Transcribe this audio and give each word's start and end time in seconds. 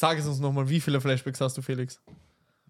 Sag 0.00 0.18
es 0.18 0.26
uns 0.26 0.38
nochmal, 0.40 0.66
wie 0.70 0.80
viele 0.80 0.98
Flashbacks 0.98 1.42
hast 1.42 1.58
du, 1.58 1.60
Felix? 1.60 2.00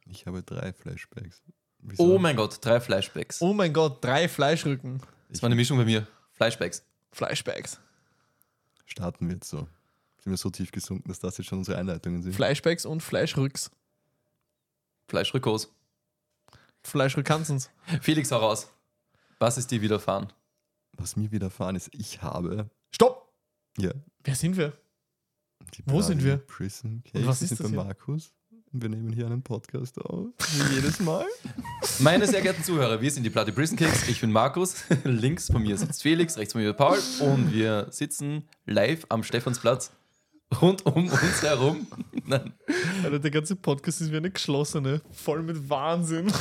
Ich 0.04 0.26
habe 0.26 0.42
drei 0.42 0.72
Flashbacks. 0.72 1.44
Wieso? 1.78 2.02
Oh 2.02 2.18
mein 2.18 2.34
Gott, 2.34 2.58
drei 2.60 2.80
Flashbacks. 2.80 3.40
Oh 3.40 3.52
mein 3.52 3.72
Gott, 3.72 4.04
drei 4.04 4.28
Fleischrücken. 4.28 5.00
Das 5.28 5.40
war 5.40 5.46
eine 5.46 5.54
Mischung 5.54 5.78
bei 5.78 5.84
mir. 5.84 6.08
Flashbacks. 6.32 6.84
Flashbacks. 7.12 7.78
Starten 8.84 9.28
wir 9.28 9.34
jetzt 9.34 9.48
so. 9.48 9.58
Sind 10.18 10.32
wir 10.32 10.36
so 10.38 10.50
tief 10.50 10.72
gesunken, 10.72 11.08
dass 11.08 11.20
das 11.20 11.38
jetzt 11.38 11.46
schon 11.46 11.58
unsere 11.58 11.78
Einleitungen 11.78 12.20
sind? 12.20 12.32
Flashbacks 12.32 12.84
und 12.84 13.00
Fleischrücks. 13.00 13.70
Fleischrückos. 15.06 15.72
Fleischrückhansens. 16.82 17.70
Felix, 18.02 18.32
hau 18.32 18.38
raus. 18.38 18.72
Was 19.38 19.56
ist 19.56 19.70
dir 19.70 19.80
widerfahren? 19.82 20.32
Was 20.94 21.14
mir 21.14 21.30
widerfahren 21.30 21.76
ist, 21.76 21.90
ich 21.92 22.22
habe. 22.22 22.68
Stopp! 22.90 23.32
Ja. 23.78 23.92
Wer 24.24 24.34
sind 24.34 24.56
wir? 24.56 24.76
Die 25.74 25.82
Wo 25.86 26.02
sind 26.02 26.24
wir? 26.24 26.38
Prison 26.38 27.02
Und 27.14 27.26
was 27.26 27.40
wir 27.40 27.44
ist 27.44 27.48
sind 27.50 27.60
das 27.60 27.66
bei 27.66 27.68
hier? 27.76 27.84
Markus. 27.84 28.32
Und 28.72 28.82
wir 28.82 28.88
nehmen 28.88 29.12
hier 29.12 29.26
einen 29.26 29.42
Podcast 29.42 30.00
auf. 30.00 30.26
Wie 30.38 30.74
jedes 30.76 31.00
Mal. 31.00 31.26
Meine 31.98 32.26
sehr 32.26 32.40
geehrten 32.40 32.62
Zuhörer, 32.62 33.00
wir 33.00 33.10
sind 33.10 33.24
die 33.24 33.30
Platte 33.30 33.52
Prison 33.52 33.76
Kicks. 33.76 34.08
Ich 34.08 34.20
bin 34.20 34.30
Markus. 34.30 34.76
Links 35.04 35.48
von 35.48 35.62
mir 35.62 35.76
sitzt 35.76 36.02
Felix, 36.02 36.36
rechts 36.36 36.52
von 36.52 36.62
mir 36.62 36.72
Paul. 36.72 36.98
Und 37.20 37.52
wir 37.52 37.88
sitzen 37.90 38.48
live 38.66 39.06
am 39.08 39.22
Stephansplatz. 39.24 39.92
Rund 40.60 40.84
um 40.86 41.08
uns 41.08 41.42
herum. 41.42 41.86
Nein. 42.26 42.52
Alter, 43.04 43.18
der 43.20 43.30
ganze 43.30 43.54
Podcast 43.56 44.00
ist 44.00 44.10
wie 44.12 44.16
eine 44.16 44.30
geschlossene. 44.30 45.00
Voll 45.12 45.42
mit 45.42 45.68
Wahnsinn. 45.68 46.32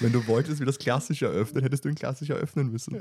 Wenn 0.00 0.12
du 0.12 0.26
wolltest, 0.26 0.60
wie 0.60 0.66
das 0.66 0.78
klassische 0.78 1.24
eröffnen, 1.26 1.62
hättest 1.62 1.84
du 1.84 1.88
ihn 1.88 1.94
klassisch 1.94 2.28
eröffnen 2.28 2.70
müssen. 2.70 2.94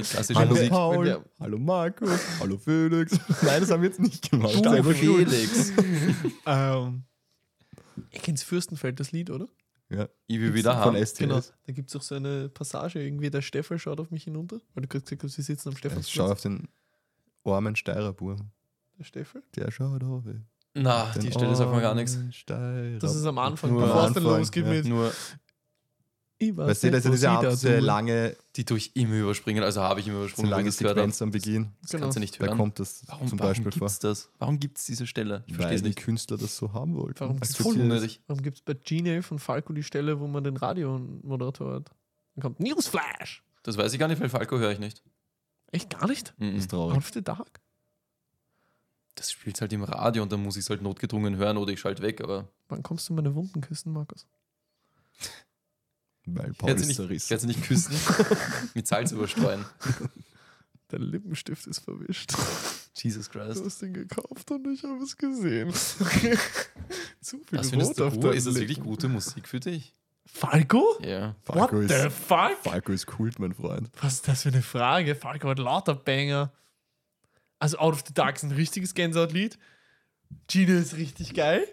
Mit 0.00 0.10
klassischer 0.10 0.40
Hallo 0.40 0.50
Musik. 0.54 0.70
Paul, 0.70 1.24
hallo 1.38 1.58
Markus, 1.58 2.20
hallo 2.40 2.58
Felix. 2.58 3.12
Nein, 3.42 3.60
das 3.60 3.70
haben 3.70 3.82
wir 3.82 3.88
jetzt 3.90 4.00
nicht 4.00 4.30
gemacht. 4.30 4.64
Nur- 4.64 4.94
Felix. 4.94 5.72
Ähm, 6.46 7.04
ihr 8.10 8.20
kennt 8.20 8.40
Fürstenfeld, 8.40 8.98
das 8.98 9.12
Lied, 9.12 9.30
oder? 9.30 9.46
Ja, 9.90 10.08
Ich 10.26 10.40
will 10.40 10.54
wieder 10.54 10.72
von 10.82 10.94
haben. 10.94 11.06
STS. 11.06 11.18
Genau. 11.18 11.40
Da 11.66 11.72
gibt 11.72 11.90
es 11.90 11.96
auch 11.96 12.02
so 12.02 12.14
eine 12.14 12.48
Passage, 12.48 13.02
irgendwie 13.02 13.28
der 13.28 13.42
Steffel 13.42 13.78
schaut 13.78 14.00
auf 14.00 14.10
mich 14.10 14.24
hinunter. 14.24 14.60
Weil 14.74 14.82
du 14.82 14.88
gerade 14.88 15.04
gesagt 15.04 15.22
hast, 15.24 15.36
wir 15.36 15.44
sitzen 15.44 15.68
am 15.68 15.74
Jetzt 15.74 15.82
schau 15.82 15.88
Stephansplatz. 15.88 16.30
auf 16.30 16.40
den 16.40 16.68
armen 17.44 17.76
Steirerbur. 17.76 18.36
Der 18.98 19.04
Steffel? 19.04 19.42
Der 19.56 19.70
schaut 19.70 20.02
auf. 20.04 20.24
Na, 20.74 21.12
die 21.20 21.30
Stelle 21.30 21.54
sagt 21.56 21.72
mir 21.72 21.80
gar 21.80 21.94
nichts. 21.94 22.18
Das 22.46 23.14
ist 23.16 23.24
am 23.26 23.38
Anfang, 23.38 23.74
bevor 23.74 23.90
am 23.94 24.08
es 24.08 24.14
dann 24.14 24.24
Anfang, 24.24 24.38
losgeht 24.40 24.64
ja. 24.64 24.70
mit 24.70 24.84
Nur 24.86 25.12
Ich 26.42 26.56
weiß 26.56 26.68
Weißt 26.68 26.84
du, 26.84 26.90
das 26.90 27.02
sie 27.02 27.10
diese 27.10 27.26
da 27.26 27.50
diese 27.50 27.74
tun. 27.76 27.84
lange, 27.84 28.34
die 28.56 28.64
tue 28.64 28.78
ich 28.78 28.96
immer 28.96 29.14
überspringen. 29.16 29.62
Also 29.62 29.82
habe 29.82 30.00
ich 30.00 30.06
immer 30.06 30.16
so 30.16 30.22
übersprungen, 30.22 30.50
wenn 30.52 30.56
lange. 30.56 30.72
Sequenz 30.72 31.20
am 31.20 31.30
Beginn. 31.32 31.72
Das 31.82 31.90
Genau. 31.90 32.04
kannst 32.04 32.16
du 32.16 32.20
nicht 32.20 32.40
Da 32.40 32.46
hören. 32.46 32.56
kommt 32.56 32.78
das 32.80 33.02
Warum, 33.08 33.28
zum 33.28 33.38
warum 33.38 33.50
Beispiel 33.50 33.72
vor. 33.72 33.80
gibt's 33.88 33.98
das? 33.98 34.30
Warum 34.38 34.58
gibt 34.58 34.78
es 34.78 34.86
diese 34.86 35.06
Stelle? 35.06 35.44
Ich 35.46 35.54
verstehe 35.54 35.74
Weil 35.76 35.82
die 35.82 35.88
nicht. 35.88 35.98
Künstler 35.98 36.38
das 36.38 36.56
so 36.56 36.72
haben 36.72 36.96
wollten. 36.96 37.20
Warum 37.20 37.36
Akzeptieren 37.36 37.76
es. 37.76 37.82
unnötig. 37.82 38.20
Warum 38.26 38.42
gibt 38.42 38.56
es 38.56 38.62
bei 38.62 38.72
Gmail 38.72 39.22
von 39.22 39.38
Falco 39.38 39.74
die 39.74 39.82
Stelle, 39.82 40.18
wo 40.18 40.26
man 40.28 40.42
den 40.42 40.56
Radiomoderator 40.56 41.74
hat? 41.74 41.90
Dann 42.36 42.42
kommt 42.42 42.58
Newsflash. 42.60 43.42
Das 43.62 43.76
weiß 43.76 43.92
ich 43.92 43.98
gar 43.98 44.08
nicht, 44.08 44.20
weil 44.22 44.30
Falco 44.30 44.58
höre 44.58 44.72
ich 44.72 44.78
nicht. 44.78 45.02
Echt 45.72 45.90
gar 45.90 46.08
nicht? 46.08 46.32
Mhm. 46.38 46.54
Das 46.54 46.60
ist 46.62 46.70
traurig. 46.70 46.96
Auf 46.96 47.10
the 47.12 47.22
Dark? 47.22 47.60
Das 49.14 49.30
spielt 49.30 49.60
halt 49.60 49.74
im 49.74 49.84
Radio 49.84 50.22
und 50.22 50.32
dann 50.32 50.42
muss 50.42 50.56
ich 50.56 50.62
es 50.64 50.70
halt 50.70 50.80
notgedrungen 50.80 51.36
hören 51.36 51.58
oder 51.58 51.70
ich 51.70 51.80
schalte 51.80 52.00
weg, 52.02 52.22
aber 52.22 52.48
Wann 52.70 52.82
kommst 52.82 53.10
du 53.10 53.12
meine 53.12 53.34
Wunden 53.34 53.60
küssen, 53.60 53.92
Markus? 53.92 54.26
Weil 56.26 56.50
ich 56.52 56.58
Paul 56.58 56.68
werde 56.68 56.80
ist 56.80 56.86
sie, 56.86 56.88
nicht- 56.88 56.96
zerrissen. 56.96 57.24
ich 57.24 57.30
werd 57.30 57.40
sie 57.40 57.46
nicht 57.46 57.62
küssen, 57.62 57.94
mit 58.74 58.86
Salz 58.86 59.12
überstreuen. 59.12 59.64
Dein 60.88 61.02
Lippenstift 61.02 61.66
ist 61.66 61.78
verwischt. 61.80 62.32
Jesus 62.94 63.28
Du 63.30 63.38
Christ. 63.38 63.64
hast 63.64 63.82
ihn 63.82 63.94
gekauft 63.94 64.50
und 64.50 64.66
ich 64.66 64.82
habe 64.82 65.02
es 65.02 65.16
gesehen. 65.16 65.72
Zu 67.20 67.38
viel 67.38 67.58
Das 67.58 67.70
findest 67.70 67.92
Rot 68.00 68.16
du 68.16 68.28
auf 68.28 68.34
Ist 68.34 68.46
das 68.46 68.54
wirklich 68.56 68.78
Lippen. 68.78 68.84
gute 68.90 69.08
Musik 69.08 69.46
für 69.48 69.60
dich? 69.60 69.94
Falco? 70.26 70.98
Ja. 71.02 71.36
Falco 71.42 71.76
What 71.76 71.90
ist, 71.90 72.02
the 72.02 72.10
fuck? 72.10 72.56
Falco 72.62 72.92
ist 72.92 73.06
Kult, 73.06 73.38
mein 73.38 73.54
Freund. 73.54 73.90
Was 74.02 74.14
ist 74.14 74.28
das 74.28 74.42
für 74.42 74.48
eine 74.50 74.62
Frage? 74.62 75.14
Falco 75.14 75.48
hat 75.48 75.58
lauter 75.58 75.94
Banger. 75.94 76.52
Also 77.58 77.78
Out 77.78 77.94
of 77.94 78.04
the 78.06 78.12
Dark 78.14 78.36
ist 78.36 78.42
ein 78.42 78.52
richtiges 78.52 78.94
Gänsehautlied. 78.94 79.58
Gina 80.48 80.74
ist 80.78 80.96
richtig 80.96 81.34
geil. 81.34 81.66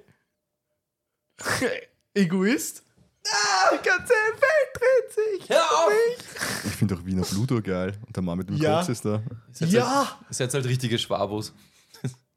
Egoist. 2.13 2.83
Ah, 3.29 3.75
die 3.75 3.87
ganze 3.87 4.13
Welt 4.13 4.69
dreht 4.73 5.41
sich. 5.41 5.49
Hör 5.49 5.61
auf! 5.61 5.91
Ich 6.65 6.71
finde 6.71 6.95
auch 6.95 7.05
Wiener 7.05 7.23
Bluto 7.23 7.61
geil. 7.61 7.93
Und 8.05 8.15
der 8.15 8.23
Mann 8.23 8.37
mit 8.37 8.49
dem 8.49 8.57
Ja. 8.57 8.77
Koks 8.77 8.89
ist 8.89 9.05
da. 9.05 9.21
Ist 9.51 9.61
jetzt 9.61 9.73
Ja. 9.73 9.95
Halt, 10.19 10.29
ist 10.31 10.39
jetzt 10.39 10.53
halt 10.53 10.65
richtige 10.65 10.97
Schwabos. 10.97 11.53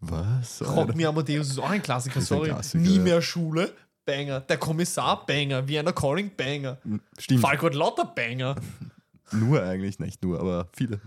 Was? 0.01 0.63
Rock 0.63 0.95
Me 0.97 1.07
Amadeus 1.07 1.51
ist 1.51 1.59
auch 1.59 1.69
ein 1.69 1.83
Klassiker, 1.83 2.19
ist 2.21 2.33
ein 2.33 2.37
sorry. 2.39 2.49
Klassiker, 2.49 2.83
Nie 2.83 2.97
ja. 2.97 3.03
mehr 3.03 3.23
Schule. 3.23 3.73
Banger. 4.07 4.41
Der 4.41 4.57
Kommissar 4.57 5.27
Banger. 5.27 5.69
Vienna 5.69 5.93
Calling 5.93 6.35
Banger. 6.35 6.79
Stimmt. 7.19 7.41
Falco 7.43 7.67
hat 7.67 7.75
lauter 7.75 8.07
Banger. 8.07 8.57
Nur 9.33 9.63
eigentlich, 9.63 9.99
nicht 10.01 10.23
nur, 10.25 10.41
aber 10.41 10.69
viele. 10.75 11.01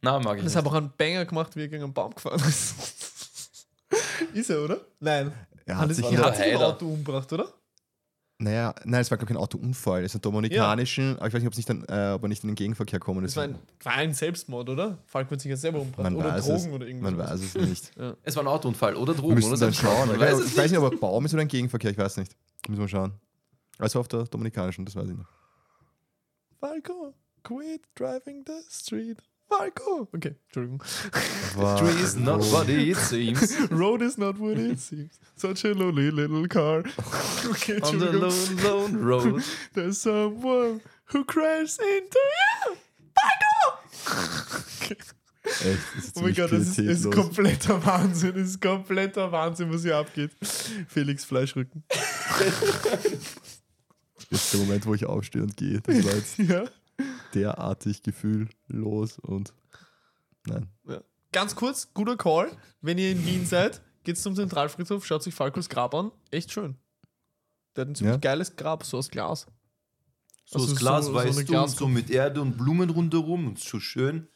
Na, 0.00 0.18
mag 0.20 0.38
ich 0.38 0.44
Das 0.44 0.56
hat 0.56 0.64
auch 0.64 0.72
einen 0.72 0.92
Banger 0.96 1.26
gemacht, 1.26 1.54
wie 1.56 1.62
er 1.62 1.68
gegen 1.68 1.82
einen 1.82 1.92
Baum 1.92 2.14
gefahren 2.14 2.40
ist. 2.48 2.74
ist 4.32 4.48
er, 4.48 4.62
oder? 4.64 4.80
Nein. 5.00 5.32
Er 5.66 5.76
Hat 5.76 5.88
hat 5.90 5.94
sich 5.96 6.04
er 6.06 6.10
in 6.12 6.18
hat 6.20 6.36
sich 6.36 6.46
im. 6.46 6.56
Auto 6.60 6.86
umgebracht, 6.86 7.30
oder? 7.34 7.52
Naja, 8.40 8.72
nein, 8.84 9.00
es 9.00 9.10
war 9.10 9.18
glaube 9.18 9.32
ich 9.32 9.36
kein 9.36 9.42
Autounfall. 9.42 10.04
Es 10.04 10.12
ist 10.12 10.18
ein 10.18 10.20
dominikanischen, 10.20 11.16
aber 11.16 11.26
ich 11.26 11.34
weiß 11.34 11.40
nicht, 11.42 11.48
ob, 11.48 11.52
es 11.54 11.56
nicht 11.56 11.68
dann, 11.68 11.84
äh, 11.88 12.12
ob 12.14 12.22
er 12.22 12.28
nicht 12.28 12.44
in 12.44 12.50
den 12.50 12.54
Gegenverkehr 12.54 13.00
kommen 13.00 13.24
ist. 13.24 13.36
Das 13.36 13.48
war 13.48 13.48
ein, 13.48 13.58
war 13.82 13.92
ein 13.94 14.14
Selbstmord, 14.14 14.68
oder? 14.68 14.98
Falk 15.06 15.28
wird 15.30 15.40
sich 15.40 15.50
ja 15.50 15.56
selber 15.56 15.84
man 15.96 16.14
Oder 16.14 16.34
weiß 16.34 16.46
Drogen 16.46 16.68
es, 16.68 16.72
oder 16.72 16.86
irgendwas. 16.86 17.12
Man 17.12 17.18
weiß 17.18 17.40
es 17.40 17.54
nicht. 17.54 17.90
Es 18.22 18.36
war 18.36 18.44
ein 18.44 18.46
Autounfall 18.46 18.94
oder 18.94 19.14
Drogen 19.14 19.34
müssen 19.34 19.50
oder 19.50 19.58
dann 19.58 19.74
schauen. 19.74 20.10
Ich, 20.12 20.20
weiß 20.20 20.38
es 20.38 20.52
ich 20.52 20.56
weiß 20.56 20.70
nicht. 20.70 20.78
ob 20.78 20.92
er 20.92 20.98
Baum 20.98 21.24
ist 21.24 21.34
oder 21.34 21.42
ein 21.42 21.48
Gegenverkehr, 21.48 21.90
ich 21.90 21.98
weiß 21.98 22.18
nicht. 22.18 22.36
Müssen 22.68 22.80
wir 22.80 22.88
schauen. 22.88 23.12
Also 23.78 23.98
auf 23.98 24.06
der 24.06 24.22
dominikanischen, 24.24 24.84
das 24.84 24.94
weiß 24.94 25.08
ich 25.08 25.16
nicht. 25.16 25.28
Falco, 26.60 27.14
quit 27.42 27.82
driving 27.96 28.44
the 28.46 28.62
street. 28.70 29.18
Falco. 29.48 30.08
Okay, 30.14 30.34
Entschuldigung. 30.46 30.80
Tree 31.78 32.02
is 32.02 32.16
not 32.16 32.40
what 32.52 32.68
it 32.68 32.96
seems. 32.96 33.58
Road 33.70 34.02
is 34.02 34.18
not 34.18 34.38
what 34.38 34.58
it 34.58 34.78
seems. 34.78 35.18
Such 35.36 35.64
a 35.64 35.72
lonely 35.72 36.10
little 36.10 36.46
car. 36.48 36.84
Okay, 37.50 37.80
On 37.80 37.98
the 37.98 38.12
lone, 38.12 38.56
lone 38.62 38.96
road. 39.04 39.42
There's 39.74 40.00
someone 40.00 40.80
who 41.06 41.24
crashed 41.24 41.80
into 41.80 42.18
you. 42.18 42.76
Okay. 44.82 44.96
Echt, 45.44 46.12
Oh 46.16 46.20
mein 46.20 46.34
Gott, 46.34 46.52
das 46.52 46.76
ist, 46.76 46.78
ist 46.78 47.10
kompletter 47.10 47.82
Wahnsinn. 47.84 48.34
Das 48.34 48.48
ist 48.48 48.60
kompletter 48.60 49.32
Wahnsinn, 49.32 49.72
was 49.72 49.82
hier 49.82 49.96
abgeht. 49.96 50.30
Felix 50.88 51.24
Fleischrücken. 51.24 51.84
Das 54.30 54.42
ist 54.42 54.52
der 54.52 54.60
Moment, 54.60 54.84
wo 54.84 54.94
ich 54.94 55.06
aufstehe 55.06 55.42
und 55.42 55.56
gehe. 55.56 55.80
Das 55.80 56.04
war 56.04 56.14
jetzt 56.14 56.38
Ja. 56.38 56.64
Derartig 57.34 58.02
gefühllos 58.02 59.18
und 59.18 59.52
nein. 60.46 60.68
Ja. 60.88 61.00
Ganz 61.32 61.54
kurz, 61.56 61.88
guter 61.92 62.16
Call. 62.16 62.50
Wenn 62.80 62.96
ihr 62.98 63.10
in 63.12 63.24
Wien 63.26 63.44
seid, 63.46 63.82
geht's 64.04 64.22
zum 64.22 64.34
Zentralfriedhof, 64.34 65.04
schaut 65.04 65.22
sich 65.22 65.34
Falkos 65.34 65.68
Grab 65.68 65.94
an. 65.94 66.10
Echt 66.30 66.52
schön. 66.52 66.76
Der 67.76 67.82
hat 67.82 67.88
ein 67.90 67.94
ziemlich 67.94 68.14
Ja. 68.14 68.18
geiles 68.20 68.56
Grab, 68.56 68.84
so 68.84 68.96
aus 68.98 69.10
Glas. 69.10 69.46
So 70.46 70.58
Also 70.58 70.70
das 70.72 70.78
Glas 70.78 71.04
so- 71.04 71.10
so 71.12 71.16
weißt 71.18 71.34
du, 71.36 71.40
und 71.40 71.46
Glas- 71.46 71.72
so 71.76 71.86
mit 71.86 72.10
Erde 72.10 72.40
und 72.40 72.56
Blumen 72.56 72.88
rundherum 72.88 73.46
und 73.48 73.58
so 73.58 73.78
schön. 73.78 74.26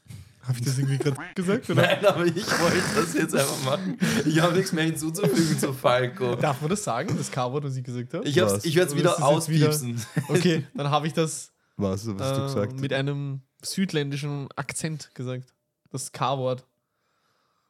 Habe 0.42 0.58
ich 0.58 0.64
das 0.64 0.76
irgendwie 0.76 0.98
gerade 0.98 1.16
gesagt? 1.34 1.70
Oder? 1.70 1.82
Nein, 1.82 2.04
aber 2.04 2.26
ich 2.26 2.34
wollte 2.60 2.82
das 2.96 3.14
jetzt 3.14 3.34
einfach 3.34 3.64
machen. 3.64 3.96
Ich 4.26 4.40
habe 4.40 4.54
nichts 4.54 4.72
mehr 4.72 4.84
hinzuzufügen 4.84 5.58
zu 5.58 5.72
Falco. 5.72 6.34
Darf 6.36 6.60
man 6.60 6.68
das 6.68 6.84
sagen, 6.84 7.16
das 7.16 7.30
K-Wort, 7.30 7.64
was 7.64 7.76
ich 7.76 7.84
gesagt 7.84 8.12
habe? 8.12 8.24
Ich, 8.28 8.36
ich 8.36 8.42
werde 8.42 8.56
es 8.56 8.64
wieder 8.64 8.82
jetzt 8.82 8.96
wieder- 8.96 9.24
auspiepsen. 9.24 10.04
Okay, 10.28 10.66
dann 10.74 10.90
habe 10.90 11.06
ich 11.06 11.12
das 11.14 11.52
Was, 11.82 12.06
was 12.06 12.20
hast 12.22 12.36
du 12.36 12.42
äh, 12.42 12.46
gesagt? 12.46 12.80
mit 12.80 12.92
einem 12.92 13.40
südländischen 13.62 14.48
Akzent 14.56 15.10
gesagt. 15.14 15.52
Das 15.90 16.12
K-Wort. 16.12 16.64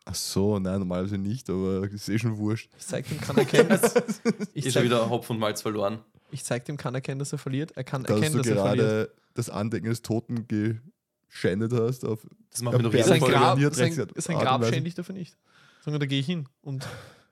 Ach 0.04 0.14
so, 0.14 0.58
nein, 0.58 0.80
normalerweise 0.80 1.16
nicht, 1.18 1.48
aber 1.48 1.88
ist 1.90 2.08
eh 2.08 2.18
schon 2.18 2.36
wurscht. 2.36 2.70
Ich 2.76 2.84
zeig 2.86 3.08
dem 3.08 3.20
kann 3.20 3.36
erkennen, 3.36 3.68
dass, 3.68 3.94
ich, 4.54 4.66
Ist 4.66 4.74
zeig, 4.74 4.84
wieder 4.84 5.08
Hopf 5.08 5.30
und 5.30 5.38
Malz 5.38 5.62
verloren. 5.62 6.00
ich 6.32 6.42
zeig 6.44 6.64
dem 6.64 6.76
kann 6.76 6.94
erkennen, 6.94 7.18
dass 7.20 7.32
er 7.32 7.38
verliert. 7.38 7.72
Er 7.76 7.84
kann 7.84 8.02
Da 8.02 8.14
erkennen, 8.14 8.32
du 8.32 8.38
dass 8.38 8.48
er 8.48 8.56
verliert. 8.56 8.86
gerade 8.86 9.10
das 9.34 9.48
Andenken 9.48 9.88
des 9.90 10.02
Toten 10.02 10.46
geschändet 10.48 11.72
hast 11.72 12.04
auf 12.04 12.26
Das 12.50 12.62
macht 12.62 12.76
mir 12.76 12.82
noch 12.82 12.92
Ja, 12.92 12.98
wieder 12.98 13.04
Sein 13.08 13.20
voll 13.20 13.30
Grab, 13.30 13.58
sein, 13.74 14.08
sein 14.16 14.38
Grab 14.38 14.64
schände 14.66 14.88
ich 14.88 14.94
dafür 14.94 15.14
nicht. 15.14 15.36
Sondern 15.84 16.00
da 16.00 16.06
gehe 16.06 16.18
ich 16.20 16.26
hin 16.26 16.48
und 16.62 16.86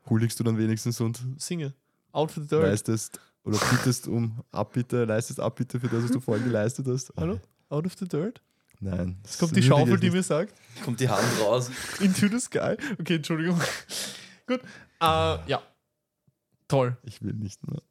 huldigst 0.08 0.38
du 0.38 0.44
dann 0.44 0.56
wenigstens 0.58 1.00
und 1.00 1.20
singe. 1.38 1.74
Out 2.12 2.30
for 2.32 2.42
the 2.42 2.48
dirt. 2.48 2.62
leistest 2.62 3.20
oder 3.44 3.58
bittest 3.70 4.06
um 4.08 4.42
Abbitte, 4.52 5.04
leistest 5.04 5.40
Abbitte 5.40 5.80
für 5.80 5.88
das, 5.88 6.04
was 6.04 6.10
du 6.10 6.20
vorhin 6.20 6.44
geleistet 6.44 6.86
hast. 6.88 7.12
Hallo? 7.16 7.40
Out 7.68 7.86
of 7.86 7.94
the 7.98 8.06
dirt? 8.06 8.42
Nein. 8.80 9.18
Jetzt 9.24 9.38
kommt 9.38 9.54
die 9.54 9.62
Schaufel, 9.62 9.98
die 9.98 10.10
mir 10.10 10.22
sagt, 10.22 10.54
Kommt 10.84 11.00
die 11.00 11.08
Hand 11.08 11.22
raus. 11.40 11.70
into 12.00 12.28
the 12.28 12.40
sky. 12.40 12.76
Okay, 12.98 13.16
Entschuldigung. 13.16 13.60
Gut. 14.46 14.60
Äh, 15.00 15.04
ja. 15.46 15.62
Toll. 16.68 16.96
Ich 17.02 17.22
will 17.22 17.34
nicht 17.34 17.66
mehr. 17.68 17.82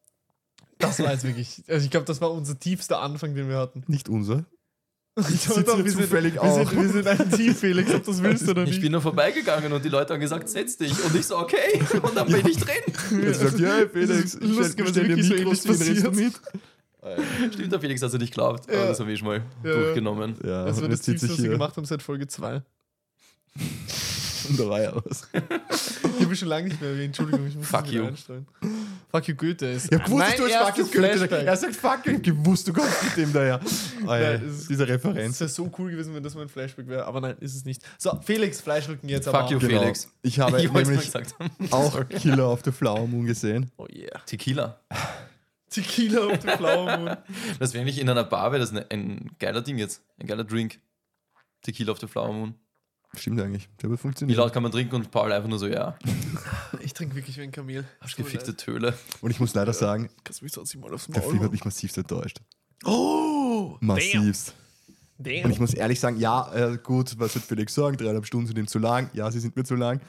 Das 0.79 0.99
war 0.99 1.11
jetzt 1.11 1.23
wirklich, 1.25 1.63
also 1.67 1.83
ich 1.83 1.91
glaube, 1.91 2.05
das 2.05 2.21
war 2.21 2.31
unser 2.31 2.57
tiefster 2.57 3.01
Anfang, 3.01 3.35
den 3.35 3.49
wir 3.49 3.57
hatten. 3.57 3.83
Nicht 3.87 4.09
unser. 4.09 4.45
Ich 5.19 5.25
sitze 5.41 5.63
Doch, 5.63 5.75
hier 5.75 5.85
wir 5.85 5.91
sind- 5.91 6.01
zufällig 6.03 6.33
wir 6.35 6.43
auch. 6.43 6.69
Sind, 6.69 6.81
wir 6.81 6.89
sind 6.89 7.07
ein 7.07 7.31
Team, 7.31 7.55
Felix, 7.55 7.93
ob 7.93 8.03
das 8.05 8.21
willst 8.23 8.47
oder 8.47 8.63
Ich 8.63 8.69
nicht. 8.69 8.81
bin 8.81 8.91
nur 8.91 9.01
vorbeigegangen 9.01 9.71
und 9.73 9.83
die 9.83 9.89
Leute 9.89 10.13
haben 10.13 10.19
gesagt, 10.21 10.47
setz 10.49 10.77
dich. 10.77 10.91
Und 11.03 11.15
ich 11.15 11.25
so, 11.25 11.37
okay. 11.37 11.81
Und 12.01 12.15
dann 12.15 12.27
bin 12.27 12.45
ich 12.47 12.57
drin. 12.57 13.21
Jetzt 13.23 13.39
sagt, 13.41 13.59
ja, 13.59 13.87
Felix, 13.91 14.35
ist 14.35 14.43
lustig, 14.43 14.85
was 14.87 14.95
wirklich 14.95 15.25
so 15.27 15.33
ähnlich 15.33 15.37
den 15.43 15.47
Rest 15.47 15.67
passiert. 15.67 16.15
mit. 16.15 17.53
Stimmt, 17.53 17.71
der 17.71 17.79
Felix 17.79 18.01
hat 18.01 18.13
es 18.13 18.19
nicht 18.19 18.31
geglaubt. 18.31 18.69
Aber 18.69 18.85
das 18.87 18.99
habe 18.99 19.11
ich 19.11 19.21
mal 19.23 19.41
Ja. 19.63 19.73
durchgenommen. 19.73 20.35
Ja, 20.43 20.65
Das 20.65 20.77
war 20.77 20.83
und 20.83 20.91
das 20.91 21.01
Tiefste, 21.01 21.25
ich 21.27 21.31
was 21.31 21.37
wir 21.37 21.43
hier. 21.43 21.51
gemacht 21.51 21.75
haben 21.77 21.85
seit 21.85 22.01
Folge 22.01 22.27
2. 22.27 22.61
Und 24.49 24.59
da 24.59 24.69
war 24.69 24.81
ja 24.81 24.93
was. 24.95 25.27
Ich 26.19 26.25
habe 26.25 26.35
schon 26.35 26.47
lange 26.47 26.67
nicht 26.69 26.81
mehr 26.81 26.89
erwähnt. 26.91 27.05
Entschuldigung, 27.07 27.47
ich 27.47 27.55
muss 27.55 27.67
Fuck 27.67 27.85
wieder 27.89 28.01
you. 28.01 28.07
einstellen. 28.07 28.47
Fuck 29.11 29.27
you, 29.27 29.35
Goethe. 29.35 29.65
Ist 29.71 29.91
Ich 29.91 29.97
hab 29.99 30.05
gewusst, 30.05 30.25
dass 30.27 30.35
du 30.35 30.43
mein 30.43 30.53
als 30.53 30.67
Fuck 30.67 30.77
you 30.77 30.83
Goethe 30.85 31.17
Flashback. 31.17 31.31
Er 31.47 31.57
sagt 31.57 31.75
Fuck 31.75 32.05
you, 32.05 32.19
gewusst, 32.21 32.67
du 32.67 32.73
kommst 32.73 33.03
mit 33.03 33.17
dem 33.17 33.33
daher. 33.33 33.59
Oh, 34.05 34.07
ja, 34.13 34.19
Nein, 34.33 34.43
es 34.47 34.59
ist- 34.61 34.69
diese 34.69 34.83
Es 34.83 34.89
Referenz. 34.89 35.39
wäre 35.39 35.49
so 35.49 35.71
cool 35.77 35.91
gewesen, 35.91 36.13
wenn 36.13 36.23
das 36.23 36.35
mein 36.35 36.49
Flashback 36.49 36.87
wäre, 36.87 37.05
aber 37.05 37.21
nein, 37.21 37.35
ist 37.39 37.55
es 37.55 37.65
nicht. 37.65 37.81
So, 37.97 38.19
Felix, 38.23 38.61
Fleischrücken 38.61 39.07
jetzt 39.09 39.27
aber. 39.27 39.41
Fuck 39.41 39.51
you, 39.51 39.57
auch. 39.57 39.61
Genau. 39.61 39.81
Felix. 39.81 40.11
Ich 40.21 40.39
habe 40.39 40.57
Ich 40.61 40.65
es 40.65 40.71
nämlich 40.73 41.71
auch 41.71 42.09
Killer 42.09 42.51
of 42.51 42.61
the 42.65 42.71
Flower 42.71 43.07
Moon 43.07 43.25
gesehen. 43.25 43.71
Oh 43.77 43.87
yeah. 43.93 44.19
Tequila. 44.25 44.79
Tequila 45.69 46.25
auf 46.27 46.39
dem 46.39 46.57
blauen 46.57 47.03
Mond. 47.05 47.17
Das 47.59 47.73
wäre 47.73 47.83
eigentlich 47.83 47.99
in 47.99 48.09
einer 48.09 48.23
Bar, 48.23 48.51
wäre 48.51 48.59
das 48.59 48.71
ein, 48.71 48.83
ein 48.89 49.29
geiler 49.37 49.61
Ding 49.61 49.77
jetzt. 49.77 50.01
Ein 50.17 50.25
geiler 50.27 50.43
Drink. 50.43 50.79
Tequila 51.61 51.91
auf 51.91 51.99
der 51.99 52.09
Flower 52.09 52.33
Moon. 52.33 52.55
Stimmt 53.17 53.41
eigentlich. 53.41 53.69
Der 53.81 53.89
wird 53.89 53.99
Wie 53.99 54.01
funktioniert. 54.01 54.37
laut 54.37 54.53
kann 54.53 54.63
man 54.63 54.71
trinken 54.71 54.95
und 54.95 55.09
Paul 55.11 55.31
einfach 55.31 55.49
nur 55.49 55.57
so, 55.59 55.67
ja, 55.67 55.97
Ich 56.81 56.93
trinke 56.93 57.15
wirklich 57.15 57.37
wie 57.37 57.41
ein 57.41 57.51
Kamel. 57.51 57.85
hast 58.01 58.15
gefickte 58.15 58.55
Töle. 58.55 58.93
Und 59.21 59.31
ich 59.31 59.39
muss 59.39 59.53
leider 59.53 59.73
sagen, 59.73 60.09
Kannst 60.23 60.41
du 60.41 60.45
mich 60.45 60.53
sonst 60.53 60.75
mal 60.75 60.93
aufs 60.93 61.07
der 61.07 61.21
Maul 61.21 61.31
Film 61.31 61.43
hat 61.43 61.51
mich 61.51 61.65
massiv 61.65 61.95
enttäuscht. 61.97 62.39
Oh! 62.85 63.77
Massivst. 63.81 64.53
Damn. 65.17 65.35
Und 65.35 65.43
Damn. 65.43 65.51
ich 65.51 65.59
muss 65.59 65.73
ehrlich 65.73 65.99
sagen, 65.99 66.17
ja, 66.17 66.53
äh, 66.53 66.77
gut, 66.77 67.17
was 67.19 67.35
wird 67.35 67.43
Felix 67.45 67.73
sagen? 67.73 67.97
Dreieinhalb 67.97 68.25
Stunden 68.25 68.47
sind 68.47 68.57
ihm 68.57 68.67
zu 68.67 68.79
lang. 68.79 69.09
Ja, 69.13 69.29
sie 69.31 69.39
sind 69.39 69.55
mir 69.55 69.63
zu 69.65 69.75
lang. 69.75 69.99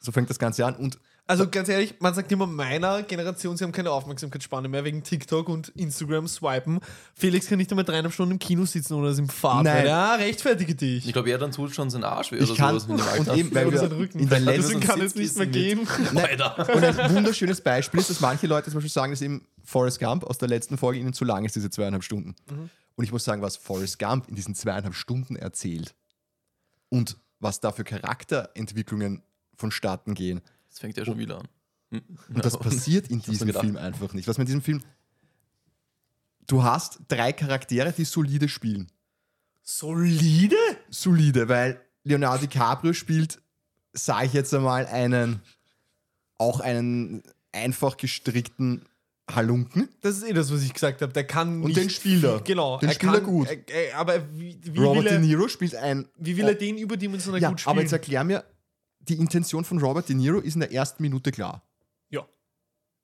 So 0.00 0.12
fängt 0.12 0.30
das 0.30 0.38
Ganze 0.38 0.64
an. 0.64 0.76
Und 0.76 0.98
Also 1.28 1.48
ganz 1.50 1.68
ehrlich, 1.68 1.94
man 1.98 2.14
sagt 2.14 2.30
immer 2.30 2.46
meiner 2.46 3.02
Generation, 3.02 3.56
sie 3.56 3.64
haben 3.64 3.72
keine 3.72 3.90
Aufmerksamkeitsspanne 3.90 4.68
mehr 4.68 4.84
wegen 4.84 5.02
TikTok 5.02 5.48
und 5.48 5.70
Instagram 5.70 6.28
swipen. 6.28 6.78
Felix 7.14 7.48
kann 7.48 7.58
nicht 7.58 7.70
einmal 7.72 7.84
dreieinhalb 7.84 8.14
Stunden 8.14 8.32
im 8.32 8.38
Kino 8.38 8.64
sitzen 8.64 8.94
oder 8.94 9.10
ist 9.10 9.18
im. 9.18 9.28
Nein. 9.42 9.86
Ja, 9.86 10.14
rechtfertige 10.14 10.76
dich. 10.76 11.04
Ich 11.04 11.12
glaube, 11.12 11.30
er 11.30 11.38
dann 11.38 11.50
tut 11.50 11.74
schon 11.74 11.90
seinen 11.90 12.04
Arsch 12.04 12.30
weh 12.30 12.36
ich 12.36 12.50
oder 12.50 12.56
kann, 12.56 12.78
sowas 12.78 12.84
in 12.84 12.96
dem 12.96 13.04
und 13.04 13.28
Alter. 13.28 13.34
eben, 13.36 13.54
weil 13.54 13.66
oder 13.66 13.72
wir 13.72 13.88
sein 13.88 13.98
Rücken. 13.98 14.18
in 14.20 14.28
der 14.28 14.38
er 14.38 14.44
letzten 14.44 14.62
Deswegen 14.62 14.80
kann 14.80 15.00
es 15.00 15.14
nicht 15.16 15.36
mehr 15.36 15.46
gehen. 15.46 15.88
Alter. 16.14 16.74
Und 16.74 16.84
ein 16.84 17.14
wunderschönes 17.16 17.60
Beispiel 17.60 17.98
ist, 17.98 18.10
dass 18.10 18.20
manche 18.20 18.46
Leute 18.46 18.70
zum 18.70 18.74
Beispiel 18.74 18.92
sagen, 18.92 19.12
dass 19.12 19.20
eben 19.20 19.44
Forrest 19.64 19.98
Gump 19.98 20.22
aus 20.22 20.38
der 20.38 20.48
letzten 20.48 20.78
Folge 20.78 21.00
ihnen 21.00 21.12
zu 21.12 21.24
lang 21.24 21.44
ist, 21.44 21.56
diese 21.56 21.70
zweieinhalb 21.70 22.04
Stunden. 22.04 22.36
Und 22.94 23.04
ich 23.04 23.10
muss 23.10 23.24
sagen, 23.24 23.42
was 23.42 23.56
Forrest 23.56 23.98
Gump 23.98 24.28
in 24.28 24.36
diesen 24.36 24.54
zweieinhalb 24.54 24.94
Stunden 24.94 25.34
erzählt 25.34 25.94
und 26.88 27.16
was 27.40 27.58
da 27.58 27.72
für 27.72 27.82
Charakterentwicklungen 27.84 29.22
vonstatten 29.56 30.14
gehen. 30.14 30.40
Das 30.76 30.82
fängt 30.82 30.98
ja 30.98 31.06
schon 31.06 31.16
wieder 31.16 31.38
an. 31.38 31.48
Hm. 31.90 32.02
Und 32.34 32.44
das 32.44 32.52
Ja, 32.52 32.58
passiert 32.60 33.08
in 33.08 33.22
diesem. 33.22 33.50
Film 33.50 33.78
einfach 33.78 34.12
nicht. 34.12 34.28
Was 34.28 34.36
man 34.36 34.42
in 34.42 34.48
diesem 34.48 34.60
Film. 34.60 34.82
Du 36.46 36.62
hast 36.62 37.00
drei 37.08 37.32
Charaktere, 37.32 37.94
die 37.96 38.04
solide 38.04 38.46
spielen. 38.46 38.92
Solide? 39.62 40.54
Solide, 40.90 41.48
weil 41.48 41.80
Leonardo 42.04 42.42
DiCaprio 42.42 42.92
spielt, 42.92 43.40
sage 43.94 44.26
ich 44.26 44.32
jetzt 44.34 44.52
einmal, 44.52 44.84
einen 44.86 45.40
auch 46.36 46.60
einen 46.60 47.22
einfach 47.52 47.96
gestrickten 47.96 48.84
Halunken. 49.34 49.88
Das 50.02 50.18
ist 50.18 50.24
eh 50.24 50.34
das, 50.34 50.52
was 50.52 50.62
ich 50.62 50.74
gesagt 50.74 51.00
habe. 51.00 51.14
Der 51.14 51.24
kann 51.24 51.62
Und 51.62 51.68
nicht 51.68 51.78
den 51.78 51.88
spielt 51.88 52.22
er. 52.22 52.40
Genau. 52.42 52.78
Den 52.78 52.90
er 52.90 52.94
spielt 52.94 53.14
er 53.14 53.20
gut. 53.22 53.48
Er, 53.48 53.68
er, 53.74 53.96
aber 53.96 54.20
wie, 54.34 54.60
wie, 54.62 54.78
Robert 54.78 54.96
will 54.96 55.04
De 55.04 55.12
er, 55.14 55.18
Niro 55.20 55.48
spielt 55.48 55.74
ein. 55.74 56.06
wie 56.18 56.36
will 56.36 56.46
er 56.46 56.54
den 56.54 56.76
überdimensional 56.76 57.40
ja, 57.40 57.48
gut 57.48 57.60
spielen? 57.60 57.70
aber 57.70 57.80
jetzt 57.80 57.92
erklär 57.92 58.22
mir, 58.24 58.44
die 59.08 59.14
Intention 59.14 59.64
von 59.64 59.78
Robert 59.78 60.08
De 60.08 60.16
Niro 60.16 60.38
ist 60.38 60.54
in 60.54 60.60
der 60.60 60.72
ersten 60.72 61.02
Minute 61.02 61.30
klar. 61.32 61.62
ja. 62.10 62.26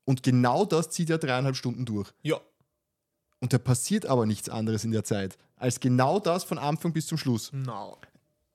Und 0.04 0.22
genau 0.22 0.64
das 0.64 0.90
zieht 0.90 1.10
er 1.10 1.18
dreieinhalb 1.18 1.56
Stunden 1.56 1.84
durch. 1.84 2.12
Ja. 2.22 2.40
Und 3.40 3.52
da 3.52 3.58
passiert 3.58 4.06
aber 4.06 4.26
nichts 4.26 4.48
anderes 4.48 4.84
in 4.84 4.92
der 4.92 5.04
Zeit, 5.04 5.36
als 5.56 5.80
genau 5.80 6.18
das 6.20 6.44
von 6.44 6.58
Anfang 6.58 6.92
bis 6.92 7.06
zum 7.06 7.18
Schluss. 7.18 7.52
No. 7.52 7.96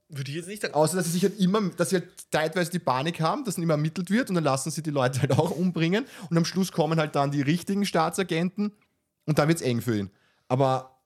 Würde 0.10 0.32
ich 0.32 0.38
jetzt 0.38 0.48
nicht 0.48 0.62
sagen. 0.62 0.74
Außer, 0.74 0.96
dass 0.96 1.06
sie 1.06 1.12
sich 1.12 1.24
halt 1.24 1.38
immer, 1.40 1.62
dass 1.72 1.90
sie 1.90 1.98
halt 1.98 2.10
zeitweise 2.32 2.72
die 2.72 2.80
Panik 2.80 3.20
haben, 3.20 3.44
dass 3.44 3.56
dann 3.56 3.64
immer 3.64 3.74
ermittelt 3.74 4.10
wird 4.10 4.30
und 4.30 4.36
dann 4.36 4.44
lassen 4.46 4.72
sie 4.72 4.82
die 4.82 4.90
Leute 4.90 5.20
halt 5.22 5.34
auch 5.34 5.52
umbringen 5.52 6.06
und 6.30 6.38
am 6.38 6.46
Schluss 6.46 6.72
kommen 6.72 7.00
halt 7.00 7.16
dann 7.16 7.32
die 7.32 7.42
richtigen 7.42 7.86
Staatsagenten 7.86 8.72
und 9.26 9.38
dann 9.38 9.50
wird 9.50 9.60
es 9.60 9.64
eng 9.66 9.82
für 9.82 9.98
ihn. 9.98 10.10
Aber 10.48 10.97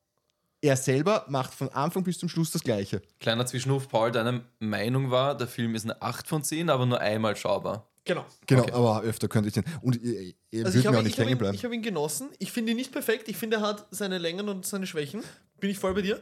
er 0.61 0.77
selber 0.77 1.25
macht 1.27 1.53
von 1.53 1.69
Anfang 1.69 2.03
bis 2.03 2.19
zum 2.19 2.29
Schluss 2.29 2.51
das 2.51 2.63
Gleiche. 2.63 3.01
Kleiner 3.19 3.45
Zwischenruf, 3.45 3.87
Paul, 3.89 4.11
deine 4.11 4.41
Meinung 4.59 5.09
war, 5.11 5.35
der 5.35 5.47
Film 5.47 5.73
ist 5.75 5.83
eine 5.85 6.01
8 6.01 6.27
von 6.27 6.43
10, 6.43 6.69
aber 6.69 6.85
nur 6.85 6.99
einmal 6.99 7.35
schaubar. 7.35 7.87
Genau. 8.03 8.25
Genau, 8.47 8.63
Okay. 8.63 8.71
aber 8.71 9.01
öfter 9.01 9.27
könnte 9.27 9.47
ich 9.49 9.53
den. 9.53 9.63
Und 9.81 10.01
ihr, 10.01 10.33
ihr 10.51 10.65
Also 10.65 10.77
ich 10.79 10.83
mir 10.83 10.87
habe 10.89 10.97
auch 10.97 11.01
ihn, 11.01 11.05
nicht 11.07 11.17
hängen 11.17 11.31
ihn, 11.31 11.37
bleiben. 11.37 11.55
ich 11.55 11.63
hab 11.65 11.71
ihn 11.71 11.81
genossen. 11.83 12.29
Ich 12.39 12.51
finde 12.51 12.71
ihn 12.71 12.77
nicht 12.77 12.91
perfekt. 12.91 13.27
Ich 13.29 13.37
finde, 13.37 13.57
er 13.57 13.61
hat 13.61 13.87
seine 13.91 14.17
Längen 14.17 14.49
und 14.49 14.65
seine 14.65 14.87
Schwächen. 14.87 15.23
Bin 15.59 15.69
ich 15.69 15.77
voll 15.79 15.93
bei 15.93 16.01
dir. 16.01 16.19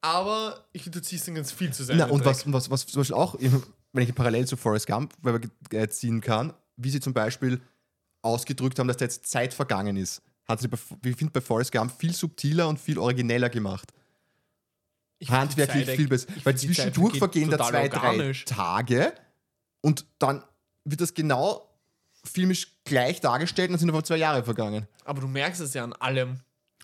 Aber 0.00 0.64
ich 0.72 0.82
finde, 0.82 0.98
du 1.00 1.04
ziehst 1.04 1.28
ihn 1.28 1.34
ganz 1.34 1.52
viel 1.52 1.72
zu 1.72 1.84
sein. 1.84 1.98
Na, 1.98 2.06
und 2.06 2.24
was, 2.24 2.50
was, 2.52 2.70
was 2.70 2.86
zum 2.86 3.00
Beispiel 3.00 3.14
auch, 3.16 3.36
wenn 3.38 4.02
ich 4.02 4.08
ihn 4.08 4.14
parallel 4.14 4.46
zu 4.46 4.56
Forrest 4.56 4.86
Gump 4.86 5.12
weil 5.22 5.34
man, 5.34 5.50
äh, 5.72 5.88
ziehen 5.88 6.20
kann, 6.20 6.52
wie 6.76 6.90
sie 6.90 7.00
zum 7.00 7.12
Beispiel 7.12 7.60
ausgedrückt 8.22 8.78
haben, 8.78 8.88
dass 8.88 8.96
da 8.96 9.04
jetzt 9.04 9.26
Zeit 9.26 9.54
vergangen 9.54 9.96
ist, 9.96 10.22
hat 10.48 10.60
sie, 10.60 10.68
bei, 10.68 10.78
ich 11.04 11.16
finde, 11.16 11.32
bei 11.32 11.40
Forrest 11.40 11.72
Gump 11.72 11.92
viel 11.98 12.12
subtiler 12.12 12.68
und 12.68 12.78
viel 12.80 12.98
origineller 12.98 13.48
gemacht. 13.48 13.92
Handwerklich 15.28 15.88
viel 15.90 16.08
besser. 16.08 16.28
Weil 16.44 16.56
zwischendurch 16.56 17.18
vergehen 17.18 17.50
da 17.50 17.58
zwei, 17.58 17.88
drei 17.88 18.32
Tage 18.46 19.12
und 19.82 20.06
dann 20.18 20.42
wird 20.84 21.00
das 21.00 21.14
genau 21.14 21.68
filmisch 22.24 22.76
gleich 22.84 23.20
dargestellt 23.20 23.68
und 23.68 23.74
dann 23.74 23.80
sind 23.80 23.90
aber 23.90 24.04
zwei 24.04 24.16
Jahre 24.16 24.42
vergangen. 24.42 24.86
Aber 25.04 25.20
du 25.20 25.28
merkst 25.28 25.60
es 25.60 25.74
ja 25.74 25.84
an 25.84 25.92
allem. 25.94 26.40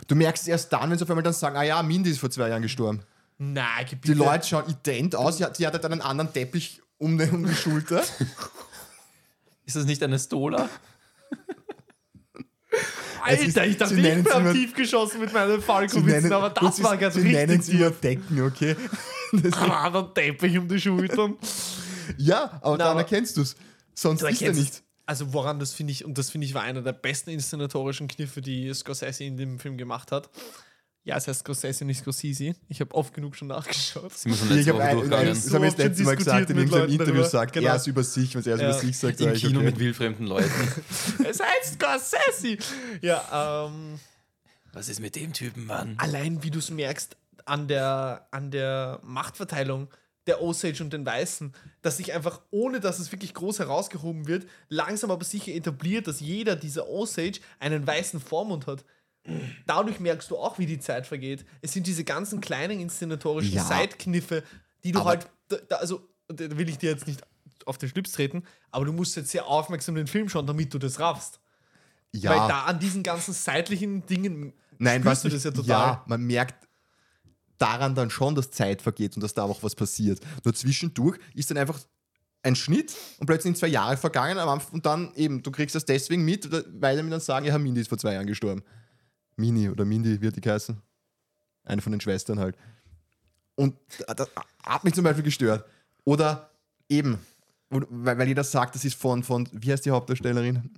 Du 0.06 0.14
merkst 0.14 0.42
es 0.42 0.48
erst 0.48 0.72
dann, 0.72 0.90
wenn 0.90 0.98
sie 0.98 1.04
auf 1.04 1.10
einmal 1.10 1.22
dann 1.22 1.32
sagen, 1.32 1.56
ah 1.56 1.62
ja, 1.62 1.82
Mindy 1.82 2.10
ist 2.10 2.18
vor 2.18 2.30
zwei 2.30 2.48
Jahren 2.48 2.62
gestorben. 2.62 3.02
Nein, 3.38 3.86
Die 4.04 4.14
Leute 4.14 4.46
schauen 4.46 4.68
ident 4.68 5.14
aus, 5.14 5.38
sie 5.38 5.44
hat, 5.44 5.56
sie 5.56 5.66
hat 5.66 5.74
halt 5.74 5.84
einen 5.84 6.00
anderen 6.00 6.32
Teppich 6.32 6.80
um 6.98 7.18
die, 7.18 7.28
um 7.28 7.46
die 7.46 7.54
Schulter. 7.54 8.02
Ist 9.66 9.76
das 9.76 9.84
nicht 9.84 10.02
eine 10.02 10.18
Stola? 10.18 10.68
Es 13.28 13.40
ist- 13.42 13.58
Alter, 13.58 13.70
ich 13.70 13.76
dachte, 13.76 13.94
ich 13.94 14.02
nennen 14.02 14.24
bin 14.24 14.32
sie 14.32 14.38
am 14.38 14.52
tief 14.54 14.74
geschossen 14.74 15.20
mit 15.20 15.32
meinen 15.32 15.56
Sie 15.56 15.62
Falco-Witzen, 15.62 16.32
aber 16.32 16.50
das 16.50 16.82
war 16.82 16.96
ganz 16.96 17.14
sie 17.14 17.22
nennen 17.22 17.50
richtig. 17.56 17.66
sie 17.66 17.76
immer 17.82 17.90
Decken, 17.90 18.42
okay? 18.42 18.76
Das, 19.32 19.52
Ah, 19.54 19.90
der 19.90 20.14
Teppich 20.14 20.56
um 20.56 20.68
die 20.68 20.80
Schultern. 20.80 21.36
ja, 22.16 22.44
aber 22.62 22.72
Na, 22.72 22.76
dann 22.84 22.88
aber- 22.92 23.00
erkennst 23.00 23.36
du 23.36 23.42
es. 23.42 23.56
Sonst 23.94 24.22
ist 24.22 24.42
er 24.42 24.52
nicht. 24.52 24.82
Also 25.04 25.32
woran 25.32 25.58
das 25.58 25.72
finde 25.72 25.92
ich, 25.92 26.04
und 26.04 26.18
das 26.18 26.30
finde 26.30 26.46
ich 26.46 26.54
war 26.54 26.62
einer 26.62 26.82
der 26.82 26.92
besten 26.92 27.30
inszenatorischen 27.30 28.08
Kniffe, 28.08 28.40
die 28.40 28.72
Scorsese 28.74 29.24
in 29.24 29.36
dem 29.36 29.58
Film 29.58 29.76
gemacht 29.76 30.10
hat. 30.12 30.28
Ja, 31.06 31.16
es 31.18 31.28
heißt 31.28 31.40
Scorsese, 31.40 31.84
nicht 31.84 32.00
Scorsese. 32.00 32.56
Ich 32.68 32.80
habe 32.80 32.92
oft 32.92 33.14
genug 33.14 33.36
schon 33.36 33.46
nachgeschaut. 33.46 34.12
Sind 34.12 34.32
wir 34.32 34.36
schon 34.38 34.48
Ich 34.58 34.66
letzte 34.66 34.70
habe 34.72 34.78
Woche 34.80 34.88
ein, 34.88 34.96
durchgegangen. 34.96 35.28
das 35.28 35.54
haben 35.54 35.62
wir 35.62 35.70
das 35.70 35.78
letzte 35.78 36.02
Mal 36.02 36.16
gesagt, 36.16 36.50
in 36.50 36.56
irgendeinem 36.58 36.88
Interview 36.90 37.12
darüber. 37.12 37.28
sagt, 37.28 37.52
Genau. 37.52 37.68
er 37.68 37.76
ist 37.76 37.86
über 37.86 38.02
sich, 38.02 38.34
wenn 38.34 38.42
er 38.44 38.56
Ja. 38.58 38.70
über 38.70 38.72
sich 38.80 38.98
sagt. 38.98 39.20
Im 39.20 39.32
Kino 39.34 39.60
okay. 39.60 39.66
mit 39.66 39.78
wildfremden 39.78 40.26
Leuten. 40.26 40.50
es 41.24 41.38
heißt 41.40 41.74
Scorsese! 41.80 42.58
Ja, 43.02 43.66
ähm, 43.68 44.00
Was 44.72 44.88
ist 44.88 44.98
mit 45.00 45.14
dem 45.14 45.32
Typen, 45.32 45.66
Mann? 45.66 45.94
allein 45.98 46.42
wie 46.42 46.50
du 46.50 46.58
es 46.58 46.70
merkst 46.70 47.16
an 47.44 47.68
der, 47.68 48.26
an 48.32 48.50
der 48.50 48.98
Machtverteilung 49.04 49.88
der 50.26 50.42
Osage 50.42 50.82
und 50.82 50.92
den 50.92 51.06
Weißen, 51.06 51.54
dass 51.82 51.98
sich 51.98 52.12
einfach, 52.12 52.40
ohne 52.50 52.80
dass 52.80 52.98
es 52.98 53.12
wirklich 53.12 53.32
groß 53.32 53.60
herausgehoben 53.60 54.26
wird, 54.26 54.44
langsam 54.68 55.12
aber 55.12 55.24
sicher 55.24 55.52
etabliert, 55.52 56.08
dass 56.08 56.18
jeder 56.18 56.56
dieser 56.56 56.88
Osage 56.88 57.38
einen 57.60 57.86
weißen 57.86 58.18
Vormund 58.18 58.66
hat. 58.66 58.84
Dadurch 59.66 60.00
merkst 60.00 60.30
du 60.30 60.36
auch, 60.36 60.58
wie 60.58 60.66
die 60.66 60.78
Zeit 60.78 61.06
vergeht. 61.06 61.44
Es 61.62 61.72
sind 61.72 61.86
diese 61.86 62.04
ganzen 62.04 62.40
kleinen 62.40 62.80
inszenatorischen 62.80 63.54
Ja. 63.54 63.64
Sidekniffe, 63.64 64.42
die 64.84 64.92
du 64.92 65.04
halt, 65.04 65.28
da, 65.48 65.56
da, 65.68 65.76
also, 65.76 66.08
da 66.28 66.56
will 66.56 66.68
ich 66.68 66.78
dir 66.78 66.90
jetzt 66.90 67.06
nicht 67.06 67.22
auf 67.64 67.78
den 67.78 67.88
Schlips 67.88 68.12
treten, 68.12 68.44
aber 68.70 68.84
du 68.84 68.92
musst 68.92 69.16
jetzt 69.16 69.30
sehr 69.30 69.46
aufmerksam 69.46 69.94
den 69.94 70.06
Film 70.06 70.28
schauen, 70.28 70.46
damit 70.46 70.72
du 70.72 70.78
das 70.78 71.00
raffst. 71.00 71.40
Weil 72.12 72.22
Ja, 72.22 72.48
da 72.48 72.64
an 72.64 72.78
diesen 72.78 73.02
ganzen 73.02 73.34
seitlichen 73.34 74.06
Dingen 74.06 74.52
nein, 74.78 75.04
was 75.04 75.22
du 75.22 75.28
das 75.28 75.44
ja 75.44 75.50
total. 75.50 75.68
Ja, 75.68 76.04
man 76.06 76.22
merkt 76.22 76.66
daran 77.58 77.94
dann 77.94 78.10
schon, 78.10 78.34
dass 78.34 78.50
Zeit 78.50 78.82
vergeht 78.82 79.16
und 79.16 79.22
dass 79.22 79.34
da 79.34 79.42
auch 79.42 79.62
was 79.62 79.74
passiert. 79.74 80.20
Nur 80.44 80.54
zwischendurch 80.54 81.18
ist 81.34 81.50
dann 81.50 81.58
einfach 81.58 81.78
ein 82.42 82.54
Schnitt 82.54 82.94
und 83.18 83.26
plötzlich 83.26 83.50
sind 83.50 83.58
zwei 83.58 83.68
Jahre 83.68 83.96
vergangen 83.96 84.38
und 84.70 84.86
dann 84.86 85.12
eben, 85.14 85.42
du 85.42 85.50
kriegst 85.50 85.74
das 85.74 85.84
deswegen 85.84 86.24
mit, 86.24 86.48
weil 86.80 86.96
sie 86.96 87.02
mir 87.02 87.10
dann 87.10 87.20
sagen, 87.20 87.46
ja, 87.46 87.58
Mindy 87.58 87.80
ist 87.80 87.88
vor 87.88 87.98
zwei 87.98 88.12
Jahren 88.14 88.26
gestorben. 88.26 88.62
Mini 89.36 89.68
oder 89.68 89.84
Mindy 89.84 90.20
wird 90.20 90.42
die 90.42 90.48
heißen. 90.50 90.80
Eine 91.64 91.82
von 91.82 91.92
den 91.92 92.00
Schwestern 92.00 92.38
halt. 92.38 92.56
Und 93.54 93.74
das 94.06 94.28
hat 94.62 94.84
mich 94.84 94.94
zum 94.94 95.04
Beispiel 95.04 95.24
gestört. 95.24 95.64
Oder 96.04 96.50
eben, 96.88 97.18
weil, 97.70 98.16
weil 98.18 98.28
jeder 98.28 98.44
sagt, 98.44 98.74
das 98.74 98.84
ist 98.84 98.94
von, 98.94 99.22
von, 99.22 99.48
wie 99.52 99.72
heißt 99.72 99.84
die 99.84 99.90
Hauptdarstellerin? 99.90 100.70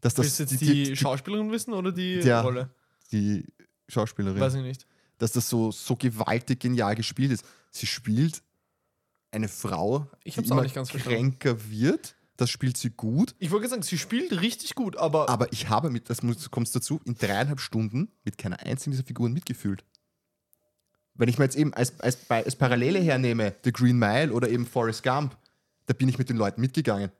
Dass 0.00 0.14
das 0.14 0.24
Willst 0.24 0.38
du 0.40 0.42
jetzt 0.44 0.60
die, 0.60 0.96
Schauspielerin 0.96 1.50
wissen 1.52 1.72
oder 1.74 1.92
die 1.92 2.14
Ja. 2.16 2.40
Rolle? 2.40 2.70
die 3.12 3.44
Schauspielerin. 3.88 4.40
Weiß 4.40 4.54
ich 4.54 4.62
nicht. 4.62 4.86
dass 5.18 5.32
das 5.32 5.48
so, 5.48 5.70
so 5.70 5.94
gewaltig 5.96 6.58
genial 6.60 6.94
gespielt 6.94 7.30
ist. 7.30 7.44
Sie 7.70 7.86
spielt 7.86 8.42
eine 9.30 9.48
Frau, 9.48 10.08
Ich 10.24 10.34
die 10.34 10.44
immer 10.46 10.62
nicht 10.62 10.74
ganz 10.74 10.90
verstanden. 10.90 11.38
kränker 11.38 11.70
wird. 11.70 12.16
Das 12.42 12.50
spielt 12.50 12.76
sie 12.76 12.90
gut. 12.90 13.36
Ich 13.38 13.52
wollte 13.52 13.68
sagen, 13.68 13.82
sie 13.82 13.96
spielt 13.96 14.32
richtig 14.40 14.74
gut, 14.74 14.96
aber, 14.96 15.28
Aber 15.28 15.52
ich 15.52 15.68
habe 15.68 15.90
mit, 15.90 16.10
das 16.10 16.24
muss- 16.24 16.50
kommt 16.50 16.74
dazu, 16.74 17.00
in 17.04 17.14
dreieinhalb 17.14 17.60
Stunden 17.60 18.10
mit 18.24 18.36
keiner 18.36 18.58
einzigen 18.58 18.90
dieser 18.90 19.04
Figuren 19.04 19.32
mitgefühlt. 19.32 19.84
Wenn 21.14 21.28
ich 21.28 21.38
mir 21.38 21.44
jetzt 21.44 21.54
eben 21.54 21.72
als, 21.72 22.00
als, 22.00 22.28
als 22.28 22.56
Parallele 22.56 22.98
hernehme, 22.98 23.54
The 23.62 23.70
Green 23.70 23.96
Mile 23.96 24.32
oder 24.32 24.48
eben 24.48 24.66
Forrest 24.66 25.04
Gump, 25.04 25.36
da 25.86 25.94
bin 25.94 26.08
ich 26.08 26.18
mit 26.18 26.30
den 26.30 26.36
Leuten 26.36 26.60
mitgegangen. 26.60 27.12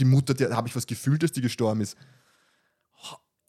Die 0.00 0.04
Mutter, 0.04 0.34
da 0.34 0.56
habe 0.56 0.66
ich 0.66 0.74
was 0.74 0.88
gefühlt, 0.88 1.22
dass 1.22 1.30
die 1.30 1.40
gestorben 1.40 1.80
ist. 1.80 1.96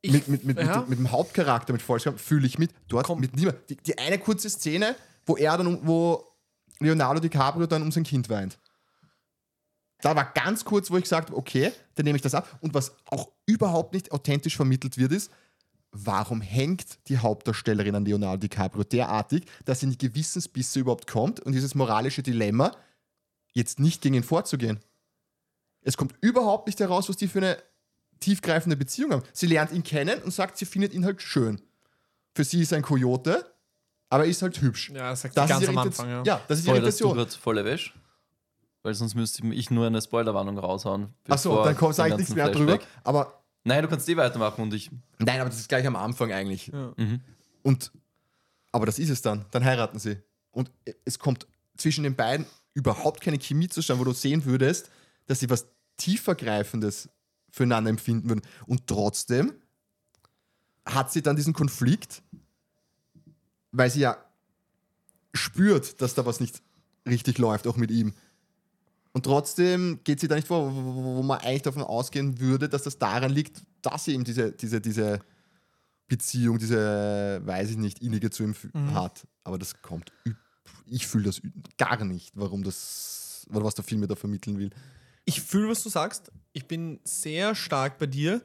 ich, 0.02 0.12
mit, 0.12 0.28
mit, 0.28 0.44
mit, 0.44 0.60
ja, 0.60 0.82
mit, 0.82 0.90
mit 0.90 1.00
dem 1.00 1.12
Hauptcharakter, 1.12 1.74
mit 1.74 1.82
Forrest 1.82 2.06
Gump, 2.06 2.20
fühle 2.20 2.46
ich 2.46 2.60
mit. 2.60 2.70
Dort 2.88 3.08
Komm. 3.08 3.20
mit 3.20 3.36
niemand. 3.36 3.58
Die, 3.68 3.78
die 3.78 3.98
eine 3.98 4.20
kurze 4.20 4.48
Szene, 4.52 4.96
wo 5.26 5.38
er 5.38 5.58
dann, 5.58 5.80
wo 5.88 6.24
Leonardo 6.80 7.20
DiCaprio 7.20 7.66
dann 7.66 7.82
um 7.82 7.92
sein 7.92 8.04
Kind 8.04 8.30
weint. 8.30 8.60
Da 10.02 10.16
war 10.16 10.26
ganz 10.34 10.66
kurz, 10.66 10.92
wo 10.92 10.98
ich 10.98 11.04
gesagt 11.04 11.30
habe, 11.30 11.38
okay, 11.38 11.72
dann 11.96 12.04
nehme 12.06 12.16
ich 12.18 12.22
das 12.22 12.36
ab. 12.36 12.58
Und 12.62 12.74
was 12.74 12.96
auch 13.06 13.30
überhaupt 13.46 13.94
nicht 13.94 14.12
authentisch 14.12 14.56
vermittelt 14.56 14.98
wird, 14.98 15.12
ist, 15.12 15.32
warum 15.92 16.42
hängt 16.42 17.00
die 17.08 17.18
Hauptdarstellerin 17.18 17.96
an 17.96 18.06
Leonardo 18.06 18.38
DiCaprio 18.38 18.84
derartig, 18.84 19.46
dass 19.64 19.80
sie 19.80 19.86
in 19.86 19.92
die 19.94 19.98
Gewissensbisse 19.98 20.80
überhaupt 20.80 21.08
kommt 21.08 21.40
und 21.40 21.54
dieses 21.54 21.74
moralische 21.76 22.22
Dilemma, 22.22 22.76
jetzt 23.54 23.80
nicht 23.80 24.02
gegen 24.02 24.16
ihn 24.16 24.24
vorzugehen. 24.24 24.80
Es 25.82 25.96
kommt 25.96 26.14
überhaupt 26.20 26.68
nicht 26.68 26.80
heraus, 26.82 27.08
was 27.08 27.16
die 27.16 27.28
für 27.30 27.40
eine 27.40 27.58
tiefgreifende 28.20 28.76
Beziehung 28.76 29.12
haben. 29.14 29.24
Sie 29.32 29.48
lernt 29.48 29.72
ihn 29.72 29.84
kennen 29.84 30.22
und 30.24 30.32
sagt, 30.32 30.58
sie 30.58 30.66
findet 30.66 30.94
ihn 30.94 31.06
halt 31.06 31.22
schön. 31.22 31.62
Für 32.34 32.44
sie 32.44 32.62
ist 32.62 32.74
er 32.74 32.78
ein 32.78 32.82
Kojote, 32.84 33.46
aber 34.10 34.26
er 34.26 34.30
ist 34.30 34.42
halt 34.42 34.60
hübsch. 34.62 34.90
ja, 34.90 35.12
das 35.12 35.22
sagt 35.22 35.38
Das 35.38 35.50
ganz 35.50 35.62
die 35.62 35.70
am. 35.70 35.78
Anfang, 35.78 36.10
ja. 36.10 36.24
ja, 36.26 36.42
das 36.48 36.60
ist 36.60 36.66
die 36.68 36.72
Spoilerst 36.72 37.00
du 37.00 37.06
Irritation. 37.06 37.14
gerade 37.16 37.32
volle 37.42 37.66
Wäsche? 37.66 37.92
Weil 38.86 38.94
sonst 38.94 39.16
müsste 39.16 39.44
ich 39.48 39.72
nur 39.72 39.88
eine 39.88 40.00
Spoilerwarnung 40.00 40.60
raushauen. 40.60 41.08
Achso, 41.28 41.64
dann 41.64 41.76
sage 41.92 42.10
ich 42.10 42.14
den 42.14 42.18
nichts 42.18 42.36
mehr 42.36 42.50
drüber. 42.50 42.74
Flashback. 42.74 43.02
Aber 43.04 43.42
Nein, 43.64 43.82
du 43.82 43.88
kannst 43.88 44.08
eh 44.08 44.16
weitermachen 44.16 44.62
und 44.62 44.76
ich. 44.76 44.92
nein, 45.18 45.42
aber 45.42 45.50
das 45.50 45.60
ist 45.60 45.70
gleich 45.70 45.88
am 45.88 45.96
Anfang 45.96 46.32
eigentlich. 46.32 46.68
Ja. 46.68 46.94
Und 47.64 47.92
aber 48.72 48.86
das 48.86 49.00
ist 49.00 49.10
es 49.10 49.24
dann. 49.24 49.46
Dann 49.50 49.66
heiraten 49.66 49.98
sie. 49.98 50.22
Und 50.52 50.70
es 51.04 51.18
kommt 51.18 51.48
zwischen 51.78 52.04
den 52.04 52.16
beiden 52.16 52.46
überhaupt 52.76 53.22
keine 53.22 53.40
Chemie 53.40 53.70
zustande, 53.70 54.02
wo 54.02 54.04
du 54.06 54.14
sehen 54.14 54.46
würdest, 54.46 54.92
dass 55.26 55.40
sie 55.40 55.50
was 55.50 55.66
tiefergreifendes 55.98 57.10
füreinander 57.50 57.90
empfinden 57.90 58.30
würden. 58.30 58.44
Und 58.68 58.86
trotzdem 58.86 59.56
hat 60.86 61.12
sie 61.12 61.24
dann 61.24 61.36
diesen 61.36 61.54
Konflikt, 61.54 62.22
weil 63.72 63.90
sie 63.90 64.02
ja 64.02 64.18
spürt, 65.34 66.02
dass 66.02 66.14
da 66.14 66.28
was 66.28 66.40
nicht 66.40 66.62
richtig 67.08 67.40
läuft, 67.40 67.66
auch 67.66 67.78
mit 67.78 67.90
ihm. 67.90 68.14
Und 69.16 69.24
trotzdem 69.24 70.02
geht 70.04 70.20
sie 70.20 70.28
da 70.28 70.36
nicht 70.36 70.46
vor, 70.48 70.76
wo, 70.76 70.94
wo 71.16 71.24
man 71.24 71.40
eigentlich 71.40 71.62
davon 71.62 71.84
ausgehen 71.84 72.38
würde, 72.42 72.68
dass 72.68 72.84
das 72.84 72.98
daran 73.00 73.32
liegt, 73.32 73.64
dass 73.82 74.04
sie 74.04 74.14
eben 74.14 74.26
diese, 74.26 74.52
diese, 74.52 74.82
diese 74.82 75.22
Beziehung, 76.10 76.60
diese, 76.60 77.42
weiß 77.46 77.72
ich 77.72 77.78
nicht, 77.78 78.02
innige 78.02 78.30
zu 78.30 78.44
ihm 78.44 78.54
Mhm. 78.74 78.94
hat. 78.94 79.26
Aber 79.46 79.58
das 79.58 79.82
kommt, 79.82 80.12
ich 80.86 81.08
fühle 81.08 81.24
das 81.24 81.42
gar 81.78 82.04
nicht, 82.04 82.34
warum 82.36 82.62
das, 82.64 83.48
oder 83.50 83.64
was 83.64 83.76
der 83.76 83.86
Film 83.86 84.02
mir 84.02 84.08
da 84.08 84.16
vermitteln 84.16 84.60
will. 84.60 84.72
Ich 85.24 85.42
fühle, 85.42 85.70
was 85.70 85.82
du 85.82 85.88
sagst. 85.90 86.30
Ich 86.52 86.68
bin 86.68 87.00
sehr 87.06 87.56
stark 87.56 87.98
bei 87.98 88.08
dir. 88.08 88.42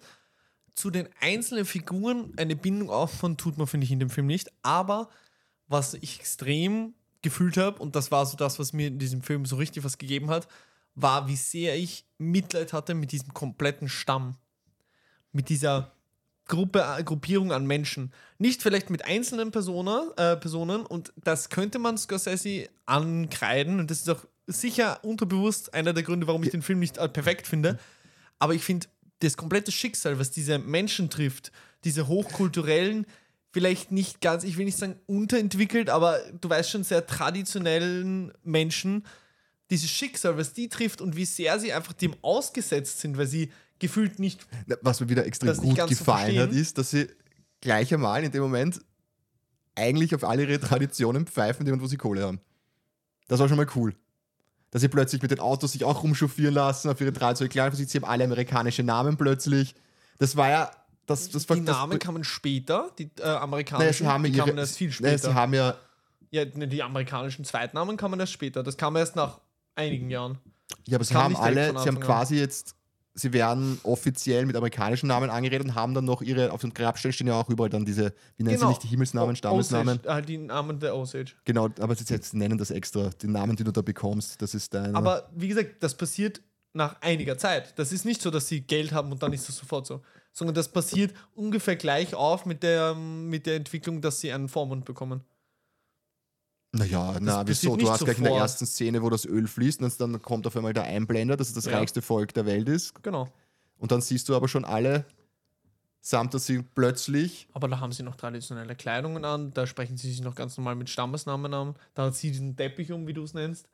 Zu 0.77 0.91
den 0.91 1.09
einzelnen 1.21 1.65
Figuren 1.65 2.33
eine 2.37 2.55
Bindung 2.55 2.91
aufbauen 2.91 3.37
tut 3.37 3.59
man, 3.59 3.67
finde 3.67 3.87
ich, 3.87 3.91
in 3.91 3.99
dem 3.99 4.09
Film 4.09 4.29
nicht. 4.29 4.51
Aber 4.63 5.11
was 5.67 5.95
ich 5.95 6.21
extrem 6.21 6.95
gefühlt 7.23 7.57
habe, 7.57 7.81
und 7.83 7.97
das 7.97 8.11
war 8.11 8.27
so 8.27 8.37
das, 8.37 8.59
was 8.59 8.73
mir 8.73 8.89
in 8.89 8.99
diesem 8.99 9.23
Film 9.23 9.45
so 9.47 9.57
richtig 9.57 9.85
was 9.85 9.99
gegeben 9.99 10.31
hat, 10.31 10.49
war, 10.95 11.29
wie 11.29 11.37
sehr 11.37 11.77
ich 11.77 12.05
Mitleid 12.19 12.73
hatte 12.73 12.95
mit 12.95 13.13
diesem 13.13 13.33
kompletten 13.33 13.89
Stamm. 13.89 14.37
Mit 15.33 15.49
dieser 15.49 15.93
Gruppe, 16.47 16.85
äh, 16.99 17.05
Gruppierung 17.05 17.53
an 17.53 17.67
Menschen. 17.67 18.13
Nicht 18.39 18.63
vielleicht 18.63 18.91
mit 18.91 19.05
einzelnen 19.05 19.53
Personen, 19.53 20.11
äh, 20.17 20.37
Personen, 20.37 20.85
und 20.85 21.13
das 21.17 21.49
könnte 21.49 21.79
man 21.79 21.97
Scorsese 21.97 22.69
ankreiden, 22.87 23.79
und 23.79 23.91
das 23.91 24.01
ist 24.01 24.11
auch 24.11 24.25
sicher 24.47 25.05
unterbewusst 25.05 25.73
einer 25.75 25.93
der 25.93 26.03
Gründe, 26.03 26.27
warum 26.27 26.43
ich 26.43 26.51
den 26.51 26.63
Film 26.63 26.81
nicht 26.81 26.99
äh, 26.99 27.09
perfekt 27.09 27.47
finde. 27.47 27.79
Aber 28.41 28.55
ich 28.55 28.65
finde, 28.65 28.89
das 29.21 29.37
komplette 29.37 29.71
Schicksal, 29.71 30.19
was 30.19 30.31
diese 30.31 30.59
Menschen 30.59 31.09
trifft, 31.09 31.53
diese 31.85 32.09
hochkulturellen, 32.09 33.07
vielleicht 33.53 33.93
nicht 33.93 34.21
ganz, 34.21 34.45
ich 34.45 34.57
will 34.57 34.65
nicht 34.65 34.79
sagen 34.79 34.99
unterentwickelt, 35.07 35.91
aber 35.91 36.19
du 36.41 36.49
weißt 36.49 36.71
schon, 36.71 36.85
sehr 36.85 37.07
traditionellen 37.07 38.33
Menschen, 38.43 39.05
dieses 39.71 39.91
Schicksal, 39.91 40.37
was 40.37 40.53
die 40.53 40.69
trifft 40.69 41.01
und 41.01 41.17
wie 41.17 41.25
sehr 41.25 41.59
sie 41.59 41.73
einfach 41.73 41.93
dem 41.93 42.15
ausgesetzt 42.23 43.01
sind, 43.01 43.17
weil 43.17 43.27
sie 43.27 43.53
gefühlt 43.79 44.19
nicht 44.19 44.47
Was 44.83 45.01
mir 45.01 45.09
wieder 45.09 45.25
extrem 45.25 45.57
gut 45.57 45.89
gefallen 45.89 46.39
hat, 46.39 46.53
ist, 46.53 46.79
dass 46.79 46.91
sie 46.91 47.09
gleich 47.61 47.93
einmal 47.95 48.25
in 48.25 48.33
dem 48.33 48.43
Moment 48.43 48.81
eigentlich 49.75 50.15
auf 50.15 50.25
alle 50.25 50.43
ihre 50.45 50.61
Traditionen 50.61 51.27
pfeifen, 51.27 51.65
die 51.65 51.81
wo 51.81 51.87
sie 51.87 51.97
Kohle 51.97 52.23
haben. 52.23 52.41
Das 53.29 53.39
war 53.39 53.49
schon 53.49 53.57
mal 53.57 53.67
cool. 53.77 53.95
Dass 54.71 54.83
sie 54.83 54.89
plötzlich 54.89 55.23
mit 55.23 55.31
den 55.31 55.41
Autos 55.41 55.73
sich 55.73 55.85
auch 55.85 56.03
rumchauffieren 56.03 56.55
lassen, 56.55 56.91
auf 56.91 57.01
ihre 57.01 57.13
traditionelle 57.13 57.51
Kleidung. 57.51 57.77
Sie 57.77 57.99
haben 57.99 58.05
alle 58.05 58.25
amerikanische 58.25 58.83
Namen 58.83 59.17
plötzlich. 59.17 59.75
Das 60.19 60.37
war 60.37 60.49
ja. 60.51 60.71
Das, 61.11 61.29
das 61.29 61.49
war, 61.49 61.57
die 61.57 61.65
das, 61.65 61.77
Namen 61.77 61.99
kamen 61.99 62.25
später, 62.25 62.91
die 62.99 63.05
äh, 63.05 63.09
naja, 63.19 63.41
amerikanischen, 63.41 64.07
haben 64.07 64.25
die 64.25 64.31
ihre, 64.31 64.47
kamen 64.47 64.59
erst 64.59 64.77
viel 64.79 64.89
naja, 64.89 65.19
später. 65.19 65.31
sie 65.31 65.35
haben 65.35 65.55
ja 65.55 65.77
ja, 66.31 66.45
ne, 66.55 66.69
die 66.69 66.83
amerikanischen 66.83 67.45
Zweitnamen 67.45 67.97
kamen 67.97 68.19
erst 68.21 68.33
später. 68.33 68.63
Das 68.63 68.77
kam 68.77 68.97
erst 68.97 69.17
nach 69.17 69.41
einigen 69.75 70.11
Jahren. 70.11 70.39
Ja, 70.87 70.97
aber 70.97 71.05
sie 71.05 71.15
haben 71.15 71.37
alle, 71.37 71.71
sie 71.71 71.89
haben 71.89 71.97
an. 71.97 72.01
quasi 72.01 72.37
jetzt, 72.37 72.77
sie 73.15 73.33
werden 73.33 73.81
offiziell 73.83 74.47
mit 74.47 74.55
amerikanischen 74.55 75.09
Namen 75.09 75.31
angeredet 75.31 75.67
und 75.67 75.75
haben 75.75 75.95
dann 75.95 76.05
noch 76.05 76.23
ihre, 76.23 76.53
auf 76.53 76.61
dem 76.61 76.73
Grabstein 76.73 77.13
stehen 77.13 77.27
ja 77.27 77.35
auch 77.35 77.49
überall 77.49 77.71
dann 77.71 77.85
diese, 77.85 78.15
wie 78.37 78.45
nennen 78.45 78.59
sie 78.59 78.67
nicht 78.67 78.83
die 78.85 78.89
Himmelsnamen, 78.89 79.35
Stammesnamen. 79.35 79.99
Osage, 79.99 80.15
halt 80.15 80.29
die 80.29 80.39
Namen 80.39 80.79
der 80.79 80.95
Osage. 80.95 81.33
Genau, 81.45 81.69
aber 81.81 81.97
sie 81.97 82.05
jetzt 82.09 82.35
nennen 82.35 82.57
das 82.57 82.71
extra, 82.71 83.11
die 83.21 83.27
Namen, 83.27 83.57
die 83.57 83.65
du 83.65 83.73
da 83.73 83.83
bekommst, 83.83 84.41
das 84.41 84.55
ist 84.55 84.73
dein. 84.73 84.95
Aber 84.95 85.29
wie 85.35 85.49
gesagt, 85.49 85.83
das 85.83 85.97
passiert 85.97 86.41
nach 86.73 87.01
einiger 87.01 87.37
Zeit. 87.37 87.77
Das 87.77 87.91
ist 87.91 88.05
nicht 88.05 88.23
so, 88.23 88.31
dass 88.31 88.47
sie 88.47 88.61
Geld 88.61 88.93
haben 88.93 89.11
und 89.11 89.21
dann 89.25 89.33
ist 89.33 89.49
das 89.49 89.57
sofort 89.57 89.87
so. 89.89 90.03
Sondern 90.33 90.55
das 90.55 90.71
passiert 90.71 91.13
ungefähr 91.35 91.77
gleich 91.77 92.15
auf 92.15 92.47
mit 92.47 92.63
der, 92.63 92.95
mit 92.95 93.47
der 93.47 93.57
Entwicklung, 93.57 94.01
dass 94.01 94.21
sie 94.21 94.33
einen 94.33 94.49
Vormund 94.49 94.85
bekommen. 94.85 95.23
naja, 96.73 97.17
na, 97.21 97.47
wieso? 97.47 97.77
Du 97.77 97.91
hast 97.91 98.05
gleich 98.05 98.19
in 98.19 98.23
der 98.25 98.31
sofort. 98.33 98.43
ersten 98.43 98.67
Szene, 98.67 99.03
wo 99.03 99.11
das 99.11 99.25
Öl 99.25 99.49
fließt, 99.49 99.83
und 99.83 100.01
dann 100.01 100.23
kommt 100.23 100.47
auf 100.47 100.57
einmal 100.57 100.73
der 100.73 100.85
Einblender, 100.85 101.37
dass 101.37 101.49
es 101.49 101.55
das 101.55 101.65
Ja. 101.65 101.77
reichste 101.79 102.01
Volk 102.01 102.33
der 102.35 102.47
Welt 102.47 102.69
ist. 102.69 103.03
Genau. 103.03 103.29
Und 103.79 103.91
dann 103.91 104.01
siehst 104.01 104.29
du 104.29 104.37
aber 104.37 104.47
schon 104.47 104.65
alle, 104.65 105.05
samt 106.01 106.33
dass 106.33 106.47
sie 106.47 106.63
plötzlich. 106.63 107.49
Aber 107.53 107.67
da 107.67 107.81
haben 107.81 107.91
sie 107.93 108.05
noch 108.05 108.15
traditionelle 108.15 108.77
Kleidungen 108.77 109.25
an, 109.25 109.53
da 109.53 109.67
sprechen 109.67 109.97
sie 109.97 110.11
sich 110.11 110.21
noch 110.21 110.35
ganz 110.37 110.57
normal 110.57 110.77
mit 110.77 110.89
Stammesnamen 110.89 111.53
an. 111.53 111.75
Da 111.95 112.05
hat 112.07 112.15
sie 112.15 112.31
diesen 112.31 112.55
Teppich 112.57 112.93
um, 112.93 113.07
wie 113.09 113.15
du 113.15 113.25
es 113.25 113.35
nennst. 113.35 113.69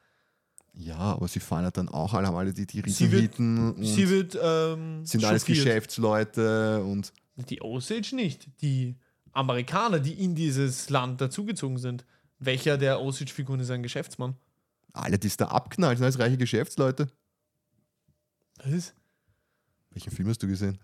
Ja, 0.78 0.96
aber 0.98 1.26
sie 1.26 1.40
fahren 1.40 1.64
ja 1.64 1.70
dann 1.70 1.88
auch 1.88 2.12
alle, 2.12 2.26
haben 2.26 2.36
alle 2.36 2.52
die, 2.52 2.66
die 2.66 2.82
Sie 2.90 3.10
wird- 3.10 3.38
und 3.38 3.82
Sie 3.82 4.08
wird 4.10 4.38
ähm, 4.40 5.04
sind 5.06 5.24
alles. 5.24 5.44
Geschäftsleute 5.46 6.82
und. 6.84 7.12
Die 7.48 7.62
Osage 7.62 8.14
nicht. 8.14 8.48
Die 8.60 8.94
Amerikaner, 9.32 9.98
die 10.00 10.12
in 10.22 10.34
dieses 10.34 10.88
Land 10.90 11.20
dazugezogen 11.20 11.78
sind. 11.78 12.04
Welcher 12.38 12.76
der 12.76 13.00
Osage-Figuren 13.00 13.60
ist 13.60 13.70
ein 13.70 13.82
Geschäftsmann? 13.82 14.36
Alle, 14.92 15.18
die 15.18 15.26
es 15.28 15.36
da 15.38 15.46
abknallen, 15.48 15.96
sind 15.96 16.04
alles 16.04 16.18
reiche 16.18 16.36
Geschäftsleute. 16.36 17.08
Was? 18.64 18.92
Welchen 19.90 20.10
Film 20.10 20.28
hast 20.28 20.42
du 20.42 20.46
gesehen? 20.46 20.78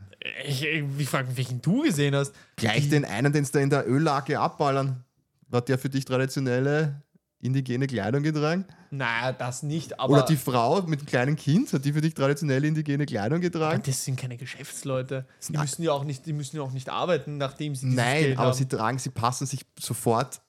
Ich, 0.46 0.62
ich 0.64 1.08
frage 1.08 1.28
mich, 1.28 1.36
welchen 1.36 1.60
du 1.60 1.82
gesehen 1.82 2.14
hast. 2.14 2.34
Gleich 2.56 2.84
Die- 2.84 2.90
den 2.90 3.04
einen, 3.04 3.32
den 3.32 3.44
sie 3.44 3.52
da 3.52 3.60
in 3.60 3.70
der 3.70 3.86
Öllage 3.88 4.38
abballern. 4.40 5.04
War 5.48 5.60
der 5.60 5.78
für 5.78 5.90
dich 5.90 6.04
traditionelle 6.06 7.02
indigene 7.42 7.86
Kleidung 7.86 8.22
getragen? 8.22 8.64
Naja, 8.90 9.32
das 9.32 9.62
nicht, 9.62 9.98
aber. 10.00 10.14
Oder 10.14 10.22
die 10.22 10.36
Frau 10.36 10.80
mit 10.82 11.00
dem 11.00 11.06
kleinen 11.06 11.36
Kind, 11.36 11.72
hat 11.72 11.84
die 11.84 11.92
für 11.92 12.00
dich 12.00 12.14
traditionelle 12.14 12.66
indigene 12.66 13.04
Kleidung 13.04 13.38
aber 13.38 13.48
getragen? 13.50 13.82
das 13.84 14.04
sind 14.04 14.18
keine 14.18 14.36
Geschäftsleute. 14.38 15.26
Die 15.48 15.52
Na- 15.52 15.60
müssen 15.62 15.82
ja 15.82 15.92
auch 15.92 16.04
nicht, 16.04 16.24
die 16.24 16.32
müssen 16.32 16.56
ja 16.56 16.62
auch 16.62 16.72
nicht 16.72 16.88
arbeiten, 16.88 17.36
nachdem 17.38 17.74
sie 17.74 17.86
Nein, 17.86 18.22
Geld 18.22 18.38
aber 18.38 18.48
haben. 18.48 18.56
sie 18.56 18.66
tragen, 18.66 18.98
sie 18.98 19.10
passen 19.10 19.46
sich 19.46 19.66
sofort 19.78 20.40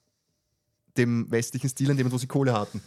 dem 0.95 1.29
westlichen 1.31 1.69
Stil 1.69 1.89
an 1.91 1.97
dem, 1.97 2.11
wo 2.11 2.17
sie 2.17 2.27
Kohle 2.27 2.53
hatten. 2.53 2.81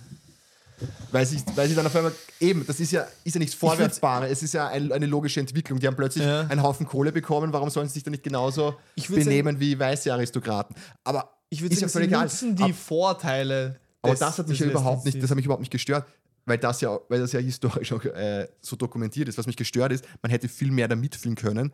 Weil 1.10 1.24
sie, 1.24 1.42
weil 1.54 1.68
sie 1.68 1.74
dann 1.74 1.86
auf 1.86 1.96
einmal, 1.96 2.12
eben, 2.38 2.66
das 2.66 2.78
ist 2.80 2.92
ja, 2.92 3.06
ist 3.24 3.34
ja 3.34 3.38
nichts 3.38 3.54
Vorwärtsbares, 3.54 4.30
es 4.30 4.42
ist 4.42 4.52
ja 4.52 4.68
ein, 4.68 4.92
eine 4.92 5.06
logische 5.06 5.40
Entwicklung. 5.40 5.80
Die 5.80 5.86
haben 5.86 5.96
plötzlich 5.96 6.24
Ja. 6.24 6.42
einen 6.42 6.62
Haufen 6.62 6.86
Kohle 6.86 7.12
bekommen, 7.12 7.52
warum 7.54 7.70
sollen 7.70 7.88
sie 7.88 7.94
sich 7.94 8.02
dann 8.02 8.10
nicht 8.12 8.22
genauso 8.22 8.76
benehmen 9.08 9.58
wie 9.58 9.78
weiße 9.78 10.12
Aristokraten? 10.12 10.76
Aber 11.02 11.30
ich 11.48 11.62
würde 11.62 11.74
sagen, 11.76 12.10
ja 12.10 12.18
sie 12.28 12.48
nutzen 12.50 12.56
die 12.56 12.62
Ab- 12.64 12.74
Vorteile. 12.74 13.80
Aber 14.06 14.12
des- 14.12 14.20
das 14.20 14.38
hat 14.38 14.48
mich 14.48 14.58
des 14.58 14.66
ja 14.66 14.70
überhaupt 14.70 15.04
nicht, 15.04 15.22
das 15.22 15.30
hat 15.30 15.36
mich 15.36 15.44
überhaupt 15.44 15.62
nicht 15.62 15.72
gestört, 15.72 16.06
weil 16.44 16.58
das 16.58 16.80
ja, 16.80 16.98
weil 17.08 17.20
das 17.20 17.32
ja 17.32 17.40
historisch 17.40 17.92
auch 17.92 18.04
äh, 18.04 18.48
so 18.60 18.76
dokumentiert 18.76 19.28
ist. 19.28 19.36
Was 19.38 19.46
mich 19.46 19.56
gestört 19.56 19.92
ist, 19.92 20.04
man 20.22 20.30
hätte 20.30 20.48
viel 20.48 20.70
mehr 20.70 20.88
da 20.88 20.96
mitfühlen 20.96 21.34
können, 21.36 21.72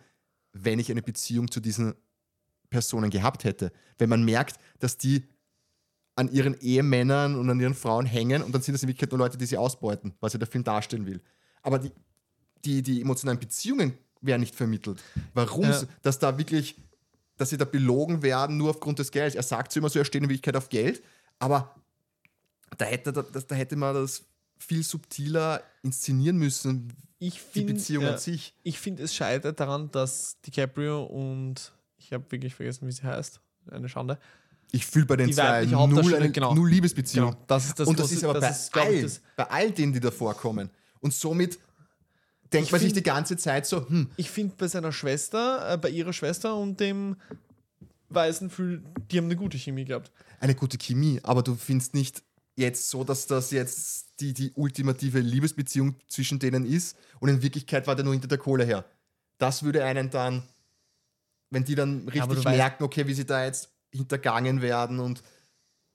wenn 0.53 0.79
ich 0.79 0.91
eine 0.91 1.03
Beziehung 1.03 1.51
zu 1.51 1.61
diesen 1.61 1.95
Personen 2.71 3.11
gehabt 3.11 3.45
hätte. 3.45 3.71
Wenn 3.99 4.09
man 4.09 4.25
merkt, 4.25 4.57
dass 4.79 4.97
die 4.97 5.25
an 6.15 6.31
ihren 6.31 6.55
Ehemännern 6.61 7.37
und 7.37 7.49
an 7.49 7.59
ihren 7.61 7.75
Frauen 7.75 8.05
hängen 8.07 8.43
und 8.43 8.55
dann 8.55 8.61
sind 8.63 8.75
das 8.75 8.83
in 8.83 8.89
Wirklichkeit 8.89 9.11
nur 9.13 9.19
Leute, 9.19 9.39
die 9.39 9.47
sie 9.47 9.57
ausbeuten, 9.57 10.15
was 10.21 10.33
ja 10.35 10.39
der 10.39 10.49
Film 10.49 10.63
darstellen 10.65 11.07
will. 11.07 11.21
Aber 11.63 11.79
die, 11.79 11.91
die, 12.65 12.83
die 12.83 13.01
emotionalen 13.01 13.41
Beziehungen 13.41 13.97
werden 14.21 14.41
nicht 14.41 14.55
vermittelt. 14.55 15.03
Warum, 15.35 15.65
Ja. 15.65 15.83
dass 16.03 16.19
da 16.19 16.37
wirklich, 16.39 16.77
dass 17.37 17.51
sie 17.51 17.57
da 17.57 17.65
belogen 17.65 18.23
werden 18.23 18.57
nur 18.59 18.71
aufgrund 18.71 18.99
des 18.99 19.11
Geldes. 19.11 19.35
Er 19.35 19.43
sagt 19.43 19.73
so 19.73 19.81
immer 19.81 19.89
so, 19.89 19.99
er 19.99 20.05
steht 20.05 20.23
in 20.23 20.29
Wirklichkeit 20.29 20.55
auf 20.57 20.69
Geld, 20.69 21.03
aber 21.39 21.75
da 22.79 22.85
hätte, 22.85 23.13
da, 23.13 23.23
da 23.23 23.55
hätte 23.55 23.77
man 23.77 23.95
das 23.95 24.25
viel 24.59 24.83
subtiler 24.83 25.63
inszenieren 25.83 26.37
müssen, 26.37 26.93
Ich 27.19 27.35
die 27.35 27.39
finde, 27.41 27.75
Beziehung 27.75 28.05
ja, 28.05 28.13
an 28.13 28.19
sich. 28.19 28.55
ich 28.63 28.79
finde, 28.79 29.03
es 29.03 29.15
scheitert 29.15 29.59
daran, 29.61 29.91
dass 29.91 30.41
DiCaprio 30.43 31.03
und 31.05 31.73
ich 31.99 32.13
habe 32.13 32.25
wirklich 32.31 32.55
vergessen, 32.55 32.87
wie 32.87 32.93
sie 32.93 33.03
heißt. 33.03 33.41
Eine 33.71 33.89
Schande. 33.89 34.19
Ich 34.73 34.87
fühle 34.87 35.07
bei 35.07 35.17
den 35.17 35.29
Die 35.29 35.35
zwei 35.35 35.65
null, 35.67 36.15
eine, 36.15 36.31
genau. 36.33 36.55
null 36.55 36.69
Liebesbeziehung. 36.71 37.31
Genau, 37.33 37.45
das 37.47 37.67
ist 37.67 37.79
das 37.79 37.87
und 37.89 37.99
das 37.99 38.11
große- 38.11 38.15
ist 38.15 38.25
aber 38.25 38.41
das 38.41 38.71
bei, 38.71 38.81
ist, 38.81 38.95
all, 38.97 39.03
das- 39.03 39.21
bei 39.37 39.51
all 39.51 39.71
denen, 39.71 39.93
die 39.93 40.01
da 40.01 40.11
vorkommen. 40.11 40.71
Und 41.01 41.13
somit 41.13 41.59
denkt 42.53 42.67
Ich 42.67 42.73
man 42.73 42.81
sich 42.81 42.89
find- 42.89 42.97
die 42.97 43.03
ganze 43.03 43.37
Zeit 43.37 43.67
so, 43.67 43.89
hm, 43.89 44.09
Ich 44.17 44.31
finde 44.31 44.55
bei 44.57 44.67
seiner 44.69 44.91
Schwester, 44.93 45.75
äh, 45.75 45.79
bei 45.79 45.91
ihrer 45.91 46.13
Schwester 46.13 46.57
und 46.57 46.81
dem 46.81 47.17
Weißen 48.09 48.51
die 49.11 49.19
haben 49.19 49.25
eine 49.27 49.37
gute 49.37 49.59
Chemie 49.59 49.85
gehabt. 49.85 50.11
eine 50.41 50.55
gute 50.55 50.77
Chemie, 50.79 51.21
aber 51.23 51.43
du 51.43 51.55
findest 51.55 51.95
nicht 51.95 52.23
jetzt 52.57 52.91
so, 52.91 53.05
dass 53.05 53.27
das 53.27 53.51
jetzt 53.51 54.21
die, 54.21 54.35
die 54.35 54.53
ultimative 54.55 55.21
Liebesbeziehung 55.21 55.97
zwischen 56.07 56.39
denen 56.39 56.65
ist 56.65 56.97
und 57.21 57.29
in 57.29 57.43
Wirklichkeit 57.43 57.87
war 57.87 57.97
der 57.97 58.05
nur 58.05 58.15
hinter 58.15 58.29
der 58.29 58.39
Kohle 58.39 58.65
her. 58.65 58.85
Das 59.39 59.63
würde 59.63 59.85
einen 59.85 60.11
dann, 60.11 60.43
wenn 61.51 61.65
die 61.65 61.75
dann 61.75 62.09
richtig 62.09 62.39
weißt- 62.39 62.57
merken, 62.57 62.85
okay, 62.85 63.07
wie 63.07 63.15
sie 63.15 63.25
da 63.25 63.45
jetzt 63.45 63.71
hintergangen 63.91 64.63
werden 64.63 65.01
und 65.01 65.23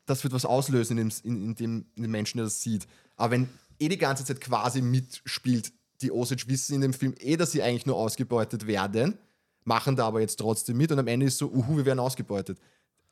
das 0.05 0.23
wird 0.23 0.33
was 0.33 0.45
auslösen 0.45 0.97
in 0.97 1.09
dem, 1.09 1.17
in, 1.23 1.43
in 1.43 1.55
dem, 1.55 1.85
in 1.95 2.01
dem 2.03 2.11
Menschen, 2.11 2.37
der 2.37 2.45
das 2.45 2.61
sieht. 2.61 2.87
Aber 3.15 3.31
wenn 3.31 3.49
eh 3.79 3.89
die 3.89 3.97
ganze 3.97 4.23
Zeit 4.25 4.41
quasi 4.41 4.81
mitspielt, 4.81 5.71
die 6.01 6.11
Osage 6.11 6.45
wissen 6.47 6.75
in 6.75 6.81
dem 6.81 6.93
Film 6.93 7.15
eh, 7.19 7.37
dass 7.37 7.51
sie 7.51 7.61
eigentlich 7.61 7.85
nur 7.85 7.95
ausgebeutet 7.97 8.67
werden, 8.67 9.17
machen 9.63 9.95
da 9.95 10.07
aber 10.07 10.21
jetzt 10.21 10.37
trotzdem 10.37 10.77
mit 10.77 10.91
und 10.91 10.99
am 10.99 11.07
Ende 11.07 11.25
ist 11.25 11.37
so, 11.37 11.47
uhu, 11.51 11.77
wir 11.77 11.85
werden 11.85 11.99
ausgebeutet. 11.99 12.59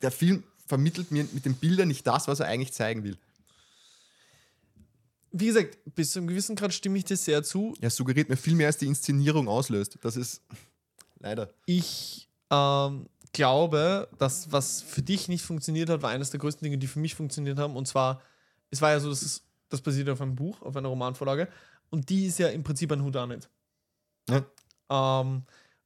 Der 0.02 0.12
Film 0.12 0.44
vermittelt 0.68 1.12
mir 1.12 1.28
mit 1.32 1.46
den 1.46 1.56
Bildern 1.56 1.88
nicht 1.88 2.06
das, 2.08 2.28
was 2.28 2.40
er 2.40 2.48
eigentlich 2.48 2.74
zeigen 2.74 3.04
will. 3.04 3.18
Wie 5.38 5.48
gesagt, 5.48 5.78
bis 5.96 6.12
zu 6.12 6.20
einem 6.20 6.30
gewissen 6.30 6.56
Grad 6.56 6.74
stimme 6.74 6.98
ich 6.98 7.04
dir 7.04 7.18
sehr 7.18 7.44
zu. 7.44 7.74
Er 7.82 7.90
suggeriert 7.90 8.30
mir 8.30 8.38
viel 8.38 8.56
mehr, 8.56 8.68
als 8.68 8.78
die 8.78 8.86
Inszenierung 8.86 9.50
auslöst. 9.50 9.98
Das 10.02 10.16
ist 10.16 10.42
leider. 11.20 11.50
Ich 11.66 12.30
ähm, 12.50 13.10
glaube, 13.34 14.08
dass 14.18 14.54
was 14.54 14.82
für 14.82 15.02
dich 15.02 15.28
nicht 15.28 15.44
funktioniert 15.44 15.90
hat, 15.90 16.02
war 16.02 16.12
eines 16.12 16.30
der 16.30 16.40
größten 16.40 16.64
Dinge, 16.64 16.78
die 16.78 16.88
für 16.88 17.00
mich 17.00 17.16
funktioniert 17.16 17.60
haben. 17.60 17.76
Und 17.76 17.86
zwar, 17.86 18.22
es 18.72 18.82
war 18.82 18.92
ja 18.92 19.00
so, 19.02 19.10
dass 19.10 19.24
es, 19.24 19.44
das 19.68 19.82
basiert 19.82 20.08
auf 20.08 20.22
einem 20.22 20.38
Buch, 20.38 20.62
auf 20.62 20.78
einer 20.78 20.88
Romanvorlage. 20.88 21.50
Und 21.90 22.10
die 22.10 22.28
ist 22.28 22.40
ja 22.40 22.48
im 22.48 22.64
Prinzip 22.64 22.94
ein 22.94 23.04
Whodunit. 23.04 23.50
Ja. 24.30 24.46
Ähm, 24.90 25.44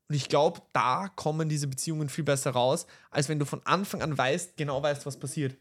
und 0.08 0.16
ich 0.16 0.30
glaube, 0.30 0.62
da 0.74 1.08
kommen 1.08 1.50
diese 1.50 1.68
Beziehungen 1.68 2.08
viel 2.08 2.24
besser 2.24 2.52
raus, 2.52 2.86
als 3.10 3.30
wenn 3.30 3.40
du 3.40 3.46
von 3.46 3.66
Anfang 3.66 4.04
an 4.04 4.16
weißt, 4.16 4.58
genau 4.58 4.84
weißt, 4.84 5.08
was 5.08 5.18
passiert. 5.18 5.58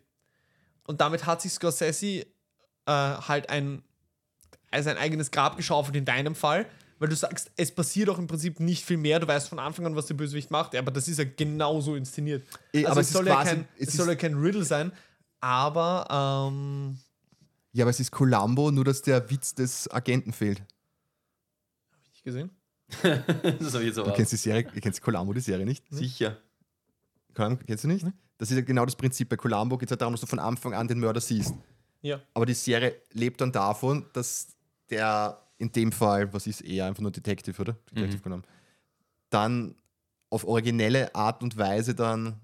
Und 0.84 1.00
damit 1.00 1.24
hat 1.24 1.40
sich 1.40 1.52
Scorsese 1.52 2.26
äh, 2.88 3.22
halt 3.28 3.50
ein, 3.50 3.82
also 4.70 4.90
ein 4.90 4.96
eigenes 4.98 5.30
Grab 5.30 5.56
geschaufelt 5.56 5.94
in 5.96 6.04
deinem 6.04 6.34
Fall, 6.34 6.66
weil 6.98 7.08
du 7.08 7.14
sagst, 7.16 7.50
es 7.56 7.72
passiert 7.72 8.08
auch 8.08 8.18
im 8.18 8.26
Prinzip 8.26 8.58
nicht 8.60 8.84
viel 8.84 8.96
mehr. 8.96 9.20
Du 9.20 9.28
weißt 9.28 9.48
von 9.48 9.58
Anfang 9.60 9.86
an, 9.86 9.94
was 9.94 10.06
der 10.06 10.14
Bösewicht 10.14 10.50
macht, 10.50 10.74
aber 10.74 10.90
das 10.90 11.06
ist 11.06 11.18
ja 11.18 11.24
genauso 11.24 11.94
inszeniert. 11.94 12.44
Eh, 12.72 12.78
Also 12.80 12.90
aber 12.92 13.00
es, 13.02 13.06
es 13.08 13.12
soll 13.12 13.22
ist 13.24 13.28
ja 13.28 13.34
quasi- 13.36 13.50
kein, 13.56 13.68
es 13.78 13.88
es 13.88 13.94
soll 13.94 14.08
ja 14.08 14.14
kein 14.16 14.34
Riddle 14.34 14.64
sein, 14.64 14.90
aber 15.40 16.48
ähm, 16.50 16.98
Ja, 17.72 17.84
aber 17.84 17.90
es 17.90 18.00
ist 18.00 18.10
Columbo, 18.10 18.70
nur 18.72 18.84
dass 18.84 19.02
der 19.02 19.30
Witz 19.30 19.54
des 19.54 19.88
Agenten 19.90 20.32
fehlt. 20.32 20.60
nicht 22.10 22.24
gesehen. 22.24 22.50
das 23.02 23.04
habe 23.74 23.82
ich 23.82 23.88
jetzt 23.88 23.98
aber 23.98 24.10
Du 24.10 24.16
kennst 24.16 24.32
die 24.32 24.36
Serie, 24.36 24.66
ihr 24.74 24.80
kennt 24.80 25.00
Columbo, 25.00 25.32
die 25.32 25.40
Serie 25.40 25.66
nicht? 25.66 25.84
sicher. 25.90 26.38
Columbo, 27.34 27.62
kennst 27.66 27.84
du 27.84 27.88
nicht? 27.88 28.04
Das 28.38 28.50
ist 28.50 28.56
ja 28.56 28.62
genau 28.62 28.84
das 28.84 28.96
Prinzip. 28.96 29.28
Bei 29.28 29.36
Columbo 29.36 29.76
geht 29.78 29.88
es 29.88 29.92
halt 29.92 30.00
darum, 30.00 30.14
dass 30.14 30.20
du 30.22 30.26
von 30.26 30.38
Anfang 30.38 30.72
an 30.74 30.88
den 30.88 30.98
Mörder 30.98 31.20
siehst. 31.20 31.54
Ja. 32.02 32.20
Aber 32.34 32.46
die 32.46 32.54
Serie 32.54 32.94
lebt 33.12 33.40
dann 33.40 33.52
davon, 33.52 34.06
dass 34.12 34.48
der 34.90 35.40
in 35.58 35.72
dem 35.72 35.90
Fall, 35.92 36.32
was 36.32 36.46
ist 36.46 36.60
eher 36.60 36.86
einfach 36.86 37.02
nur 37.02 37.10
Detective, 37.10 37.60
oder? 37.60 37.76
Detective 37.90 38.22
Conan, 38.22 38.44
dann 39.30 39.74
auf 40.30 40.44
originelle 40.46 41.14
Art 41.14 41.42
und 41.42 41.56
Weise 41.58 41.94
dann 41.94 42.40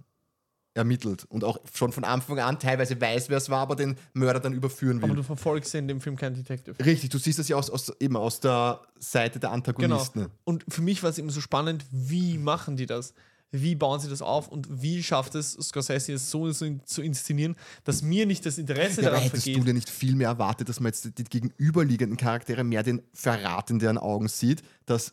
ermittelt 0.77 1.25
und 1.29 1.45
auch 1.45 1.59
schon 1.73 1.93
von 1.93 2.03
Anfang 2.03 2.41
an 2.41 2.59
teilweise 2.59 3.01
weiß, 3.01 3.29
wer 3.29 3.37
es 3.39 3.49
war, 3.49 3.61
aber 3.61 3.77
den 3.77 3.97
Mörder 4.13 4.41
dann 4.41 4.53
überführen 4.53 4.97
will. 5.01 5.05
Aber 5.05 5.15
du 5.15 5.23
verfolgst 5.23 5.73
in 5.77 5.87
dem 5.87 6.01
Film 6.01 6.17
keinen 6.17 6.35
Detective. 6.35 6.75
Richtig, 6.85 7.11
du 7.11 7.19
siehst 7.19 7.39
das 7.39 7.47
ja 7.47 7.57
aus, 7.57 7.71
aus, 7.71 7.93
eben 8.01 8.17
aus 8.17 8.41
der 8.41 8.81
Seite 8.99 9.39
der 9.39 9.51
Genau. 9.51 9.55
Antagonisten. 9.55 10.27
Und 10.43 10.65
für 10.69 10.83
mich 10.83 11.03
war 11.05 11.11
es 11.11 11.19
eben 11.19 11.31
so 11.31 11.41
spannend, 11.41 11.85
wie 11.93 12.39
machen 12.39 12.77
die 12.77 12.87
das? 12.87 13.15
Wie 13.57 13.77
bauen 13.77 14.01
sie 14.01 14.09
das 14.09 14.21
auf 14.21 14.49
und 14.49 14.67
wie 14.83 15.01
schafft 15.03 15.37
es 15.37 15.53
Scorsese 15.53 16.13
es 16.15 16.29
so 16.29 16.51
zu 16.53 17.03
inszenieren, 17.03 17.55
dass 17.85 18.03
mir 18.03 18.27
nicht 18.27 18.45
das 18.45 18.59
Interesse 18.59 19.01
Ja, 19.01 19.11
daran 19.11 19.23
hättest 19.23 19.45
vergeht? 19.45 19.63
du 19.63 19.67
dir 19.67 19.75
nicht 19.75 19.89
viel 19.89 20.17
mehr 20.17 20.27
erwartet, 20.29 20.69
dass 20.69 20.81
man 20.81 20.91
jetzt 20.91 21.17
die 21.17 21.23
gegenüberliegenden 21.25 22.17
Charaktere 22.17 22.65
mehr 22.65 22.83
den 22.83 23.01
Verrat 23.13 23.71
in 23.71 23.79
deren 23.79 23.97
Augen 23.99 24.27
sieht, 24.27 24.63
dass 24.87 25.13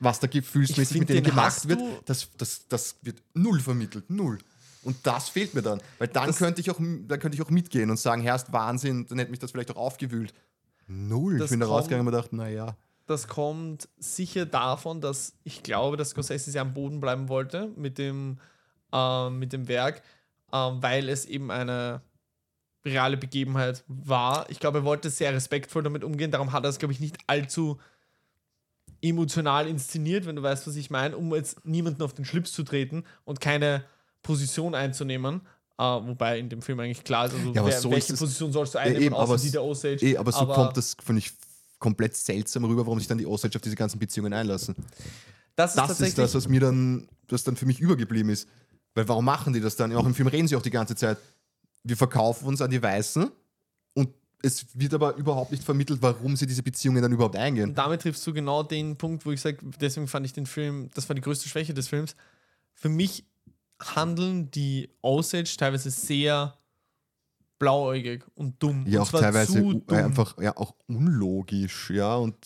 was 0.00 0.20
da 0.20 0.26
gefühlsmäßig 0.26 0.98
mit 1.00 1.08
denen 1.10 1.22
den 1.22 1.30
gemacht 1.30 1.68
wird, 1.68 1.80
das, 2.06 2.28
das, 2.38 2.66
das 2.68 2.96
wird 3.02 3.22
null 3.34 3.60
vermittelt, 3.60 4.08
null. 4.10 4.38
Und 4.82 4.96
das 5.04 5.28
fehlt 5.28 5.54
mir 5.54 5.62
dann, 5.62 5.80
weil 5.98 6.08
dann 6.08 6.26
Das- 6.28 6.36
könnte, 6.38 6.60
ich 6.60 6.70
auch, 6.70 6.78
dann 6.78 7.20
könnte 7.20 7.36
ich 7.36 7.42
auch 7.42 7.50
mitgehen 7.50 7.90
und 7.90 7.98
sagen, 7.98 8.22
Herr, 8.22 8.36
ist 8.36 8.52
Wahnsinn, 8.52 9.06
dann 9.06 9.18
hätte 9.18 9.30
mich 9.30 9.40
das 9.40 9.50
vielleicht 9.52 9.70
auch 9.70 9.76
aufgewühlt. 9.76 10.32
Null. 10.86 11.38
Das 11.38 11.46
ich 11.46 11.50
bin 11.50 11.60
da 11.60 11.66
rausgegangen 11.66 12.06
und 12.06 12.12
mir 12.12 12.16
gedacht, 12.18 12.32
naja. 12.32 12.76
Das 13.06 13.28
kommt 13.28 13.88
sicher 13.98 14.46
davon, 14.46 15.00
dass 15.00 15.34
ich 15.44 15.62
glaube, 15.62 15.96
dass 15.96 16.10
Scorsese 16.10 16.50
sehr 16.50 16.62
am 16.62 16.72
Boden 16.72 17.00
bleiben 17.00 17.28
wollte 17.28 17.70
mit 17.76 17.98
dem, 17.98 18.38
ähm, 18.92 19.38
mit 19.38 19.52
dem 19.52 19.68
Werk, 19.68 20.02
ähm, 20.52 20.82
weil 20.82 21.08
es 21.08 21.26
eben 21.26 21.50
eine 21.50 22.00
reale 22.84 23.16
Begebenheit 23.16 23.84
war. 23.88 24.48
Ich 24.50 24.60
glaube, 24.60 24.78
er 24.78 24.84
wollte 24.84 25.10
sehr 25.10 25.32
respektvoll 25.32 25.82
damit 25.82 26.04
umgehen, 26.04 26.30
darum 26.30 26.52
hat 26.52 26.64
er 26.64 26.70
es, 26.70 26.78
glaube 26.78 26.92
ich, 26.92 27.00
nicht 27.00 27.18
allzu 27.26 27.78
emotional 29.02 29.68
inszeniert, 29.68 30.26
wenn 30.26 30.36
du 30.36 30.42
weißt, 30.42 30.66
was 30.66 30.76
ich 30.76 30.90
meine, 30.90 31.16
um 31.16 31.34
jetzt 31.34 31.64
niemanden 31.66 32.02
auf 32.02 32.14
den 32.14 32.24
Schlips 32.24 32.52
zu 32.52 32.62
treten 32.62 33.04
und 33.24 33.40
keine 33.40 33.84
Position 34.22 34.74
einzunehmen. 34.74 35.42
Äh, 35.76 35.82
wobei 35.82 36.38
in 36.38 36.48
dem 36.48 36.62
Film 36.62 36.80
eigentlich 36.80 37.04
klar 37.04 37.26
ist, 37.26 37.34
also 37.34 37.52
Ja, 37.52 37.60
aber 37.60 37.70
wer, 37.70 37.80
so 37.80 37.90
welche 37.90 38.12
ist 38.12 38.18
Position 38.18 38.52
sollst 38.52 38.74
du 38.74 38.78
einnehmen, 38.78 39.02
eben, 39.02 39.14
außer 39.14 39.32
aber 39.32 39.42
die 39.42 39.50
der 39.50 39.62
Osage. 39.62 40.06
Eh, 40.06 40.16
aber 40.16 40.32
so 40.32 40.46
kommt 40.46 40.76
das, 40.76 40.96
finde 41.04 41.18
ich, 41.18 41.32
komplett 41.84 42.16
seltsam 42.16 42.64
rüber, 42.64 42.86
warum 42.86 42.98
sich 42.98 43.08
dann 43.08 43.18
die 43.18 43.26
Osage 43.26 43.56
auf 43.56 43.62
diese 43.62 43.76
ganzen 43.76 43.98
Beziehungen 43.98 44.32
einlassen. 44.32 44.74
das 45.54 45.72
ist 45.72 45.76
Das 45.76 45.88
tatsächlich 45.88 46.08
ist 46.08 46.18
das, 46.18 46.34
was 46.34 46.48
mir 46.48 46.60
dann, 46.60 47.06
was 47.28 47.44
dann 47.44 47.56
für 47.56 47.66
mich 47.66 47.78
übergeblieben 47.78 48.32
ist. 48.32 48.48
Weil 48.94 49.06
warum 49.06 49.26
machen 49.26 49.52
die 49.52 49.60
das 49.60 49.76
dann? 49.76 49.94
Auch 49.94 50.06
im 50.06 50.14
Film 50.14 50.28
reden 50.28 50.48
sie 50.48 50.56
auch 50.56 50.62
die 50.62 50.70
ganze 50.70 50.96
Zeit. 50.96 51.18
Wir 51.82 51.98
verkaufen 51.98 52.46
uns 52.46 52.62
an 52.62 52.70
die 52.70 52.82
Weißen 52.82 53.30
und 53.92 54.08
es 54.42 54.64
wird 54.72 54.94
aber 54.94 55.16
überhaupt 55.16 55.50
nicht 55.50 55.62
vermittelt, 55.62 56.00
warum 56.00 56.36
sie 56.36 56.46
diese 56.46 56.62
Beziehungen 56.62 57.02
dann 57.02 57.12
überhaupt 57.12 57.36
eingehen. 57.36 57.70
Und 57.70 57.74
damit 57.74 58.00
triffst 58.00 58.26
du 58.26 58.32
genau 58.32 58.62
den 58.62 58.96
Punkt, 58.96 59.26
wo 59.26 59.32
ich 59.32 59.42
sage, 59.42 59.58
deswegen 59.78 60.08
fand 60.08 60.24
ich 60.24 60.32
den 60.32 60.46
Film, 60.46 60.88
das 60.94 61.06
war 61.10 61.14
die 61.14 61.20
größte 61.20 61.50
Schwäche 61.50 61.74
des 61.74 61.88
Films. 61.88 62.16
Für 62.72 62.88
mich 62.88 63.24
handeln 63.78 64.50
die 64.50 64.88
Osage 65.02 65.54
teilweise 65.58 65.90
sehr 65.90 66.56
blauäugig 67.58 68.24
und 68.34 68.62
dumm. 68.62 68.84
Ja, 68.86 69.00
und 69.00 69.06
auch 69.06 69.10
zwar 69.10 69.20
teilweise 69.22 69.60
dumm. 69.60 69.82
einfach 69.88 70.36
ja, 70.40 70.56
auch 70.56 70.74
unlogisch, 70.86 71.90
ja. 71.90 72.16
Und 72.16 72.36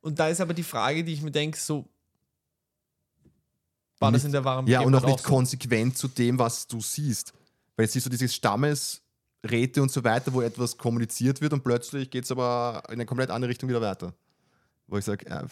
Und 0.00 0.18
da 0.18 0.28
ist 0.28 0.40
aber 0.40 0.54
die 0.54 0.62
Frage, 0.62 1.02
die 1.04 1.12
ich 1.12 1.22
mir 1.22 1.30
denke, 1.30 1.58
so 1.58 1.88
war 3.98 4.12
das 4.12 4.22
Nicht- 4.22 4.26
in 4.28 4.32
der 4.32 4.44
wahren 4.44 4.66
ja, 4.66 4.80
und 4.80 4.94
auch 4.94 5.04
nicht 5.04 5.20
so? 5.20 5.28
konsequent 5.28 5.98
zu 5.98 6.08
dem, 6.08 6.38
was 6.38 6.66
du 6.66 6.80
siehst. 6.80 7.32
Weil 7.76 7.84
jetzt 7.84 7.94
siehst 7.94 8.06
du 8.06 8.10
dieses 8.10 8.34
Stammesräte 8.34 9.82
und 9.82 9.90
so 9.90 10.04
weiter, 10.04 10.32
wo 10.32 10.40
etwas 10.40 10.76
kommuniziert 10.78 11.40
wird 11.40 11.52
und 11.52 11.64
plötzlich 11.64 12.10
geht 12.10 12.24
es 12.24 12.30
aber 12.30 12.82
in 12.88 12.94
eine 12.94 13.06
komplett 13.06 13.30
andere 13.30 13.50
Richtung 13.50 13.68
wieder 13.68 13.80
weiter. 13.80 14.14
Wo 14.86 14.98
ich 14.98 15.04
sage, 15.04 15.26
äh, 15.26 15.44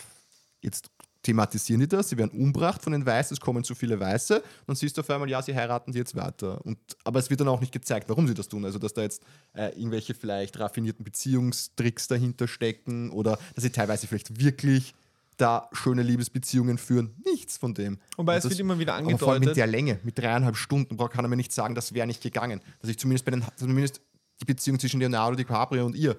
jetzt 0.62 0.90
thematisieren 1.26 1.80
die 1.80 1.88
das, 1.88 2.08
sie 2.08 2.16
werden 2.16 2.30
umgebracht 2.40 2.82
von 2.82 2.92
den 2.92 3.04
Weißen, 3.04 3.34
es 3.34 3.40
kommen 3.40 3.64
zu 3.64 3.74
viele 3.74 3.98
Weiße, 3.98 4.42
dann 4.66 4.76
siehst 4.76 4.96
du 4.96 5.00
auf 5.00 5.10
einmal, 5.10 5.28
ja, 5.28 5.42
sie 5.42 5.54
heiraten 5.54 5.92
die 5.92 5.98
jetzt 5.98 6.14
weiter. 6.14 6.64
Und, 6.64 6.78
aber 7.04 7.18
es 7.18 7.28
wird 7.30 7.40
dann 7.40 7.48
auch 7.48 7.60
nicht 7.60 7.72
gezeigt, 7.72 8.08
warum 8.08 8.28
sie 8.28 8.34
das 8.34 8.48
tun. 8.48 8.64
Also, 8.64 8.78
dass 8.78 8.94
da 8.94 9.02
jetzt 9.02 9.22
äh, 9.54 9.68
irgendwelche 9.76 10.14
vielleicht 10.14 10.58
raffinierten 10.58 11.04
Beziehungstricks 11.04 12.06
dahinter 12.08 12.46
stecken 12.46 13.10
oder 13.10 13.38
dass 13.54 13.64
sie 13.64 13.70
teilweise 13.70 14.06
vielleicht 14.06 14.38
wirklich 14.40 14.94
da 15.36 15.68
schöne 15.72 16.02
Liebesbeziehungen 16.02 16.78
führen. 16.78 17.14
Nichts 17.24 17.58
von 17.58 17.74
dem. 17.74 17.98
Wobei 18.16 18.36
es 18.36 18.44
das- 18.44 18.50
wird 18.50 18.60
immer 18.60 18.78
wieder 18.78 18.94
aber 18.94 19.04
vor 19.18 19.32
allem 19.32 19.42
angedeutet. 19.42 19.48
mit 19.48 19.56
der 19.56 19.66
Länge, 19.66 20.00
mit 20.04 20.18
dreieinhalb 20.18 20.56
Stunden, 20.56 20.96
kann 20.96 21.24
er 21.24 21.28
mir 21.28 21.36
nicht 21.36 21.52
sagen, 21.52 21.74
das 21.74 21.92
wäre 21.92 22.06
nicht 22.06 22.22
gegangen. 22.22 22.60
Dass 22.80 22.88
ich 22.88 22.98
zumindest 22.98 23.24
bei 23.24 23.32
den, 23.32 23.44
zumindest 23.56 24.00
die 24.40 24.44
Beziehung 24.46 24.78
zwischen 24.78 25.00
Leonardo 25.00 25.36
DiCaprio 25.36 25.84
und 25.84 25.96
ihr 25.96 26.18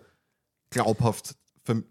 glaubhaft 0.70 1.36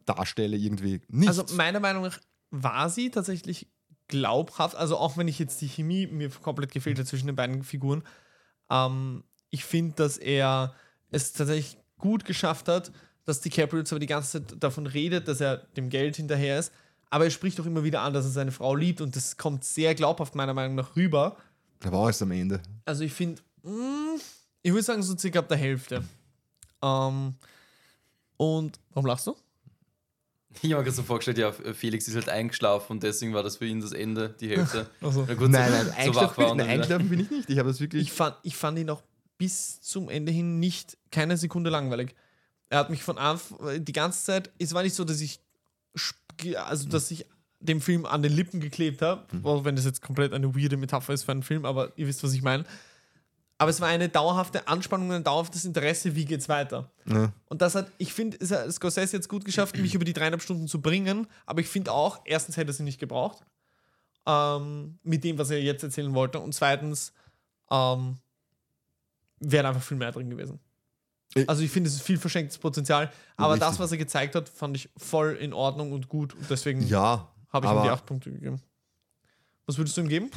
darstelle 0.07 0.57
irgendwie. 0.57 1.01
Nicht. 1.09 1.29
Also 1.29 1.45
meiner 1.55 1.81
Meinung 1.81 2.05
nach 2.05 2.19
war 2.51 2.91
sie 2.91 3.11
tatsächlich 3.11 3.69
glaubhaft, 4.09 4.77
also 4.77 4.97
auch 4.97 5.17
wenn 5.17 5.29
ich 5.29 5.39
jetzt 5.39 5.61
die 5.61 5.69
Chemie 5.69 6.07
mir 6.07 6.31
komplett 6.31 6.73
gefehlt 6.73 6.99
hat 6.99 7.07
zwischen 7.07 7.27
den 7.27 7.37
beiden 7.37 7.63
Figuren, 7.65 8.03
ähm, 8.71 9.25
ich 9.51 9.65
finde, 9.65 9.95
dass 9.97 10.19
er 10.19 10.75
es 11.11 11.33
tatsächlich 11.33 11.79
gut 11.99 12.25
geschafft 12.25 12.69
hat, 12.69 12.93
dass 13.25 13.41
DiCaprio 13.41 13.83
zwar 13.83 13.99
die 13.99 14.07
ganze 14.07 14.45
Zeit 14.45 14.63
davon 14.63 14.87
redet, 14.87 15.29
dass 15.29 15.41
er 15.41 15.59
dem 15.77 15.89
Geld 15.89 16.17
hinterher 16.17 16.59
ist, 16.59 16.73
aber 17.11 17.25
er 17.25 17.31
spricht 17.31 17.61
auch 17.61 17.67
immer 17.67 17.85
wieder 17.85 18.03
an, 18.03 18.13
dass 18.13 18.25
er 18.25 18.31
seine 18.31 18.53
Frau 18.53 18.75
liebt 18.75 19.01
und 19.01 19.17
das 19.17 19.37
kommt 19.37 19.65
sehr 19.65 19.95
glaubhaft 19.95 20.35
meiner 20.35 20.55
Meinung 20.55 20.77
nach 20.77 20.97
rüber. 20.97 21.37
Da 21.81 21.93
war 21.93 22.09
es 22.09 22.23
am 22.23 22.31
Ende. 22.31 22.61
Also 22.85 23.05
ich 23.05 23.13
finde, 23.13 23.43
ich 24.63 24.73
würde 24.73 24.83
sagen 24.83 25.03
so 25.03 25.17
circa 25.17 25.41
ab 25.41 25.49
der 25.49 25.57
Hälfte. 25.57 26.05
Ähm, 26.83 27.35
und 28.37 28.79
warum 28.93 29.07
lachst 29.07 29.27
du? 29.27 29.37
Ich 30.63 30.73
habe 30.73 30.81
mir 30.81 30.85
gerade 30.85 30.97
so 30.97 31.03
vorgestellt, 31.03 31.39
ja, 31.39 31.53
Felix 31.53 32.09
ist 32.09 32.15
halt 32.15 32.29
eingeschlafen 32.29 32.93
und 32.93 33.03
deswegen 33.03 33.35
war 33.35 33.43
das 33.43 33.59
für 33.59 33.67
ihn 33.67 33.81
das 33.81 33.93
Ende, 33.93 34.35
die 34.41 34.49
Hälfte. 34.49 34.87
Also, 35.01 35.23
Nein, 35.25 35.39
so, 35.39 35.47
nein, 35.49 35.87
so 35.87 35.93
eingeschlafen, 35.93 36.45
bin, 36.45 36.57
nein 36.57 36.69
eingeschlafen 36.69 37.09
bin 37.09 37.21
ich 37.21 37.31
nicht. 37.31 37.51
Ich 37.51 37.59
habe 37.59 37.69
das 37.69 37.81
wirklich. 37.81 38.03
ich, 38.03 38.13
fand, 38.13 38.37
ich 38.43 38.57
fand 38.57 38.79
ihn 38.79 38.91
auch 38.91 39.03
bis 39.39 39.81
zum 39.83 40.09
Ende 40.09 40.33
hin 40.33 40.59
nicht 40.59 40.97
keine 41.11 41.37
Sekunde 41.37 41.71
langweilig. 41.71 42.15
Er 42.69 42.79
hat 42.79 42.91
mich 42.91 43.03
von 43.03 43.19
Anfang 43.19 43.85
die 43.85 43.93
ganze 43.93 44.25
Zeit, 44.25 44.51
es 44.59 44.75
war 44.75 44.83
nicht 44.83 44.95
so, 44.95 45.05
dass 45.05 45.21
ich 45.21 45.41
also 46.57 46.89
dass 46.89 47.11
ich 47.11 47.27
dem 47.61 47.81
Film 47.81 48.05
an 48.05 48.23
den 48.23 48.33
Lippen 48.33 48.61
geklebt 48.61 49.03
habe, 49.03 49.25
auch 49.43 49.65
wenn 49.65 49.77
das 49.77 49.85
jetzt 49.85 50.03
komplett 50.03 50.33
eine 50.33 50.55
weirde 50.55 50.77
Metapher 50.77 51.15
ist 51.15 51.25
für 51.25 51.33
einen 51.33 51.43
Film, 51.43 51.65
aber 51.65 51.93
ihr 51.97 52.07
wisst, 52.07 52.23
was 52.23 52.35
ich 52.35 52.43
meine. 52.43 52.65
Aber 53.59 53.71
es 53.71 53.81
war 53.81 53.89
eine 53.89 54.09
dauerhafte 54.11 54.69
Anspannung, 54.69 55.13
ein 55.13 55.25
dauerhaftes 55.25 55.65
Interesse, 55.65 56.15
wie 56.15 56.27
geht's 56.27 56.49
weiter. 56.49 56.91
Ja. 57.07 57.33
Und 57.47 57.63
das 57.63 57.75
hat, 57.75 57.91
ich 57.97 58.13
finde, 58.13 58.37
es 58.39 58.51
hat 58.51 58.71
Scorsese 58.71 59.17
jetzt 59.17 59.29
gut 59.31 59.45
geschafft, 59.47 59.79
mich 59.79 59.95
über 59.95 60.05
die 60.05 60.13
dreieinhalb 60.13 60.43
Stunden 60.43 60.69
zu 60.69 60.83
bringen, 60.83 61.27
aber 61.47 61.61
ich 61.61 61.69
finde 61.69 61.93
auch, 61.93 62.21
erstens 62.27 62.57
hätte 62.59 62.71
er 62.71 62.75
sie 62.75 62.83
nicht 62.83 63.01
gebraucht, 63.01 63.39
ähm, 64.27 64.99
mit 65.03 65.25
dem, 65.25 65.39
was 65.39 65.49
er 65.51 65.63
jetzt 65.63 65.83
erzählen 65.83 66.13
wollte, 66.15 66.39
und 66.41 66.53
zweitens 66.55 67.13
ähm, 67.71 68.19
wäre 69.41 69.69
einfach 69.69 69.83
viel 69.83 69.97
mehr 69.97 70.13
drin 70.13 70.29
gewesen. 70.29 70.61
Ich- 71.35 71.49
Also 71.49 71.63
ich 71.63 71.71
finde, 71.71 71.89
es 71.89 71.97
ist 71.97 72.03
viel 72.03 72.19
verschenktes 72.19 72.59
Potenzial, 72.59 73.11
aber 73.37 73.55
Richtig. 73.55 73.69
das, 73.69 73.79
was 73.79 73.91
er 73.91 73.99
gezeigt 73.99 74.35
hat, 74.35 74.49
fand 74.51 74.77
ich 74.77 74.91
voll 74.99 75.33
in 75.41 75.53
Ordnung 75.55 75.93
und 75.93 76.09
gut 76.09 76.35
und 76.35 76.49
deswegen 76.51 76.87
Ja, 76.87 77.27
habe 77.51 77.67
ich 77.67 77.73
ihm 77.73 77.83
die 77.83 77.89
acht 77.89 78.05
Punkte 78.05 78.31
gegeben. 78.33 78.61
Was 79.65 79.79
würdest 79.79 79.97
du 79.97 80.03
ihm 80.03 80.09
geben? 80.09 80.31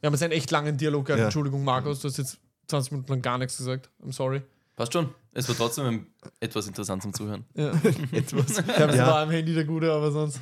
Wir 0.00 0.08
haben 0.08 0.14
jetzt 0.14 0.22
einen 0.22 0.32
echt 0.32 0.50
langen 0.50 0.76
Dialog 0.76 1.06
gehabt. 1.06 1.18
Ja. 1.20 1.24
Entschuldigung, 1.26 1.64
Markus, 1.64 2.00
du 2.00 2.08
hast 2.08 2.16
jetzt 2.18 2.38
20 2.68 2.92
Minuten 2.92 3.12
lang 3.12 3.22
gar 3.22 3.38
nichts 3.38 3.56
gesagt. 3.56 3.90
I'm 4.02 4.12
sorry. 4.12 4.42
Passt 4.74 4.92
schon. 4.92 5.08
Es 5.32 5.48
war 5.48 5.56
trotzdem 5.56 6.06
etwas 6.40 6.66
interessant 6.66 7.02
zum 7.02 7.12
Zuhören. 7.14 7.44
Ja. 7.54 7.70
etwas. 8.12 8.50
Ich 8.58 8.78
habe 8.78 8.94
Ja. 8.96 9.04
zwar 9.06 9.18
am 9.22 9.30
Handy 9.30 9.54
der 9.54 9.64
Gute, 9.64 9.90
aber 9.92 10.10
sonst 10.10 10.38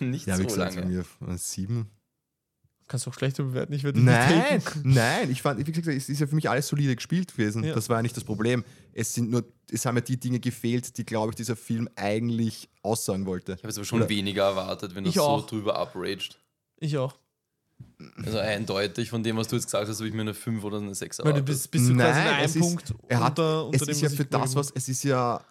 Nicht 0.00 0.26
Ja, 0.26 0.36
so 0.36 0.44
gesagt, 0.44 0.74
lange. 0.76 0.86
mir 0.86 1.04
sieben. 1.38 1.88
kannst 2.88 3.06
du 3.06 3.10
auch 3.10 3.14
schlechter 3.14 3.44
bewerten. 3.44 3.72
Ich 3.72 3.82
würde 3.84 3.98
dich 3.98 4.04
Nein, 4.06 4.62
nein, 4.82 5.30
ich 5.30 5.40
fand, 5.42 5.58
wie 5.64 5.70
gesagt, 5.70 5.86
es 5.96 6.08
ist 6.08 6.20
ja 6.20 6.26
für 6.26 6.34
mich 6.34 6.50
alles 6.50 6.68
solide 6.68 6.94
gespielt 6.96 7.32
gewesen. 7.36 7.64
Ja. 7.64 7.74
Das 7.74 7.88
war 7.88 7.96
ja 7.98 8.02
nicht 8.02 8.16
das 8.16 8.24
Problem. 8.24 8.64
Es 8.92 9.12
sind 9.14 9.30
nur, 9.30 9.44
es 9.70 9.86
haben 9.86 9.96
ja 9.96 10.00
die 10.02 10.18
Dinge 10.18 10.38
gefehlt, 10.40 10.96
die, 10.98 11.04
glaube 11.04 11.30
ich, 11.30 11.36
dieser 11.36 11.56
Film 11.56 11.88
eigentlich 11.96 12.68
aussagen 12.82 13.24
wollte. 13.26 13.52
Ich 13.52 13.58
habe 13.58 13.68
jetzt 13.68 13.78
aber 13.78 13.84
schon 13.86 14.00
Oder- 14.00 14.08
weniger 14.08 14.44
erwartet, 14.44 14.94
wenn 14.94 15.06
Ich 15.06 15.14
so 15.14 15.22
auch. 15.22 15.46
drüber 15.46 15.80
upraged. 15.80 16.38
Ich 16.78 16.98
auch. 16.98 17.14
Also 18.24 18.38
eindeutig 18.38 19.10
von 19.10 19.22
dem, 19.22 19.36
was 19.36 19.48
du 19.48 19.56
jetzt 19.56 19.66
gesagt 19.66 19.88
hast, 19.88 19.98
habe 19.98 20.08
ich 20.08 20.14
mir 20.14 20.22
eine 20.22 20.34
5 20.34 20.62
oder 20.64 20.78
eine 20.78 20.94
6 20.94 21.18
Weil 21.18 21.24
du 21.24 21.28
erwartet. 21.30 21.46
bist, 21.46 21.70
bist 21.70 21.88
du 21.88 21.94
quasi 21.96 22.18
Nein, 22.20 22.26
in 22.26 22.32
einem 22.34 22.44
es 22.44 22.56
ist- 22.56 22.60
Punkt 22.62 22.94
Er 23.08 23.20
hat, 23.20 23.38
unter, 23.38 23.66
unter 23.66 23.76
es 23.76 23.82
dem, 23.82 23.90
ist 23.90 24.00
ja 24.02 24.08
für 24.10 24.24
das, 24.24 24.54
was, 24.54 24.70
es 24.74 24.88
ist 24.88 25.04
ja, 25.04 25.16
habe. 25.16 25.44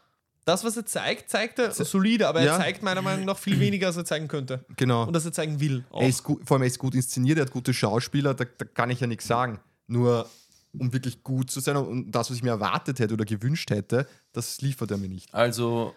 Das, 0.45 0.63
was 0.63 0.75
er 0.75 0.85
zeigt, 0.85 1.29
zeigt 1.29 1.57
er 1.59 1.71
solide, 1.71 2.27
aber 2.27 2.39
er 2.41 2.45
Ja. 2.47 2.57
zeigt 2.57 2.83
meiner 2.83 3.01
Meinung 3.01 3.25
nach 3.25 3.37
viel 3.37 3.59
weniger, 3.59 3.87
als 3.87 3.95
er 3.97 4.05
zeigen 4.05 4.27
könnte. 4.27 4.65
genau. 4.75 5.05
Und 5.07 5.13
dass 5.13 5.23
er 5.25 5.31
zeigen 5.31 5.59
will. 5.59 5.85
Auch. 5.89 6.01
Er 6.01 6.09
ist 6.09 6.21
gut, 6.23 6.41
vor 6.45 6.55
allem 6.55 6.63
er 6.63 6.67
ist 6.67 6.79
gut 6.79 6.95
inszeniert, 6.95 7.37
er 7.37 7.45
hat 7.45 7.51
gute 7.51 7.73
Schauspieler, 7.73 8.33
da, 8.33 8.43
da 8.45 8.65
kann 8.65 8.89
ich 8.89 8.99
ja 8.99 9.07
nichts 9.07 9.25
sagen. 9.25 9.59
Nur 9.87 10.29
um 10.77 10.91
wirklich 10.91 11.23
gut 11.23 11.49
zu 11.51 11.59
sein 11.59 11.77
und 11.77 12.11
das, 12.11 12.29
was 12.29 12.37
ich 12.37 12.43
mir 12.43 12.49
erwartet 12.49 12.99
hätte 12.99 13.13
oder 13.13 13.25
gewünscht 13.25 13.69
hätte, 13.69 14.07
das 14.33 14.59
liefert 14.61 14.91
er 14.91 14.97
mir 14.97 15.07
nicht. 15.07 15.33
Also, 15.33 15.93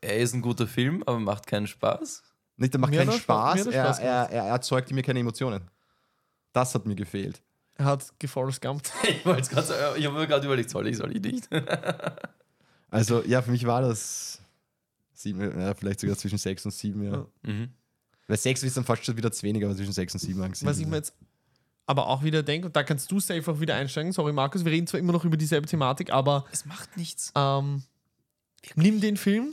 er 0.00 0.18
ist 0.18 0.32
ein 0.32 0.42
guter 0.42 0.66
Film, 0.68 1.02
aber 1.04 1.18
macht 1.18 1.46
keinen 1.46 1.66
Spaß. 1.66 2.22
Nicht, 2.56 2.74
er 2.74 2.80
macht 2.80 2.90
Mir 2.90 2.98
keinen 3.00 3.10
er 3.10 3.14
Spaß- 3.18 3.64
mir 3.64 3.72
Spaß, 3.72 3.98
er 3.98 4.04
er, 4.04 4.30
er, 4.30 4.30
er 4.30 4.44
erzeugt 4.46 4.90
mir 4.90 5.02
keine 5.02 5.20
Emotionen. 5.20 5.62
Das 6.52 6.74
hat 6.74 6.86
mir 6.86 6.94
gefehlt. 6.94 7.42
er 7.74 7.84
hat 7.84 8.12
geforest 8.18 8.60
Gump. 8.62 8.82
Ich, 9.04 9.22
grad 9.24 9.96
ich 9.98 10.06
habe 10.06 10.18
mir 10.18 10.26
gerade 10.26 10.46
überlegt, 10.46 10.70
soll 10.70 10.86
ich, 10.88 10.96
soll 10.96 11.14
ich 11.16 11.22
nicht? 11.22 11.48
Also 12.88 13.22
ja, 13.24 13.42
für 13.42 13.50
mich 13.50 13.66
war 13.66 13.82
das 13.82 14.40
sieben, 15.12 15.40
ja, 15.60 15.74
vielleicht 15.74 16.00
sogar 16.00 16.16
zwischen 16.16 16.38
sechs 16.38 16.64
und 16.64 16.70
sieben, 16.70 17.02
ja. 17.02 17.12
Ja. 17.12 17.26
Mhm. 17.42 17.68
Weil 18.28 18.36
sechs 18.38 18.62
ist 18.62 18.76
dann 18.76 18.84
fast 18.84 19.04
schon 19.04 19.16
wieder 19.16 19.30
zu 19.32 19.42
wenig, 19.42 19.64
aber 19.64 19.74
zwischen 19.76 19.92
sechs 19.92 20.14
und 20.14 20.20
sieben 20.20 20.42
angesiedelt. 20.42 20.70
Was 20.74 20.80
ich 20.80 20.86
mir 20.86 20.96
jetzt 20.96 21.14
aber 21.86 22.06
auch 22.08 22.22
wieder 22.24 22.42
denke, 22.42 22.66
und 22.66 22.74
da 22.76 22.82
kannst 22.82 23.10
du 23.12 23.20
safe 23.20 23.48
auch 23.50 23.60
wieder 23.60 23.74
einsteigen. 23.76 24.12
Sorry, 24.12 24.32
Markus, 24.32 24.64
wir 24.64 24.72
reden 24.72 24.86
zwar 24.88 24.98
immer 24.98 25.12
noch 25.12 25.24
über 25.24 25.36
dieselbe 25.36 25.66
Thematik, 25.68 26.10
aber 26.12 26.44
Es 26.50 26.64
macht 26.64 26.96
nichts. 26.96 27.32
ähm, 27.36 27.82
nimm 28.74 29.00
den 29.00 29.16
Film 29.16 29.52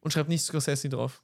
und 0.00 0.12
schreib 0.12 0.28
nicht 0.28 0.44
Scorsese 0.44 0.88
drauf. 0.88 1.22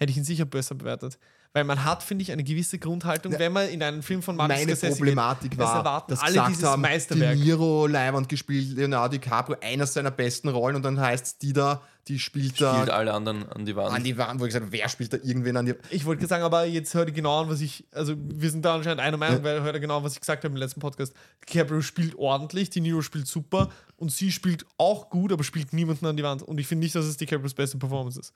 Hätte 0.00 0.10
ich 0.12 0.16
ihn 0.16 0.24
sicher 0.24 0.46
besser 0.46 0.74
bewertet. 0.74 1.18
Weil 1.52 1.64
man 1.64 1.84
hat, 1.84 2.02
finde 2.04 2.22
ich, 2.22 2.30
eine 2.32 2.44
gewisse 2.44 2.78
Grundhaltung, 2.78 3.32
Ja. 3.32 3.38
wenn 3.40 3.52
man 3.52 3.68
in 3.68 3.82
einen 3.82 4.02
Film 4.02 4.22
von 4.22 4.36
Martin 4.36 4.56
Meine 4.56 4.76
Scorsese 4.76 4.96
Problematik 4.96 5.52
es 5.52 5.58
war, 5.58 5.76
erwarten 5.78 6.12
dass 6.12 6.20
alle 6.20 6.32
gesagt 6.32 6.50
dieses 6.50 6.64
haben, 6.64 6.80
Meisterwerk. 6.80 7.34
De 7.36 7.44
Niro 7.44 7.86
Leiwand 7.88 8.28
gespielt, 8.28 8.76
Leonardo 8.76 9.18
DiCaprio, 9.18 9.56
einer 9.60 9.84
seiner 9.86 10.12
besten 10.12 10.48
Rollen 10.48 10.76
und 10.76 10.82
dann 10.84 10.98
heißt 11.00 11.26
es, 11.26 11.38
die 11.38 11.52
da, 11.52 11.82
die 12.06 12.20
spielt 12.20 12.60
da 12.60 12.74
Spielt 12.74 12.90
alle 12.90 13.12
anderen 13.12 13.46
an 13.50 13.66
die 13.66 13.74
Wand. 13.74 13.92
an 13.94 14.04
die 14.04 14.16
Wand, 14.16 14.38
wo 14.40 14.44
ich 14.44 14.50
gesagt 14.50 14.64
habe, 14.66 14.72
wer 14.72 14.88
spielt 14.88 15.12
da 15.12 15.16
irgendwen 15.16 15.56
an 15.56 15.66
die 15.66 15.74
Ich 15.90 16.04
wollte 16.06 16.24
sagen, 16.28 16.44
aber 16.44 16.64
jetzt 16.66 16.94
hör 16.94 17.04
dir 17.04 17.12
genau 17.12 17.42
an, 17.42 17.50
was 17.50 17.60
ich. 17.60 17.84
Also, 17.92 18.14
wir 18.16 18.50
sind 18.50 18.64
da 18.64 18.76
anscheinend 18.76 19.00
einer 19.00 19.16
Meinung, 19.16 19.38
Ja. 19.38 19.44
weil 19.44 19.60
hör 19.62 19.72
dir 19.72 19.80
genau, 19.80 20.02
was 20.04 20.14
ich 20.14 20.20
gesagt 20.20 20.44
habe 20.44 20.52
im 20.54 20.56
letzten 20.56 20.78
Podcast. 20.80 21.12
DiCaprio 21.48 21.82
spielt 21.82 22.14
ordentlich, 22.14 22.70
die 22.70 22.80
Niro 22.80 23.02
spielt 23.02 23.26
super 23.26 23.70
und 23.96 24.12
sie 24.12 24.30
spielt 24.30 24.64
auch 24.78 25.10
gut, 25.10 25.32
aber 25.32 25.42
spielt 25.42 25.72
niemanden 25.72 26.06
an 26.06 26.16
die 26.16 26.22
Wand. 26.22 26.42
Und 26.44 26.58
ich 26.58 26.68
finde 26.68 26.84
nicht, 26.84 26.94
dass 26.94 27.04
es 27.06 27.16
DiCaprios 27.16 27.54
beste 27.54 27.76
Performance 27.76 28.20
ist. 28.20 28.32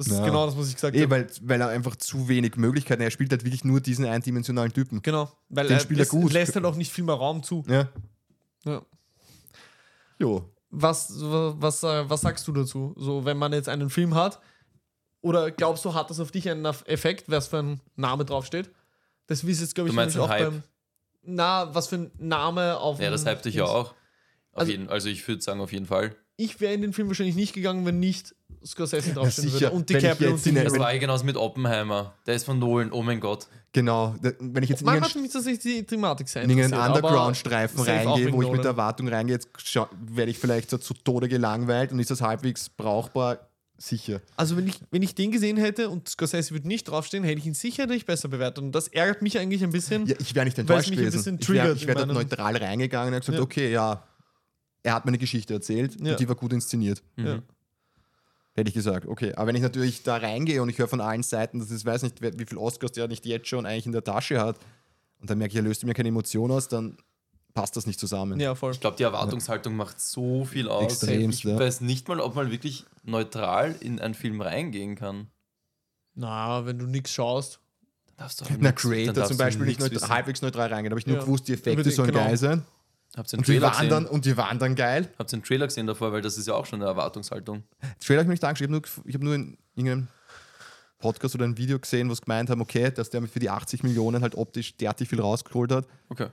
Das 0.00 0.06
ist 0.06 0.18
Ja. 0.18 0.24
genau 0.24 0.46
das, 0.46 0.56
was 0.56 0.68
ich 0.68 0.74
gesagt 0.76 0.96
Eh, 0.96 1.02
habe. 1.02 1.10
weil, 1.10 1.30
weil 1.42 1.60
er 1.60 1.68
einfach 1.68 1.94
zu 1.94 2.26
wenig 2.26 2.56
Möglichkeiten 2.56 3.02
hat. 3.02 3.08
Er 3.08 3.10
spielt 3.10 3.30
halt 3.32 3.44
wirklich 3.44 3.64
nur 3.64 3.82
diesen 3.82 4.06
eindimensionalen 4.06 4.72
Typen. 4.72 5.02
Genau, 5.02 5.30
weil 5.50 5.66
Den 5.66 5.74
er 5.76 5.80
spielt 5.80 5.98
er 5.98 6.04
lässt, 6.04 6.10
gut. 6.12 6.32
lässt 6.32 6.54
halt 6.54 6.64
auch 6.64 6.74
nicht 6.76 6.90
viel 6.90 7.04
mehr 7.04 7.16
Raum 7.16 7.42
zu. 7.42 7.62
Ja. 7.68 7.86
Ja. 8.64 8.80
Jo. 10.18 10.48
Was, 10.70 11.12
was, 11.18 11.82
äh, 11.82 12.08
was 12.08 12.20
sagst 12.22 12.46
du 12.48 12.52
dazu? 12.52 12.94
So, 12.96 13.24
wenn 13.26 13.36
man 13.36 13.52
jetzt 13.52 13.68
einen 13.68 13.90
Film 13.90 14.14
hat, 14.14 14.40
oder 15.20 15.50
glaubst 15.50 15.84
du, 15.84 15.92
hat 15.92 16.08
das 16.08 16.18
auf 16.20 16.30
dich 16.30 16.48
einen 16.48 16.64
Effekt, 16.64 17.28
was 17.30 17.48
für 17.48 17.58
ein 17.58 17.80
Name 17.96 18.24
draufsteht? 18.24 18.70
Das 19.26 19.44
ist 19.44 19.60
jetzt, 19.60 19.74
glaube 19.74 19.88
ich, 19.88 19.92
Du 19.92 19.96
meinst 19.96 20.16
auch 20.18 20.30
einen 20.30 20.44
Hype? 20.44 20.50
beim. 20.52 20.62
Na, 21.22 21.74
was 21.74 21.88
für 21.88 21.96
ein 21.96 22.10
Name 22.18 22.78
auf. 22.78 23.00
Ja, 23.00 23.10
das 23.10 23.26
hypt 23.26 23.44
dich 23.44 23.56
ja 23.56 23.64
auch. 23.64 23.90
Auf 24.52 24.60
Also- 24.60 24.72
jeden, 24.72 24.88
also 24.88 25.08
ich 25.10 25.26
würde 25.28 25.42
sagen, 25.42 25.60
auf 25.60 25.72
jeden 25.72 25.84
Fall. 25.86 26.16
Ich 26.40 26.60
wäre 26.60 26.72
in 26.74 26.82
den 26.82 26.92
Film 26.92 27.08
wahrscheinlich 27.08 27.36
nicht 27.36 27.52
gegangen, 27.52 27.84
wenn 27.86 27.98
nicht 28.00 28.34
Scorsese 28.64 29.12
draufstehen 29.14 29.48
sicher. 29.48 29.60
würde. 29.66 29.76
Und 29.76 29.88
DiCaprio 29.90 30.30
jetzt 30.30 30.46
und 30.46 30.54
Das 30.54 30.78
war 30.78 30.92
ja 30.92 30.98
genauso 30.98 31.24
mit 31.24 31.36
Oppenheimer. 31.36 32.14
Der 32.26 32.34
ist 32.34 32.44
von 32.44 32.58
Nolan, 32.58 32.92
oh 32.92 33.02
mein 33.02 33.20
Gott. 33.20 33.46
Genau. 33.72 34.14
Da- 34.22 34.32
Wenn 34.38 34.62
ich 34.62 34.70
jetzt 34.70 34.80
in 34.80 34.86
Man 34.86 34.96
irgendeinen 34.96 35.14
hat 35.14 35.22
mich 35.22 35.32
tatsächlich 35.32 35.60
die 35.76 35.82
Thematik 35.84 36.28
sein. 36.28 36.44
in 36.50 36.50
irgendeinen 36.58 36.92
Underground-Streifen 36.94 37.80
reingehe, 37.80 38.32
wo 38.32 38.42
ich 38.42 38.50
mit 38.50 38.64
der 38.64 38.72
Erwartung 38.72 39.08
reingehe, 39.08 39.34
jetzt 39.36 39.48
werde 40.10 40.30
ich 40.30 40.38
vielleicht 40.38 40.70
so 40.70 40.78
zu 40.78 40.94
Tode 40.94 41.28
gelangweilt 41.28 41.92
und 41.92 41.98
ist 42.00 42.10
das 42.10 42.20
halbwegs 42.20 42.68
brauchbar, 42.68 43.48
sicher. 43.78 44.20
Also, 44.36 44.56
wenn 44.58 44.66
ich, 44.66 44.80
wenn 44.90 45.02
ich 45.02 45.14
den 45.14 45.30
gesehen 45.30 45.56
hätte 45.56 45.88
und 45.88 46.08
Scorsese 46.08 46.50
würde 46.52 46.68
nicht 46.68 46.84
draufstehen, 46.88 47.24
hätte 47.24 47.38
ich 47.38 47.46
ihn 47.46 47.54
sicherlich 47.54 48.04
besser 48.04 48.28
bewertet. 48.28 48.62
Und 48.64 48.72
das 48.72 48.88
ärgert 48.88 49.22
mich 49.22 49.38
eigentlich 49.38 49.62
ein 49.62 49.70
bisschen. 49.70 50.06
Ja, 50.06 50.16
ich 50.18 50.34
wäre 50.34 50.44
nicht 50.44 50.58
enttäuscht 50.58 50.90
gewesen. 50.90 51.18
Ich 51.18 51.24
wäre 51.26 51.38
triggert 51.38 51.76
ich 51.76 51.86
wär 51.86 51.94
dort 51.94 52.08
neutral 52.08 52.56
reingegangen 52.56 53.08
und 53.08 53.14
habe 53.14 53.20
gesagt, 53.20 53.38
Ja. 53.38 53.42
okay, 53.44 53.72
ja, 53.72 54.02
er 54.82 54.94
hat 54.94 55.04
mir 55.04 55.10
eine 55.10 55.18
Geschichte 55.18 55.54
erzählt 55.54 55.96
Ja. 56.00 56.12
und 56.12 56.20
die 56.20 56.28
war 56.28 56.36
gut 56.36 56.52
inszeniert. 56.52 57.02
Ja. 57.16 57.40
Hätte 58.52 58.68
ich 58.68 58.74
gesagt, 58.74 59.06
okay. 59.06 59.32
Aber 59.34 59.46
wenn 59.48 59.56
ich 59.56 59.62
natürlich 59.62 60.02
da 60.02 60.16
reingehe 60.16 60.60
und 60.60 60.68
ich 60.68 60.78
höre 60.78 60.88
von 60.88 61.00
allen 61.00 61.22
Seiten, 61.22 61.60
dass 61.60 61.70
ich 61.70 61.84
weiß 61.84 62.02
nicht, 62.02 62.20
wie 62.20 62.44
viel 62.46 62.58
Oscars 62.58 62.92
der 62.92 63.06
nicht 63.08 63.24
jetzt 63.26 63.48
schon 63.48 63.64
eigentlich 63.64 63.86
in 63.86 63.92
der 63.92 64.02
Tasche 64.04 64.40
hat 64.40 64.56
und 65.20 65.30
dann 65.30 65.38
merke 65.38 65.52
ich, 65.52 65.56
er 65.56 65.62
löst 65.62 65.84
mir 65.84 65.94
keine 65.94 66.08
Emotion 66.08 66.50
aus, 66.50 66.66
dann 66.68 66.96
passt 67.54 67.76
das 67.76 67.86
nicht 67.86 67.98
zusammen. 68.00 68.38
ja, 68.40 68.54
voll. 68.54 68.72
Ich 68.72 68.80
glaube, 68.80 68.96
die 68.96 69.02
Erwartungshaltung 69.04 69.74
macht 69.76 70.00
so 70.00 70.44
viel 70.44 70.68
aus. 70.68 70.84
Extremst, 70.84 71.40
ich 71.40 71.44
ja. 71.44 71.58
weiß 71.58 71.80
nicht 71.80 72.08
mal, 72.08 72.20
ob 72.20 72.34
man 72.34 72.50
wirklich 72.50 72.84
neutral 73.04 73.74
in 73.80 74.00
einen 74.00 74.14
Film 74.14 74.40
reingehen 74.40 74.94
kann. 74.96 75.28
Na, 76.14 76.66
wenn 76.66 76.78
du 76.78 76.86
nichts 76.86 77.12
schaust. 77.12 77.60
Da 78.16 78.24
darfst 78.24 78.40
du 78.40 78.44
Na, 78.58 78.68
nix- 78.70 78.82
Creator 78.82 79.06
dann 79.06 79.14
darfst 79.14 79.28
zum 79.28 79.38
du 79.38 79.44
Beispiel 79.44 79.66
nicht 79.66 79.80
nix 79.80 79.90
neut- 79.92 80.00
wissen. 80.02 80.08
halbwegs 80.12 80.42
neutral 80.42 80.68
reingehen, 80.72 80.92
habe 80.92 81.00
ich 81.00 81.06
nur 81.06 81.16
Ja. 81.16 81.22
gewusst, 81.22 81.48
die 81.48 81.52
Effekte 81.54 81.90
sollen 81.90 82.10
genau. 82.12 82.24
geil 82.24 82.36
sein. 82.36 82.62
Habt 83.16 83.32
ihr 83.32 83.36
den 83.36 83.38
Und 83.40 83.48
die, 83.48 83.52
Trailer 83.52 83.72
waren 83.72 83.88
dann, 83.88 84.02
gesehen? 84.04 84.14
und 84.14 84.24
die 84.24 84.36
waren 84.36 84.58
dann 84.58 84.74
geil. 84.76 85.08
Habt 85.18 85.32
ihr 85.32 85.38
den 85.38 85.44
Trailer 85.44 85.66
gesehen 85.66 85.86
davor? 85.86 86.12
Weil 86.12 86.22
das 86.22 86.38
ist 86.38 86.46
ja 86.46 86.54
auch 86.54 86.66
schon 86.66 86.80
eine 86.80 86.88
Erwartungshaltung. 86.90 87.64
Trailer 87.98 88.20
habe 88.20 88.32
ich 88.32 88.40
nicht 88.40 88.44
angeschaut. 88.44 88.86
Ich 89.04 89.14
habe 89.14 89.24
nur, 89.24 89.34
hab 89.34 89.34
nur 89.34 89.34
in 89.34 89.58
irgendeinem 89.74 90.08
Podcast 91.00 91.34
oder 91.34 91.44
ein 91.44 91.56
Video 91.56 91.78
gesehen, 91.78 92.08
wo 92.08 92.12
es 92.12 92.20
gemeint 92.20 92.50
haben, 92.50 92.60
okay, 92.60 92.90
dass 92.90 93.10
der 93.10 93.22
für 93.26 93.40
die 93.40 93.50
80 93.50 93.82
Millionen 93.82 94.22
halt 94.22 94.34
optisch 94.34 94.76
derartig 94.76 95.08
viel 95.08 95.20
rausgeholt 95.20 95.72
hat. 95.72 95.86
Okay. 96.08 96.28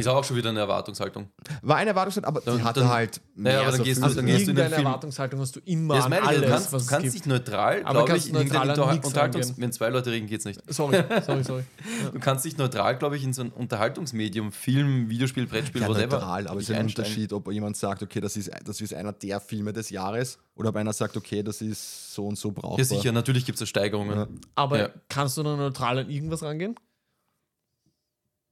Ist 0.00 0.08
auch 0.08 0.24
schon 0.24 0.36
wieder 0.36 0.50
eine 0.50 0.60
Erwartungshaltung. 0.60 1.28
War 1.62 1.76
eine 1.76 1.90
Erwartungshaltung, 1.90 2.28
aber 2.28 2.40
Dann- 2.40 2.58
die 2.58 2.64
hatte 2.64 2.80
dann- 2.80 2.88
halt 2.88 3.20
Naja, 3.36 3.60
aber 3.60 3.70
dann 3.70 3.76
so 3.78 3.84
gehst 3.84 4.00
du- 4.00 4.04
Füße. 4.06 4.16
dann 4.16 4.26
gehst 4.26 4.46
du 4.46 4.50
in 4.50 4.56
den 4.56 4.68
Film- 4.68 4.86
Erwartungshaltung 4.86 5.40
hast 5.40 5.56
du 5.56 5.60
immer 5.64 5.94
Das 5.96 6.04
an 6.04 6.10
meine 6.10 6.22
ich, 6.22 6.28
alles, 6.28 6.40
du 6.42 6.48
kannst, 6.48 6.72
was 6.72 6.84
du 6.86 6.90
kannst 6.90 7.14
nicht 7.14 7.26
neutral, 7.26 7.82
Aber 7.84 7.92
glaube 7.92 8.08
kannst 8.10 8.26
ich, 8.26 8.32
in 8.32 8.38
Unterhaltungs... 8.38 9.54
Wenn 9.56 9.72
zwei 9.72 9.88
Leute 9.90 10.10
reden, 10.10 10.26
geht's 10.26 10.44
nicht. 10.44 10.60
Sorry, 10.72 11.02
sorry, 11.26 11.44
sorry. 11.44 11.64
Du 12.12 12.18
kannst 12.20 12.44
nicht 12.44 12.58
neutral, 12.58 12.96
glaube 12.98 13.16
ich, 13.16 13.24
in 13.24 13.32
so 13.32 13.42
ein 13.42 13.50
Unterhaltungsmedium, 13.50 14.52
Film, 14.52 15.08
Videospiel, 15.08 15.46
Brettspiel, 15.46 15.82
ja, 15.82 15.88
whatever. 15.88 16.16
neutral, 16.16 16.46
aber 16.48 16.58
es 16.60 16.68
ist 16.68 16.74
ein 16.74 16.82
einsteigen. 16.82 17.10
Unterschied, 17.10 17.32
ob 17.32 17.50
jemand 17.52 17.76
sagt, 17.76 18.02
okay, 18.02 18.20
das 18.20 18.36
ist, 18.36 18.50
das 18.64 18.80
ist 18.80 18.94
einer 18.94 19.12
der 19.12 19.40
Filme 19.40 19.72
des 19.72 19.90
Jahres 19.90 20.38
oder 20.54 20.70
ob 20.70 20.76
einer 20.76 20.92
sagt, 20.92 21.16
okay, 21.16 21.42
das 21.42 21.60
ist 21.60 22.14
so 22.14 22.26
und 22.26 22.36
so 22.38 22.50
brauchbar. 22.52 22.78
Ja, 22.78 22.84
sicher, 22.84 23.12
natürlich 23.12 23.44
gibt 23.46 23.60
es 23.60 23.68
Steigerungen. 23.68 24.18
Ja. 24.18 24.26
Aber 24.54 24.78
Ja. 24.78 24.88
kannst 25.08 25.36
du 25.38 25.42
dann 25.42 25.58
neutral 25.58 25.98
an 25.98 26.10
irgendwas 26.10 26.42
rangehen? 26.42 26.74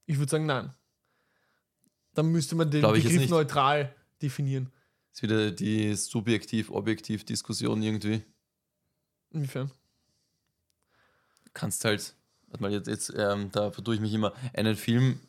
Ich 0.05 0.17
würde 0.17 0.29
sagen, 0.29 0.45
nein. 0.45 0.71
Dann 2.13 2.31
müsste 2.31 2.55
man 2.55 2.69
den 2.69 2.81
Glaub 2.81 2.93
Begriff 2.93 3.29
neutral 3.29 3.93
definieren. 4.21 4.69
ist 5.11 5.23
wieder 5.23 5.51
die 5.51 5.95
subjektiv-objektiv-Diskussion 5.95 7.81
irgendwie. 7.81 8.21
Inwiefern? 9.31 9.71
Du 11.45 11.51
kannst 11.53 11.83
halt, 11.85 12.15
warte 12.47 12.61
mal, 12.61 12.71
jetzt, 12.71 12.87
jetzt 12.87 13.13
ähm, 13.17 13.49
da 13.51 13.71
vertue 13.71 13.95
ich 13.95 14.01
mich 14.01 14.13
immer, 14.13 14.33
einen 14.53 14.75
Film 14.75 15.19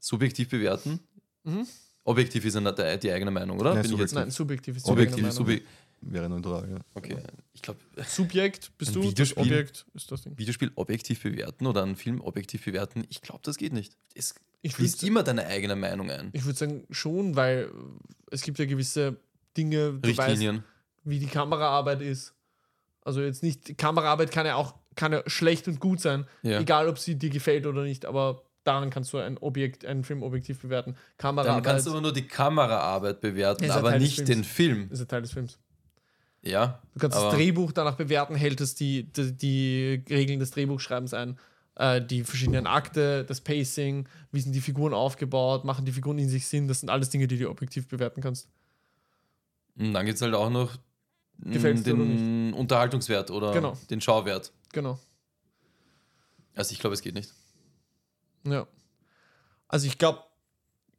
subjektiv 0.00 0.48
bewerten. 0.48 1.00
Mhm. 1.44 1.66
Objektiv 2.04 2.44
ist 2.44 2.56
eine, 2.56 2.72
die, 2.72 2.98
die 3.00 3.12
eigene 3.12 3.30
Meinung, 3.32 3.58
oder? 3.58 3.74
Ja, 3.74 3.82
Bin 3.82 3.92
ich 3.92 3.98
jetzt 3.98 4.14
Nein, 4.14 4.30
subjektiv 4.30 4.76
ist 4.76 4.86
die 4.86 4.90
subjektiv, 4.90 5.24
eigene 5.24 5.32
Meinung. 5.32 5.60
Wäre 6.02 6.28
neutral, 6.28 6.68
ja. 6.70 6.76
Okay, 6.94 7.16
ich 7.52 7.62
glaube, 7.62 7.80
Subjekt 8.06 8.70
bist 8.78 8.94
du, 8.94 9.00
das 9.00 9.10
Videospiel? 9.10 9.42
Objekt 9.44 9.86
ist 9.94 10.10
das 10.12 10.22
Ding. 10.22 10.38
Videospiel 10.38 10.70
objektiv 10.76 11.22
bewerten 11.22 11.66
oder 11.66 11.82
einen 11.82 11.96
Film 11.96 12.20
objektiv 12.20 12.64
bewerten, 12.64 13.04
ich 13.08 13.22
glaube, 13.22 13.40
das 13.42 13.56
geht 13.56 13.72
nicht. 13.72 13.96
Es 14.14 14.34
Ich 14.62 14.74
würd- 14.74 15.06
immer 15.06 15.22
deine 15.22 15.46
eigene 15.46 15.74
Meinung 15.76 16.10
ein. 16.10 16.30
Ich 16.32 16.44
würde 16.44 16.58
sagen 16.58 16.84
schon, 16.90 17.34
weil 17.36 17.70
es 18.30 18.42
gibt 18.42 18.58
ja 18.58 18.66
gewisse 18.66 19.16
Dinge, 19.56 19.94
du 19.94 20.08
weißt, 20.08 20.18
Richtlinien. 20.20 20.64
wie 21.04 21.18
die 21.18 21.26
Kameraarbeit 21.26 22.02
ist. 22.02 22.34
Also 23.02 23.20
jetzt 23.22 23.42
nicht, 23.42 23.78
Kameraarbeit 23.78 24.30
kann 24.32 24.46
ja 24.46 24.56
auch 24.56 24.74
kann 24.96 25.12
ja 25.12 25.22
schlecht 25.26 25.68
und 25.68 25.78
gut 25.78 26.00
sein, 26.00 26.26
Ja. 26.42 26.58
egal 26.60 26.88
ob 26.88 26.98
sie 26.98 27.16
dir 27.16 27.28
gefällt 27.30 27.66
oder 27.66 27.82
nicht, 27.82 28.06
aber 28.06 28.42
daran 28.64 28.88
kannst 28.90 29.12
du 29.12 29.18
ein 29.18 29.36
Objekt, 29.38 29.84
einen 29.84 30.04
Film 30.04 30.22
objektiv 30.22 30.60
bewerten. 30.62 30.92
Dann 30.92 30.98
Kameraarbeit 31.18 31.64
kannst 31.64 31.86
du 31.86 31.90
aber 31.90 32.00
nur 32.00 32.12
die 32.14 32.26
Kameraarbeit 32.26 33.20
bewerten, 33.20 33.70
aber 33.70 33.90
Teil 33.90 34.00
nicht 34.00 34.14
Films. 34.16 34.28
den 34.30 34.42
Film. 34.44 34.88
ist 34.90 35.00
ein 35.00 35.08
Teil 35.08 35.22
des 35.22 35.32
Films. 35.32 35.58
Ja. 36.46 36.80
Du 36.94 37.00
kannst 37.00 37.16
das 37.16 37.34
Drehbuch 37.34 37.72
danach 37.72 37.96
bewerten, 37.96 38.34
hält 38.34 38.60
es 38.60 38.74
die, 38.74 39.04
die, 39.12 39.32
die 39.32 40.04
Regeln 40.08 40.38
des 40.40 40.50
Drehbuchschreibens 40.52 41.12
ein, 41.14 41.38
äh, 41.74 42.00
die 42.00 42.24
verschiedenen 42.24 42.66
Akte, 42.66 43.24
das 43.24 43.40
Pacing, 43.40 44.08
wie 44.32 44.40
sind 44.40 44.52
die 44.54 44.60
Figuren 44.60 44.94
aufgebaut, 44.94 45.64
machen 45.64 45.84
die 45.84 45.92
Figuren 45.92 46.18
in 46.18 46.28
sich 46.28 46.46
Sinn, 46.46 46.68
das 46.68 46.80
sind 46.80 46.88
alles 46.88 47.10
Dinge, 47.10 47.26
die 47.26 47.38
du 47.38 47.50
objektiv 47.50 47.88
bewerten 47.88 48.20
kannst. 48.22 48.48
Und 49.78 49.92
dann 49.92 50.06
gibt 50.06 50.16
es 50.16 50.22
halt 50.22 50.34
auch 50.34 50.48
noch 50.50 50.74
mm, 51.38 51.52
Gefällt's 51.52 51.82
den 51.82 52.54
Unterhaltungswert 52.54 53.30
oder 53.30 53.52
Genau. 53.52 53.76
den 53.90 54.00
Schauwert. 54.00 54.52
Genau. 54.72 54.98
Also 56.54 56.72
ich 56.72 56.78
glaube, 56.78 56.94
es 56.94 57.02
geht 57.02 57.14
nicht. 57.14 57.34
Ja. 58.44 58.66
Also 59.68 59.86
ich 59.86 59.98
glaube, 59.98 60.20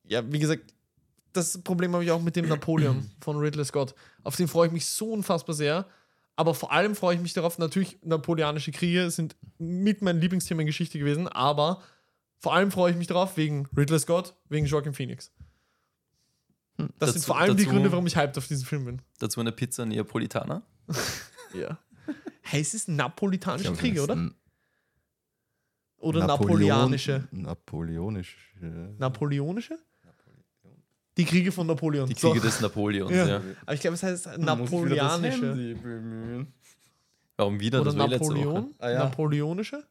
ja, 0.03 0.21
wie 0.31 0.39
gesagt, 0.39 0.73
das 1.37 1.61
Problem 1.63 1.93
habe 1.93 2.03
ich 2.03 2.11
auch 2.11 2.21
mit 2.21 2.35
dem 2.35 2.47
Napoleon 2.47 3.09
von 3.21 3.37
Ridley 3.37 3.63
Scott. 3.65 3.95
Auf 4.23 4.35
den 4.35 4.47
freue 4.47 4.67
ich 4.67 4.73
mich 4.73 4.85
so 4.85 5.11
unfassbar 5.11 5.55
sehr. 5.55 5.85
Aber 6.35 6.53
vor 6.53 6.71
allem 6.71 6.95
freue 6.95 7.15
ich 7.15 7.21
mich 7.21 7.33
darauf, 7.33 7.57
natürlich, 7.57 7.97
napoleonische 8.03 8.71
Kriege 8.71 9.09
sind 9.09 9.35
mit 9.57 10.01
meinem 10.03 10.19
Lieblingsthema 10.19 10.61
in 10.61 10.67
Geschichte 10.67 10.99
gewesen, 10.99 11.27
aber 11.27 11.81
vor 12.37 12.53
allem 12.53 12.69
freue 12.69 12.91
ich 12.91 12.97
mich 12.97 13.07
darauf 13.07 13.37
wegen 13.37 13.67
Ridley 13.75 13.97
Scott, 13.99 14.35
wegen 14.49 14.67
Joaquin 14.67 14.93
Phoenix. 14.93 15.31
Das 16.77 16.85
sind 16.87 16.99
Dazu- 16.99 17.19
vor 17.21 17.39
allem 17.39 17.57
die 17.57 17.63
dazu- 17.63 17.73
Gründe, 17.73 17.91
warum 17.91 18.05
ich 18.05 18.15
hyped 18.15 18.37
auf 18.37 18.47
diesen 18.47 18.67
Film 18.67 18.85
bin. 18.85 19.01
Dazu 19.17 19.39
eine 19.39 19.51
Pizza 19.51 19.85
Neapolitana. 19.85 20.61
Ja. 21.53 21.79
Heißt 22.51 22.73
es 22.75 22.87
napolitanische 22.87 23.63
Ich 23.63 23.69
glaub, 23.71 23.79
Kriege, 23.79 23.95
das 23.95 24.03
oder? 24.03 24.25
ist 24.27 24.33
Oder 25.97 26.19
Napoleon- 26.27 26.27
napoleonische? 26.67 27.27
Napoleonisch. 27.31 28.53
Napoleonische? 28.99 29.79
Die 31.17 31.25
Kriege 31.25 31.51
von 31.51 31.67
Napoleon. 31.67 32.07
Die 32.07 32.13
So. 32.13 32.31
Kriege 32.31 32.45
des 32.45 32.61
Napoleons, 32.61 33.11
Ja. 33.11 33.27
ja. 33.27 33.41
Aber 33.65 33.73
ich 33.73 33.81
glaube, 33.81 33.95
es 33.95 34.03
heißt 34.03 34.37
napoleonische. 34.37 35.75
Warum 37.35 37.59
wieder? 37.59 37.81
Oder 37.81 37.91
Das 37.91 37.99
war 37.99 38.07
letzte 38.07 38.27
Woche. 38.27 38.37
Napoleon? 38.39 38.75
Ah, 38.79 38.89
ja. 38.89 38.99
Napoleonische? 38.99 39.83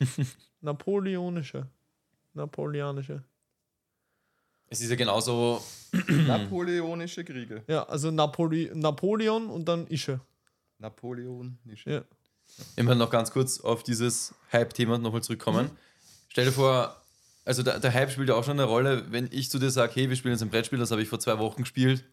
Napoleonische. 0.60 1.66
Napoleonische. 2.34 3.22
Es 4.68 4.80
ist 4.80 4.90
ja 4.90 4.96
genauso. 4.96 5.62
Napoleonische 6.08 7.24
Kriege. 7.24 7.62
Ja, 7.66 7.84
also 7.84 8.10
Napoli 8.10 8.70
Napoleon 8.74 9.48
und 9.48 9.66
dann 9.66 9.86
Ische. 9.86 10.20
Napoleonische. 10.78 11.90
Ja. 11.90 12.02
Immer 12.76 12.94
noch 12.94 13.10
ganz 13.10 13.30
kurz 13.30 13.60
auf 13.60 13.82
dieses 13.82 14.34
Hype-Thema 14.52 14.98
nochmal 14.98 15.22
zurückkommen. 15.22 15.70
Stell 16.28 16.44
dir 16.46 16.52
vor, 16.52 16.97
also 17.48 17.62
der, 17.62 17.80
der 17.80 17.92
Hype 17.94 18.10
spielt 18.12 18.28
ja 18.28 18.34
auch 18.36 18.44
schon 18.44 18.52
eine 18.60 18.64
Rolle, 18.64 19.06
wenn 19.10 19.28
ich 19.32 19.50
zu 19.50 19.58
dir 19.58 19.70
sage, 19.70 19.92
hey, 19.94 20.08
wir 20.08 20.16
spielen 20.16 20.34
jetzt 20.34 20.42
ein 20.42 20.50
Brettspiel, 20.50 20.78
das 20.78 20.90
habe 20.90 21.02
ich 21.02 21.08
vor 21.08 21.18
zwei 21.18 21.38
Wochen 21.38 21.62
gespielt, 21.62 22.04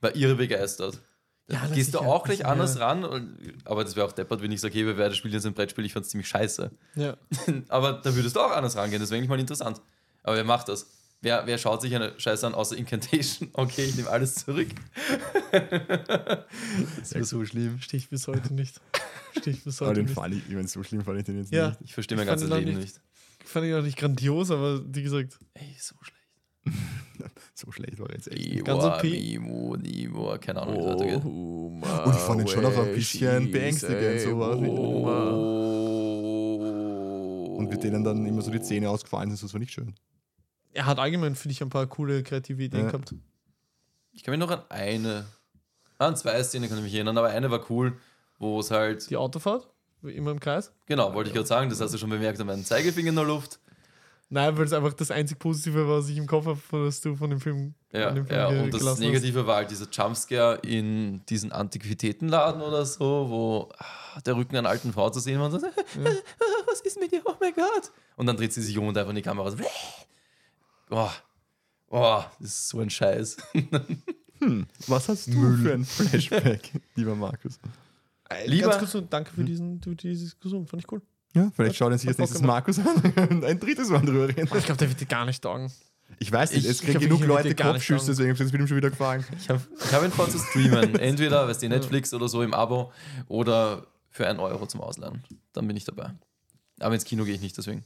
war 0.00 0.14
irre 0.16 0.34
begeistert. 0.34 1.00
Ja, 1.48 1.66
Gehst 1.74 1.94
du 1.94 1.98
auch 1.98 2.24
gleich 2.24 2.46
anders 2.46 2.78
ran? 2.78 3.04
Und- 3.04 3.36
Aber 3.64 3.82
das 3.84 3.96
wäre 3.96 4.06
auch 4.06 4.12
deppert, 4.12 4.40
wenn 4.40 4.52
ich 4.52 4.60
sage, 4.60 4.74
hey, 4.74 4.86
wir 4.86 4.96
werden 4.96 5.14
spielen 5.14 5.34
jetzt 5.34 5.46
ein 5.46 5.52
Brettspiel, 5.54 5.84
ich 5.84 5.92
fand 5.92 6.04
es 6.06 6.10
ziemlich 6.10 6.28
scheiße. 6.28 6.70
Ja. 6.94 7.16
Aber 7.68 7.94
da 7.94 8.14
würdest 8.14 8.36
du 8.36 8.40
auch 8.40 8.52
anders 8.52 8.76
rangehen, 8.76 9.00
das 9.00 9.10
wäre 9.10 9.18
eigentlich 9.18 9.28
mal 9.30 9.38
interessant. 9.40 9.80
Aber 10.22 10.36
wer 10.36 10.44
macht 10.44 10.68
das? 10.68 10.86
Wer, 11.22 11.46
wer 11.46 11.58
schaut 11.58 11.82
sich 11.82 11.94
eine 11.94 12.18
Scheiße 12.18 12.46
an, 12.46 12.54
außer 12.54 12.76
Incantation? 12.76 13.50
Okay, 13.54 13.84
ich 13.84 13.96
nehme 13.96 14.08
alles 14.08 14.36
zurück. 14.36 14.68
das 15.50 17.14
wäre 17.14 17.24
so 17.24 17.44
schlimm. 17.44 17.78
Stehe 17.80 17.98
ich 17.98 18.08
bis 18.08 18.26
heute 18.28 18.54
nicht. 18.54 18.80
Stehe 19.38 19.56
ich 19.56 19.64
bis 19.64 19.80
Aber 19.82 19.90
heute 19.90 20.00
den 20.00 20.06
nicht. 20.06 20.14
fand 20.14 20.34
ich, 20.34 20.48
ich 20.48 20.54
meine, 20.54 20.68
so 20.68 20.82
schlimm 20.82 21.04
fand 21.04 21.18
ich 21.18 21.24
den 21.24 21.38
jetzt 21.38 21.52
Ja. 21.52 21.68
nicht. 21.70 21.80
Ich 21.84 21.94
verstehe 21.94 22.16
mein 22.16 22.26
ganzes 22.26 22.48
Leben 22.48 22.64
nicht- 22.64 22.78
nicht. 22.78 23.00
Fand 23.50 23.66
ich 23.66 23.74
auch 23.74 23.82
nicht 23.82 23.98
grandios, 23.98 24.50
aber 24.50 24.80
wie 24.94 25.02
gesagt, 25.02 25.38
Ey, 25.54 25.76
so 25.78 25.94
schlecht. 26.02 26.20
So 27.54 27.70
schlecht 27.72 27.98
war 27.98 28.10
jetzt 28.10 28.28
echt. 28.32 28.46
Ivo, 28.46 28.64
Ganz 28.64 28.82
okay. 28.84 29.38
Mimo, 29.38 29.76
Nimo, 29.76 30.38
keine 30.40 30.62
Ahnung, 30.62 30.76
wie 30.76 30.80
es 30.80 30.86
weitergeht. 30.86 31.22
Und 31.24 32.14
ich 32.14 32.20
fand 32.22 32.40
ihn 32.40 32.48
schon 32.48 32.64
auch 32.64 32.78
ein 32.78 32.94
bisschen 32.94 33.50
beängstigend, 33.50 34.20
sowas. 34.22 34.56
Oh. 35.80 37.56
Und 37.58 37.68
mit 37.68 37.82
denen 37.84 38.02
dann 38.04 38.24
immer 38.24 38.40
so 38.40 38.50
die 38.50 38.60
Zähne 38.62 38.88
ausgefallen 38.88 39.28
sind, 39.30 39.42
das 39.42 39.52
war 39.52 39.60
nicht 39.60 39.72
schön. 39.72 39.94
Er 40.72 40.86
hat 40.86 40.98
allgemein, 40.98 41.34
finde 41.34 41.52
ich, 41.52 41.60
ein 41.62 41.68
paar 41.68 41.86
coole 41.86 42.22
kreative 42.22 42.62
Ideen 42.62 42.84
Ja. 42.84 42.90
gehabt. 42.92 43.14
Ich 44.12 44.22
kann 44.22 44.32
mich 44.32 44.40
noch 44.40 44.50
an 44.50 44.62
eine, 44.70 45.26
an 45.98 46.16
zwei 46.16 46.42
Szenen 46.42 46.68
kann 46.68 46.78
ich 46.78 46.84
mich 46.84 46.94
erinnern, 46.94 47.18
aber 47.18 47.28
eine 47.28 47.50
war 47.50 47.70
cool, 47.70 47.98
wo 48.38 48.60
es 48.60 48.70
halt, 48.70 49.10
Die 49.10 49.16
Autofahrt, 49.16 49.69
immer 50.02 50.30
im 50.30 50.40
Kreis. 50.40 50.72
genau, 50.86 51.12
wollte 51.14 51.28
ich 51.30 51.34
gerade 51.34 51.46
sagen, 51.46 51.70
das 51.70 51.80
hast 51.80 51.92
du 51.94 51.98
schon 51.98 52.10
bemerkt 52.10 52.40
an 52.40 52.46
meinem 52.46 52.64
Zeigefinger 52.64 53.10
in 53.10 53.16
der 53.16 53.24
Luft. 53.24 53.58
Nein, 54.32 54.56
weil 54.56 54.64
es 54.64 54.72
einfach 54.72 54.92
das 54.92 55.10
einzig 55.10 55.40
Positive 55.40 55.88
war, 55.88 55.98
was 55.98 56.08
ich 56.08 56.16
im 56.16 56.26
Kopf 56.28 56.46
habe, 56.46 56.60
was 56.70 57.00
du 57.00 57.16
von 57.16 57.30
dem 57.30 57.40
Film, 57.40 57.74
Ja, 57.92 58.12
dem 58.12 58.26
Film 58.26 58.38
ja 58.38 58.46
und 58.46 58.72
das 58.72 58.98
Negative 59.00 59.44
war 59.44 59.56
halt 59.56 59.72
dieser 59.72 59.88
Jumpscare 59.90 60.60
in 60.62 61.26
diesen 61.26 61.50
Antiquitätenladen 61.50 62.62
oder 62.62 62.86
so, 62.86 63.26
wo 63.28 63.68
ah, 63.76 64.20
der 64.24 64.36
Rücken 64.36 64.56
einer 64.56 64.68
alten 64.68 64.92
Frau 64.92 65.10
zu 65.10 65.18
sehen 65.18 65.40
war 65.40 65.52
und 65.52 65.60
so, 65.60 65.66
was 66.66 66.80
ist 66.82 67.00
mit 67.00 67.10
dir? 67.10 67.22
Oh 67.24 67.34
mein 67.40 67.52
Gott. 67.54 67.90
Und 68.14 68.26
dann 68.26 68.36
dreht 68.36 68.52
sie 68.52 68.62
sich 68.62 68.78
um 68.78 68.86
und 68.86 68.96
einfach 68.96 69.10
in 69.10 69.16
die 69.16 69.22
Kamera 69.22 69.50
so, 69.50 69.56
oh, 70.90 71.10
oh, 71.88 72.22
das 72.38 72.50
ist 72.50 72.68
so 72.68 72.78
ein 72.78 72.90
Scheiß. 72.90 73.36
Was 74.86 75.08
hast 75.08 75.26
du 75.26 75.56
für 75.56 75.74
ein 75.74 75.84
Flashback, 75.84 76.70
lieber 76.94 77.16
Markus? 77.16 77.58
Hast. 78.30 78.46
Lieber- 78.46 78.68
Ganz 78.68 78.78
kurz 78.78 78.94
und 78.94 79.12
danke 79.12 79.30
für, 79.32 79.44
diesen, 79.44 79.80
für 79.82 79.94
diese 79.94 80.24
Diskussion, 80.24 80.66
fand 80.66 80.82
ich 80.84 80.92
cool. 80.92 81.02
Ja, 81.34 81.50
vielleicht 81.54 81.76
schaut 81.76 81.92
er 81.92 81.98
sich 81.98 82.08
jetzt 82.08 82.18
nächstes 82.18 82.42
Markus 82.42 82.78
an 82.80 82.86
und 83.30 83.44
ein 83.44 83.60
drittes 83.60 83.88
Mal 83.88 84.00
drüber 84.00 84.28
reden. 84.28 84.48
Ich 84.56 84.64
glaube, 84.64 84.78
der 84.78 84.88
wird 84.88 85.00
dir 85.00 85.06
gar 85.06 85.24
nicht 85.24 85.42
taugen. 85.42 85.70
Ich 86.18 86.30
weiß 86.32 86.52
nicht, 86.52 86.64
Ich- 86.64 86.70
es 86.70 86.80
kriegen 86.80 86.98
glaub, 86.98 87.02
genug 87.20 87.24
Leute 87.26 87.54
Kopfschüsse, 87.54 88.06
sagen. 88.14 88.16
deswegen 88.16 88.30
habe 88.30 88.42
ich 88.42 88.48
es 88.48 88.52
wieder 88.52 88.66
schon 88.66 88.76
wieder 88.78 88.90
gefallen. 88.90 89.24
Ich 89.38 89.48
habe 89.48 89.60
ich 89.78 89.92
hab 89.92 90.04
ihn 90.04 90.10
vor 90.10 90.28
zu 90.28 90.38
streamen. 90.38 90.96
Entweder, 90.98 91.46
weißt 91.46 91.62
du, 91.62 91.68
Netflix 91.68 92.12
oder 92.12 92.28
so 92.28 92.42
im 92.42 92.52
Abo 92.52 92.92
oder 93.28 93.86
für 94.10 94.26
einen 94.26 94.40
Euro 94.40 94.66
zum 94.66 94.80
Ausleihen. 94.80 95.22
Dann 95.52 95.66
bin 95.68 95.76
ich 95.76 95.84
dabei. 95.84 96.10
Aber 96.80 96.94
ins 96.94 97.04
Kino 97.04 97.24
gehe 97.24 97.34
ich 97.34 97.40
nicht, 97.40 97.56
deswegen. 97.56 97.84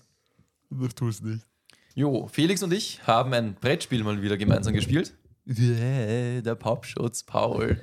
Das 0.71 0.95
tust 0.95 1.23
du 1.23 1.27
nicht. 1.29 1.47
Jo, 1.95 2.27
Felix 2.33 2.63
und 2.63 2.73
ich 2.73 3.07
haben 3.07 3.33
ein 3.35 3.55
Brettspiel 3.55 4.03
mal 4.03 4.21
wieder 4.23 4.37
gemeinsam 4.39 4.73
gespielt. 4.73 5.15
Yeah, 5.47 6.41
der 6.41 6.55
Popschutz 6.55 7.23
Paul. 7.25 7.79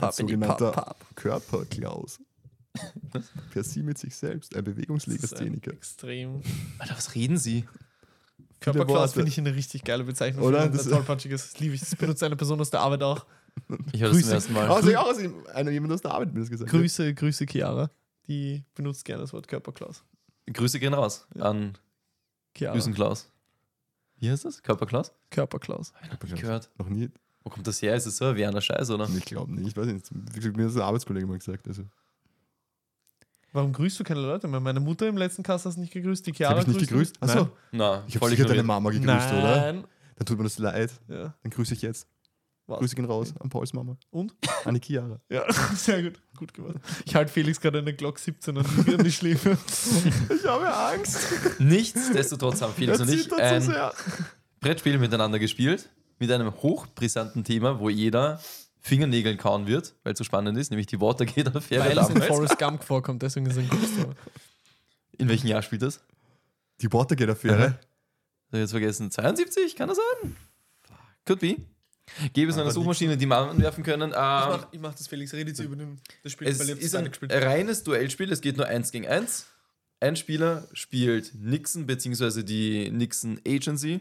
Ein 0.00 0.12
sogenannter 0.12 0.96
Körperklaus. 1.14 2.18
Per 3.52 3.64
sie 3.64 3.82
mit 3.82 3.98
sich 3.98 4.14
selbst, 4.14 4.54
ein 4.54 4.60
ist 4.60 4.64
Bewegungslegastheniker. 4.66 5.72
Extrem. 5.72 6.42
Alter, 6.78 6.96
was 6.96 7.14
reden 7.14 7.36
Sie? 7.38 7.64
Körperklaus 8.60 9.12
finde 9.14 9.28
ich 9.30 9.38
eine 9.38 9.54
richtig 9.54 9.84
geile 9.84 10.04
Bezeichnung. 10.04 10.44
Oder? 10.44 10.68
Das- 10.68 10.84
das 10.84 10.92
tollpatschiges. 10.92 11.52
Das 11.52 11.60
liebe 11.60 11.74
ich. 11.74 11.80
Das 11.80 11.94
benutzt 11.96 12.22
eine 12.22 12.36
Person 12.36 12.60
aus 12.60 12.70
der 12.70 12.80
Arbeit 12.80 13.02
auch. 13.02 13.24
Ich 13.92 14.00
höre 14.00 14.10
das 14.10 14.20
zum 14.22 14.30
ersten 14.30 14.52
Mal. 14.52 14.68
Also 14.70 14.90
ja, 14.90 15.02
aus 15.02 15.18
ihm- 15.18 15.44
einer 15.52 15.72
jemand 15.72 15.92
aus 15.92 16.00
der 16.02 16.12
Arbeit 16.12 16.32
mir 16.32 16.40
das 16.40 16.50
gesagt. 16.50 16.70
Grüße, 16.70 17.12
Grüße, 17.14 17.44
Chiara. 17.46 17.90
Die 18.28 18.64
benutzt 18.74 19.04
gerne 19.04 19.22
das 19.22 19.32
Wort 19.32 19.48
Körperklaus. 19.48 20.04
Grüße 20.52 20.78
gehen 20.78 20.94
raus 20.94 21.26
an 21.40 21.76
Chiara. 22.56 22.74
Grüßen 22.74 22.94
Klaus. 22.94 23.28
Wie 24.20 24.30
heißt 24.30 24.44
das? 24.44 24.62
Körperklaus? 24.62 25.12
Körperklaus. 25.30 25.92
Nie 26.24 26.34
gehört. 26.40 26.70
Noch 26.78 26.88
nie. 26.88 27.10
Wo 27.48 27.50
kommt 27.54 27.66
das 27.66 27.80
her? 27.80 27.94
Ist 27.96 28.04
es 28.04 28.18
so 28.18 28.26
ein 28.26 28.36
Werner 28.36 28.60
Scheiß, 28.60 28.90
oder? 28.90 29.08
Ich 29.16 29.24
glaube 29.24 29.50
nicht. 29.54 29.68
Ich 29.68 29.74
weiß 29.76 29.86
nicht. 29.86 30.04
Mir 30.12 30.64
hat 30.64 30.70
das 30.70 30.76
ein 30.76 30.82
Arbeitskollege 30.82 31.26
mal 31.26 31.38
gesagt. 31.38 31.66
Also, 31.66 31.82
Warum 33.54 33.72
grüßt 33.72 33.98
du 33.98 34.04
keine 34.04 34.20
Leute 34.20 34.46
mehr? 34.48 34.60
Meine 34.60 34.80
Mutter 34.80 35.08
im 35.08 35.16
letzten 35.16 35.42
Cast 35.42 35.64
hast 35.64 35.76
du 35.76 35.80
nicht 35.80 35.94
gegrüßt. 35.94 36.26
Die 36.26 36.32
Chiara 36.32 36.50
habe 36.58 36.60
ich 36.60 36.66
nicht 36.66 36.90
gegrüßt? 36.90 37.16
Nein. 37.22 37.30
Achso. 37.30 37.48
Na, 37.72 38.04
Ich 38.06 38.16
habe 38.16 38.28
sicher 38.28 38.44
deine. 38.44 38.62
Mama 38.62 38.90
gegrüßt, 38.90 39.08
oder? 39.32 39.56
Nein. 39.72 39.84
Dann 40.16 40.26
tut 40.26 40.36
mir 40.36 40.44
das 40.44 40.58
leid. 40.58 40.92
Ja. 41.08 41.34
Dann 41.42 41.50
grüße 41.50 41.72
ich 41.72 41.80
jetzt. 41.80 42.06
Was? 42.66 42.80
Grüße 42.80 42.94
gehen 42.96 43.06
raus 43.06 43.32
an 43.40 43.48
Pauls 43.48 43.72
Mama. 43.72 43.96
Und? 44.10 44.34
An 44.66 44.74
die 44.74 44.80
Chiara. 44.82 45.18
Ja, 45.30 45.50
sehr 45.74 46.02
gut. 46.02 46.20
Gut 46.36 46.52
gemacht. 46.52 46.76
Ich 47.06 47.14
halte 47.14 47.32
Felix 47.32 47.58
gerade 47.62 47.78
eine 47.78 47.94
Glock 47.94 48.18
17 48.18 48.58
an 48.58 48.66
die, 48.86 48.94
an 48.94 49.02
die 49.02 49.10
Schläfe. 49.12 49.56
Ich 50.38 50.44
habe 50.46 50.70
Angst. 50.76 51.18
Nichtsdestotrotz 51.58 52.60
haben 52.60 52.74
Felix 52.74 53.00
und 53.00 53.08
ich 53.08 53.24
so 53.24 53.36
ein 53.36 53.62
sehr. 53.62 53.94
Brettspiel 54.60 54.98
miteinander 54.98 55.38
gespielt. 55.38 55.88
Mit 56.18 56.30
einem 56.32 56.52
hochbrisanten 56.54 57.44
Thema, 57.44 57.78
wo 57.78 57.88
jeder 57.90 58.40
Fingernägeln 58.80 59.36
kauen 59.36 59.66
wird, 59.66 59.94
weil 60.02 60.12
es 60.12 60.18
so 60.18 60.24
spannend 60.24 60.56
ist, 60.58 60.70
nämlich 60.70 60.86
die 60.86 61.00
Watergate-Affäre 61.00 61.84
Weil 61.84 61.98
es 61.98 62.08
in 62.08 62.14
damals. 62.14 62.26
Forrest 62.26 62.58
Gump 62.58 62.82
vorkommt, 62.84 63.22
deswegen 63.22 63.46
ist 63.46 63.52
es 63.56 63.58
ein 63.58 63.68
Großteil. 63.68 64.14
In 65.18 65.28
welchem 65.28 65.48
Jahr 65.48 65.62
spielt 65.62 65.82
das? 65.82 66.00
Die 66.80 66.92
Watergate-Affäre. 66.92 67.70
Hab 67.70 68.54
ich 68.54 68.58
jetzt 68.60 68.70
vergessen. 68.70 69.10
72, 69.10 69.76
kann 69.76 69.88
das 69.88 69.98
sein? 69.98 70.36
Could 71.26 71.40
be. 71.40 71.56
Gäbe 72.32 72.50
es 72.50 72.56
noch 72.56 72.62
eine 72.62 72.72
Suchmaschine, 72.72 73.16
die 73.18 73.26
man 73.26 73.50
anwerfen 73.50 73.84
können. 73.84 74.10
Ich 74.10 74.16
Ähm, 74.16 74.22
mach, 74.22 74.66
ich 74.72 74.80
mach 74.80 74.94
das 74.94 75.06
Felix, 75.08 75.34
rede 75.34 75.50
jetzt 75.50 75.60
über 75.60 75.76
den, 75.76 76.00
das 76.22 76.32
Spiel, 76.32 76.48
es 76.48 76.60
ich 76.60 76.78
ist 76.80 76.94
ein 76.94 77.04
gespielt. 77.04 77.32
reines 77.32 77.82
Duellspiel, 77.84 78.32
es 78.32 78.40
geht 78.40 78.56
nur 78.56 78.66
eins 78.66 78.90
gegen 78.92 79.06
eins. 79.06 79.46
Ein 80.00 80.16
Spieler 80.16 80.66
spielt 80.72 81.34
Nixon 81.34 81.86
bzw. 81.86 82.42
die 82.44 82.90
Nixon 82.90 83.40
Agency 83.46 84.00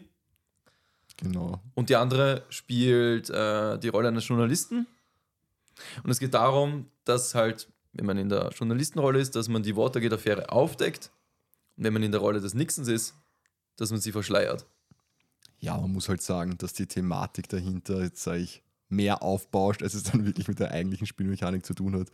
Genau. 1.18 1.62
und 1.74 1.90
die 1.90 1.96
andere 1.96 2.44
spielt 2.50 3.30
äh, 3.30 3.78
die 3.80 3.88
Rolle 3.90 4.10
eines 4.10 4.28
Journalisten. 4.28 4.86
Und 6.04 6.10
es 6.10 6.20
geht 6.20 6.34
darum, 6.34 6.88
dass 7.06 7.34
halt, 7.36 7.68
wenn 7.94 8.06
man 8.06 8.18
in 8.18 8.30
der 8.30 8.50
Journalistenrolle 8.50 9.20
ist, 9.20 9.36
dass 9.36 9.48
man 9.48 9.64
die 9.64 9.76
Watergate-Affäre 9.76 10.52
aufdeckt 10.52 11.12
und 11.76 11.84
wenn 11.84 11.94
man 11.94 12.04
in 12.04 12.12
der 12.12 12.22
Rolle 12.22 12.40
des 12.42 12.54
Nixons 12.54 12.88
ist, 12.88 13.16
dass 13.78 13.92
man 13.92 14.00
sie 14.00 14.12
verschleiert. 14.12 14.66
Ja, 15.60 15.78
man 15.78 15.92
muss 15.92 16.08
halt 16.10 16.22
sagen, 16.22 16.58
dass 16.58 16.74
die 16.74 16.86
Thematik 16.86 17.50
dahinter, 17.50 18.02
jetzt 18.02 18.22
sage 18.24 18.40
ich, 18.40 18.62
mehr 18.90 19.22
aufbauscht, 19.24 19.82
als 19.84 19.94
es 19.96 20.04
dann 20.04 20.26
wirklich 20.26 20.48
mit 20.48 20.60
der 20.60 20.72
eigentlichen 20.72 21.08
Spielmechanik 21.08 21.66
zu 21.66 21.74
tun 21.74 22.00
hat. 22.00 22.08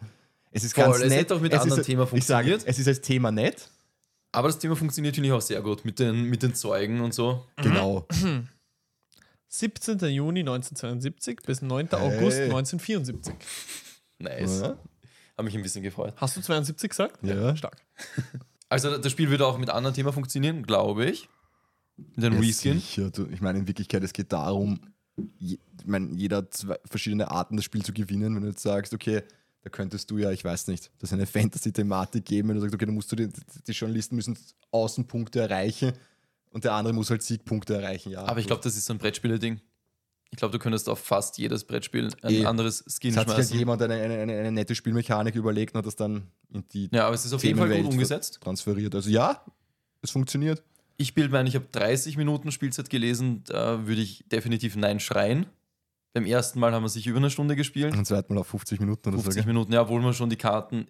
Es 0.52 0.64
ist 0.64 0.76
Voll, 0.76 0.86
ganz 0.86 1.00
es 1.02 1.10
nett. 1.10 1.32
auch 1.32 1.42
mit 1.42 1.52
es 1.54 1.60
anderen 1.62 1.82
ist, 1.82 1.86
Thema 1.86 2.04
Ich 2.14 2.26
sage, 2.26 2.48
funktioniert. 2.50 2.64
es 2.66 2.80
ist 2.80 2.88
als 2.88 3.02
Thema 3.02 3.32
nett. 3.32 3.70
Aber 4.32 4.48
das 4.48 4.60
Thema 4.60 4.76
funktioniert 4.76 5.16
finde 5.16 5.28
ich 5.28 5.34
auch 5.34 5.42
sehr 5.42 5.62
gut 5.62 5.86
mit 5.86 6.00
den, 6.00 6.24
mit 6.30 6.42
den 6.42 6.56
Zeugen 6.56 7.02
und 7.02 7.14
so. 7.14 7.46
Genau. 7.58 8.08
17. 9.56 10.00
Juni 10.10 10.40
1972 10.40 11.42
bis 11.46 11.62
9. 11.62 11.88
Hey. 11.92 12.00
August 12.00 12.40
1974. 12.40 13.36
Nice. 14.18 14.62
Ja. 14.62 14.78
Habe 15.38 15.44
mich 15.44 15.56
ein 15.56 15.62
bisschen 15.62 15.84
gefreut. 15.84 16.16
Hast 16.18 16.36
du 16.36 16.42
72 16.42 16.90
gesagt? 16.90 17.24
Ja. 17.24 17.56
Stark. 17.56 17.78
Also 18.70 18.98
das 18.98 19.12
Spiel 19.12 19.30
würde 19.30 19.46
auch 19.46 19.60
mit 19.60 19.70
anderen 19.70 19.94
Themen 19.94 20.12
funktionieren, 20.12 20.64
glaube 20.64 21.06
ich. 21.06 21.30
Mit 21.98 22.24
dem 22.24 22.34
Ja, 22.34 22.40
Reskin. 22.40 22.80
sicher. 22.80 23.12
Du, 23.12 23.28
ich 23.28 23.42
meine, 23.42 23.60
in 23.60 23.68
Wirklichkeit, 23.68 24.04
es 24.04 24.14
geht 24.14 24.34
darum, 24.34 24.80
je, 25.38 25.60
ich 25.80 25.86
meine, 25.86 26.16
jeder 26.16 26.38
hat 26.38 26.54
zwei 26.56 26.80
verschiedene 26.86 27.30
Arten, 27.30 27.56
das 27.56 27.66
Spiel 27.66 27.84
zu 27.84 27.94
gewinnen. 27.94 28.36
Wenn 28.36 28.42
du 28.42 28.50
jetzt 28.50 28.64
sagst, 28.64 28.92
okay, 28.96 29.22
da 29.62 29.70
könntest 29.70 30.10
du 30.10 30.18
ja, 30.18 30.32
ich 30.32 30.44
weiß 30.44 30.66
nicht, 30.68 30.90
das 30.98 31.12
ist 31.12 31.14
eine 31.14 31.28
Fantasy-Thematik 31.28 32.26
geben, 32.26 32.50
wenn 32.50 32.56
du 32.56 32.62
sagst, 32.62 32.74
okay, 32.74 32.88
dann 32.88 32.96
musst 32.96 33.12
du 33.12 33.16
die, 33.16 33.30
die 33.68 33.72
Journalisten 33.72 34.16
müssen 34.16 34.36
Außenpunkte 34.72 35.42
erreichen 35.42 35.94
und 36.54 36.64
der 36.64 36.74
andere 36.74 36.94
muss 36.94 37.10
halt 37.10 37.22
Siegpunkte 37.24 37.76
erreichen. 37.76 38.10
Ja, 38.12 38.24
Aber 38.24 38.40
ich 38.40 38.48
glaube, 38.48 38.62
das 38.64 38.78
ist 38.78 38.86
so 38.86 38.94
ein 38.94 39.00
Brettspieler-Ding. 39.00 39.60
Ich 40.32 40.38
glaube, 40.38 40.52
du 40.52 40.58
könntest 40.60 40.90
auf 40.90 41.00
fast 41.00 41.38
jedes 41.38 41.64
Brettspiel 41.64 42.10
ein 42.24 42.34
Eh. 42.34 42.46
anderes 42.46 42.84
Skin 42.88 43.12
es 43.12 43.18
hat 43.18 43.28
sich 43.28 43.36
halt 43.36 43.46
schmeißen. 43.46 43.60
jemand 43.60 43.82
eine, 43.84 43.94
eine, 43.96 44.14
eine, 44.20 44.34
eine 44.40 44.52
nette 44.52 44.74
Spielmechanik 44.74 45.36
überlegt 45.36 45.74
und 45.76 45.80
hat 45.80 45.86
das 45.86 45.96
dann 45.96 46.32
in 46.52 46.64
die 46.70 46.90
Ja, 46.92 47.06
aber 47.06 47.14
es 47.16 47.24
ist 47.26 47.34
auf 47.34 47.44
jeden 47.44 47.60
Fall 47.60 47.70
gut 47.84 47.92
umgesetzt. 47.92 48.40
transferiert. 48.42 48.96
Also 48.96 49.10
ja, 49.12 49.44
es 50.02 50.10
funktioniert. 50.10 50.64
Ich 50.98 51.14
bilde 51.14 51.32
mein, 51.32 51.46
ich 51.46 51.56
habe 51.56 51.68
30 51.72 52.18
Minuten 52.18 52.52
Spielzeit 52.52 52.90
gelesen, 52.90 53.44
da 53.46 53.86
würde 53.86 54.02
ich 54.02 54.26
definitiv 54.32 54.76
Nein 54.76 55.00
schreien. 55.00 55.46
Beim 56.14 56.26
ersten 56.26 56.60
Mal 56.60 56.72
haben 56.72 56.84
wir 56.84 56.90
sich 56.90 57.06
über 57.08 57.18
eine 57.18 57.30
Stunde 57.30 57.56
gespielt. 57.56 57.96
Und 57.96 58.06
zweites 58.06 58.30
Mal 58.30 58.38
auf 58.40 58.48
50 58.48 58.80
Minuten 58.80 59.10
oder 59.10 59.18
50 59.18 59.34
so. 59.34 59.46
gell? 59.46 59.54
Minuten, 59.54 59.74
ja, 59.74 59.82
obwohl 59.82 60.02
wir 60.02 60.14
schon 60.14 60.30
die 60.30 60.36
Karten, 60.36 60.88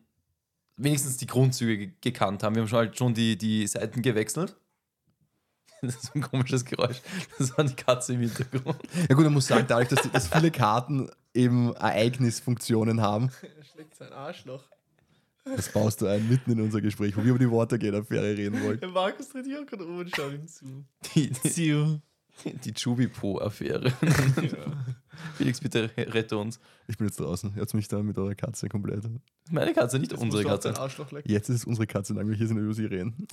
wenigstens 0.78 1.17
die 1.17 1.28
Grundzüge 1.28 1.78
ge- 1.78 1.91
gekannt 2.02 2.43
haben. 2.43 2.56
Wir 2.56 2.62
haben 2.62 2.67
schon 2.69 2.80
halt 2.80 2.97
schon 2.97 3.13
die, 3.13 3.38
die 3.38 3.65
Seiten 3.67 4.02
gewechselt. 4.02 4.56
Das 5.87 5.95
ist 5.95 6.15
ein 6.15 6.21
komisches 6.21 6.63
Geräusch. 6.63 7.01
Das 7.37 7.57
war 7.57 7.65
die 7.65 7.75
Katze 7.75 8.13
im 8.13 8.21
Hintergrund. 8.21 8.77
Ja 9.09 9.15
gut, 9.15 9.25
man 9.25 9.33
muss 9.33 9.47
sagen, 9.47 9.65
dadurch, 9.67 9.89
dass, 9.89 10.01
die, 10.01 10.09
dass 10.09 10.27
viele 10.29 10.49
Karten 10.49 11.09
eben 11.33 11.73
Ereignisfunktionen 11.75 13.01
haben, 13.01 13.29
Er 13.41 13.63
schlägt 13.65 13.95
sein 13.95 14.13
Arschloch. 14.13 14.63
das 15.43 15.69
baust 15.73 16.01
du 16.01 16.07
ein 16.07 16.27
mitten 16.29 16.51
in 16.51 16.61
unser 16.61 16.79
Gespräch, 16.79 17.17
wo 17.17 17.21
wir 17.23 17.31
über 17.31 17.39
die 17.39 17.51
Watergate-Affäre 17.51 18.37
reden 18.37 18.63
wollten. 18.63 18.79
Der 18.79 18.89
Markus 18.89 19.27
tritt 19.29 19.45
hier 19.45 19.61
auch 19.61 19.65
gerade 19.65 19.83
oben 19.83 19.99
und 19.99 20.15
schaut 20.15 20.33
ihm 20.33 20.47
zu. 20.47 20.85
Die, 21.13 21.31
die, 22.65 22.73
Chubipo-Affäre. 22.73 23.91
Felix, 25.35 25.59
bitte 25.59 25.91
rette 25.97 26.37
uns. 26.37 26.59
Ich 26.87 26.97
bin 26.97 27.07
jetzt 27.07 27.19
draußen. 27.19 27.53
Jetzt 27.55 27.73
mich 27.73 27.87
da 27.87 28.01
mit 28.01 28.17
eurer 28.17 28.35
Katze 28.35 28.69
komplett. 28.69 29.03
Meine 29.51 29.73
Katze, 29.73 29.99
nicht 29.99 30.11
Jetzt 30.11 30.21
unsere 30.21 30.43
musst 30.43 30.45
du 30.45 30.49
auf 30.49 30.55
Katze. 30.63 30.73
dein 30.73 30.77
Arschloch 30.81 31.11
lecken. 31.11 31.29
Jetzt 31.29 31.49
ist 31.49 31.57
es 31.57 31.65
unsere 31.65 31.87
Katze, 31.87 32.13
solange 32.13 32.29
wir 32.29 32.37
hier 32.37 32.47
sind 32.47 32.57
und 32.57 32.63
über 32.63 32.73
sie 32.73 32.85
reden. 32.85 33.27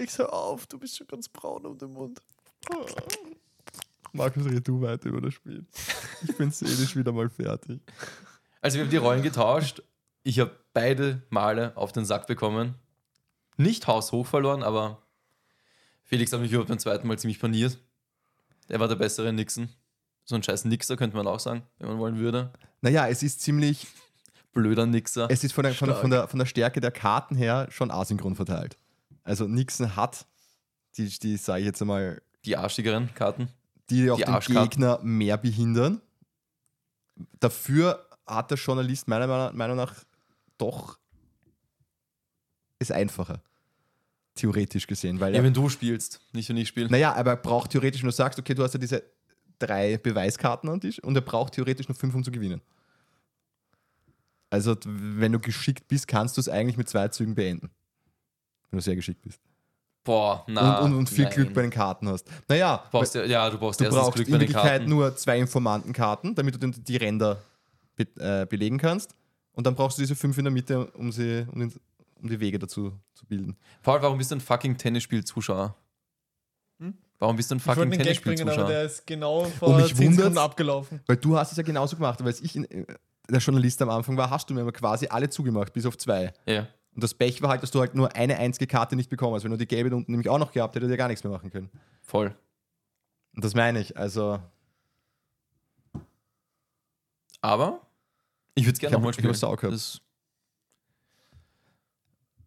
Felix, 0.00 0.18
hör 0.18 0.32
auf, 0.32 0.66
du 0.66 0.78
bist 0.78 0.96
schon 0.96 1.06
ganz 1.06 1.28
braun 1.28 1.66
um 1.66 1.76
den 1.76 1.92
Mund. 1.92 2.22
Markus, 4.14 4.46
red 4.46 4.66
du 4.66 4.80
weiter 4.80 5.10
über 5.10 5.20
das 5.20 5.34
Spiel. 5.34 5.66
Ich 6.26 6.34
bin 6.38 6.50
seelisch 6.50 6.96
wieder 6.96 7.12
mal 7.12 7.28
fertig. 7.28 7.82
Also 8.62 8.78
wir 8.78 8.84
haben 8.84 8.90
die 8.90 8.96
Rollen 8.96 9.22
getauscht. 9.22 9.82
Ich 10.22 10.40
habe 10.40 10.58
beide 10.72 11.20
Male 11.28 11.76
auf 11.76 11.92
den 11.92 12.06
Sack 12.06 12.26
bekommen. 12.26 12.76
Nicht 13.58 13.86
haushoch 13.88 14.26
verloren, 14.26 14.62
aber 14.62 15.02
Felix 16.04 16.32
hat 16.32 16.40
mich 16.40 16.50
überhaupt 16.50 16.70
beim 16.70 16.78
zweiten 16.78 17.06
Mal 17.06 17.18
ziemlich 17.18 17.38
paniert. 17.38 17.76
Er 18.68 18.80
war 18.80 18.88
der 18.88 18.96
bessere 18.96 19.34
Nixon. 19.34 19.68
So 20.24 20.34
ein 20.34 20.42
scheiß 20.42 20.64
Nixer 20.64 20.96
könnte 20.96 21.14
man 21.14 21.26
auch 21.26 21.40
sagen, 21.40 21.62
wenn 21.78 21.88
man 21.88 21.98
wollen 21.98 22.16
würde. 22.18 22.54
Naja, 22.80 23.06
es 23.06 23.22
ist 23.22 23.42
ziemlich, 23.42 23.86
Blöder 24.54 24.86
Nixer. 24.86 25.28
es 25.30 25.44
ist 25.44 25.52
von 25.52 25.64
der, 25.64 25.74
von, 25.74 25.88
der, 25.88 25.96
von, 25.98 26.10
der, 26.10 26.26
von 26.26 26.38
der 26.38 26.46
Stärke 26.46 26.80
der 26.80 26.90
Karten 26.90 27.36
her 27.36 27.66
schon 27.70 27.90
asynchron 27.90 28.34
verteilt. 28.34 28.78
Also 29.24 29.46
Nixon 29.46 29.94
hat 29.96 30.26
die, 30.96 31.08
die 31.18 31.36
sage 31.36 31.60
ich 31.60 31.66
jetzt 31.66 31.80
einmal, 31.80 32.20
Die 32.44 32.56
arschigeren 32.56 33.14
Karten. 33.14 33.48
die 33.90 34.10
auch 34.10 34.16
Die 34.16 34.24
den. 34.24 34.62
Gegner 34.70 34.98
mehr 35.02 35.36
behindern. 35.36 36.00
Dafür 37.38 38.06
hat 38.26 38.50
der 38.50 38.58
Journalist 38.58 39.08
meiner 39.08 39.52
Meinung- 39.52 39.76
nach 39.76 39.94
doch 40.58 40.98
ist 42.78 42.92
einfacher. 42.92 43.42
Theoretisch 44.34 44.86
gesehen. 44.86 45.20
Weil 45.20 45.32
Ja, 45.34 45.40
er, 45.40 45.44
wenn 45.44 45.52
du 45.54 45.68
spielst, 45.68 46.20
nicht 46.32 46.48
wenn 46.48 46.56
ich 46.56 46.68
spiele. 46.68 46.88
naja, 46.90 47.14
aber 47.14 47.32
er 47.32 47.36
braucht 47.36 47.72
theoretisch, 47.72 48.02
wenn 48.02 48.08
du 48.08 48.14
sagst, 48.14 48.38
okay, 48.38 48.54
du 48.54 48.62
hast 48.62 48.72
ja 48.72 48.80
diese 48.80 49.02
drei 49.58 49.98
Beweiskarten 49.98 50.68
am 50.70 50.80
Tisch 50.80 50.98
und 51.02 51.14
er 51.14 51.20
braucht 51.20 51.54
theoretisch 51.54 51.88
nur 51.88 51.96
fünf, 51.96 52.14
um 52.14 52.24
zu 52.24 52.30
gewinnen. 52.30 52.62
Also, 54.48 54.76
wenn 54.84 55.32
du 55.32 55.38
geschickt 55.38 55.86
bist, 55.88 56.08
kannst 56.08 56.36
du 56.36 56.40
es 56.40 56.48
eigentlich 56.48 56.76
mit 56.76 56.88
zwei 56.88 57.08
Zügen 57.08 57.34
beenden. 57.34 57.70
Wenn 58.70 58.78
du 58.78 58.82
sehr 58.82 58.96
geschickt 58.96 59.22
bist. 59.22 59.40
Boah, 60.02 60.44
na. 60.46 60.78
und, 60.78 60.92
und, 60.92 60.98
und 60.98 61.10
viel 61.10 61.24
nein. 61.24 61.34
Glück 61.34 61.54
bei 61.54 61.62
den 61.62 61.70
Karten 61.70 62.08
hast. 62.08 62.26
Naja, 62.48 62.84
Brauchst 62.90 63.14
ja, 63.14 63.24
ja, 63.24 63.50
du 63.50 63.58
brauchst 63.58 63.80
Du 63.80 63.88
brauchst 63.88 64.14
Glück 64.14 64.28
in 64.28 64.32
bei 64.32 64.38
den 64.38 64.48
Wirklichkeit 64.48 64.88
nur 64.88 65.14
zwei 65.16 65.38
Informantenkarten, 65.38 66.34
damit 66.34 66.54
du 66.54 66.58
den, 66.58 66.72
die 66.72 66.96
Ränder 66.96 67.42
be 67.96 68.06
äh, 68.18 68.46
belegen 68.46 68.78
kannst. 68.78 69.14
Und 69.52 69.66
dann 69.66 69.74
brauchst 69.74 69.98
du 69.98 70.02
diese 70.02 70.16
fünf 70.16 70.38
in 70.38 70.44
der 70.44 70.52
Mitte, 70.52 70.86
um, 70.92 71.12
sie, 71.12 71.46
um, 71.52 71.60
den, 71.60 71.72
um 72.20 72.28
die 72.28 72.40
Wege 72.40 72.58
dazu 72.58 72.92
zu 73.12 73.26
bilden. 73.26 73.56
Paul, 73.82 74.00
warum 74.00 74.16
bist 74.16 74.30
du 74.30 74.36
ein 74.36 74.40
fucking 74.40 74.78
Tennisspiel-Zuschauer? 74.78 75.76
Hm? 76.78 76.94
Warum 77.18 77.36
bist 77.36 77.50
du 77.50 77.56
ein 77.56 77.60
fucking 77.60 77.90
Tennisspiel-Zuschauer? 77.90 78.68
der 78.68 78.84
ist 78.84 79.06
genau 79.06 79.44
vor 79.44 79.76
mich 79.76 79.94
10 79.94 80.14
Sekunden 80.14 80.38
abgelaufen. 80.38 81.00
Weil 81.06 81.18
du 81.18 81.36
hast 81.36 81.50
es 81.50 81.58
ja 81.58 81.62
genauso 81.62 81.96
gemacht, 81.96 82.20
aber 82.20 82.28
als 82.28 82.40
ich 82.40 82.56
in, 82.56 82.64
äh, 82.70 82.86
der 83.28 83.40
Journalist 83.40 83.82
am 83.82 83.90
Anfang 83.90 84.16
war, 84.16 84.30
hast 84.30 84.48
du 84.48 84.54
mir 84.54 84.62
aber 84.62 84.72
quasi 84.72 85.08
alle 85.08 85.28
zugemacht, 85.28 85.72
bis 85.72 85.84
auf 85.84 85.98
zwei. 85.98 86.32
Ja. 86.46 86.66
Und 86.94 87.04
das 87.04 87.14
Pech 87.14 87.40
war 87.42 87.50
halt, 87.50 87.62
dass 87.62 87.70
du 87.70 87.80
halt 87.80 87.94
nur 87.94 88.14
eine 88.16 88.36
einzige 88.38 88.66
Karte 88.66 88.96
nicht 88.96 89.08
bekommen 89.10 89.34
hast. 89.34 89.44
Wenn 89.44 89.50
du 89.52 89.56
die 89.58 89.66
gelbe 89.66 89.94
unten 89.94 90.10
nämlich 90.10 90.28
auch 90.28 90.38
noch 90.38 90.52
gehabt 90.52 90.74
hättest, 90.74 90.88
hätte 90.90 90.98
gar 90.98 91.08
nichts 91.08 91.22
mehr 91.24 91.32
machen 91.32 91.50
können. 91.50 91.70
Voll. 92.02 92.34
Und 93.34 93.44
das 93.44 93.54
meine 93.54 93.80
ich. 93.80 93.96
Also, 93.96 94.40
Aber 97.40 97.86
ich 98.54 98.64
würde 98.64 98.74
es 98.74 98.78
gerne 98.80 98.96
nochmal 98.96 99.14
spielen. 99.14 99.32
Sau 99.34 99.54
gehabt. 99.56 99.72
Das, 99.72 100.00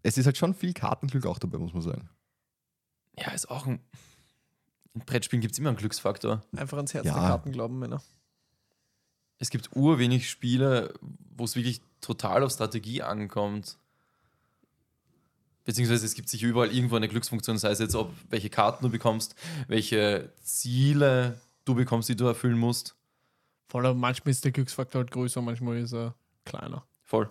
es 0.03 0.17
ist 0.17 0.25
halt 0.25 0.37
schon 0.37 0.53
viel 0.53 0.73
Kartenglück 0.73 1.25
auch 1.25 1.39
dabei, 1.39 1.57
muss 1.57 1.73
man 1.73 1.81
sagen. 1.81 2.09
ja, 3.17 3.31
ist 3.31 3.49
auch 3.49 3.65
ein. 3.65 3.79
In 4.93 5.01
Brettspielen 5.05 5.41
gibt 5.41 5.53
es 5.53 5.59
immer 5.59 5.69
einen 5.69 5.77
Glücksfaktor. 5.77 6.43
Einfach 6.55 6.77
ans 6.77 6.93
Herz 6.93 7.05
Ja. 7.05 7.13
der 7.13 7.23
Karten 7.23 7.51
glauben, 7.51 7.79
Männer. 7.79 8.03
Es 9.39 9.49
gibt 9.49 9.75
urwenig 9.75 10.29
Spiele, 10.29 10.93
wo 11.35 11.45
es 11.45 11.55
wirklich 11.55 11.81
total 11.99 12.43
auf 12.43 12.51
Strategie 12.51 13.01
ankommt. 13.01 13.79
Beziehungsweise 15.65 16.05
es 16.05 16.13
gibt 16.13 16.27
sicher 16.29 16.47
überall 16.47 16.71
irgendwo 16.73 16.95
eine 16.97 17.07
Glücksfunktion, 17.07 17.57
sei 17.57 17.71
es 17.71 17.79
jetzt, 17.79 17.95
ob 17.95 18.11
welche 18.29 18.49
Karten 18.49 18.83
du 18.83 18.89
bekommst, 18.91 19.35
welche 19.67 20.29
Ziele 20.41 21.39
du 21.65 21.73
bekommst, 21.75 22.09
die 22.09 22.15
du 22.17 22.25
erfüllen 22.25 22.57
musst. 22.57 22.95
Voll, 23.67 23.85
aber 23.85 23.95
manchmal 23.97 24.31
ist 24.31 24.43
der 24.43 24.51
Glücksfaktor 24.51 24.99
halt 25.01 25.11
größer, 25.11 25.41
manchmal 25.41 25.77
ist 25.77 25.93
er 25.93 26.15
kleiner. 26.45 26.85
Voll. 27.01 27.29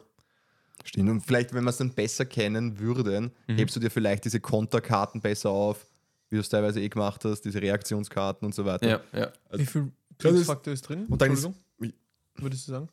Stimmt. 0.85 1.11
Und 1.11 1.21
vielleicht, 1.21 1.53
wenn 1.53 1.63
wir 1.65 1.71
es 1.71 1.77
dann 1.77 1.91
besser 1.91 2.25
kennen 2.25 2.79
würden, 2.79 3.31
Mhm. 3.47 3.57
hebst 3.57 3.77
du 3.77 3.81
dir 3.81 3.91
vielleicht 3.91 4.25
diese 4.25 4.41
Konterkarten 4.41 5.21
besser 5.21 5.51
auf, 5.51 5.85
wie 6.31 6.37
du 6.37 6.41
es 6.41 6.49
teilweise 6.49 6.81
eh 6.81 6.89
gemacht 6.89 7.25
hast, 7.27 7.43
diese 7.43 7.61
Reaktionskarten 7.61 8.47
und 8.47 8.55
so 8.55 8.65
weiter. 8.65 8.89
Ja, 8.89 9.01
ja. 9.13 9.33
Wie 9.53 9.67
viel 9.67 9.83
ist- 9.83 10.19
Glücksfaktor 10.19 10.73
ist 10.73 10.83
drin? 10.89 11.07
Und 11.07 11.21
dann 11.21 11.31
ist, 11.33 11.45
Entschuldigung, 11.45 12.01
würdest 12.37 12.67
du 12.67 12.73
sagen? 12.73 12.89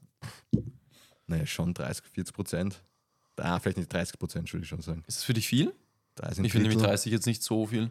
naja, 1.28 1.46
schon 1.46 1.74
30, 1.74 2.04
40 2.12 2.36
Prozent. 2.36 2.82
Ah, 3.40 3.60
vielleicht 3.60 3.78
nicht 3.78 3.92
30 3.92 4.18
Prozent, 4.20 4.52
würde 4.54 4.64
ich 4.64 4.70
schon 4.70 4.82
sagen. 4.82 5.04
Ist 5.08 5.18
das 5.20 5.24
für 5.24 5.34
dich 5.34 5.48
viel? 5.48 5.74
30 6.16 6.44
Ich 6.46 6.52
finde 6.52 6.64
nämlich 6.64 6.78
Drittel. 6.78 6.90
30 6.92 7.12
jetzt 7.12 7.26
nicht 7.28 7.44
so 7.44 7.66
viel. 7.68 7.90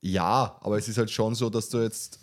Ja, 0.00 0.58
aber 0.60 0.76
es 0.78 0.88
ist 0.88 0.98
halt 0.98 1.10
schon 1.10 1.34
so, 1.34 1.50
dass 1.50 1.68
du 1.68 1.78
jetzt 1.78 2.20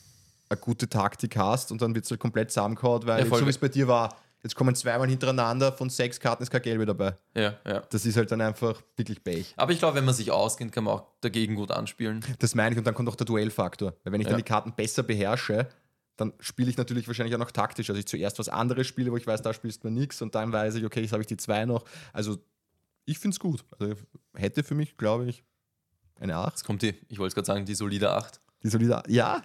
eine 0.50 0.60
gute 0.60 0.88
Taktik 0.88 1.36
hast 1.38 1.72
und 1.72 1.82
dann 1.82 1.96
wird 1.96 2.06
es 2.06 2.12
halt 2.12 2.20
komplett 2.20 2.52
zusammengehauen, 2.52 3.02
weil 3.06 3.20
Ja, 3.20 3.26
jetzt, 3.26 3.38
so 3.40 3.46
wie 3.46 3.50
es 3.50 3.58
bei 3.58 3.68
dir 3.70 3.88
war, 3.88 4.16
jetzt 4.44 4.56
kommen 4.56 4.76
zweimal 4.76 5.10
hintereinander, 5.10 5.74
von 5.74 5.90
sechs 5.90 6.20
Karten 6.20 6.44
ist 6.44 6.52
kein 6.52 6.62
Gelbe 6.62 6.86
dabei. 6.86 7.16
Ja, 7.36 7.56
ja. 7.66 7.80
Das 7.90 8.06
ist 8.06 8.16
halt 8.16 8.32
dann 8.32 8.42
einfach 8.42 8.82
wirklich 8.96 9.24
Pech. 9.24 9.54
Aber 9.58 9.72
ich 9.72 9.80
glaube, 9.80 9.96
wenn 9.98 10.06
man 10.06 10.14
sich 10.14 10.30
auskennt, 10.32 10.72
kann 10.72 10.84
man 10.84 10.96
auch 10.96 11.04
dagegen 11.22 11.56
gut 11.56 11.72
anspielen. 11.72 12.24
Das 12.40 12.54
meine 12.54 12.74
ich 12.74 12.78
und 12.78 12.86
dann 12.86 12.94
kommt 12.94 13.10
auch 13.10 13.16
der 13.16 13.26
Duellfaktor. 13.26 13.94
Weil 14.04 14.14
wenn 14.14 14.22
ich 14.22 14.26
Ja. 14.28 14.32
dann 14.34 14.38
die 14.40 14.44
Karten 14.48 14.74
besser 14.74 15.02
beherrsche, 15.02 15.68
dann 16.16 16.34
spiele 16.40 16.70
ich 16.70 16.78
natürlich 16.78 17.08
wahrscheinlich 17.08 17.36
auch 17.36 17.40
noch 17.40 17.52
taktisch. 17.52 17.90
Also 17.90 18.00
ich 18.00 18.08
zuerst 18.08 18.40
was 18.40 18.50
anderes 18.50 18.88
spiele, 18.88 19.12
wo 19.12 19.18
ich 19.18 19.26
weiß, 19.26 19.42
da 19.42 19.54
spielst 19.54 19.84
du 19.84 19.90
nichts 19.90 20.22
und 20.22 20.36
dann 20.36 20.52
weiß 20.52 20.76
ich, 20.76 20.86
okay, 20.86 21.02
jetzt 21.02 21.12
habe 21.12 21.22
ich 21.22 21.28
die 21.28 21.38
zwei 21.38 21.66
noch. 21.66 21.86
Also 22.12 22.38
ich 23.06 23.20
finde 23.20 23.36
es 23.36 23.40
gut. 23.40 23.66
Also 23.80 23.96
hätte 24.36 24.64
für 24.64 24.76
mich, 24.76 24.98
glaube 24.98 25.26
ich, 25.26 25.44
eine 26.20 26.36
8. 26.36 26.54
Jetzt 26.54 26.64
kommt 26.64 26.82
die, 26.82 26.94
ich 27.10 27.18
wollte 27.20 27.30
es 27.30 27.36
gerade 27.36 27.46
sagen, 27.46 27.66
die 27.66 27.76
solide 27.76 28.12
8. 28.12 28.40
Die 28.64 28.70
solide, 28.70 29.04
ja. 29.08 29.42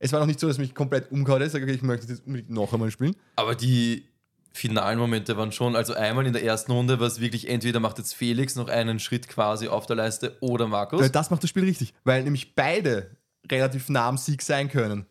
Es 0.00 0.12
war 0.12 0.20
noch 0.20 0.26
nicht 0.26 0.40
so, 0.40 0.46
dass 0.46 0.58
mich 0.58 0.74
komplett 0.74 1.10
umgehauen 1.10 1.42
ist. 1.42 1.54
Okay, 1.54 1.72
ich 1.72 1.82
möchte 1.82 2.06
das 2.06 2.20
unbedingt 2.20 2.50
noch 2.50 2.72
einmal 2.72 2.90
spielen. 2.90 3.16
Aber 3.36 3.54
die 3.54 4.08
finalen 4.52 4.98
Momente 4.98 5.36
waren 5.36 5.52
schon, 5.52 5.76
also 5.76 5.94
einmal 5.94 6.26
in 6.26 6.32
der 6.32 6.42
ersten 6.42 6.72
Runde 6.72 6.98
war 7.00 7.06
es 7.06 7.20
wirklich, 7.20 7.48
entweder 7.48 7.80
macht 7.80 7.98
jetzt 7.98 8.14
Felix 8.14 8.56
noch 8.56 8.68
einen 8.68 8.98
Schritt 8.98 9.28
quasi 9.28 9.68
auf 9.68 9.86
der 9.86 9.96
Leiste 9.96 10.36
oder 10.40 10.66
Markus. 10.66 11.00
Weil 11.00 11.10
das 11.10 11.30
macht 11.30 11.42
das 11.42 11.50
Spiel 11.50 11.64
richtig. 11.64 11.94
Weil 12.04 12.24
nämlich 12.24 12.54
beide 12.54 13.16
relativ 13.50 13.88
nah 13.88 14.08
am 14.08 14.18
Sieg 14.18 14.42
sein 14.42 14.68
können. 14.68 15.06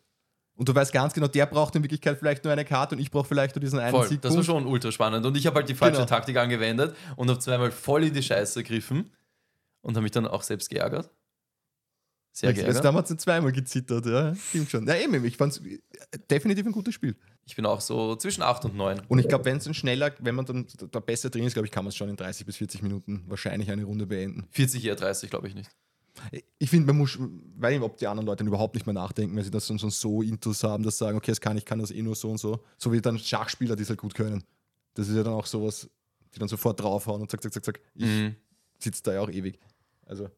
Und 0.58 0.68
du 0.68 0.74
weißt 0.74 0.92
ganz 0.92 1.14
genau, 1.14 1.28
der 1.28 1.46
braucht 1.46 1.76
in 1.76 1.84
Wirklichkeit 1.84 2.18
vielleicht 2.18 2.42
nur 2.42 2.52
eine 2.52 2.64
Karte 2.64 2.96
und 2.96 3.00
ich 3.00 3.12
brauche 3.12 3.28
vielleicht 3.28 3.54
nur 3.54 3.60
diesen 3.60 3.78
einen 3.78 3.92
Voll, 3.92 4.08
Sieg. 4.08 4.20
das 4.22 4.34
war 4.34 4.42
schon 4.42 4.66
ultra 4.66 4.90
spannend. 4.90 5.24
Und 5.24 5.36
ich 5.36 5.46
habe 5.46 5.54
halt 5.60 5.68
die 5.68 5.74
falsche 5.74 5.98
Genau. 5.98 6.06
Taktik 6.08 6.36
angewendet 6.36 6.96
und 7.14 7.30
habe 7.30 7.38
zweimal 7.38 7.70
voll 7.70 8.02
in 8.02 8.12
die 8.12 8.22
Scheiße 8.24 8.64
gegriffen 8.64 9.12
und 9.82 9.94
habe 9.94 10.02
mich 10.02 10.10
dann 10.10 10.26
auch 10.26 10.42
selbst 10.42 10.68
geärgert. 10.68 11.10
Sehr 12.32 12.52
geärgert. 12.52 12.84
damals 12.84 13.08
zweimal 13.16 13.52
gezittert, 13.52 14.04
ja. 14.06 14.34
Stimmt 14.34 14.70
schon. 14.70 14.86
Ja, 14.86 14.96
eben, 14.96 15.24
ich 15.24 15.36
fand 15.36 15.52
es 15.52 15.62
definitiv 16.28 16.66
ein 16.66 16.72
gutes 16.72 16.92
Spiel. 16.94 17.16
Ich 17.46 17.54
bin 17.54 17.64
auch 17.64 17.80
so 17.80 18.16
zwischen 18.16 18.42
8 18.42 18.64
und 18.64 18.76
9. 18.76 19.02
Und 19.06 19.20
ich 19.20 19.28
glaube, 19.28 19.44
wenn 19.44 19.58
es 19.58 19.64
dann 19.64 19.74
schneller, 19.74 20.12
wenn 20.18 20.34
man 20.34 20.44
dann 20.44 20.66
da 20.90 20.98
besser 21.00 21.30
drin 21.30 21.44
ist, 21.44 21.54
glaube 21.54 21.66
ich, 21.66 21.72
kann 21.72 21.84
man 21.84 21.90
es 21.90 21.96
schon 21.96 22.08
in 22.08 22.16
30 22.16 22.44
bis 22.46 22.56
40 22.56 22.82
Minuten 22.82 23.24
wahrscheinlich 23.28 23.70
eine 23.70 23.84
Runde 23.84 24.06
beenden. 24.06 24.48
40 24.50 24.84
eher 24.84 24.96
30, 24.96 25.30
glaube 25.30 25.46
ich 25.48 25.54
nicht. 25.54 25.70
Ich 26.58 26.70
finde, 26.70 26.86
man 26.86 26.98
muss, 26.98 27.18
weil 27.56 27.74
eben, 27.74 27.84
ob 27.84 27.96
die 27.96 28.06
anderen 28.06 28.26
Leute 28.26 28.38
dann 28.38 28.48
überhaupt 28.48 28.74
nicht 28.74 28.86
mehr 28.86 28.92
nachdenken, 28.94 29.36
weil 29.36 29.44
sie 29.44 29.50
das 29.50 29.66
schon 29.66 29.78
so 29.78 30.22
intus 30.22 30.62
haben, 30.64 30.82
dass 30.82 30.98
sie 30.98 31.04
sagen, 31.04 31.16
okay, 31.18 31.30
das 31.30 31.40
kann 31.40 31.56
ich, 31.56 31.64
kann 31.64 31.78
das 31.78 31.90
eh 31.90 32.02
nur 32.02 32.14
so 32.14 32.30
und 32.30 32.38
so. 32.38 32.64
So 32.76 32.92
wie 32.92 33.00
dann 33.00 33.18
Schachspieler, 33.18 33.76
die 33.76 33.82
es 33.82 33.88
halt 33.88 34.00
gut 34.00 34.14
können. 34.14 34.42
Das 34.94 35.08
ist 35.08 35.16
ja 35.16 35.22
dann 35.22 35.34
auch 35.34 35.46
sowas, 35.46 35.88
die 36.34 36.38
dann 36.38 36.48
sofort 36.48 36.80
draufhauen 36.80 37.20
und 37.22 37.30
zack, 37.30 37.42
zack, 37.42 37.52
zack, 37.52 37.64
zack. 37.64 37.80
Ich 37.94 38.04
Mhm. 38.04 38.36
sitze 38.78 39.02
da 39.04 39.14
ja 39.14 39.20
auch 39.20 39.30
ewig. 39.30 39.58
Also, 40.06 40.28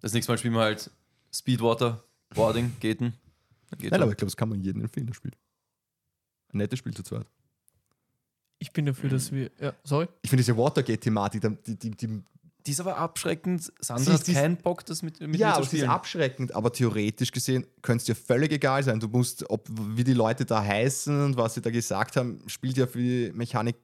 Das 0.00 0.12
nächste 0.12 0.32
Mal 0.32 0.38
spielen 0.38 0.54
wir 0.54 0.60
halt 0.62 0.90
Speedwater, 1.32 2.02
Boarding, 2.34 2.72
Gaten. 2.80 3.12
Geht 3.78 3.90
nein, 3.90 3.98
schon. 3.98 4.02
aber 4.02 4.10
ich 4.12 4.16
glaube, 4.18 4.30
das 4.30 4.36
kann 4.36 4.48
man 4.48 4.60
jedem 4.60 4.82
empfehlen, 4.82 5.06
das 5.06 5.16
Spiel. 5.16 5.32
Ein 6.52 6.58
nettes 6.58 6.78
Spiel 6.78 6.92
zu 6.94 7.02
zweit. 7.02 7.26
Ich 8.58 8.72
bin 8.72 8.86
dafür, 8.86 9.10
dass 9.10 9.32
wir. 9.32 9.50
Ja, 9.60 9.74
sorry. 9.82 10.08
Ich 10.22 10.30
finde 10.30 10.42
diese 10.44 10.56
Watergate-Thematik, 10.56 11.42
die, 11.66 11.76
die, 11.76 11.90
die, 11.90 12.22
Die 12.66 12.70
ist 12.70 12.80
aber 12.80 12.96
abschreckend. 12.96 13.72
Sandra 13.80 14.14
ist 14.14 14.28
hat 14.28 14.34
keinen 14.34 14.56
Bock, 14.56 14.84
das 14.86 15.02
mit, 15.02 15.20
mit 15.20 15.36
ja, 15.38 15.48
mir 15.48 15.54
zu 15.54 15.60
es 15.60 15.66
ist 15.66 15.72
spielen. 15.78 15.90
abschreckend, 15.90 16.54
aber 16.54 16.72
theoretisch 16.72 17.32
gesehen 17.32 17.66
könnte 17.82 18.02
es 18.02 18.04
dir 18.06 18.14
völlig 18.14 18.52
egal 18.52 18.82
sein. 18.84 19.00
Du 19.00 19.08
musst, 19.08 19.48
ob 19.50 19.68
wie 19.70 20.04
die 20.04 20.12
Leute 20.14 20.44
da 20.44 20.62
heißen 20.64 21.24
und 21.24 21.36
was 21.36 21.54
sie 21.54 21.60
da 21.62 21.70
gesagt 21.70 22.16
haben, 22.16 22.42
spielt 22.46 22.76
ja 22.76 22.86
für 22.86 22.98
die 22.98 23.32
Mechanik 23.34 23.76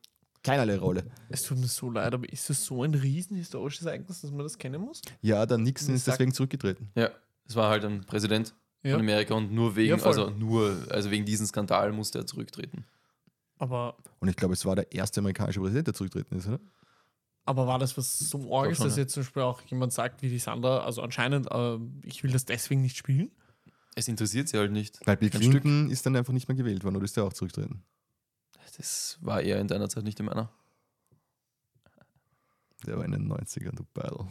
keinerlei 0.45 0.77
Rolle. 0.79 1.05
Es 1.29 1.43
tut 1.43 1.59
mir 1.59 1.67
so 1.67 1.91
leid, 1.91 2.15
aber 2.15 2.33
ist 2.33 2.49
das 2.49 2.65
so 2.65 2.83
ein 2.85 2.95
riesen 2.95 3.37
historisches 3.37 3.85
Ereignis, 3.87 4.21
dass 4.21 4.31
man 4.31 4.41
das 4.45 4.57
kennen 4.57 4.81
muss? 4.81 5.03
Ja, 5.23 5.45
der 5.45 5.59
Nixon 5.59 5.95
ist 5.95 6.07
deswegen 6.07 6.33
zurückgetreten. 6.33 6.91
Ja, 6.95 7.11
es 7.47 7.57
war 7.57 7.71
halt 7.71 7.85
ein 7.85 8.05
Präsident 8.07 8.55
Ja. 8.85 8.93
von 8.93 9.01
Amerika 9.01 9.35
und 9.35 9.51
nur 9.53 9.75
wegen, 9.75 9.99
Ja, 9.99 10.05
also 10.05 10.31
nur, 10.31 10.77
also 10.91 11.11
wegen 11.11 11.25
diesem 11.25 11.47
Skandal 11.47 11.91
musste 11.93 12.19
er 12.21 12.27
zurücktreten. 12.27 12.85
Aber, 13.59 13.97
Und 14.21 14.29
ich 14.29 14.37
glaube, 14.37 14.55
es 14.55 14.65
war 14.65 14.77
der 14.77 14.93
erste 14.93 15.19
amerikanische 15.21 15.59
Präsident, 15.59 15.89
der 15.89 15.95
zurückgetreten 15.95 16.39
ist, 16.39 16.47
oder? 16.47 16.61
Aber 17.49 17.67
war 17.67 17.79
das 17.79 17.97
was 17.97 18.19
so 18.19 18.55
arg 18.55 18.71
ist, 18.71 18.85
dass 18.85 18.97
ja. 18.97 19.03
jetzt 19.03 19.15
zum 19.15 19.23
Beispiel 19.23 19.43
auch 19.43 19.63
jemand 19.63 19.95
sagt, 19.95 20.21
wie 20.21 20.29
die 20.29 20.39
Sandra, 20.39 20.81
also 20.81 21.01
anscheinend, 21.01 21.51
äh, 21.51 21.79
ich 22.05 22.23
will 22.23 22.31
das 22.31 22.45
deswegen 22.45 22.83
nicht 22.83 22.99
spielen? 22.99 23.31
Es 23.95 24.07
interessiert 24.07 24.49
sie 24.49 24.59
halt 24.59 24.71
nicht. 24.71 25.01
Weil 25.07 25.17
Bill. 25.17 25.31
Clinton 25.31 25.91
ist 25.91 26.05
dann 26.05 26.15
einfach 26.15 26.35
nicht 26.35 26.47
mehr 26.47 26.57
gewählt 26.57 26.85
worden 26.85 26.97
oder 26.97 27.07
ist 27.07 27.17
der 27.17 27.25
auch 27.25 27.33
zurückgetreten? 27.33 27.83
Das 28.77 29.19
war 29.23 29.41
eher 29.41 29.61
in 29.61 29.67
deiner 29.67 29.89
Zeit, 29.89 30.05
nicht 30.05 30.21
in 30.21 30.27
meiner. 30.27 30.53
Der 32.87 32.99
war 32.99 33.05
in 33.05 33.13
den 33.13 33.33
90ern, 33.33 33.75
du 33.75 33.85
Beidel. 33.95 34.27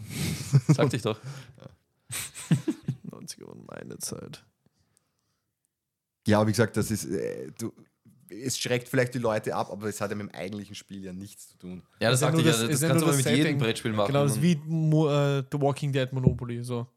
Sagte 0.68 0.96
ich 0.96 1.02
doch. 1.02 1.20
90er 3.12 3.44
und 3.46 3.68
meine 3.68 3.98
Zeit. 3.98 4.46
Ja, 6.28 6.38
aber 6.38 6.48
wie 6.48 6.52
gesagt, 6.52 6.78
das 6.78 6.92
ist, 6.92 7.06
äh, 7.06 7.52
du, 7.58 7.74
es 8.30 8.58
schreckt 8.60 8.88
vielleicht 8.90 9.14
die 9.14 9.20
Leute 9.20 9.56
ab, 9.56 9.70
aber 9.72 9.88
es 9.88 10.00
hat 10.02 10.10
ja 10.12 10.16
mit 10.16 10.28
dem 10.30 10.36
eigentlichen 10.36 10.76
Spiel 10.76 11.04
ja 11.04 11.14
nichts 11.14 11.50
zu 11.50 11.58
tun. 11.58 11.84
Ja, 12.00 12.10
das 12.12 12.20
Ist 12.20 12.22
ja 12.22 12.28
sagte 12.28 12.42
ich 12.42 12.46
ja. 12.46 12.52
das- 12.52 12.62
Das, 12.62 12.70
ist 12.70 12.82
kannst 12.88 13.02
du 13.04 13.08
mit 13.08 13.20
das 13.20 13.26
jedem 13.26 13.44
Setting. 13.44 13.58
Brettspiel 13.58 13.94
machen. 13.94 14.08
Genau, 14.08 14.24
das 14.24 14.32
ist 14.34 14.38
Und 14.38 14.44
wie 14.44 14.56
Mo 14.66 15.10
äh, 15.10 15.44
The 15.52 15.62
Walking 15.62 15.92
Dead 15.94 16.12
Monopoly, 16.14 16.64
so. 16.64 16.88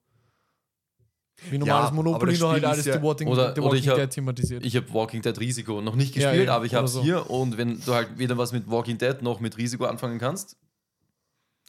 Wie 1.49 1.57
normales 1.57 1.89
Ja, 1.89 1.95
Monopoly, 1.95 2.33
das 2.33 2.41
nur 2.41 2.51
halt 2.51 2.65
alles 2.65 2.79
ist 2.81 2.87
ja- 2.87 2.99
The 2.99 3.03
Walking, 3.03 3.29
Oder- 3.29 3.55
The 3.55 3.61
oder 3.61 3.69
Walking 3.71 3.81
ich 3.83 3.89
hab- 3.89 3.97
Dead 3.97 4.11
thematisiert. 4.11 4.65
Ich 4.67 4.77
habe 4.77 4.93
Walking 4.93 5.23
Dead 5.23 5.41
Risiko 5.41 5.81
noch 5.81 5.95
nicht 5.95 6.13
gespielt, 6.15 6.47
ja, 6.47 6.55
aber 6.57 6.67
ich 6.67 6.75
habe 6.75 6.85
es 6.85 6.95
oder 6.95 7.01
so. 7.01 7.05
hier. 7.05 7.31
Und 7.31 7.57
wenn 7.57 7.81
du 7.83 7.95
halt 7.95 8.19
weder 8.19 8.37
was 8.37 8.53
mit 8.53 8.69
Walking 8.71 8.99
Dead 8.99 9.23
noch 9.23 9.41
mit 9.41 9.57
Risiko 9.57 9.85
anfangen 9.87 10.19
kannst, 10.19 10.57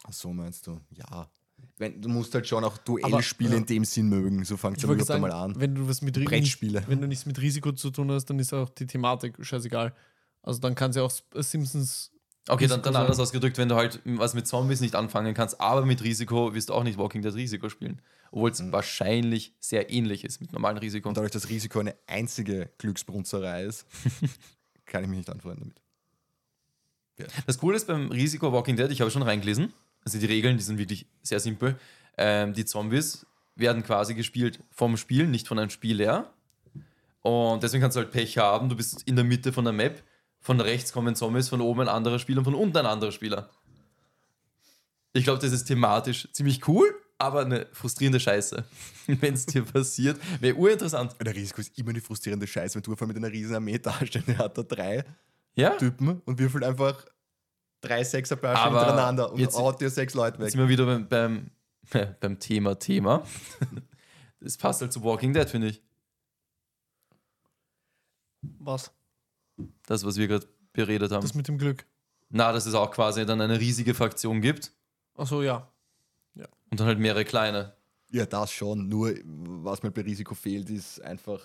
Ach 0.04 0.12
so 0.14 0.34
meinst 0.34 0.66
du? 0.68 0.80
Ja. 0.90 1.30
Wenn, 1.82 2.00
du 2.00 2.10
musst 2.10 2.32
halt 2.36 2.46
schon 2.48 2.64
auch 2.64 2.78
Duellspiele 2.78 3.50
ja. 3.50 3.58
in 3.58 3.66
dem 3.66 3.86
Sinn 3.86 4.08
mögen, 4.08 4.46
so 4.46 4.56
fängt 4.56 4.78
es 4.78 4.84
ja 4.84 4.88
überhaupt 4.88 5.08
sagen, 5.08 5.26
einmal 5.26 5.32
an. 5.32 5.60
wenn 5.60 5.74
du 5.74 5.90
was 5.90 6.04
mit 6.04 6.14
Brettspiele. 6.14 6.80
nicht- 6.80 6.90
wenn 6.90 7.02
du 7.02 7.08
nichts 7.08 7.26
mit 7.26 7.42
Risiko 7.42 7.72
zu 7.72 7.90
tun 7.90 8.12
hast, 8.12 8.26
dann 8.26 8.38
ist 8.38 8.54
auch 8.54 8.70
die 8.70 8.86
Thematik 8.86 9.44
scheißegal. 9.44 9.92
Also 10.44 10.60
dann 10.60 10.76
kann 10.76 10.92
es 10.92 10.98
ja 10.98 11.02
auch 11.02 11.12
äh, 11.34 11.42
Simpsons. 11.42 12.12
okay, 12.48 12.68
dann, 12.68 12.82
Risiko 12.82 12.94
dann 12.94 13.02
anders 13.02 13.20
ausgedrückt, 13.20 13.58
wenn 13.58 13.68
du 13.68 13.76
halt 13.78 14.00
was 14.06 14.36
mit 14.36 14.46
Zombies 14.46 14.80
nicht 14.80 14.94
anfangen 14.94 15.34
kannst, 15.34 15.60
aber 15.60 15.84
mit 15.84 16.04
Risiko 16.04 16.54
wirst 16.54 16.70
du 16.70 16.76
auch 16.76 16.84
nicht 16.84 17.00
Walking 17.00 17.24
Dead 17.24 17.34
Risiko 17.34 17.68
spielen. 17.68 18.00
Obwohl 18.32 18.52
es 18.52 18.72
wahrscheinlich 18.72 19.56
sehr 19.60 19.92
ähnlich 19.92 20.24
ist 20.24 20.40
mit 20.40 20.54
normalen 20.54 20.78
Risiko. 20.78 21.10
Und 21.10 21.18
dadurch, 21.18 21.32
dass 21.32 21.50
Risiko 21.50 21.80
eine 21.80 21.96
einzige 22.06 22.70
Glücksbrunzerei 22.78 23.64
ist, 23.64 23.88
kann 24.86 25.04
ich 25.04 25.10
mich 25.10 25.18
nicht 25.18 25.32
anfreunden 25.32 25.74
damit. 27.18 27.42
Das 27.48 27.58
Coole 27.58 27.76
ist 27.76 27.88
beim 27.88 28.12
Risiko 28.12 28.54
Walking 28.54 28.76
Dead, 28.76 28.92
ich 28.92 29.02
habe 29.02 29.10
schon 29.10 29.24
reingelesen, 29.24 29.74
also 30.04 30.18
die 30.20 30.26
Regeln, 30.26 30.58
die 30.58 30.64
sind 30.64 30.78
wirklich 30.78 31.06
sehr 31.22 31.40
simpel. 31.40 31.80
Ähm, 32.18 32.54
die 32.54 32.66
Zombies 32.66 33.26
werden 33.56 33.84
quasi 33.84 34.16
gespielt 34.16 34.60
vom 34.72 34.98
Spiel, 34.98 35.28
nicht 35.28 35.48
von 35.48 35.60
einem 35.60 35.70
Spieler. 35.70 36.34
Und 37.22 37.62
deswegen 37.64 37.82
kannst 37.82 37.96
du 37.98 38.02
halt 38.02 38.12
Pech 38.12 38.38
haben, 38.38 38.70
du 38.70 38.76
bist 38.76 39.04
in 39.04 39.16
der 39.16 39.26
Mitte 39.26 39.54
von 39.54 39.64
der 39.64 39.74
Map, 39.74 40.02
von 40.40 40.60
rechts 40.60 40.92
kommen 40.92 41.16
Zombies, 41.16 41.50
von 41.50 41.62
oben 41.62 41.82
ein 41.82 41.88
anderer 41.88 42.18
Spieler 42.18 42.40
und 42.40 42.46
von 42.46 42.56
unten 42.56 42.78
ein 42.78 42.86
anderer 42.88 43.12
Spieler. 43.12 43.50
Ich 45.14 45.24
glaube, 45.24 45.40
das 45.40 45.52
ist 45.52 45.66
thematisch 45.66 46.28
ziemlich 46.32 46.68
cool, 46.68 46.88
aber 47.20 47.42
eine 47.42 47.68
frustrierende 47.74 48.20
Scheiße, 48.20 48.64
wenn 49.08 49.36
es 49.36 49.46
dir 49.46 49.64
passiert. 49.64 50.20
Wäre 50.40 50.56
urinteressant. 50.56 51.16
Der 51.24 51.36
Risiko 51.36 51.62
ist 51.62 51.78
immer 51.78 51.94
die 51.94 52.02
frustrierende 52.02 52.48
Scheiße, 52.48 52.76
wenn 52.76 52.82
du 52.82 52.92
einfach 52.92 53.06
mit 53.06 53.18
einer 53.18 53.32
riesen 53.32 53.56
Armee 53.56 53.78
dastehst, 53.78 54.28
der 54.28 54.40
hat 54.40 54.58
da 54.58 54.64
drei 54.64 55.04
Ja? 55.54 55.72
Typen 55.72 56.22
und 56.26 56.40
würfelt 56.40 56.64
einfach 56.64 57.06
drei 57.82 58.04
Aber 58.04 58.80
hintereinander 58.80 59.32
und 59.32 59.40
jetzt- 59.40 59.58
haut 59.58 59.82
dir 59.82 59.90
sechs 59.90 60.14
Leute 60.14 60.38
weg. 60.40 60.46
Jetzt 60.46 60.54
sind 60.54 60.62
wir 60.62 60.70
wieder 60.70 60.86
beim, 60.86 61.08
beim, 61.08 61.52
beim 62.20 62.40
Thema 62.40 62.76
Thema. 62.80 63.24
Das 64.44 64.58
passt 64.58 64.82
halt 64.82 64.92
zu 64.92 65.04
Walking 65.04 65.34
Dead, 65.34 65.48
finde 65.48 65.68
ich. 65.68 65.84
Was? 68.42 68.92
Das, 69.86 70.04
was 70.04 70.18
wir 70.18 70.28
gerade 70.28 70.48
beredet 70.74 71.12
haben. 71.12 71.22
Das 71.22 71.36
mit 71.36 71.48
dem 71.48 71.60
Glück. 71.60 71.86
Na, 72.30 72.52
dass 72.52 72.66
es 72.66 72.74
auch 72.74 72.90
quasi 72.92 73.26
dann 73.26 73.40
eine 73.40 73.60
riesige 73.60 73.94
Fraktion 73.94 74.42
gibt 74.42 74.72
Achso, 75.16 75.44
ja. 75.44 75.72
und 76.72 76.80
dann 76.80 76.88
halt 76.88 76.98
mehrere 77.00 77.26
kleine. 77.26 77.76
Ja, 78.10 78.26
das 78.26 78.52
schon. 78.52 78.88
Nur 78.88 79.14
was 79.26 79.84
mir 79.84 79.92
bei 79.92 80.02
Risiko 80.02 80.34
fehlt, 80.34 80.70
ist 80.70 81.00
einfach, 81.02 81.40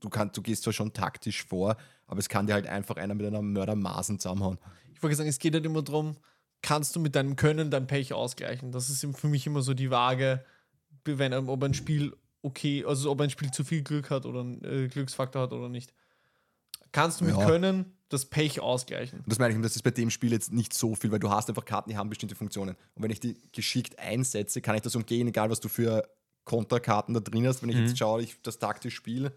du, 0.00 0.08
kannst, 0.08 0.36
du 0.36 0.42
gehst 0.42 0.62
zwar 0.64 0.72
schon 0.72 0.92
taktisch 0.92 1.44
vor, 1.44 1.76
aber 2.06 2.18
es 2.18 2.28
kann 2.28 2.46
dir 2.46 2.54
halt 2.54 2.66
einfach 2.66 2.96
einer 2.96 3.14
mit 3.14 3.26
einer 3.26 3.42
Mördermaßen 3.42 4.18
zusammenhauen. 4.18 4.58
Ich 4.94 5.02
wollte 5.02 5.16
sagen, 5.16 5.28
es 5.28 5.38
geht 5.38 5.54
halt 5.54 5.64
immer 5.64 5.82
darum, 5.82 6.16
kannst 6.62 6.94
du 6.96 7.00
mit 7.00 7.14
deinem 7.14 7.36
Können 7.36 7.70
dein 7.70 7.86
Pech 7.86 8.12
ausgleichen. 8.12 8.72
Das 8.72 8.90
ist 8.90 9.06
für 9.16 9.28
mich 9.28 9.46
immer 9.46 9.62
so 9.62 9.74
die 9.74 9.90
Waage, 9.90 10.44
wenn, 11.04 11.32
ob 11.32 11.62
ein 11.62 11.74
Spiel 11.74 12.14
okay, 12.42 12.84
also 12.84 13.10
ob 13.10 13.20
ein 13.20 13.30
Spiel 13.30 13.50
zu 13.50 13.64
viel 13.64 13.82
Glück 13.82 14.10
hat 14.10 14.26
oder 14.26 14.40
einen 14.40 14.64
äh, 14.64 14.88
Glücksfaktor 14.88 15.42
hat 15.42 15.52
oder 15.52 15.68
nicht. 15.68 15.92
Kannst 16.92 17.20
du 17.20 17.24
mit 17.24 17.36
Ja. 17.36 17.46
Können 17.46 17.96
das 18.08 18.26
Pech 18.26 18.60
ausgleichen. 18.60 19.20
Und 19.20 19.28
das 19.30 19.38
meine 19.38 19.50
ich, 19.52 19.56
und 19.56 19.62
das 19.62 19.76
ist 19.76 19.82
bei 19.82 19.92
dem 19.92 20.10
Spiel 20.10 20.32
jetzt 20.32 20.52
nicht 20.52 20.74
so 20.74 20.96
viel, 20.96 21.12
weil 21.12 21.20
du 21.20 21.30
hast 21.30 21.48
einfach 21.48 21.64
Karten, 21.64 21.90
die 21.90 21.96
haben 21.96 22.08
bestimmte 22.08 22.34
Funktionen. 22.34 22.74
Und 22.94 23.02
wenn 23.02 23.10
ich 23.10 23.20
die 23.20 23.40
geschickt 23.52 23.98
einsetze, 23.98 24.60
kann 24.60 24.74
ich 24.74 24.82
das 24.82 24.96
umgehen, 24.96 25.28
egal 25.28 25.48
was 25.50 25.60
du 25.60 25.68
für 25.68 26.08
Konterkarten 26.44 27.14
da 27.14 27.20
drin 27.20 27.46
hast. 27.46 27.62
Wenn 27.62 27.68
ich 27.68 27.76
Mhm. 27.76 27.86
jetzt 27.86 27.98
schaue, 27.98 28.22
ich 28.22 28.40
das 28.42 28.58
taktisch 28.58 28.96
spiele, 28.96 29.32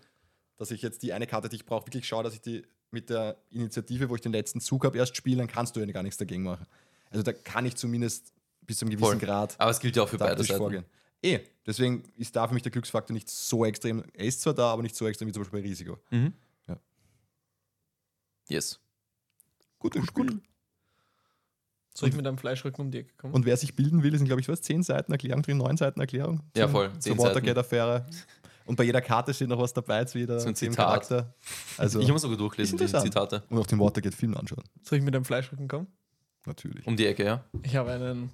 dass 0.64 0.72
ich 0.72 0.82
jetzt 0.82 1.04
die 1.04 1.12
eine 1.12 1.28
Karte, 1.28 1.50
die 1.50 1.58
ich 1.58 1.66
brauche, 1.66 1.86
wirklich 1.88 2.08
schaue, 2.08 2.24
dass 2.24 2.34
ich 2.34 2.42
die 2.42 2.64
mit 2.92 3.10
der 3.10 3.38
Initiative, 3.50 4.10
wo 4.10 4.16
ich 4.16 4.22
den 4.22 4.32
letzten 4.32 4.62
Zug 4.62 4.86
habe, 4.86 4.98
erst 4.98 5.18
spiele, 5.18 5.38
dann 5.38 5.48
kannst 5.48 5.76
du 5.76 5.82
ja 5.82 5.86
gar 5.88 6.04
nichts 6.04 6.18
dagegen 6.18 6.44
machen. 6.44 6.66
Also 7.10 7.22
da 7.22 7.34
kann 7.34 7.66
ich 7.66 7.76
zumindest 7.76 8.32
bis 8.62 8.78
zu 8.78 8.86
einem 8.86 8.92
gewissen 8.92 9.20
Voll. 9.20 9.20
Grad 9.20 9.60
Aber 9.60 9.72
es 9.72 9.80
gilt 9.80 9.96
ja 9.98 10.04
auch 10.04 10.08
für 10.10 10.18
beide 10.18 10.42
Seiten. 10.44 10.58
vorgehen. 10.58 10.86
Eh, 11.22 11.40
deswegen 11.66 12.04
ist 12.18 12.36
da 12.36 12.48
für 12.48 12.54
mich 12.54 12.64
der 12.64 12.72
Glücksfaktor 12.72 13.14
nicht 13.14 13.30
so 13.30 13.66
extrem. 13.66 14.04
Er 14.14 14.26
ist 14.26 14.42
zwar 14.42 14.54
da, 14.54 14.72
aber 14.72 14.84
nicht 14.84 14.96
so 14.96 15.06
extrem 15.06 15.28
wie 15.28 15.34
zum 15.34 15.44
Beispiel 15.44 15.62
bei 15.62 15.68
Risiko. 15.68 15.98
Mhm. 16.12 16.34
Ja. 16.68 16.78
Yes. 18.48 18.80
Gutes 19.80 20.06
Spiel. 20.06 20.42
Soll 21.94 22.10
ich 22.10 22.16
mit 22.16 22.26
einem 22.26 22.38
Fleischrücken 22.38 22.86
um 22.86 22.92
die 22.92 23.00
Ecke 23.00 23.14
kommen? 23.18 23.34
Und 23.34 23.46
wer 23.46 23.58
sich 23.58 23.76
bilden 23.76 24.02
will, 24.02 24.18
sind, 24.18 24.26
glaube 24.26 24.42
ich, 24.42 24.48
was, 24.48 24.62
10 24.62 24.82
Seiten 24.82 25.12
Erklärung 25.12 25.44
drin, 25.44 25.58
9 25.58 25.78
Seiten 25.78 26.00
Erklärung. 26.00 26.42
Ja, 26.56 26.68
voll, 26.68 26.90
Zur 26.94 27.16
10 27.16 27.18
Watergate-Affäre. 27.20 28.06
Und 28.66 28.76
bei 28.78 28.84
jeder 28.84 29.02
Karte 29.02 29.34
steht 29.34 29.50
noch 29.50 29.60
was 29.60 29.74
dabei 29.74 30.06
zu 30.06 30.18
jeder 30.20 30.40
So 30.40 30.48
ein 30.48 30.56
Zitat. 30.56 30.78
Charakter. 30.78 31.34
Also, 31.78 32.00
Ich 32.00 32.10
habe 32.10 32.20
sogar 32.20 32.38
durchgelesen, 32.38 32.80
Ist 32.80 32.94
die. 32.94 33.00
Zitate. 33.02 33.44
und 33.50 33.58
auch 33.58 33.68
den 33.68 33.80
Watergate-Film 33.80 34.36
anschauen. 34.38 34.64
Soll 34.84 35.00
ich 35.00 35.04
mit 35.04 35.16
einem 35.16 35.26
Fleischrücken 35.26 35.68
kommen? 35.68 35.88
Natürlich. 36.46 36.86
Um 36.88 36.96
die 36.96 37.06
Ecke, 37.08 37.26
ja. 37.26 37.44
Ich 37.64 37.76
habe 37.76 37.92
einen, 37.92 38.30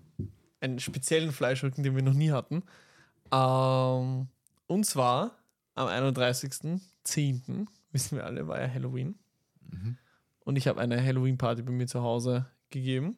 einen 0.61 0.80
speziellen 0.80 1.32
Fleischrücken, 1.32 1.84
den 1.84 1.95
wir 1.95 2.03
noch 2.03 2.13
nie 2.13 2.32
hatten. 2.32 2.63
Ähm, 3.32 4.27
und 4.67 4.86
zwar 4.86 5.32
am 5.75 5.88
31.10., 5.88 7.65
wissen 7.91 8.17
wir 8.17 8.25
alle, 8.25 8.47
war 8.47 8.59
ja 8.61 8.67
Halloween. 8.71 9.15
Mhm. 9.69 9.97
Und 10.45 10.55
ich 10.57 10.67
habe 10.67 10.80
eine 10.82 11.03
Halloween-Party 11.03 11.61
bei 11.63 11.71
mir 11.71 11.88
zu 11.88 12.01
Hause 12.01 12.47
gegeben. 12.69 13.17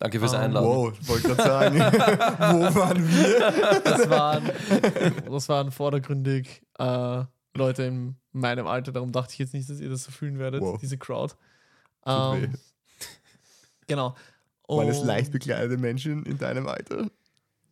Danke 0.00 0.18
fürs 0.18 0.34
Ah, 0.34 0.40
Einladen. 0.40 0.66
Wow, 0.68 0.92
wollte 1.08 1.28
gerade 1.28 1.42
sagen. 1.42 1.78
Wo 1.78 2.74
waren 2.74 3.08
wir? 3.08 3.80
Das 3.84 4.10
waren, 4.10 4.50
das 5.30 5.48
waren 5.48 5.70
vordergründig 5.70 6.62
äh, 6.78 7.24
Leute 7.54 7.82
in 7.84 8.16
meinem 8.32 8.66
Alter, 8.66 8.92
darum 8.92 9.12
dachte 9.12 9.32
ich 9.34 9.38
jetzt 9.40 9.54
nicht, 9.54 9.68
dass 9.68 9.78
ihr 9.78 9.88
das 9.90 10.04
so 10.04 10.10
fühlen 10.10 10.38
werdet, 10.38 10.62
Wow. 10.62 10.78
diese 10.80 10.96
Crowd. 10.98 11.34
Ähm, 12.06 12.54
genau. 13.86 14.14
Waren 14.68 14.88
es 14.88 14.98
Und- 15.00 15.06
leicht 15.06 15.32
bekleidete 15.32 15.76
Menschen 15.78 16.24
in 16.24 16.38
deinem 16.38 16.66
Alter? 16.66 17.08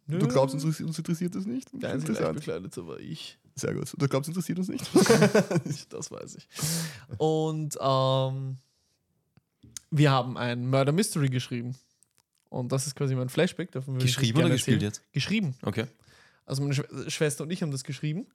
Nö, 0.07 0.19
Du 0.19 0.29
glaubst, 0.29 0.55
uns, 0.55 0.65
uns 0.65 0.99
interessiert 0.99 1.35
das 1.35 1.45
nicht? 1.47 1.69
der 1.73 1.93
einzige 1.93 2.13
leicht 2.13 2.21
Interessant. 2.29 2.63
bekleidet 2.63 2.87
war 2.87 2.99
ich. 2.99 3.39
Sehr 3.55 3.75
gut. 3.75 3.93
Du 3.97 4.07
glaubst, 4.09 4.29
interessiert 4.29 4.59
uns 4.59 4.69
nicht? 4.69 4.85
Das 5.91 6.11
weiß 6.11 6.37
ich. 6.37 6.49
Und 7.19 7.77
ähm, 7.81 8.59
wir 9.91 10.11
haben 10.11 10.37
ein 10.37 10.69
Murder 10.69 10.93
Mystery 10.93 11.29
geschrieben. 11.29 11.75
Und 12.51 12.73
das 12.73 12.87
ist 12.87 12.95
quasi 12.95 13.15
mein 13.15 13.29
Flashback. 13.29 13.71
Davon 13.73 13.95
würde 13.95 14.07
ich 14.07 14.13
euch 14.13 14.17
Geschrieben 14.17 14.39
oder 14.39 14.51
gespielt 14.51 14.83
erzählen. 14.83 14.93
jetzt? 14.93 15.13
Geschrieben. 15.13 15.55
Okay. 15.63 15.87
Also 16.47 16.63
meine 16.63 16.75
Schw 16.75 17.11
Schwester 17.11 17.45
und 17.45 17.51
ich 17.51 17.63
haben 17.63 17.71
das 17.71 17.85
geschrieben. 17.85 18.27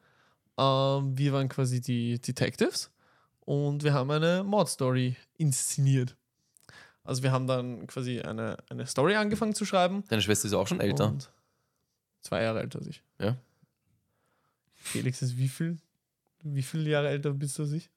Ähm, 0.57 1.17
wir 1.17 1.33
waren 1.33 1.49
quasi 1.49 1.81
die 1.81 2.19
Detectives 2.19 2.91
und 3.41 3.83
wir 3.83 3.93
haben 3.93 4.11
eine 4.11 4.43
Mordstory 4.43 5.15
inszeniert. 5.37 6.15
Also 7.03 7.23
wir 7.23 7.31
haben 7.31 7.47
dann 7.47 7.87
quasi 7.87 8.21
eine, 8.21 8.57
eine 8.69 8.85
Story 8.85 9.15
angefangen 9.15 9.55
zu 9.55 9.65
schreiben. 9.65 10.03
Deine 10.07 10.21
Schwester 10.21 10.47
ist 10.47 10.53
auch 10.53 10.67
schon 10.67 10.79
älter. 10.79 11.07
Und 11.07 11.31
zwei 12.21 12.43
Jahre 12.43 12.61
älter 12.61 12.79
als 12.79 12.87
ich. 12.87 13.03
Ja. 13.19 13.35
Felix 14.75 15.21
ist 15.21 15.37
wie 15.37 15.49
viel? 15.49 15.77
Wie 16.43 16.61
viele 16.61 16.89
Jahre 16.89 17.09
älter 17.09 17.31
bist 17.31 17.57
du 17.57 17.63
als 17.63 17.71
ich? 17.71 17.89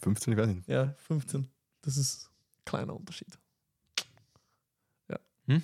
15, 0.00 0.32
ich 0.32 0.38
weiß 0.38 0.48
nicht. 0.48 0.68
Ja, 0.68 0.94
15. 1.06 1.48
Das 1.82 1.96
ist 1.96 2.30
ein 2.58 2.64
kleiner 2.64 2.94
Unterschied. 2.94 3.38
Mhm. 5.48 5.62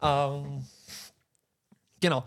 Ähm, 0.00 0.64
genau. 2.00 2.24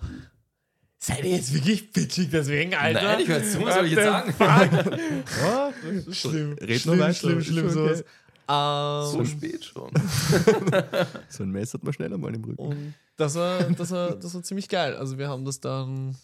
Seid 0.99 1.23
ihr 1.23 1.31
jetzt 1.31 1.51
wirklich 1.53 1.91
bitchig 1.91 2.29
deswegen, 2.29 2.75
Alter? 2.75 3.01
Nein, 3.01 3.19
ich 3.21 3.27
höre 3.27 3.43
zu, 3.43 3.61
was 3.65 3.73
soll 3.73 3.85
ich 3.87 3.93
jetzt 3.93 4.05
sagen? 4.05 4.33
fuck? 4.33 5.73
schlimm. 6.13 6.53
Red 6.53 6.81
schlimm, 6.81 6.97
nur 6.97 7.05
weiter, 7.05 7.13
schlimm, 7.15 7.41
schlimm, 7.41 7.65
okay. 7.65 7.73
sowas. 7.73 8.03
Ähm, 8.47 9.11
So 9.11 9.25
spät 9.25 9.65
schon. 9.65 9.91
So 11.29 11.43
ein 11.43 11.49
Messer 11.49 11.79
hat 11.79 11.83
man 11.83 11.93
schneller 11.93 12.17
mal 12.19 12.33
im 12.35 12.43
Rücken. 12.43 12.63
Und 12.63 12.93
das 13.17 13.33
war, 13.35 13.63
das, 13.63 13.89
war, 13.91 14.15
das 14.15 14.33
war 14.35 14.43
ziemlich 14.43 14.69
geil. 14.69 14.95
Also 14.95 15.17
wir 15.17 15.27
haben 15.27 15.43
das 15.43 15.59
dann 15.59 16.15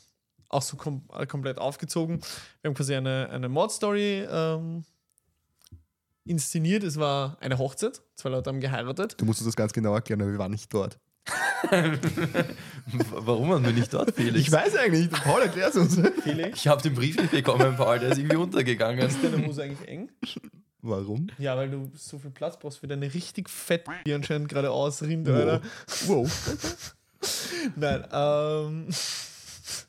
auch 0.50 0.62
so 0.62 0.78
kom 0.78 1.08
komplett 1.28 1.58
aufgezogen. 1.58 2.22
Wir 2.62 2.70
haben 2.70 2.76
quasi 2.76 2.94
eine, 2.94 3.30
eine 3.32 3.50
Mordstory 3.50 4.28
ähm, 4.30 4.84
inszeniert. 6.30 6.84
Es 6.84 6.98
war 6.98 7.38
eine 7.40 7.58
Hochzeit. 7.58 8.02
Zwei 8.16 8.30
Leute 8.30 8.50
haben 8.50 8.60
geheiratet. 8.60 9.16
Du 9.18 9.26
musst 9.26 9.40
uns 9.42 9.48
das 9.48 9.56
ganz 9.56 9.74
genau 9.74 9.94
erklären, 9.96 10.20
weil 10.22 10.32
wir 10.32 10.40
waren 10.40 10.52
nicht 10.52 10.74
dort. 10.74 11.00
Warum 13.12 13.50
waren 13.50 13.66
wir 13.66 13.74
nicht 13.74 13.94
dort, 13.94 14.16
Felix? 14.16 14.40
Ich 14.40 14.52
weiß 14.52 14.76
eigentlich 14.78 15.10
nicht. 15.12 15.24
Paul, 15.24 15.42
erklär's 15.42 15.76
uns. 15.76 16.00
Felix, 16.24 16.60
Ich 16.60 16.68
habe 16.68 16.82
den 16.82 16.94
Brief 16.94 17.18
nicht 17.18 17.32
bekommen, 17.32 17.76
Paul, 17.76 18.00
der 18.00 18.12
ist 18.12 18.18
irgendwie 18.18 18.38
untergegangen. 18.38 19.06
ist 19.06 19.18
deine 19.24 19.46
Hose 19.46 19.64
eigentlich 19.64 19.88
eng? 19.88 20.10
Warum? 20.82 21.28
Ja, 21.38 21.58
weil 21.58 21.70
du 21.70 21.92
so 21.96 22.18
viel 22.20 22.32
Platz 22.32 22.58
brauchst 22.58 22.80
für 22.80 22.88
deine 22.88 23.14
richtig 23.14 23.50
fett, 23.50 23.86
die 24.06 24.14
anscheinend 24.14 24.48
gerade 24.50 24.72
ausrinnt, 24.72 25.28
Wow. 25.28 25.36
Alter. 25.36 25.62
Wow. 26.06 26.56
Nein, 27.76 28.06
ähm. 28.12 28.88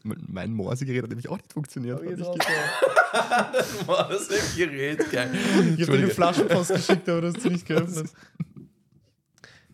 Mein 0.03 0.53
Morsegerät 0.53 1.03
hat 1.03 1.09
nämlich 1.11 1.29
auch 1.29 1.37
nicht 1.37 1.53
funktioniert. 1.53 1.99
hab 2.01 2.05
Hab 2.07 2.14
ich 2.14 2.18
ich 2.18 2.18
jetzt 2.18 3.87
ge- 3.87 3.95
auch 3.95 4.09
das 4.09 4.31
ein 4.31 4.57
Gerät, 4.57 5.11
geil. 5.11 5.31
Ich 5.35 5.41
habe 5.43 5.53
dir 5.53 5.59
eine 5.62 5.68
Entschuldige. 5.79 6.11
Flaschenpost 6.11 6.74
geschickt, 6.74 7.09
aber 7.09 7.20
du 7.22 7.26
hast 7.29 7.41
sie 7.43 7.51
nicht 7.51 7.66
geöffnet. 7.66 8.11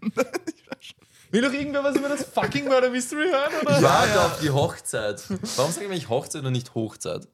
Will 1.30 1.42
doch 1.42 1.52
irgendwer 1.52 1.82
was 1.82 1.96
über 1.96 2.08
das 2.08 2.24
fucking 2.24 2.66
Murder 2.66 2.90
Mystery 2.90 3.28
hören, 3.28 3.52
oder? 3.62 3.76
Ich 3.76 3.82
warte 3.82 4.20
auf 4.20 4.40
die 4.40 4.50
Hochzeit. 4.50 5.22
Warum 5.56 5.72
sage 5.72 5.86
ich 5.86 5.90
eigentlich 5.90 6.08
Hochzeit 6.08 6.44
und 6.44 6.52
nicht 6.52 6.74
Hochzeit? 6.74 7.26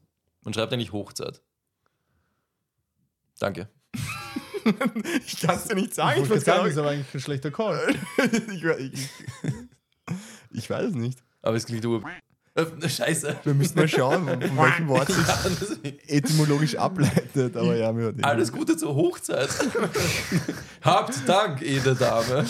Man 0.42 0.54
schreibt 0.54 0.72
eigentlich 0.72 0.92
Hochzeit. 0.92 1.42
Danke. 3.38 3.68
Ich 5.26 5.40
kann 5.40 5.56
es 5.56 5.64
dir 5.64 5.74
nicht 5.74 5.94
sagen. 5.94 6.18
Ich 6.18 6.24
Ich, 6.24 6.30
wollte 6.30 6.40
weiß 6.40 6.44
sagen, 6.44 6.58
gar 6.58 6.64
das 6.64 6.70
ist 6.72 6.76
nicht. 6.76 6.84
aber 6.84 6.90
eigentlich 6.90 7.14
ein 7.14 7.20
schlechter 7.20 7.50
Call. 7.50 7.94
ich, 8.52 8.62
ich, 8.92 9.08
ich 10.52 10.68
weiß 10.70 10.90
es 10.90 10.94
nicht. 10.94 11.18
Aber 11.40 11.56
es 11.56 11.64
klingt 11.64 11.84
ur... 11.86 12.02
Äh, 12.56 12.88
Scheiße. 12.88 13.36
Wir 13.44 13.54
müssen 13.54 13.78
mal 13.78 13.86
schauen, 13.88 14.26
von 14.26 14.40
welchem 14.56 14.88
Wort 14.88 15.06
sich 15.08 15.24
Ja, 15.26 15.90
etymologisch 16.08 16.74
ableitet. 16.76 17.56
Aber 17.56 17.76
ja, 17.76 17.96
wir 17.96 18.12
Alles 18.22 18.50
Gute 18.50 18.76
zur 18.76 18.94
Hochzeit. 18.96 19.48
Habt 20.82 21.28
Dank, 21.28 21.62
edle 21.62 21.94
Dame. 21.94 22.44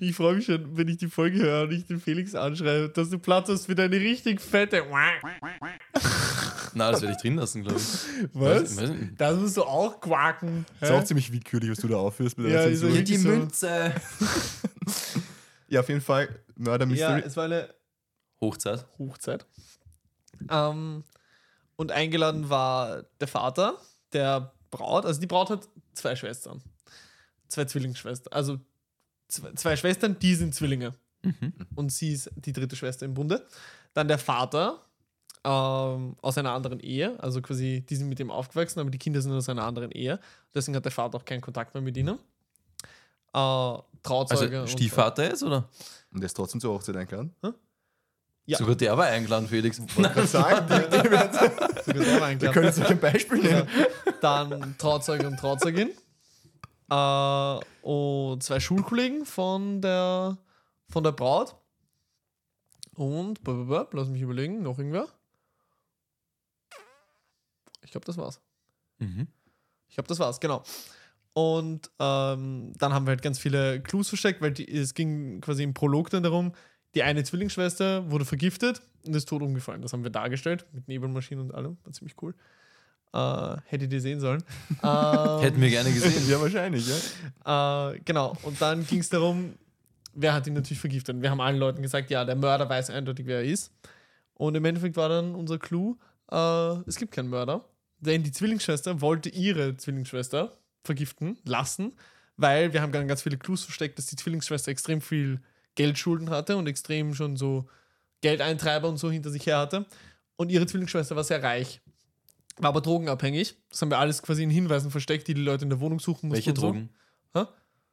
Ich 0.00 0.14
freue 0.14 0.34
mich 0.36 0.44
schon, 0.44 0.76
wenn 0.76 0.86
ich 0.88 0.98
die 0.98 1.08
Folge 1.08 1.38
höre 1.38 1.62
und 1.62 1.72
ich 1.72 1.86
den 1.86 1.98
Felix 1.98 2.34
anschreibe, 2.34 2.90
dass 2.90 3.08
du 3.08 3.18
Platz 3.18 3.48
hast 3.48 3.64
für 3.66 3.74
deine 3.74 3.96
richtig 3.96 4.40
fette. 4.42 4.84
Na, 6.74 6.90
das 6.92 7.00
werde 7.00 7.14
ich 7.16 7.22
drin 7.22 7.36
lassen, 7.36 7.62
glaube 7.62 7.78
ich. 7.80 8.28
Was? 8.34 8.76
Weiß-. 8.76 8.90
Das 9.16 9.36
musst 9.38 9.56
du 9.56 9.62
auch 9.64 9.98
quaken. 10.00 10.66
Das 10.80 10.90
ist 10.90 10.94
auch 10.94 11.04
ziemlich 11.04 11.32
willkürlich, 11.32 11.70
was 11.70 11.78
du 11.78 11.88
da 11.88 11.96
aufführst. 11.96 12.36
Mit 12.36 12.50
Ja, 12.52 12.66
diese- 12.66 12.86
Zensur. 12.86 13.02
die 13.02 13.16
so. 13.16 13.28
Münze. 13.30 13.94
ja, 15.68 15.80
auf 15.80 15.88
jeden 15.88 16.02
Fall 16.02 16.28
Murder 16.56 16.84
Ja, 16.86 16.90
Mystery. 17.12 17.22
es 17.26 17.36
war 17.36 17.44
eine 17.44 17.68
Hochzeit. 18.40 18.86
Hochzeit. 18.98 19.46
Ähm, 20.50 21.04
und 21.76 21.92
eingeladen 21.92 22.48
war 22.50 23.04
der 23.20 23.28
Vater 23.28 23.76
der 24.12 24.52
Braut. 24.70 25.04
Also 25.06 25.20
die 25.20 25.26
Braut 25.26 25.50
hat 25.50 25.68
zwei 25.94 26.14
Schwestern. 26.16 26.62
Zwei 27.48 27.64
Zwillingsschwestern. 27.64 28.32
Also 28.32 28.58
zwei, 29.28 29.52
zwei 29.54 29.76
Schwestern, 29.76 30.18
die 30.18 30.34
sind 30.34 30.54
Zwillinge. 30.54 30.94
Und 31.74 31.90
sie 31.92 32.12
ist 32.12 32.30
die 32.36 32.52
dritte 32.52 32.76
Schwester 32.76 33.04
im 33.04 33.14
Bunde. 33.14 33.46
Dann 33.92 34.06
der 34.06 34.18
Vater 34.18 34.84
ähm, 35.44 36.16
aus 36.22 36.38
einer 36.38 36.52
anderen 36.52 36.78
Ehe. 36.80 37.18
Also 37.20 37.42
quasi, 37.42 37.84
die 37.88 37.96
sind 37.96 38.08
mit 38.08 38.20
ihm 38.20 38.30
aufgewachsen, 38.30 38.80
aber 38.80 38.90
die 38.90 38.98
Kinder 38.98 39.20
sind 39.20 39.32
aus 39.32 39.48
einer 39.48 39.64
anderen 39.64 39.90
Ehe. 39.90 40.20
Deswegen 40.54 40.76
hat 40.76 40.84
der 40.84 40.92
Vater 40.92 41.18
auch 41.18 41.24
keinen 41.24 41.40
Kontakt 41.40 41.74
mehr 41.74 41.82
mit 41.82 41.96
ihnen. 41.96 42.18
Äh, 43.34 43.78
Trauzeuge. 44.02 44.60
Also 44.60 44.60
und- 44.60 44.70
Stiefvater 44.70 45.24
jetzt, 45.24 45.42
oder? 45.42 45.68
Und 46.12 46.20
der 46.20 46.26
ist 46.26 46.34
trotzdem 46.34 46.60
zur 46.60 46.74
Hochzeit 46.74 46.96
eingeladen. 46.96 47.34
Ja. 48.48 48.56
Sogar 48.56 48.76
der 48.76 48.96
war 48.96 49.04
eingeladen, 49.04 49.46
Felix. 49.46 49.76
Kann 49.76 50.26
sagen, 50.26 50.66
Sogar 50.68 50.88
der 50.88 51.10
war 51.10 52.40
wir 52.40 52.50
können 52.50 52.64
jetzt 52.64 52.80
ein 52.80 52.98
Beispiel 52.98 53.42
nehmen. 53.42 53.68
Dann 54.22 54.74
Trauzeuge 54.78 55.26
und 55.26 55.36
Trauzeugin. 55.36 55.90
Äh, 56.90 57.60
und 57.82 58.42
zwei 58.42 58.58
Schulkollegen 58.58 59.26
von 59.26 59.82
der, 59.82 60.38
von 60.88 61.04
der 61.04 61.12
Braut. 61.12 61.56
Und, 62.94 63.44
blablabla, 63.44 64.00
lass 64.00 64.08
mich 64.08 64.22
überlegen, 64.22 64.62
noch 64.62 64.78
irgendwer? 64.78 65.08
Ich 67.82 67.90
glaube, 67.90 68.06
das 68.06 68.16
war's. 68.16 68.40
Mhm. 68.98 69.28
Ich 69.88 69.96
glaube, 69.96 70.08
das 70.08 70.18
war's, 70.20 70.40
genau. 70.40 70.62
Und 71.34 71.90
ähm, 71.98 72.72
dann 72.78 72.94
haben 72.94 73.06
wir 73.06 73.10
halt 73.10 73.22
ganz 73.22 73.38
viele 73.38 73.82
Clues 73.82 74.08
versteckt, 74.08 74.40
weil 74.40 74.52
die, 74.52 74.66
es 74.74 74.94
ging 74.94 75.42
quasi 75.42 75.64
im 75.64 75.74
Prolog 75.74 76.08
dann 76.08 76.22
darum, 76.22 76.54
die 76.94 77.02
eine 77.02 77.24
Zwillingsschwester 77.24 78.10
wurde 78.10 78.24
vergiftet 78.24 78.80
und 79.06 79.14
ist 79.14 79.28
tot 79.28 79.42
umgefallen. 79.42 79.82
Das 79.82 79.92
haben 79.92 80.02
wir 80.02 80.10
dargestellt 80.10 80.66
mit 80.72 80.88
Nebelmaschinen 80.88 81.44
und 81.44 81.54
allem. 81.54 81.76
War 81.84 81.92
ziemlich 81.92 82.16
cool. 82.22 82.34
Äh, 83.12 83.56
hättet 83.66 83.92
ihr 83.92 84.00
sehen 84.00 84.20
sollen. 84.20 84.42
ähm, 84.82 85.40
Hätten 85.40 85.60
wir 85.60 85.70
gerne 85.70 85.92
gesehen. 85.92 86.28
Ja, 86.28 86.40
wahrscheinlich, 86.40 86.86
ja. 87.46 87.90
äh, 87.92 88.00
genau. 88.04 88.36
Und 88.42 88.60
dann 88.60 88.86
ging 88.86 89.00
es 89.00 89.08
darum, 89.08 89.54
wer 90.14 90.34
hat 90.34 90.46
ihn 90.46 90.54
natürlich 90.54 90.80
vergiftet. 90.80 91.16
Und 91.16 91.22
wir 91.22 91.30
haben 91.30 91.40
allen 91.40 91.58
Leuten 91.58 91.82
gesagt, 91.82 92.10
ja, 92.10 92.24
der 92.24 92.36
Mörder 92.36 92.68
weiß 92.68 92.90
eindeutig, 92.90 93.26
wer 93.26 93.38
er 93.38 93.44
ist. 93.44 93.72
Und 94.34 94.54
im 94.54 94.64
Endeffekt 94.64 94.96
war 94.96 95.08
dann 95.08 95.34
unser 95.34 95.58
Clou, 95.58 95.96
äh, 96.30 96.36
es 96.86 96.96
gibt 96.96 97.12
keinen 97.12 97.30
Mörder. 97.30 97.64
Denn 98.00 98.22
die 98.22 98.30
Zwillingsschwester 98.32 99.00
wollte 99.00 99.28
ihre 99.28 99.76
Zwillingsschwester 99.76 100.52
vergiften 100.84 101.38
lassen, 101.44 101.94
weil 102.36 102.72
wir 102.72 102.82
haben 102.82 102.92
ganz 102.92 103.22
viele 103.22 103.36
Clues 103.36 103.64
versteckt, 103.64 103.98
dass 103.98 104.06
die 104.06 104.16
Zwillingsschwester 104.16 104.70
extrem 104.70 105.00
viel 105.00 105.40
Geldschulden 105.78 106.28
hatte 106.28 106.56
und 106.56 106.66
extrem 106.66 107.14
schon 107.14 107.36
so 107.36 107.68
Geldeintreiber 108.20 108.88
und 108.88 108.98
so 108.98 109.10
hinter 109.10 109.30
sich 109.30 109.46
her 109.46 109.58
hatte. 109.58 109.86
Und 110.36 110.50
ihre 110.50 110.66
Zwillingsschwester 110.66 111.14
war 111.14 111.22
sehr 111.24 111.42
reich, 111.42 111.80
war 112.58 112.70
aber 112.70 112.80
drogenabhängig. 112.80 113.56
Das 113.70 113.80
haben 113.80 113.90
wir 113.90 113.98
alles 113.98 114.20
quasi 114.20 114.42
in 114.42 114.50
Hinweisen 114.50 114.90
versteckt, 114.90 115.28
die 115.28 115.34
die 115.34 115.40
Leute 115.42 115.64
in 115.64 115.70
der 115.70 115.80
Wohnung 115.80 116.00
suchen 116.00 116.28
mussten. 116.28 116.46
Welche 116.46 116.60
so. 116.60 116.66
Drogen? 116.66 116.90
Hä? 117.32 117.44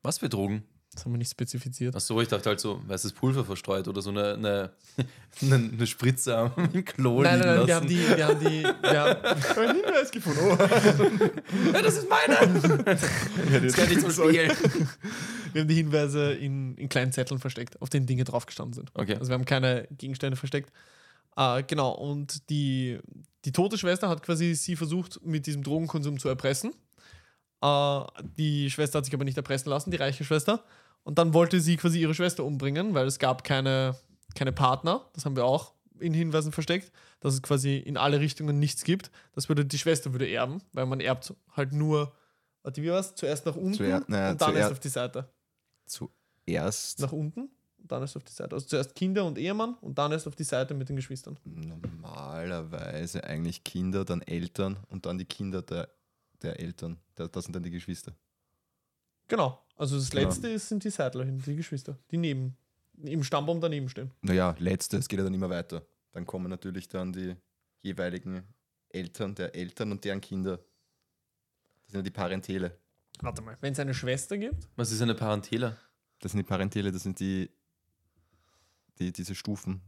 Was 0.01 0.17
für 0.17 0.29
Drogen? 0.29 0.63
Das 0.95 1.05
haben 1.05 1.11
wir 1.11 1.17
nicht 1.17 1.29
spezifiziert. 1.29 1.95
Achso, 1.95 2.19
ich 2.21 2.27
dachte 2.27 2.49
halt 2.49 2.59
so, 2.59 2.81
weißes 2.88 3.13
Pulver 3.13 3.43
verstreut 3.43 3.88
oder 3.88 4.01
so 4.01 4.09
eine, 4.09 4.33
eine, 4.33 4.71
eine, 5.41 5.55
eine 5.55 5.88
Spritze 5.88 6.36
am 6.38 6.51
Klo 6.86 7.21
Nein, 7.21 7.39
liegen 7.39 7.47
nein, 7.47 7.57
nein, 7.57 7.67
wir 7.67 7.75
haben 7.75 7.88
die, 7.88 8.09
wir 8.15 8.27
haben 8.27 8.39
die, 8.39 8.63
wir 8.63 8.99
haben, 8.99 9.69
Ein 9.69 9.75
Hinweis 9.75 10.09
gefunden. 10.09 10.39
Oh. 10.41 11.73
Ja, 11.73 11.81
das 11.81 11.97
ist 11.97 12.09
meine! 12.09 12.61
Das 12.86 13.73
gehört 13.73 13.89
nicht 13.89 14.01
zum 14.01 14.11
Spiel. 14.11 14.51
Wir 15.56 15.62
haben 15.62 15.70
die 15.70 15.76
Hinweise 15.76 16.34
in, 16.34 16.76
in 16.76 16.89
kleinen 16.89 17.14
Zetteln 17.14 17.39
versteckt, 17.39 17.82
auf 17.82 17.89
denen 17.89 18.06
Dinge 18.06 18.26
draufgestanden 18.26 18.74
sind. 18.74 18.91
Okay. 18.93 19.16
Also 19.16 19.30
wir 19.30 19.36
haben 19.36 19.45
keine 19.45 19.88
Gegenstände 19.97 20.36
versteckt. 20.36 20.70
Äh, 21.38 21.64
genau, 21.64 21.91
und 21.91 22.49
die, 22.49 22.99
die 23.45 23.53
tote 23.53 23.78
Schwester 23.78 24.10
hat 24.10 24.22
quasi 24.22 24.53
sie 24.53 24.76
versucht, 24.76 25.26
mit 25.26 25.47
diesem 25.47 25.64
Drogenkonsum 25.64 26.20
zu 26.20 26.28
erpressen. 26.28 26.74
Äh, 27.62 27.99
die 28.38 28.70
Schwester 28.70 28.97
hat 28.97 29.06
sich 29.06 29.14
aber 29.14 29.24
nicht 29.24 29.38
erpressen 29.38 29.70
lassen, 29.70 29.91
die 29.91 29.97
reiche 29.97 30.26
Schwester. 30.26 30.66
Und 31.03 31.20
dann 31.20 31.34
wollte 31.34 31.62
sie 31.62 31.78
quasi 31.78 32.01
ihre 32.01 32.14
Schwester 32.14 32.43
umbringen, 32.43 32.93
weil 32.93 33.08
es 33.08 33.18
gab 33.18 33.45
keine, 33.45 33.95
keine 34.36 34.51
Partner. 34.51 35.10
Das 35.14 35.24
haben 35.24 35.38
wir 35.38 35.45
auch 35.45 35.74
in 36.01 36.14
Hinweisen 36.14 36.51
versteckt, 36.51 36.91
dass 37.22 37.34
es 37.34 37.41
quasi 37.41 37.78
in 37.78 37.95
alle 37.95 38.20
Richtungen 38.20 38.60
nichts 38.60 38.84
gibt. 38.84 39.10
Das 39.34 39.47
würde 39.47 39.64
die 39.64 39.78
Schwester 39.78 40.12
würde 40.12 40.30
erben, 40.30 40.62
weil 40.74 40.86
man 40.86 40.99
erbt 40.99 41.34
halt 41.56 41.72
nur, 41.72 42.14
warte, 42.62 42.82
wie 42.82 42.89
war's? 42.91 43.16
Zuerst 43.16 43.45
nach 43.45 43.56
unten 43.56 43.76
Zuer- 43.76 44.03
naja, 44.08 44.32
und 44.32 44.41
dann 44.41 44.56
erst 44.58 44.74
auf 44.74 44.80
die 44.82 44.89
Seite. 44.89 45.30
Zuerst 45.86 46.99
Nach 46.99 47.11
unten 47.11 47.49
und 47.77 47.91
dann 47.91 48.01
erst 48.01 48.17
auf 48.17 48.23
die 48.23 48.31
Seite. 48.31 48.55
Also 48.55 48.67
zuerst 48.67 48.95
Kinder 48.95 49.25
und 49.25 49.38
Ehemann 49.38 49.75
und 49.81 49.97
dann 49.97 50.11
erst 50.11 50.27
auf 50.27 50.36
die 50.36 50.43
Seite 50.43 50.73
mit 50.73 50.89
den 50.89 50.95
Geschwistern. 50.95 51.38
normalerweise 51.45 53.23
eigentlich 53.23 53.63
Kinder, 53.63 54.05
dann 54.05 54.21
Eltern 54.21 54.77
und 54.89 55.05
dann 55.05 55.17
die 55.17 55.25
Kinder 55.25 55.61
der, 55.61 55.89
der 56.41 56.59
Eltern. 56.59 56.97
Da- 57.15 57.27
Das 57.27 57.45
sind 57.45 57.55
dann 57.55 57.63
die 57.63 57.71
Geschwister. 57.71 58.13
Genau. 59.27 59.61
Also 59.75 59.97
das 59.97 60.09
Genau. 60.09 60.23
letzte 60.23 60.47
ist, 60.49 60.69
sind 60.69 60.83
die 60.83 60.89
Seitlerchen, 60.89 61.39
die 61.39 61.55
Geschwister, 61.55 61.97
die 62.11 62.17
neben, 62.17 62.55
im 63.03 63.23
Stammbaum 63.23 63.59
daneben 63.59 63.89
stehen. 63.89 64.11
Naja, 64.21 64.55
letztes 64.59 65.07
geht 65.07 65.19
ja 65.19 65.25
dann 65.25 65.33
immer 65.33 65.49
weiter. 65.49 65.86
Dann 66.13 66.25
kommen 66.25 66.49
natürlich 66.49 66.88
dann 66.88 67.11
die 67.11 67.36
jeweiligen 67.81 68.43
Eltern 68.89 69.36
der 69.36 69.53
Eltern 69.53 69.91
und 69.91 70.03
deren 70.05 70.21
Kinder. 70.21 70.57
Das 70.57 71.91
sind 71.91 71.95
ja 71.95 72.01
die 72.03 72.11
Parentele. 72.11 72.77
Warte 73.22 73.41
mal. 73.41 73.57
Wenn 73.61 73.74
es 73.74 73.80
eine 73.80 73.93
Schwester 73.93 74.38
gibt, 74.38 74.68
Was 74.76 74.91
ist 74.91 75.01
eine 75.01 75.16
Parentela? 75.16 75.78
Das 76.20 76.32
sind 76.32 76.39
die 76.39 76.43
Parentele, 76.47 76.91
das 76.91 77.03
sind 77.03 77.20
die, 77.20 77.49
die 78.99 79.11
diese 79.11 79.36
Stufen, 79.36 79.82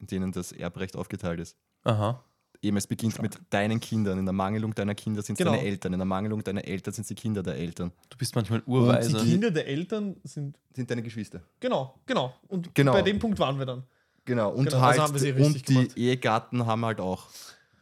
in 0.00 0.06
denen 0.06 0.32
das 0.32 0.52
Erbrecht 0.52 0.96
aufgeteilt 0.96 1.40
ist. 1.40 1.56
Aha. 1.84 2.22
Eben, 2.60 2.76
es 2.76 2.86
beginnt 2.86 3.20
mit 3.20 3.40
deinen 3.50 3.80
Kindern. 3.80 4.18
In 4.20 4.24
der 4.24 4.32
Mangelung 4.32 4.72
deiner 4.72 4.94
Kinder 4.94 5.20
sind 5.22 5.34
es 5.34 5.38
Genau. 5.38 5.52
deine 5.52 5.64
Eltern. 5.66 5.92
In 5.94 5.98
der 5.98 6.06
Mangelung 6.06 6.44
deiner 6.44 6.64
Eltern 6.64 6.94
sind 6.94 7.02
es 7.02 7.08
die 7.08 7.14
Kinder 7.16 7.42
der 7.42 7.56
Eltern. 7.56 7.92
Du 8.08 8.16
bist 8.16 8.36
manchmal 8.36 8.60
die 8.60 8.70
urweise. 8.70 9.16
Kinder 9.18 9.50
der 9.50 9.66
Eltern 9.66 10.16
sind. 10.22 10.56
Sind 10.74 10.88
deine 10.88 11.02
Geschwister. 11.02 11.42
Genau, 11.58 11.98
genau. 12.06 12.34
Und 12.46 12.72
Genau. 12.74 12.92
bei 12.92 13.02
dem 13.02 13.18
Punkt 13.18 13.38
waren 13.40 13.58
wir 13.58 13.66
dann. 13.66 13.82
Genau. 14.24 14.50
Und 14.52 14.66
Genau, 14.66 14.76
also 14.76 14.86
halt, 14.86 15.00
haben 15.00 15.12
wir 15.14 15.20
sie 15.20 15.30
richtig 15.30 15.46
und 15.56 15.68
die 15.68 15.74
gemacht. 15.74 15.96
Ehegatten 15.98 16.66
haben 16.66 16.84
halt 16.84 17.00
auch 17.00 17.28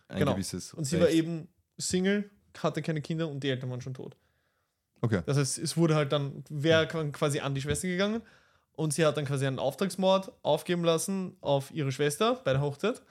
ein 0.08 0.20
Genau. 0.20 0.32
gewisses. 0.32 0.72
Und 0.72 0.84
sie 0.84 0.98
war 0.98 1.08
Recht. 1.08 1.18
eben 1.18 1.48
Single, 1.76 2.30
hatte 2.58 2.80
keine 2.80 3.02
Kinder 3.02 3.28
und 3.28 3.40
die 3.44 3.50
Eltern 3.50 3.68
waren 3.70 3.82
schon 3.82 3.92
tot. 3.94 4.16
Okay. 5.00 5.22
Das 5.26 5.36
heißt, 5.36 5.58
es 5.58 5.76
wurde 5.76 5.94
halt 5.94 6.12
dann, 6.12 6.44
wer 6.48 6.86
quasi 6.86 7.40
an 7.40 7.54
die 7.54 7.62
Schwester 7.62 7.88
gegangen 7.88 8.22
und 8.72 8.92
sie 8.92 9.04
hat 9.04 9.16
dann 9.16 9.24
quasi 9.24 9.46
einen 9.46 9.58
Auftragsmord 9.58 10.32
aufgeben 10.42 10.84
lassen 10.84 11.36
auf 11.40 11.70
ihre 11.70 11.92
Schwester 11.92 12.40
bei 12.44 12.52
der 12.52 12.60
Hochzeit, 12.60 13.02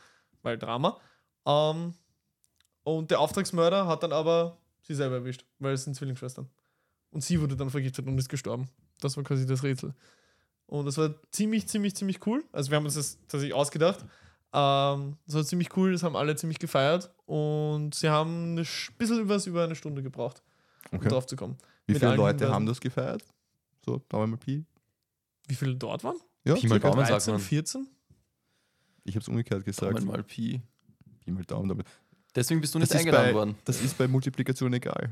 weil 0.42 0.58
Drama. 0.58 1.00
Ähm, 1.46 1.94
und 2.84 3.12
der 3.12 3.20
Auftragsmörder 3.20 3.88
hat 3.88 4.04
dann 4.04 4.14
aber 4.14 4.58
sie 4.82 4.96
selber 4.96 5.16
erwischt, 5.16 5.46
weil 5.60 5.74
es 5.74 5.84
sind 5.84 5.96
Zwillingsschwestern. 5.96 6.50
Und 7.12 7.24
sie 7.24 7.42
wurde 7.42 7.56
dann 7.56 7.70
vergiftet 7.70 8.06
und 8.08 8.18
ist 8.18 8.30
gestorben. 8.30 8.70
Das 9.02 9.18
war 9.18 9.24
quasi 9.24 9.46
das 9.46 9.64
Rätsel. 9.64 9.94
Und 10.68 10.86
das 10.86 10.98
war 10.98 11.16
ziemlich, 11.32 11.68
ziemlich, 11.68 11.96
ziemlich 11.96 12.26
cool. 12.28 12.44
Also 12.52 12.70
wir 12.70 12.78
haben 12.78 12.86
uns 12.86 12.94
das 12.94 13.18
tatsächlich 13.28 13.54
ausgedacht. 13.54 14.06
Ähm, 14.54 15.18
das 15.26 15.36
war 15.36 15.44
ziemlich 15.46 15.76
cool, 15.78 15.92
das 15.92 16.04
haben 16.04 16.16
alle 16.16 16.36
ziemlich 16.36 16.58
gefeiert 16.58 17.12
und 17.28 17.94
sie 17.94 18.10
haben 18.10 18.56
ein 18.56 18.68
bisschen 18.98 19.20
über, 19.20 19.46
über 19.46 19.64
eine 19.64 19.76
Stunde 19.76 20.02
gebraucht, 20.02 20.42
um 20.92 21.00
okay. 21.00 21.10
drauf 21.10 21.26
zu 21.26 21.36
kommen. 21.36 21.58
Wie 21.86 21.94
mit 21.94 22.02
viele 22.02 22.16
Leute 22.16 22.38
Hinweisen. 22.40 22.54
haben 22.54 22.66
das 22.66 22.80
gefeiert? 22.80 23.24
So, 23.86 24.02
Daumen 24.10 24.32
mal 24.32 24.38
Pi. 24.38 24.66
Wie 25.48 25.56
viele 25.56 25.76
dort 25.76 26.04
waren? 26.04 26.18
Ja, 26.46 26.56
Pi 26.56 26.68
mal. 26.68 26.80
Daumen, 26.80 27.00
sagt 27.00 27.12
13, 27.12 27.34
man. 27.34 27.42
14? 27.42 27.88
Ich 29.04 29.16
habe 29.16 29.22
es 29.24 29.28
umgekehrt 29.28 29.66
gesagt. 29.66 29.94
Daumen 29.98 30.06
mal 30.06 30.24
Pi. 30.24 30.62
Pi 31.24 31.32
mal 31.32 31.44
Daumen. 31.44 31.70
Daumen. 31.70 31.84
Deswegen 32.36 32.62
bist 32.62 32.76
du 32.76 32.80
nicht 32.80 32.92
Das 32.92 33.00
eingeladen 33.00 33.30
bei- 33.30 33.34
worden. 33.34 33.56
Das 33.66 33.82
ist 33.82 33.98
bei 33.98 34.08
Multiplikation 34.08 34.72
egal. 34.74 35.12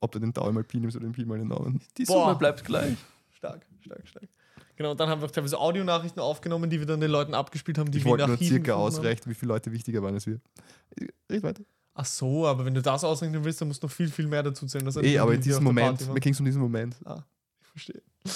Ob 0.00 0.12
du 0.12 0.18
den 0.18 0.32
Daumen 0.32 0.54
mal 0.54 0.64
Pi 0.64 0.80
nimmst 0.80 0.96
oder 0.96 1.06
den 1.06 1.12
Pi 1.12 1.24
mal 1.24 1.38
den 1.38 1.48
Daumen. 1.48 1.80
Die 1.96 2.04
Boah. 2.04 2.24
Summe 2.26 2.36
bleibt 2.36 2.64
gleich. 2.64 2.96
Stark, 3.30 3.66
stark, 3.80 4.06
stark. 4.06 4.28
Genau, 4.76 4.92
und 4.92 5.00
dann 5.00 5.08
haben 5.08 5.20
wir 5.20 5.26
auch 5.26 5.30
teilweise 5.30 5.58
Audionachrichten 5.58 6.20
aufgenommen, 6.20 6.70
die 6.70 6.78
wir 6.78 6.86
dann 6.86 7.00
den 7.00 7.10
Leuten 7.10 7.34
abgespielt 7.34 7.78
haben, 7.78 7.90
die 7.90 7.98
Ich 7.98 8.04
wir 8.04 8.10
wollte 8.12 8.26
nur 8.26 8.38
circa 8.38 8.74
ausrechnen, 8.74 9.30
wie 9.30 9.38
viele 9.38 9.52
Leute 9.52 9.70
wichtiger 9.72 10.02
waren 10.02 10.14
als 10.14 10.26
wir. 10.26 10.40
Red 11.30 11.42
weiter. 11.42 11.62
Ach 11.94 12.06
so, 12.06 12.46
aber 12.46 12.64
wenn 12.64 12.72
du 12.74 12.80
das 12.80 13.04
ausrechnen 13.04 13.44
willst, 13.44 13.60
dann 13.60 13.68
musst 13.68 13.82
du 13.82 13.86
noch 13.86 13.92
viel, 13.92 14.08
viel 14.08 14.26
mehr 14.26 14.42
dazu 14.42 14.66
zählen. 14.66 14.84
Das 14.84 14.94
sind 14.94 15.04
Eh, 15.04 15.18
aber 15.18 15.34
in 15.34 15.40
diesem 15.42 15.62
Moment, 15.64 16.12
mir 16.12 16.20
ging 16.20 16.32
es 16.32 16.40
um 16.40 16.46
diesen 16.46 16.60
Moment, 16.62 16.96
Ah, 17.04 17.22
ich 17.60 17.66
verstehe. 17.68 18.02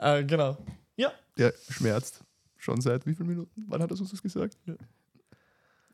Äh, 0.00 0.24
genau. 0.24 0.56
Ja, 0.96 1.10
der 1.36 1.52
schmerzt. 1.70 2.22
Schon 2.56 2.80
seit 2.80 3.04
wie 3.06 3.14
vielen 3.14 3.28
Minuten? 3.30 3.64
Wann 3.66 3.82
hat 3.82 3.90
er 3.90 3.98
uns 3.98 4.10
das 4.10 4.22
gesagt? 4.22 4.56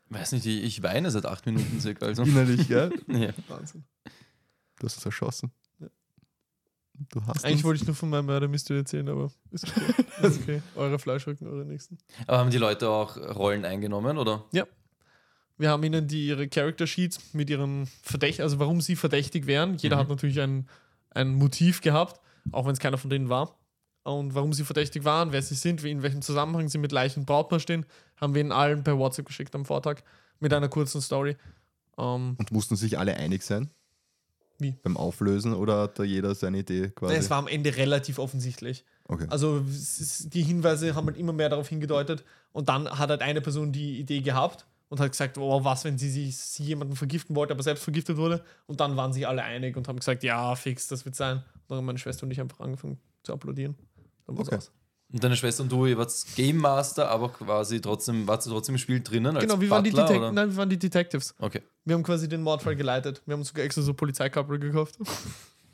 Weiß 0.09 0.31
nicht, 0.33 0.45
ich 0.45 0.63
ich 0.63 0.83
weine 0.83 1.09
seit 1.09 1.25
acht 1.25 1.45
Minuten 1.45 1.79
circa. 1.79 2.05
Also. 2.05 2.23
Innerlich, 2.23 2.67
gell? 2.67 2.91
Ja. 3.07 3.29
Wahnsinn. 3.47 3.83
Du 4.79 4.85
hast 4.85 4.97
uns 4.97 5.05
erschossen. 5.05 5.51
Ja. 5.79 5.87
Du 7.09 7.25
hast 7.25 7.43
Eigentlich 7.45 7.55
uns. 7.57 7.63
wollte 7.63 7.81
ich 7.81 7.87
nur 7.87 7.95
von 7.95 8.09
meinem 8.09 8.25
Mörder 8.27 8.47
Mystery 8.47 8.79
erzählen, 8.79 9.07
aber 9.09 9.31
ist 9.51 9.67
okay. 9.67 10.03
ist 10.27 10.41
okay. 10.41 10.61
Eure 10.75 10.99
Fleischrücken, 10.99 11.47
eure 11.47 11.65
nächsten. 11.65 11.97
Aber 12.27 12.37
haben 12.39 12.51
die 12.51 12.57
Leute 12.59 12.89
auch 12.89 13.17
Rollen 13.17 13.65
eingenommen, 13.65 14.17
oder? 14.19 14.45
Wir 15.57 15.69
haben 15.69 15.83
ihnen 15.83 16.07
die 16.07 16.27
ihre 16.27 16.47
Character 16.47 16.85
Sheets 16.85 17.33
mit 17.33 17.49
ihren 17.49 17.87
Verdächtigen, 18.03 18.43
also 18.43 18.59
warum 18.59 18.81
sie 18.81 18.95
verdächtig 18.95 19.47
wären. 19.47 19.75
Jeder 19.77 19.95
Mhm. 19.95 19.99
hat 20.01 20.09
natürlich 20.09 20.41
ein, 20.41 20.67
ein 21.11 21.33
Motiv 21.35 21.81
gehabt, 21.81 22.19
auch 22.51 22.65
wenn 22.65 22.73
es 22.73 22.79
keiner 22.79 22.97
von 22.97 23.09
denen 23.09 23.29
war. 23.29 23.57
Und 24.03 24.35
warum 24.35 24.53
sie 24.53 24.63
verdächtig 24.65 25.03
waren, 25.05 25.31
wer 25.31 25.41
sie 25.41 25.55
sind, 25.55 25.83
in 25.83 26.03
welchem 26.03 26.21
Zusammenhang 26.21 26.67
sie 26.69 26.77
mit 26.77 26.91
Leichen 26.91 27.21
und 27.21 27.25
Brautpaar 27.25 27.59
stehen, 27.59 27.85
haben 28.17 28.33
wir 28.35 28.41
ihnen 28.41 28.51
allen 28.51 28.83
per 28.83 28.99
WhatsApp 28.99 29.25
geschickt 29.25 29.55
am 29.55 29.65
Vortag 29.65 30.01
mit 30.39 30.53
einer 30.53 30.67
kurzen 30.69 31.01
Story. 31.01 31.37
Ähm, 31.97 32.35
Und 32.37 32.51
mussten 32.51 32.75
sich 32.75 32.99
alle 32.99 33.15
einig 33.15 33.41
sein? 33.41 33.69
Wie? 34.59 34.75
Beim 34.83 34.95
Auflösen 34.95 35.53
oder 35.53 35.81
hat 35.81 35.97
da 35.99 36.03
jeder 36.03 36.35
seine 36.35 36.59
Idee 36.59 36.89
quasi? 36.89 37.15
es 37.15 37.29
war 37.29 37.39
am 37.39 37.47
Ende 37.47 37.75
relativ 37.77 38.19
offensichtlich. 38.19 38.85
okay. 39.07 39.25
Also 39.29 39.65
die 40.25 40.43
Hinweise 40.43 40.95
haben 40.95 41.07
halt 41.07 41.17
immer 41.17 41.33
mehr 41.33 41.49
darauf 41.49 41.67
hingedeutet 41.69 42.23
und 42.51 42.69
dann 42.69 42.87
hat 42.89 43.09
halt 43.09 43.21
eine 43.21 43.41
Person 43.41 43.71
die 43.71 43.99
Idee 43.99 44.21
gehabt 44.21 44.65
und 44.89 44.99
hat 44.99 45.11
gesagt, 45.11 45.37
oh, 45.37 45.63
was, 45.63 45.83
wenn 45.83 45.97
sie, 45.97 46.09
sich 46.09 46.37
sie 46.37 46.63
jemanden 46.63 46.95
vergiften 46.95 47.35
wollte, 47.35 47.53
aber 47.53 47.63
selbst 47.63 47.83
vergiftet 47.83 48.17
wurde 48.17 48.43
und 48.67 48.79
dann 48.79 48.95
waren 48.97 49.13
sich 49.13 49.27
alle 49.27 49.43
einig 49.43 49.75
und 49.77 49.87
haben 49.87 49.97
gesagt, 49.99 50.23
ja, 50.23 50.55
fix, 50.55 50.87
das 50.87 51.05
wird 51.05 51.15
sein. 51.15 51.37
Und 51.37 51.43
dann 51.69 51.77
haben 51.79 51.85
meine 51.85 51.99
Schwester 51.99 52.23
und 52.23 52.31
ich 52.31 52.39
einfach 52.39 52.59
angefangen 52.59 52.99
zu 53.23 53.33
applaudieren. 53.33 53.75
Dann 54.27 54.37
war's 54.37 54.47
Okay. 54.47 54.57
aus. 54.57 54.71
Und 55.13 55.23
deine 55.23 55.35
Schwester 55.37 55.63
und 55.63 55.71
du, 55.71 55.85
ihr 55.85 55.97
wart 55.97 56.11
Game 56.35 56.57
Master, 56.57 57.09
aber 57.09 57.29
quasi 57.29 57.79
trotzdem, 57.79 58.27
wart 58.27 58.45
ihr 58.45 58.51
trotzdem 58.51 58.75
im 58.75 58.79
Spiel 58.79 59.01
drinnen? 59.01 59.35
Als 59.35 59.45
Genau, 59.45 59.61
wir 59.61 59.69
waren, 59.69 59.83
die 59.83 59.91
Butler, 59.91 60.07
Detec- 60.07 60.17
oder? 60.17 60.31
Nein, 60.31 60.49
wir 60.49 60.57
waren 60.57 60.69
die 60.69 60.79
Detectives. 60.79 61.35
Okay. 61.39 61.61
Wir 61.85 61.95
haben 61.95 62.03
quasi 62.03 62.27
den 62.27 62.41
Mordfall 62.41 62.75
geleitet. 62.75 63.21
Wir 63.25 63.33
haben 63.33 63.39
uns 63.41 63.49
sogar 63.49 63.63
extra 63.65 63.81
so 63.83 63.93
Polizeikappel 63.93 64.57
gekauft. 64.59 64.97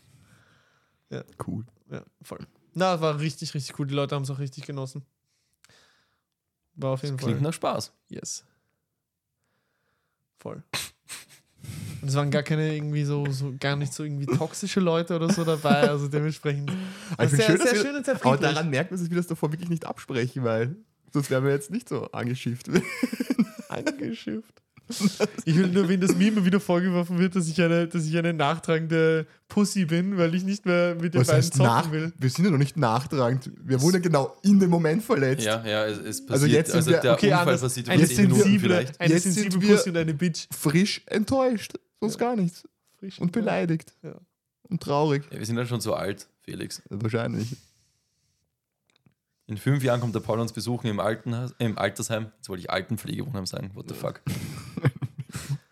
cool. 1.47 1.65
Ja, 1.89 2.03
voll. 2.21 2.45
Na, 2.73 2.99
war 3.01 3.19
richtig, 3.19 3.53
richtig 3.53 3.77
cool. 3.79 3.87
Die 3.87 3.93
Leute 3.93 4.15
haben 4.15 4.23
es 4.23 4.29
auch 4.29 4.39
richtig 4.39 4.65
genossen. 4.65 5.03
War 6.75 6.91
auf 6.91 7.03
jeden 7.03 7.17
Klingt 7.17 7.35
Fall. 7.35 7.41
nach 7.41 7.53
Spaß. 7.53 7.91
Yes. 8.09 8.45
Voll. 10.41 10.63
Und 12.01 12.07
es 12.07 12.15
waren 12.15 12.31
gar 12.31 12.41
keine 12.41 12.73
irgendwie 12.73 13.03
so, 13.03 13.27
so 13.29 13.53
gar 13.59 13.75
nicht 13.75 13.93
so 13.93 14.03
irgendwie 14.03 14.25
toxische 14.25 14.79
Leute 14.79 15.15
oder 15.15 15.31
so 15.31 15.43
dabei. 15.43 15.87
Also 15.87 16.07
dementsprechend. 16.07 16.71
Ich 17.21 17.29
sehr, 17.29 17.45
find 17.45 17.61
sehr 17.61 17.75
schön 17.75 17.95
und 17.95 18.05
sehr 18.05 18.15
Aber 18.25 18.37
daran 18.37 18.71
merkt 18.71 18.89
man, 18.89 18.99
dass 18.99 19.07
wir 19.07 19.17
das 19.17 19.27
davor 19.27 19.51
wirklich 19.51 19.69
nicht 19.69 19.85
absprechen, 19.85 20.43
weil 20.43 20.75
sonst 21.13 21.29
wären 21.29 21.43
wir 21.43 21.51
jetzt 21.51 21.69
nicht 21.69 21.87
so 21.87 22.11
angeschifft. 22.11 22.69
angeschifft. 23.69 24.63
Ich 25.45 25.55
will 25.55 25.67
nur, 25.67 25.87
wenn 25.89 25.99
das 26.01 26.15
mir 26.15 26.27
immer 26.29 26.45
wieder 26.45 26.59
vorgeworfen 26.59 27.17
wird, 27.19 27.35
dass 27.35 27.47
ich 27.47 27.61
eine, 27.61 27.87
dass 27.87 28.05
ich 28.05 28.17
eine 28.17 28.33
nachtragende 28.33 29.25
Pussy 29.47 29.85
bin, 29.85 30.17
weil 30.17 30.33
ich 30.35 30.43
nicht 30.43 30.65
mehr 30.65 30.95
mit 30.95 31.13
den 31.13 31.21
Was 31.21 31.27
beiden 31.27 31.37
heißt 31.43 31.53
zocken 31.53 31.65
nach? 31.65 31.91
will. 31.91 32.13
Wir 32.17 32.29
sind 32.29 32.45
ja 32.45 32.51
noch 32.51 32.57
nicht 32.57 32.77
nachtragend. 32.77 33.51
Wir 33.63 33.81
wurden 33.81 33.95
ja 33.95 34.01
genau 34.01 34.35
in 34.43 34.59
dem 34.59 34.69
Moment 34.69 35.03
verletzt. 35.03 35.45
Ja, 35.45 35.65
ja, 35.65 35.85
es, 35.85 35.97
es 35.97 36.25
passiert. 36.25 36.31
Also 36.31 36.45
jetzt 36.45 36.67
sind 36.71 36.75
also 36.77 36.91
wir- 36.91 36.99
der 36.99 37.13
Okay, 37.13 37.27
Unfall 37.27 37.41
anders. 37.41 37.61
passiert 37.61 37.89
Eine 37.89 38.03
über 38.03 38.07
10 38.13 38.17
Minuten 38.23 38.41
sensible, 38.41 38.59
vielleicht. 38.69 39.01
eine 39.01 39.13
Jetzt 39.13 39.23
sind 39.23 39.31
sensible 39.33 39.61
wir- 39.67 39.75
Pussy 39.75 39.89
und 39.89 39.97
eine 39.97 40.13
Bitch. 40.13 40.47
Frisch 40.51 41.01
enttäuscht. 41.07 41.73
Sonst 41.99 42.17
gar 42.17 42.35
nichts. 42.35 42.63
Frisch 42.99 43.19
Und 43.19 43.31
beleidigt. 43.31 43.93
Ja. 44.03 44.15
Und 44.63 44.81
traurig. 44.81 45.23
Ja, 45.31 45.39
wir 45.39 45.45
sind 45.45 45.57
ja 45.57 45.65
schon 45.65 45.81
so 45.81 45.93
alt, 45.93 46.27
Felix. 46.43 46.81
Wahrscheinlich. 46.89 47.55
In 49.51 49.57
fünf 49.57 49.83
Jahren 49.83 49.99
kommt 49.99 50.15
der 50.15 50.21
Paul 50.21 50.39
uns 50.39 50.53
besuchen 50.53 50.87
im, 50.87 51.01
Altenhaus, 51.01 51.51
äh, 51.59 51.65
im 51.65 51.77
Altersheim. 51.77 52.31
Jetzt 52.37 52.47
wollte 52.47 52.61
ich 52.61 52.69
Altenpflegewohnheim 52.69 53.45
sagen. 53.45 53.71
What 53.73 53.89
the 53.89 53.95
fuck? 53.95 54.21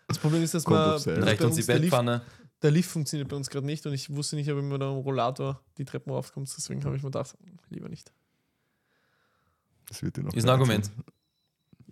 Das 0.06 0.18
Problem 0.18 0.42
ist, 0.42 0.52
dass 0.54 0.64
Kommt 0.64 1.06
man, 1.06 1.22
reicht 1.22 1.40
uns 1.40 1.54
die 1.54 1.60
uns 1.60 1.66
der, 1.66 1.78
Lift, 1.78 1.92
Bettpfanne. 1.92 2.22
der 2.62 2.70
Lift 2.72 2.90
funktioniert 2.90 3.28
bei 3.28 3.36
uns 3.36 3.48
gerade 3.48 3.64
nicht 3.64 3.86
und 3.86 3.92
ich 3.92 4.10
wusste 4.10 4.34
nicht, 4.34 4.50
ob 4.50 4.56
man 4.56 4.68
mit 4.68 4.82
einem 4.82 4.98
Rollator 4.98 5.62
die 5.78 5.84
Treppen 5.84 6.12
raufkommt. 6.12 6.52
Deswegen 6.54 6.84
habe 6.84 6.96
ich 6.96 7.02
mir 7.02 7.10
gedacht, 7.10 7.36
lieber 7.68 7.88
nicht. 7.88 8.12
Das 9.88 10.02
wird 10.02 10.16
dir 10.16 10.24
noch 10.24 10.34
Ist 10.34 10.44
ein 10.44 10.50
Argument. 10.50 10.90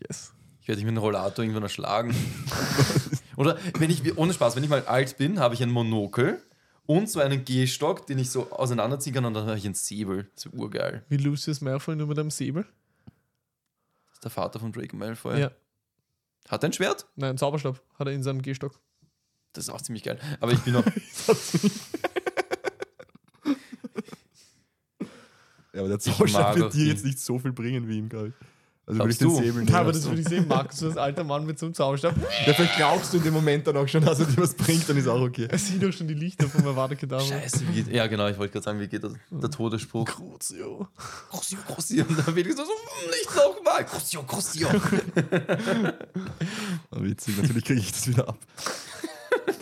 Yes. 0.08 0.32
Ich 0.60 0.66
werde 0.66 0.78
dich 0.78 0.84
mit 0.84 0.92
einem 0.92 0.98
Rollator 0.98 1.44
irgendwann 1.44 1.62
erschlagen. 1.62 2.12
Oder 3.36 3.56
wenn 3.78 3.88
ich, 3.88 4.18
ohne 4.18 4.34
Spaß, 4.34 4.56
wenn 4.56 4.64
ich 4.64 4.70
mal 4.70 4.84
alt 4.84 5.16
bin, 5.16 5.38
habe 5.38 5.54
ich 5.54 5.62
ein 5.62 5.70
Monokel 5.70 6.42
und 6.88 7.10
so 7.10 7.20
einen 7.20 7.44
Gehstock, 7.44 8.06
den 8.06 8.18
ich 8.18 8.30
so 8.30 8.50
auseinanderziehen 8.50 9.14
kann 9.14 9.26
und 9.26 9.34
dann 9.34 9.46
habe 9.46 9.58
ich 9.58 9.66
einen 9.66 9.74
Säbel. 9.74 10.30
Das 10.34 10.46
ist 10.46 10.54
urgeil. 10.54 11.04
Wie 11.10 11.18
Lucius 11.18 11.60
Malfoy 11.60 11.94
nur 11.94 12.06
mit 12.06 12.18
einem 12.18 12.30
Säbel? 12.30 12.64
Das 14.06 14.14
ist 14.14 14.24
der 14.24 14.30
Vater 14.30 14.58
von 14.58 14.72
Draco 14.72 14.96
Malfoy. 14.96 15.38
Ja. 15.38 15.50
Hat 16.48 16.64
er 16.64 16.70
ein 16.70 16.72
Schwert? 16.72 17.06
Nein, 17.14 17.36
Zauberstab 17.36 17.82
hat 17.98 18.06
er 18.06 18.14
in 18.14 18.22
seinem 18.22 18.40
Gehstock. 18.40 18.80
Das 19.52 19.64
ist 19.64 19.70
auch 19.70 19.82
ziemlich 19.82 20.02
geil. 20.02 20.18
Aber 20.40 20.52
ich 20.52 20.60
bin 20.60 20.72
noch. 20.72 20.84
Ja, 25.74 25.82
aber 25.82 25.90
der 25.90 26.00
Zauberstab 26.00 26.56
wird 26.56 26.74
dir 26.74 26.86
jetzt 26.86 27.04
nicht 27.04 27.20
so 27.20 27.38
viel 27.38 27.52
bringen 27.52 27.86
wie 27.86 27.98
ihm, 27.98 28.08
glaube 28.08 28.28
ich. 28.28 28.34
Also 28.88 29.00
würde 29.00 29.12
ich 29.12 29.18
den? 29.18 29.34
Säbel 29.34 29.74
aber 29.74 29.92
das 29.92 30.04
würde 30.08 30.22
ich 30.22 30.28
sehen, 30.28 30.48
Markus, 30.48 30.78
du 30.78 30.86
als 30.86 30.96
alter 30.96 31.22
Mann 31.22 31.44
mit 31.44 31.58
so 31.58 31.66
einem 31.66 31.74
Zauberstab. 31.74 32.14
Ja, 32.46 32.54
vielleicht 32.54 32.76
glaubst 32.76 33.12
du 33.12 33.18
in 33.18 33.24
dem 33.24 33.34
Moment 33.34 33.66
dann 33.66 33.76
auch 33.76 33.86
schon, 33.86 34.02
dass 34.02 34.18
er 34.18 34.24
dir 34.26 34.38
was 34.38 34.54
bringt, 34.54 34.88
dann 34.88 34.96
ist 34.96 35.06
auch 35.06 35.20
okay. 35.20 35.46
Er 35.50 35.58
sieht 35.58 35.82
doch 35.82 35.92
schon 35.92 36.08
die 36.08 36.14
Lichter 36.14 36.48
vom 36.48 36.66
Avada 36.66 36.94
Kedavra. 36.94 37.22
Scheiße, 37.22 37.68
wie 37.68 37.82
geht. 37.82 37.94
Ja, 37.94 38.06
genau, 38.06 38.28
ich 38.28 38.38
wollte 38.38 38.54
gerade 38.54 38.64
sagen, 38.64 38.80
wie 38.80 38.88
geht 38.88 39.04
das, 39.04 39.12
der 39.30 39.50
Todesspruch? 39.50 40.06
Crucio. 40.06 40.88
Crucio, 41.30 41.58
Crucio. 41.66 42.04
Und 42.08 42.18
dann 42.18 42.34
Felix 42.34 42.56
so, 42.56 42.62
"Mm, 42.62 43.10
nicht 43.10 43.36
nochmal. 43.36 43.84
Crucio, 43.84 44.22
Crucio. 44.22 44.68
Aber 46.90 47.04
witzig, 47.04 47.36
natürlich 47.36 47.64
kriege 47.64 47.80
ich 47.80 47.92
das 47.92 48.08
wieder 48.08 48.28
ab. 48.28 48.38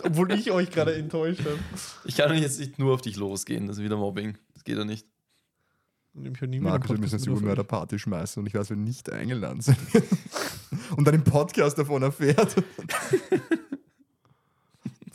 Obwohl 0.03 0.31
ich 0.31 0.51
euch 0.51 0.69
gerade 0.71 0.95
enttäuscht 0.95 1.41
habe. 1.41 1.59
Ich 2.05 2.15
kann 2.15 2.35
jetzt 2.37 2.59
nicht 2.59 2.79
nur 2.79 2.93
auf 2.93 3.01
dich 3.01 3.17
losgehen. 3.17 3.67
Das 3.67 3.77
ist 3.77 3.83
wieder 3.83 3.97
Mobbing. 3.97 4.37
Das 4.53 4.63
geht 4.63 4.77
doch 4.77 4.85
nicht. 4.85 5.05
Und 6.17 6.25
ich 6.25 6.41
höre 6.41 6.47
nie 6.47 6.59
Markus, 6.59 6.89
wir 6.89 6.97
müssen 6.97 7.17
jetzt 7.17 7.27
über. 7.27 7.39
Mörderparty 7.39 7.99
schmeißen 7.99 8.41
und 8.41 8.47
ich 8.47 8.55
weiß, 8.55 8.71
wer 8.71 8.77
nicht 8.77 9.11
eingeladen 9.11 9.61
sind. 9.61 9.77
und 10.97 11.05
dann 11.05 11.13
im 11.13 11.23
Podcast 11.23 11.77
davon 11.77 12.03
erfährt. 12.03 12.55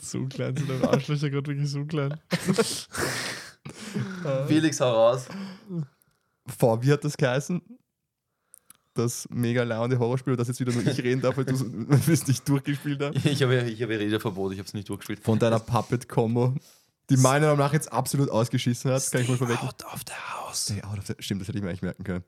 So 0.05 0.27
klein 0.27 0.55
sind 0.55 0.69
eure 0.69 0.89
Arschlöcher 0.89 1.29
gerade 1.29 1.47
wirklich 1.47 1.71
so 1.71 1.85
klein. 1.85 2.19
Felix, 4.47 4.81
hau 4.81 4.91
raus. 4.91 5.27
Vor, 6.45 6.83
wie 6.83 6.91
hat 6.91 7.05
das 7.05 7.15
geheißen? 7.15 7.61
Das 8.93 9.27
mega 9.31 9.63
launde 9.63 9.97
Horrorspiel, 9.97 10.35
das 10.35 10.49
jetzt 10.49 10.59
wieder 10.59 10.73
nur 10.73 10.85
ich 10.85 11.01
reden 11.01 11.21
darf, 11.21 11.37
weil 11.37 11.45
du 11.45 11.53
es 12.11 12.27
nicht 12.27 12.47
durchgespielt 12.47 13.01
hast. 13.01 13.25
Ich 13.25 13.41
habe, 13.41 13.63
ich 13.63 13.81
habe 13.81 13.97
Redeverbot, 13.97 14.51
ich 14.51 14.59
habe 14.59 14.67
es 14.67 14.73
nicht 14.73 14.89
durchgespielt. 14.89 15.21
Von 15.21 15.39
deiner 15.39 15.59
Puppet-Combo, 15.59 16.53
die 17.09 17.17
meiner 17.17 17.47
Meinung 17.47 17.59
nach 17.59 17.73
jetzt 17.73 17.91
absolut 17.91 18.29
ausgeschissen 18.29 18.91
hat, 18.91 19.09
kann 19.09 19.21
ich 19.21 19.29
mal 19.29 19.37
vorweg. 19.37 19.63
Out 19.63 19.85
of 19.85 20.01
the 20.05 20.13
house. 20.13 20.42
Stay 20.53 20.81
out 20.83 20.97
of 20.99 21.07
the- 21.07 21.15
Stimmt, 21.19 21.41
das 21.41 21.47
hätte 21.47 21.57
ich 21.57 21.63
mir 21.63 21.69
eigentlich 21.69 21.81
merken 21.81 22.03
können. 22.03 22.23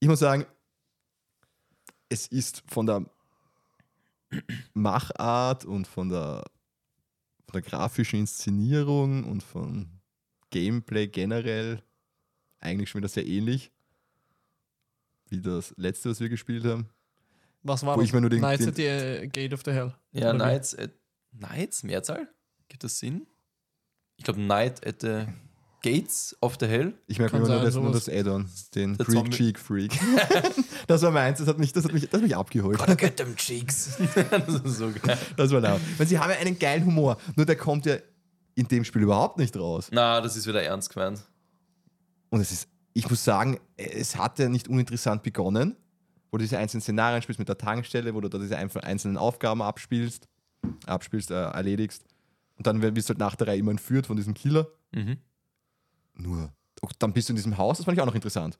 Ich 0.00 0.08
muss 0.08 0.18
sagen, 0.20 0.46
es 2.08 2.26
ist 2.26 2.62
von 2.66 2.86
der 2.86 3.04
Machart 4.74 5.64
und 5.64 5.86
von 5.86 6.08
der, 6.08 6.44
von 7.46 7.52
der 7.54 7.62
grafischen 7.62 8.20
Inszenierung 8.20 9.24
und 9.24 9.42
von 9.42 9.88
Gameplay 10.50 11.06
generell 11.08 11.82
eigentlich 12.60 12.90
schon 12.90 13.00
wieder 13.00 13.08
sehr 13.08 13.26
ähnlich 13.26 13.70
wie 15.30 15.40
das 15.40 15.74
letzte, 15.76 16.10
was 16.10 16.20
wir 16.20 16.28
gespielt 16.28 16.64
haben. 16.64 16.88
Was 17.62 17.84
war 17.84 17.96
Wo 17.96 18.00
das? 18.00 18.08
ich 18.08 18.14
mir 18.14 18.20
nur 18.22 18.30
den- 18.30 18.38
Knights 18.38 18.60
den- 18.64 18.68
at 18.70 18.76
the 18.76 18.84
äh, 18.84 19.26
Gate 19.28 19.52
of 19.52 19.62
the 19.64 19.72
Hell. 19.72 19.94
Ja? 20.12 20.32
Knights 20.32 20.74
at. 20.78 20.90
Knights? 21.36 21.82
Mehrzahl? 21.82 22.28
Gibt 22.68 22.84
das 22.84 22.98
Sinn? 22.98 23.26
Ich 24.16 24.24
glaube, 24.24 24.40
Knight 24.40 24.86
at 24.86 25.02
the 25.02 25.26
Gates 25.82 26.36
of 26.40 26.56
the 26.60 26.66
Hell. 26.66 26.94
Ich 27.06 27.18
merke 27.18 27.38
mir 27.38 27.46
nur, 27.46 27.60
das, 27.60 27.74
nur 27.74 27.92
das 27.92 28.08
Add-on, 28.08 28.48
den 28.74 28.96
Der 28.96 29.06
Freak 29.06 29.16
Zombie- 29.16 29.36
Cheek 29.36 29.58
Freak. 29.58 29.92
das 30.86 31.02
war 31.02 31.10
meins, 31.10 31.38
das 31.38 31.46
hat 31.48 31.58
mich, 31.58 31.72
das 31.72 31.84
hat 31.84 31.92
mich, 31.92 32.04
das 32.08 32.14
hat 32.14 32.22
mich 32.22 32.36
abgeholt. 32.36 32.78
Gotta 32.78 32.94
get 32.94 33.16
them 33.16 33.36
cheeks. 33.36 33.96
das 34.30 34.54
ist 34.62 34.78
so 34.78 34.90
geil. 35.02 35.16
Das 35.36 35.50
war 35.52 35.60
laut. 35.60 35.80
Weil 35.96 36.06
sie 36.06 36.18
haben 36.18 36.30
ja 36.30 36.36
einen 36.38 36.58
geilen 36.58 36.84
Humor, 36.84 37.16
nur 37.36 37.46
der 37.46 37.56
kommt 37.56 37.86
ja 37.86 37.96
in 38.54 38.66
dem 38.66 38.84
Spiel 38.84 39.02
überhaupt 39.02 39.38
nicht 39.38 39.56
raus. 39.56 39.88
Na, 39.92 40.20
das 40.20 40.36
ist 40.36 40.46
wieder 40.48 40.62
ernst 40.62 40.92
gemeint. 40.92 41.22
Und 42.30 42.40
es 42.40 42.50
ist, 42.50 42.68
ich 42.92 43.08
muss 43.08 43.22
sagen, 43.22 43.58
es 43.76 44.16
hat 44.16 44.38
ja 44.40 44.48
nicht 44.48 44.66
uninteressant 44.68 45.22
begonnen, 45.22 45.76
wo 46.32 46.38
du 46.38 46.42
diese 46.42 46.58
einzelnen 46.58 46.82
Szenarien 46.82 47.22
spielst 47.22 47.38
mit 47.38 47.48
der 47.48 47.56
Tankstelle, 47.56 48.14
wo 48.14 48.20
du 48.20 48.28
da 48.28 48.38
diese 48.38 48.56
einzelnen 48.58 49.16
Aufgaben 49.16 49.62
abspielst, 49.62 50.28
abspielst, 50.86 51.30
äh, 51.30 51.34
erledigst. 51.34 52.04
Und 52.56 52.66
dann 52.66 52.82
wirst 52.82 53.08
du 53.08 53.12
halt 53.12 53.20
nach 53.20 53.36
der 53.36 53.46
Reihe 53.46 53.58
immer 53.58 53.70
entführt 53.70 54.06
von 54.08 54.16
diesem 54.16 54.34
Killer. 54.34 54.66
Mhm. 54.92 55.18
Nur, 56.18 56.52
oh, 56.82 56.88
dann 56.98 57.12
bist 57.12 57.28
du 57.28 57.32
in 57.32 57.36
diesem 57.36 57.56
Haus, 57.56 57.78
das 57.78 57.84
fand 57.84 57.96
ich 57.96 58.02
auch 58.02 58.06
noch 58.06 58.14
interessant. 58.14 58.58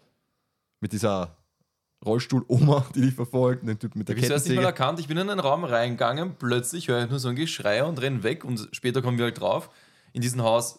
Mit 0.81 0.93
dieser 0.93 1.37
Rollstuhl-Oma, 2.05 2.87
die 2.95 3.01
dich 3.03 3.15
verfolgt, 3.15 3.63
und 3.63 3.69
dem 3.69 3.79
Typ 3.79 3.97
mit 3.97 4.09
der 4.09 4.17
Ich 4.17 4.25
habe 4.25 4.35
es 4.35 4.47
nicht 4.47 4.57
mal 4.57 4.65
erkannt. 4.65 5.01
Ich 5.01 5.09
bin 5.09 5.17
in 5.19 5.29
einen 5.29 5.41
Raum 5.41 5.65
reingegangen, 5.65 6.37
plötzlich 6.39 6.89
höre 6.89 7.05
ich 7.05 7.11
nur 7.11 7.19
so 7.19 7.29
ein 7.29 7.37
Geschrei 7.37 7.83
und 7.85 8.01
renne 8.01 8.23
weg 8.23 8.45
und 8.45 8.69
später 8.73 9.03
kommen 9.03 9.19
wir 9.19 9.25
halt 9.27 9.41
drauf. 9.41 9.71
In 10.13 10.23
diesem 10.23 10.43
Haus 10.43 10.79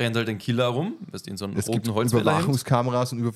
rennt 0.00 0.16
halt 0.16 0.28
ein 0.28 0.38
Killer 0.38 0.66
rum, 0.68 0.94
weißt 1.10 1.26
du, 1.26 1.30
in 1.30 1.36
so 1.36 1.44
einem 1.44 1.56
Es 1.56 1.66
gibt 1.66 1.86
roten 1.88 1.94
Holzfäller. 1.94 2.22
Überwachungskameras 2.22 3.12
und 3.12 3.18
über 3.20 3.32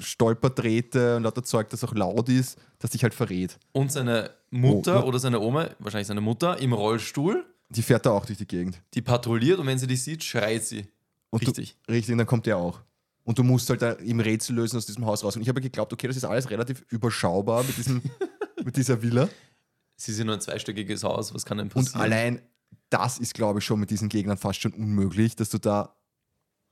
Stolperdrähte 0.00 1.16
und 1.16 1.22
lauter 1.24 1.42
Zeug, 1.42 1.68
das 1.70 1.82
auch 1.84 1.94
laut 1.94 2.28
ist, 2.28 2.58
das 2.78 2.90
dich 2.90 3.02
halt 3.02 3.14
verrät. 3.14 3.58
Und 3.72 3.90
seine 3.92 4.30
Mutter 4.50 5.04
Oh. 5.04 5.08
oder 5.08 5.18
seine 5.18 5.40
Oma, 5.40 5.68
wahrscheinlich 5.78 6.08
seine 6.08 6.20
Mutter, 6.20 6.58
im 6.58 6.72
Rollstuhl, 6.72 7.44
Die 7.70 7.82
fährt 7.82 8.04
da 8.06 8.10
auch 8.10 8.26
durch 8.26 8.38
die 8.38 8.46
Gegend. 8.46 8.80
die 8.94 9.02
patrouilliert 9.02 9.58
und 9.58 9.66
wenn 9.66 9.78
sie 9.78 9.86
dich 9.86 10.02
sieht, 10.02 10.22
schreit 10.24 10.64
sie. 10.64 10.86
Und 11.32 11.40
Richtig. 11.40 11.76
Du, 11.86 11.92
richtig, 11.92 12.12
und 12.12 12.18
dann 12.18 12.26
kommt 12.26 12.44
der 12.46 12.58
auch. 12.58 12.80
Und 13.24 13.38
du 13.38 13.42
musst 13.42 13.70
halt 13.70 13.80
da 13.80 13.92
im 13.92 14.20
Rätsel 14.20 14.54
lösen 14.54 14.76
aus 14.76 14.84
diesem 14.84 15.06
Haus 15.06 15.24
raus. 15.24 15.34
Und 15.36 15.42
ich 15.42 15.48
habe 15.48 15.60
geglaubt, 15.60 15.92
okay, 15.92 16.06
das 16.06 16.16
ist 16.16 16.24
alles 16.24 16.50
relativ 16.50 16.84
überschaubar 16.90 17.64
mit, 17.64 17.76
diesem, 17.78 18.02
mit 18.64 18.76
dieser 18.76 19.00
Villa. 19.00 19.28
Sie 19.96 20.12
sind 20.12 20.26
nur 20.26 20.36
ein 20.36 20.40
zweistöckiges 20.40 21.04
Haus, 21.04 21.32
was 21.32 21.44
kann 21.46 21.58
denn 21.58 21.68
Und 21.68 21.72
passieren? 21.72 22.02
allein 22.02 22.42
das 22.90 23.18
ist, 23.18 23.32
glaube 23.32 23.60
ich, 23.60 23.64
schon 23.64 23.80
mit 23.80 23.90
diesen 23.90 24.08
Gegnern 24.08 24.36
fast 24.36 24.60
schon 24.60 24.72
unmöglich, 24.72 25.34
dass 25.34 25.48
du 25.48 25.58
da 25.58 25.96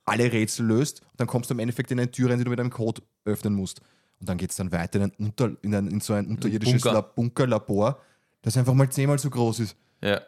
alle 0.04 0.30
Rätsel 0.30 0.66
löst 0.66 1.00
und 1.02 1.20
dann 1.20 1.26
kommst 1.26 1.48
du 1.48 1.54
im 1.54 1.60
Endeffekt 1.60 1.90
in 1.90 1.98
eine 1.98 2.10
Tür 2.10 2.30
rein, 2.30 2.38
die 2.38 2.44
du 2.44 2.50
mit 2.50 2.60
einem 2.60 2.70
Code 2.70 3.00
öffnen 3.24 3.54
musst. 3.54 3.80
Und 4.18 4.28
dann 4.28 4.36
geht 4.36 4.50
es 4.50 4.56
dann 4.56 4.72
weiter 4.72 4.98
in, 4.98 5.04
ein 5.04 5.12
Unter, 5.18 5.56
in, 5.62 5.74
ein, 5.74 5.86
in 5.86 6.00
so 6.00 6.12
ein 6.12 6.26
unterirdisches 6.26 6.82
Bunker. 6.82 6.92
La 6.92 7.00
Bunkerlabor, 7.00 8.00
das 8.42 8.56
einfach 8.56 8.74
mal 8.74 8.90
zehnmal 8.90 9.18
so 9.18 9.30
groß 9.30 9.60
ist. 9.60 9.76
Ja. 10.02 10.20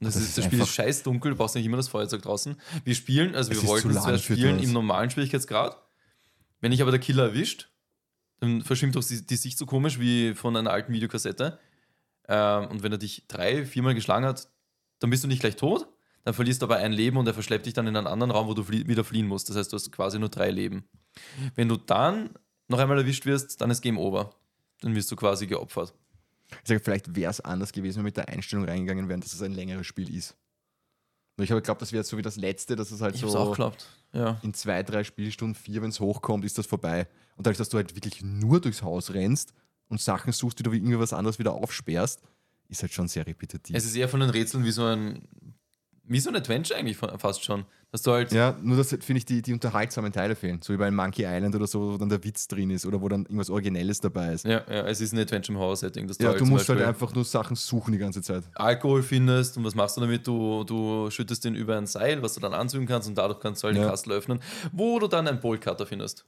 Das, 0.00 0.14
Das 0.14 0.22
ist, 0.22 0.38
das 0.38 0.44
Spiel 0.46 0.60
ist 0.60 0.68
scheiß 0.74 1.02
dunkel, 1.02 1.32
du 1.32 1.36
brauchst 1.36 1.54
nicht 1.54 1.66
immer 1.66 1.76
das 1.76 1.88
Feuerzeug 1.88 2.22
draußen. 2.22 2.56
Wir 2.84 2.94
spielen, 2.94 3.34
also 3.34 3.52
Es 3.52 3.62
wir 3.62 3.68
wollten 3.68 3.90
es 3.90 4.22
spielen 4.22 4.58
im 4.58 4.72
normalen 4.72 5.10
Schwierigkeitsgrad. 5.10 5.76
Wenn 6.60 6.72
ich 6.72 6.80
aber 6.80 6.90
der 6.90 7.00
Killer 7.00 7.24
erwischt, 7.24 7.70
dann 8.40 8.62
verschwimmt 8.62 8.96
doch 8.96 9.04
die, 9.04 9.24
die 9.24 9.36
Sicht 9.36 9.58
so 9.58 9.66
komisch 9.66 10.00
wie 10.00 10.34
von 10.34 10.56
einer 10.56 10.70
alten 10.70 10.92
Videokassette. 10.92 11.58
Ähm, 12.28 12.68
und 12.68 12.82
wenn 12.82 12.92
er 12.92 12.98
dich 12.98 13.24
drei, 13.28 13.66
viermal 13.66 13.94
geschlagen 13.94 14.24
hat, 14.24 14.48
dann 15.00 15.10
bist 15.10 15.22
du 15.22 15.28
nicht 15.28 15.40
gleich 15.40 15.56
tot. 15.56 15.86
Dann 16.24 16.34
verlierst 16.34 16.62
du 16.62 16.66
aber 16.66 16.76
ein 16.76 16.92
Leben 16.92 17.16
und 17.16 17.26
er 17.26 17.34
verschleppt 17.34 17.66
dich 17.66 17.74
dann 17.74 17.86
in 17.86 17.96
einen 17.96 18.06
anderen 18.06 18.30
Raum, 18.30 18.46
wo 18.46 18.54
du 18.54 18.62
flie 18.62 18.86
wieder 18.86 19.04
fliehen 19.04 19.26
musst. 19.26 19.48
Das 19.48 19.56
heißt, 19.56 19.72
du 19.72 19.76
hast 19.76 19.90
quasi 19.90 20.18
nur 20.18 20.28
drei 20.28 20.50
Leben. 20.50 20.84
Wenn 21.54 21.68
du 21.68 21.76
dann 21.76 22.30
noch 22.68 22.78
einmal 22.78 22.98
erwischt 22.98 23.26
wirst, 23.26 23.60
dann 23.60 23.70
ist 23.70 23.80
Game 23.80 23.98
Over. 23.98 24.34
Dann 24.80 24.94
wirst 24.94 25.10
du 25.10 25.16
quasi 25.16 25.46
geopfert. 25.46 25.94
Ich 26.62 26.68
sage, 26.68 26.80
vielleicht 26.80 27.14
wäre 27.14 27.30
es 27.30 27.40
anders 27.40 27.72
gewesen, 27.72 27.98
wenn 27.98 28.04
wir 28.04 28.08
mit 28.08 28.16
der 28.16 28.28
Einstellung 28.28 28.64
reingegangen 28.64 29.08
wären, 29.08 29.20
dass 29.20 29.32
es 29.32 29.42
ein 29.42 29.52
längeres 29.52 29.86
Spiel 29.86 30.14
ist. 30.14 30.36
Nur 31.36 31.44
ich 31.44 31.50
habe 31.50 31.60
geglaubt, 31.60 31.80
das 31.80 31.92
wäre 31.92 32.00
jetzt 32.00 32.10
so 32.10 32.18
wie 32.18 32.22
das 32.22 32.36
letzte, 32.36 32.76
dass 32.76 32.90
es 32.90 33.00
halt 33.00 33.14
Ich 33.14 33.20
so 33.22 33.36
auch 33.38 33.50
geglaubt. 33.50 33.86
Ja. 34.12 34.38
in 34.42 34.52
zwei, 34.52 34.82
drei 34.82 35.04
Spielstunden, 35.04 35.54
vier, 35.54 35.82
wenn 35.82 35.90
es 35.90 36.00
hochkommt, 36.00 36.44
ist 36.44 36.58
das 36.58 36.66
vorbei. 36.66 37.06
Und 37.36 37.46
dadurch, 37.46 37.58
dass 37.58 37.68
du 37.68 37.76
halt 37.78 37.94
wirklich 37.94 38.22
nur 38.22 38.60
durchs 38.60 38.82
Haus 38.82 39.14
rennst 39.14 39.54
und 39.88 40.00
Sachen 40.00 40.32
suchst, 40.32 40.58
die 40.58 40.62
du 40.62 40.72
wie 40.72 40.76
irgendwas 40.78 41.12
anderes 41.12 41.38
wieder 41.38 41.52
aufsperrst, 41.52 42.20
ist 42.68 42.82
halt 42.82 42.92
schon 42.92 43.08
sehr 43.08 43.26
repetitiv. 43.26 43.74
Es 43.76 43.84
ist 43.84 43.96
eher 43.96 44.08
von 44.08 44.20
den 44.20 44.30
Rätseln 44.30 44.64
wie 44.64 44.70
so 44.70 44.84
ein, 44.84 45.22
wie 46.10 46.20
so 46.20 46.28
ein 46.28 46.36
Adventure 46.36 46.78
eigentlich 46.78 46.96
fa- 46.96 47.16
fast 47.18 47.44
schon. 47.44 47.64
Dass 47.92 48.02
du 48.02 48.12
halt, 48.12 48.30
ja, 48.30 48.56
nur 48.62 48.76
dass, 48.76 48.90
finde 48.90 49.16
ich, 49.16 49.24
die, 49.24 49.42
die 49.42 49.52
unterhaltsamen 49.52 50.12
Teile 50.12 50.36
fehlen. 50.36 50.60
So 50.62 50.72
wie 50.72 50.76
bei 50.76 50.90
Monkey 50.92 51.24
Island 51.24 51.56
oder 51.56 51.66
so, 51.66 51.94
wo 51.94 51.96
dann 51.98 52.08
der 52.08 52.22
Witz 52.22 52.46
drin 52.46 52.70
ist 52.70 52.86
oder 52.86 53.00
wo 53.00 53.08
dann 53.08 53.22
irgendwas 53.22 53.50
Originelles 53.50 54.00
dabei 54.00 54.32
ist. 54.34 54.44
ja, 54.44 54.62
ja, 54.68 54.86
es 54.86 55.00
ist 55.00 55.12
ein 55.12 55.18
Adventure 55.18 55.56
im 55.56 55.60
Horror-Setting. 55.60 56.08
Ja, 56.20 56.28
halt 56.28 56.40
du 56.40 56.44
musst 56.46 56.68
halt 56.68 56.78
Beispiel 56.78 56.84
einfach 56.88 57.12
nur 57.14 57.24
Sachen 57.24 57.56
suchen 57.56 57.90
die 57.92 57.98
ganze 57.98 58.22
Zeit. 58.22 58.44
Alkohol 58.54 59.02
findest 59.02 59.56
und 59.56 59.64
was 59.64 59.74
machst 59.74 59.96
du 59.96 60.00
damit? 60.02 60.24
Du, 60.24 60.62
du 60.64 61.10
schüttest 61.10 61.44
den 61.44 61.56
über 61.56 61.76
ein 61.76 61.86
Seil, 61.86 62.22
was 62.22 62.34
du 62.34 62.40
dann 62.40 62.54
anzünden 62.54 62.86
kannst 62.86 63.08
und 63.08 63.18
dadurch 63.18 63.40
kannst 63.40 63.62
du 63.62 63.66
halt 63.66 63.76
den 63.76 63.82
Ja. 63.82 63.90
Kastel 63.90 64.12
öffnen, 64.12 64.40
wo 64.72 64.98
du 65.00 65.08
dann 65.08 65.26
einen 65.26 65.40
Boltcutter 65.40 65.86
findest. 65.86 66.26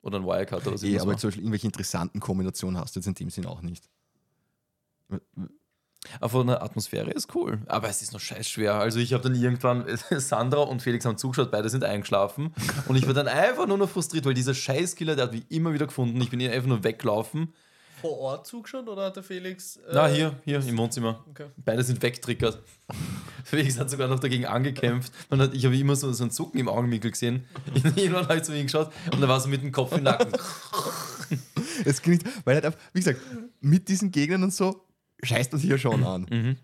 Oder 0.00 0.16
einen 0.16 0.26
Wirecutter 0.26 0.68
oder 0.68 0.78
so. 0.78 0.86
Was 0.86 1.02
aber 1.02 1.16
zum 1.18 1.28
Beispiel 1.28 1.42
irgendwelche 1.42 1.66
interessanten 1.66 2.20
Kombinationen 2.20 2.80
hast 2.80 2.96
du 2.96 3.00
jetzt 3.00 3.06
in 3.08 3.14
dem 3.14 3.28
Sinn 3.28 3.44
auch 3.44 3.60
nicht. 3.60 3.88
Aber 6.20 6.30
von 6.30 6.46
der 6.46 6.62
Atmosphäre 6.62 7.10
ist 7.10 7.34
cool. 7.34 7.58
Aber 7.66 7.88
es 7.88 8.02
ist 8.02 8.12
noch 8.12 8.20
scheiß 8.20 8.48
schwer. 8.48 8.74
Also 8.74 8.98
ich 8.98 9.12
habe 9.12 9.22
dann 9.22 9.34
irgendwann, 9.34 9.84
Sandra 10.18 10.60
und 10.62 10.82
Felix 10.82 11.04
haben 11.04 11.16
zugeschaut, 11.18 11.50
beide 11.50 11.68
sind 11.68 11.84
eingeschlafen. 11.84 12.52
Und 12.88 12.96
ich 12.96 13.06
war 13.06 13.14
dann 13.14 13.28
einfach 13.28 13.66
nur 13.66 13.78
noch 13.78 13.88
frustriert, 13.88 14.24
weil 14.24 14.34
dieser 14.34 14.54
Scheißkiller, 14.54 15.16
der 15.16 15.24
hat 15.26 15.32
mich 15.32 15.44
immer 15.50 15.72
wieder 15.72 15.86
gefunden. 15.86 16.20
Ich 16.20 16.30
bin 16.30 16.40
hier 16.40 16.52
einfach 16.52 16.68
nur 16.68 16.84
weggelaufen. 16.84 17.52
Vor 18.00 18.18
Ort 18.18 18.46
zugeschaut 18.46 18.86
oder 18.88 19.06
hat 19.06 19.16
der 19.16 19.22
Felix. 19.22 19.78
äh, 19.78 19.80
Na, 19.94 20.06
hier, 20.06 20.34
hier 20.44 20.58
im 20.60 20.76
Wohnzimmer. 20.76 21.24
Okay. 21.30 21.46
Beide 21.56 21.82
sind 21.82 22.02
wegtriggert. 22.02 22.58
Felix 23.44 23.78
hat 23.78 23.88
sogar 23.90 24.06
noch 24.06 24.20
dagegen 24.20 24.44
angekämpft. 24.44 25.12
Man 25.30 25.40
hat, 25.40 25.54
ich 25.54 25.64
habe 25.64 25.76
immer 25.78 25.96
so, 25.96 26.12
so 26.12 26.24
ein 26.24 26.30
Zucken 26.30 26.60
im 26.60 26.68
Augenwinkel 26.68 27.10
gesehen. 27.10 27.46
Irgendwann 27.96 28.24
habe 28.24 28.36
ich 28.36 28.42
zu 28.42 28.54
ihm 28.54 28.66
geschaut 28.66 28.92
und 29.12 29.22
er 29.22 29.28
war 29.28 29.40
so 29.40 29.48
mit 29.48 29.62
dem 29.62 29.72
Kopf 29.72 29.92
im 29.96 30.02
Nacken. 30.02 30.30
Es 31.84 32.02
klingt, 32.02 32.24
weil 32.44 32.56
halt 32.56 32.66
einfach, 32.66 32.78
wie 32.92 33.00
gesagt, 33.00 33.20
mit 33.60 33.88
diesen 33.88 34.10
Gegnern 34.10 34.42
und 34.42 34.52
so 34.54 34.84
scheißt 35.22 35.52
man 35.52 35.60
sich 35.60 35.70
ja 35.70 35.78
schon 35.78 36.04
an. 36.04 36.26
Mhm. 36.30 36.56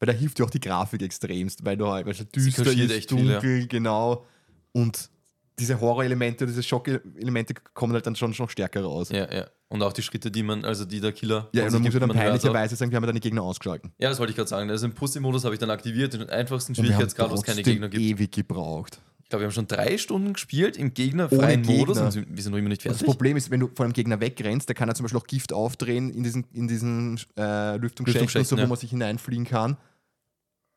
Weil 0.00 0.06
da 0.06 0.12
hilft 0.12 0.38
dir 0.38 0.44
auch 0.44 0.50
die 0.50 0.60
Grafik 0.60 1.02
extremst, 1.02 1.64
weil 1.64 1.76
du 1.76 1.88
halt, 1.88 2.06
weil 2.06 2.14
halt 2.14 2.34
düster 2.34 2.64
kaschiert 2.64 2.90
ist, 2.90 2.96
echt 2.96 3.10
viel, 3.10 3.32
dunkel, 3.32 3.66
genau. 3.66 4.24
Und 4.72 5.10
diese 5.58 5.80
Horror-Elemente, 5.80 6.46
diese 6.46 6.62
Schock-Elemente 6.62 7.54
kommen 7.74 7.92
halt 7.92 8.06
dann 8.06 8.14
schon 8.14 8.32
noch 8.38 8.50
stärker 8.50 8.82
raus. 8.82 9.08
Ja, 9.10 9.32
ja. 9.32 9.46
Und 9.68 9.82
auch 9.82 9.92
die 9.92 10.02
Schritte, 10.02 10.30
die 10.30 10.42
man, 10.42 10.64
also 10.64 10.84
die 10.84 11.00
der 11.00 11.12
Killer. 11.12 11.48
Ja, 11.52 11.66
und 11.66 11.74
dann 11.74 11.82
muss 11.82 11.92
ja 11.92 12.00
dann 12.00 12.08
man 12.08 12.16
peinlicherweise 12.16 12.76
sagen, 12.76 12.90
wir 12.90 12.96
haben 12.96 13.02
ja 13.02 13.08
deine 13.08 13.20
Gegner 13.20 13.42
ausgeschalten. 13.42 13.92
Ja, 13.98 14.08
das 14.08 14.18
wollte 14.18 14.30
ich 14.30 14.36
gerade 14.36 14.48
sagen. 14.48 14.70
Also 14.70 14.86
im 14.86 14.94
Pussy-Modus 14.94 15.44
habe 15.44 15.54
ich 15.54 15.58
dann 15.58 15.70
aktiviert, 15.70 16.14
den 16.14 16.30
einfachsten 16.30 16.74
Schwierigkeitsgrad, 16.74 17.30
wo 17.30 17.34
es 17.34 17.42
keine 17.42 17.62
Gegner 17.62 17.88
gibt. 17.88 18.02
ewig 18.02 18.30
gebraucht. 18.30 19.00
Ich 19.28 19.30
glaube, 19.30 19.42
wir 19.42 19.48
haben 19.48 19.54
schon 19.54 19.66
drei 19.66 19.98
Stunden 19.98 20.32
gespielt 20.32 20.78
im 20.78 20.94
gegnerfreien 20.94 21.62
Ohne 21.66 21.76
Modus 21.78 21.98
Gegner. 21.98 22.22
und 22.22 22.34
wir 22.34 22.42
sind 22.42 22.50
noch 22.50 22.58
immer 22.58 22.70
nicht 22.70 22.86
Und 22.86 22.92
das 22.92 23.00
fertig. 23.00 23.12
Problem 23.12 23.36
ist, 23.36 23.50
wenn 23.50 23.60
du 23.60 23.68
vor 23.74 23.84
einem 23.84 23.92
Gegner 23.92 24.22
wegrennst, 24.22 24.70
der 24.70 24.74
kann 24.74 24.88
ja 24.88 24.94
zum 24.94 25.04
Beispiel 25.04 25.20
auch 25.20 25.26
Gift 25.26 25.52
aufdrehen 25.52 26.08
in 26.08 26.22
diesen, 26.22 26.46
in 26.54 26.66
diesen 26.66 27.20
äh, 27.36 27.76
Lüftungsschächten, 27.76 28.22
Lüftungsschächten, 28.22 28.44
so, 28.46 28.56
wo 28.56 28.60
ja. 28.62 28.66
man 28.66 28.78
sich 28.78 28.88
hineinfliegen 28.88 29.44
kann. 29.44 29.76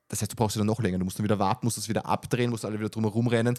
Das 0.10 0.22
heißt, 0.22 0.34
du 0.34 0.36
brauchst 0.36 0.58
ja 0.58 0.60
dann 0.60 0.68
noch 0.68 0.82
länger. 0.82 1.00
Du 1.00 1.06
musst 1.06 1.18
dann 1.18 1.24
wieder 1.24 1.40
warten, 1.40 1.66
musst 1.66 1.78
das 1.78 1.88
wieder 1.88 2.06
abdrehen, 2.06 2.50
musst 2.50 2.66
alle 2.66 2.78
wieder 2.78 2.90
drumherum 2.90 3.28
rennen. 3.28 3.58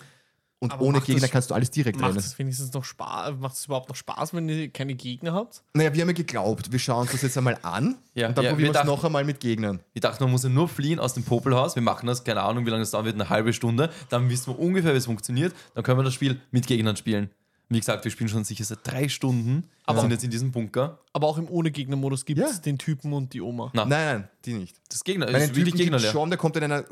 Und 0.63 0.71
Aber 0.73 0.83
ohne 0.83 0.99
macht 0.99 1.07
Gegner 1.09 1.23
das- 1.23 1.31
kannst 1.33 1.51
du 1.51 1.55
alles 1.55 1.73
direkt 1.73 1.99
Macht 1.99 2.11
rennen. 2.11 2.19
es 2.21 2.39
wenigstens 2.39 2.73
noch 2.73 2.85
Spaß? 2.85 3.35
Macht 3.41 3.57
es 3.57 3.67
überhaupt 3.67 3.89
noch 3.89 3.97
Spaß, 3.97 4.33
wenn 4.33 4.49
ihr 4.49 4.69
keine 4.71 4.95
Gegner 4.95 5.33
habt? 5.33 5.65
Naja, 5.75 5.93
wir 5.93 6.01
haben 6.03 6.09
ja 6.11 6.15
geglaubt, 6.15 6.71
wir 6.71 6.79
schauen 6.79 7.01
uns 7.03 7.11
das 7.11 7.23
jetzt 7.23 7.37
einmal 7.37 7.59
an 7.63 7.97
Ja, 8.15 8.29
und 8.29 8.39
dann 8.39 8.45
ja, 8.45 8.51
probieren 8.51 8.59
wir 8.59 8.59
wir 8.59 8.67
es 8.71 8.73
dachten- 8.75 8.87
noch 8.87 9.03
einmal 9.03 9.25
mit 9.25 9.41
Gegnern. 9.41 9.81
Ich 9.93 10.01
dachte, 10.03 10.23
man 10.23 10.31
muss 10.31 10.45
ja 10.45 10.51
nur 10.51 10.69
fliehen 10.69 11.01
aus 11.01 11.15
dem 11.15 11.25
Popelhaus. 11.25 11.75
Wir 11.75 11.83
machen 11.83 12.07
das, 12.07 12.23
keine 12.23 12.43
Ahnung, 12.43 12.65
wie 12.65 12.71
lange 12.71 12.83
das 12.83 12.93
dauern 12.93 13.05
wird, 13.07 13.17
eine 13.17 13.29
halbe 13.29 13.53
Stunde. 13.53 13.91
Dann 14.09 14.31
wissen 14.31 14.53
wir 14.53 14.59
ungefähr, 14.61 14.93
wie 14.95 14.99
es 14.99 15.07
funktioniert. 15.07 15.53
Dann 15.75 15.83
können 15.83 15.99
wir 15.99 16.05
das 16.05 16.15
Spiel 16.15 16.41
mit 16.53 16.69
Gegnern 16.69 16.95
spielen. 16.97 17.31
Wie 17.69 17.81
gesagt, 17.81 18.05
wir 18.05 18.11
spielen 18.13 18.29
schon 18.29 18.45
sicher 18.45 18.63
seit 18.65 18.81
drei 18.85 19.09
Stunden, 19.09 19.65
aber 19.87 20.03
sind 20.03 20.11
jetzt 20.11 20.23
in 20.23 20.31
diesem 20.31 20.53
Bunker. 20.53 20.99
Aber 21.13 21.27
auch 21.27 21.39
im 21.39 21.49
Ohne-Gegner-Modus 21.49 22.25
gibt 22.25 22.39
es 22.41 22.57
Ja. 22.57 22.59
den 22.61 22.79
Typen 22.79 23.13
und 23.15 23.33
die 23.33 23.41
Oma. 23.41 23.71
Na, 23.73 23.85
Nein, 23.87 24.05
nein, 24.21 24.29
die 24.45 24.53
nicht. 24.55 24.77
das 24.91 25.03
Gegner 25.03 25.27
den 25.27 25.35
ist 25.37 25.49
wirklich 25.57 25.65
Typen 25.73 25.79
Gegnerleer. 25.79 26.13
schon, 26.13 26.29
der 26.31 26.39
kommt 26.39 26.55
in 26.57 26.65
einer 26.65 26.85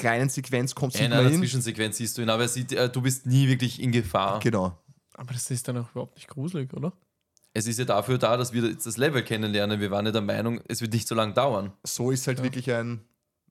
kleinen 0.00 0.28
Sequenz, 0.28 0.74
kommt 0.74 0.94
In 0.94 0.98
sieht 1.02 1.12
einer 1.12 1.22
man 1.22 1.32
ihn. 1.32 1.38
Zwischensequenz 1.38 1.96
siehst 1.98 2.18
du 2.18 2.22
ihn, 2.22 2.30
aber 2.30 2.42
er 2.42 2.48
sieht, 2.48 2.72
äh, 2.72 2.88
du 2.90 3.00
bist 3.02 3.26
nie 3.26 3.48
wirklich 3.48 3.80
in 3.80 3.92
Gefahr. 3.92 4.40
Genau. 4.40 4.76
Aber 5.14 5.32
das 5.32 5.50
ist 5.50 5.68
dann 5.68 5.76
auch 5.78 5.90
überhaupt 5.92 6.16
nicht 6.16 6.28
gruselig, 6.28 6.72
oder? 6.74 6.92
Es 7.52 7.66
ist 7.66 7.78
ja 7.78 7.84
dafür 7.84 8.16
da, 8.18 8.36
dass 8.36 8.52
wir 8.52 8.62
jetzt 8.68 8.86
das 8.86 8.96
Level 8.96 9.22
kennenlernen. 9.22 9.80
Wir 9.80 9.90
waren 9.90 10.06
ja 10.06 10.12
der 10.12 10.22
Meinung, 10.22 10.60
es 10.68 10.80
wird 10.80 10.92
nicht 10.92 11.06
so 11.08 11.14
lange 11.14 11.34
dauern. 11.34 11.72
So 11.84 12.10
ist 12.10 12.26
halt 12.26 12.42
wirklich 12.42 12.70
ein 12.72 13.00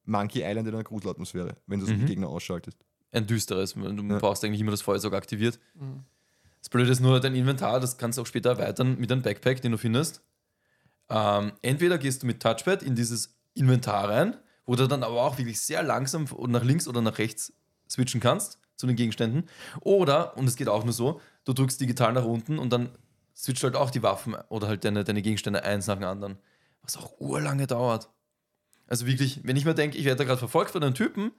Monkey 0.06 0.40
Island 0.42 0.68
in 0.68 0.74
einer 0.74 0.84
Gruselatmosphäre, 0.84 1.56
wenn 1.68 1.80
du 1.82 1.86
so 1.86 1.94
Mhm. 1.94 2.00
die 2.00 2.06
Gegner 2.06 2.30
ausschaltest. 2.30 2.78
Ein 3.12 3.28
düsteres. 3.28 3.74
Du 3.74 3.82
Ja. 3.82 4.18
brauchst 4.20 4.44
eigentlich 4.46 4.62
immer 4.62 4.72
das 4.72 4.82
Feuerzeug 4.82 5.14
aktiviert. 5.14 5.60
Das 6.62 6.70
Blöde 6.70 6.92
ist 6.92 7.00
nur 7.02 7.20
dein 7.20 7.36
Inventar, 7.36 7.80
das 7.80 7.98
kannst 7.98 8.18
du 8.18 8.22
auch 8.24 8.26
später 8.28 8.50
erweitern 8.52 8.98
mit 9.00 9.12
einem 9.12 9.22
Backpack, 9.22 9.62
den 9.62 9.72
du 9.74 9.78
findest. 9.78 10.22
Ähm, 11.10 11.52
entweder 11.62 11.98
gehst 11.98 12.24
du 12.24 12.28
mit 12.28 12.42
Touchpad 12.42 12.84
in 12.84 12.96
dieses 12.96 13.38
Inventar 13.54 14.10
rein, 14.10 14.36
wo 14.70 14.76
du 14.76 14.88
dann 14.88 15.02
aber 15.02 15.24
auch 15.24 15.40
wirklich 15.40 15.60
sehr 15.60 15.82
langsam 15.82 16.28
nach 16.46 16.64
links 16.64 16.88
oder 16.88 17.02
nach 17.02 17.18
rechts 17.18 17.52
switchen 17.90 18.22
kannst 18.22 18.60
zu 18.76 18.86
den 18.86 18.96
Gegenständen. 18.96 19.50
Oder, 19.82 20.38
und 20.38 20.48
es 20.48 20.58
geht 20.58 20.70
auch 20.70 20.84
nur 20.84 20.94
so, 20.94 21.20
du 21.44 21.54
drückst 21.54 21.82
digital 21.82 22.14
nach 22.14 22.24
unten 22.24 22.60
und 22.60 22.72
dann 22.72 22.90
switcht 23.36 23.64
halt 23.64 23.76
auch 23.76 23.90
die 23.90 24.04
Waffen 24.04 24.36
oder 24.50 24.68
halt 24.68 24.86
deine, 24.86 25.04
deine 25.04 25.24
Gegenstände 25.24 25.64
eins 25.64 25.88
nach 25.88 25.96
dem 25.96 26.04
anderen. 26.04 26.38
Was 26.84 26.98
auch 26.98 27.20
urlange 27.20 27.66
dauert. 27.66 28.10
Also 28.86 29.08
wirklich, 29.08 29.40
wenn 29.44 29.56
ich 29.56 29.66
mir 29.66 29.74
denke, 29.74 29.98
ich 29.98 30.06
werde 30.06 30.20
da 30.20 30.24
gerade 30.26 30.38
verfolgt 30.38 30.70
von 30.70 30.84
einem 30.84 30.94
Typen, 30.94 31.32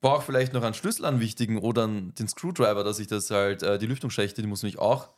brauche 0.00 0.22
vielleicht 0.22 0.54
noch 0.54 0.62
einen 0.62 0.72
Schlüssel 0.72 1.04
an 1.04 1.20
wichtigen 1.20 1.58
oder 1.58 1.84
einen, 1.84 2.14
den 2.14 2.26
Screwdriver, 2.26 2.84
dass 2.84 2.98
ich 3.00 3.06
das 3.06 3.30
halt, 3.30 3.62
äh, 3.62 3.78
die 3.78 3.86
Lüftungsschächte, 3.86 4.40
die 4.40 4.48
muss 4.48 4.62
ich 4.62 4.78
auch. 4.78 5.10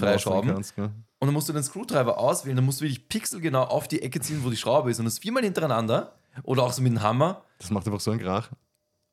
Freischrauben. 0.00 0.50
kannst? 0.50 0.76
Und 0.76 0.92
dann 1.20 1.32
musst 1.32 1.48
du 1.48 1.54
den 1.54 1.62
Screwdriver 1.62 2.18
auswählen, 2.18 2.56
dann 2.56 2.66
musst 2.66 2.82
du 2.82 2.84
wirklich 2.84 3.08
pixelgenau 3.08 3.62
auf 3.62 3.88
die 3.88 4.02
Ecke 4.02 4.20
ziehen, 4.20 4.44
wo 4.44 4.50
die 4.50 4.58
Schraube 4.58 4.90
ist 4.90 4.98
und 4.98 5.06
das 5.06 5.18
viermal 5.18 5.42
hintereinander. 5.42 6.14
Oder 6.42 6.62
auch 6.62 6.72
so 6.72 6.82
mit 6.82 6.92
dem 6.92 7.02
Hammer. 7.02 7.44
Das 7.58 7.70
macht 7.70 7.86
einfach 7.86 8.00
so 8.00 8.10
einen 8.10 8.20
Krach. 8.20 8.50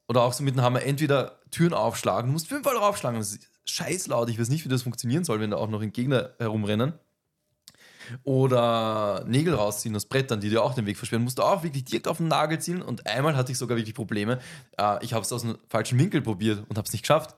Oder 0.08 0.22
auch 0.22 0.34
so 0.34 0.44
mit 0.44 0.56
dem 0.56 0.62
Hammer 0.62 0.84
entweder 0.84 1.40
Türen 1.52 1.74
aufschlagen, 1.74 2.28
du 2.30 2.34
musst 2.34 2.48
fünfmal 2.48 2.76
draufschlagen. 2.76 3.20
Das 3.20 3.32
ist 3.34 3.50
scheiß 3.66 4.08
laut. 4.08 4.30
Ich 4.30 4.40
weiß 4.40 4.50
nicht, 4.50 4.64
wie 4.66 4.70
das 4.70 4.84
funktionieren 4.84 5.24
soll, 5.24 5.40
wenn 5.40 5.52
da 5.52 5.58
auch 5.58 5.70
noch 5.70 5.82
in 5.82 5.92
Gegner 5.92 6.32
herumrennen. 6.38 6.94
Oder 8.24 9.24
Nägel 9.28 9.56
rausziehen 9.56 9.96
aus 9.96 10.06
Brettern, 10.06 10.40
die 10.40 10.50
dir 10.50 10.62
auch 10.64 10.76
den 10.76 10.86
Weg 10.86 10.98
versperren. 10.98 11.24
Musst 11.24 11.40
du 11.40 11.44
auch 11.44 11.64
wirklich 11.64 11.86
direkt 11.86 12.08
auf 12.08 12.18
den 12.18 12.28
Nagel 12.28 12.60
ziehen. 12.60 12.82
Und 12.84 13.08
einmal 13.08 13.36
hatte 13.36 13.52
ich 13.52 13.58
sogar 13.58 13.78
wirklich 13.78 13.96
Probleme. 13.96 14.40
Äh, 14.78 15.04
ich 15.04 15.14
habe 15.14 15.24
es 15.24 15.32
aus 15.34 15.44
einem 15.44 15.58
falschen 15.70 15.98
Winkel 15.98 16.22
probiert 16.22 16.60
und 16.70 16.78
habe 16.78 16.86
es 16.86 16.94
nicht 16.94 17.02
geschafft. 17.02 17.36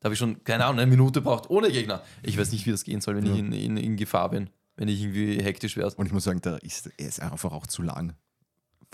Da 0.00 0.06
habe 0.06 0.14
ich 0.14 0.18
schon, 0.18 0.42
keine 0.44 0.64
Ahnung, 0.66 0.80
eine 0.80 0.90
Minute 0.90 1.20
braucht 1.20 1.48
ohne 1.50 1.70
Gegner. 1.70 2.02
Ich 2.22 2.36
weiß 2.36 2.52
nicht, 2.52 2.66
wie 2.66 2.72
das 2.72 2.84
gehen 2.84 3.00
soll, 3.00 3.16
wenn 3.16 3.26
Ja. 3.26 3.32
ich 3.32 3.38
in, 3.38 3.52
in, 3.52 3.76
in 3.76 3.96
Gefahr 3.96 4.30
bin. 4.30 4.50
Wenn 4.76 4.88
ich 4.88 5.00
irgendwie 5.00 5.40
hektisch 5.40 5.76
werde. 5.76 5.94
Und 5.96 6.06
ich 6.06 6.12
muss 6.12 6.24
sagen, 6.24 6.40
da 6.40 6.56
ist, 6.56 6.90
er 6.98 7.06
ist 7.08 7.22
einfach 7.22 7.52
auch 7.52 7.66
zu 7.68 7.80
lang. 7.82 8.14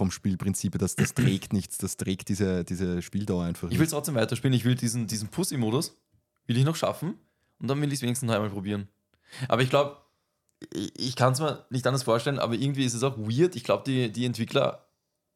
Vom 0.01 0.11
Spielprinzip, 0.11 0.78
das, 0.78 0.96
das 0.96 1.12
trägt 1.12 1.53
nichts, 1.53 1.76
das 1.76 1.98
trägt 1.98 2.30
diese, 2.30 2.64
diese 2.64 3.03
Spieldauer 3.03 3.44
einfach 3.44 3.70
Ich 3.70 3.78
will 3.78 3.84
es 3.84 3.90
trotzdem 3.90 4.14
weiterspielen. 4.14 4.55
Ich 4.55 4.64
will 4.64 4.74
diesen, 4.74 5.07
diesen 5.07 5.28
Pussy-Modus, 5.28 5.94
will 6.46 6.57
ich 6.57 6.64
noch 6.64 6.74
schaffen. 6.74 7.18
Und 7.59 7.68
dann 7.68 7.78
will 7.82 7.88
ich 7.88 7.98
es 7.98 8.03
wenigstens 8.03 8.26
noch 8.26 8.34
einmal 8.34 8.48
probieren. 8.48 8.88
Aber 9.46 9.61
ich 9.61 9.68
glaube, 9.68 9.98
ich, 10.72 10.98
ich 10.98 11.16
kann 11.16 11.34
es 11.34 11.40
mir 11.40 11.66
nicht 11.68 11.86
anders 11.86 12.05
vorstellen, 12.05 12.38
aber 12.38 12.55
irgendwie 12.55 12.86
ist 12.86 12.94
es 12.94 13.03
auch 13.03 13.18
weird. 13.18 13.57
Ich 13.57 13.62
glaube, 13.62 13.84
die, 13.84 14.11
die 14.11 14.24
Entwickler 14.24 14.86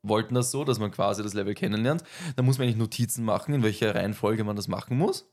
wollten 0.00 0.34
das 0.34 0.50
so, 0.50 0.64
dass 0.64 0.78
man 0.78 0.90
quasi 0.90 1.22
das 1.22 1.34
Level 1.34 1.52
kennenlernt. 1.52 2.02
Da 2.36 2.42
muss 2.42 2.56
man 2.56 2.64
eigentlich 2.64 2.78
Notizen 2.78 3.22
machen, 3.22 3.52
in 3.52 3.62
welcher 3.62 3.94
Reihenfolge 3.94 4.44
man 4.44 4.56
das 4.56 4.66
machen 4.66 4.96
muss. 4.96 5.30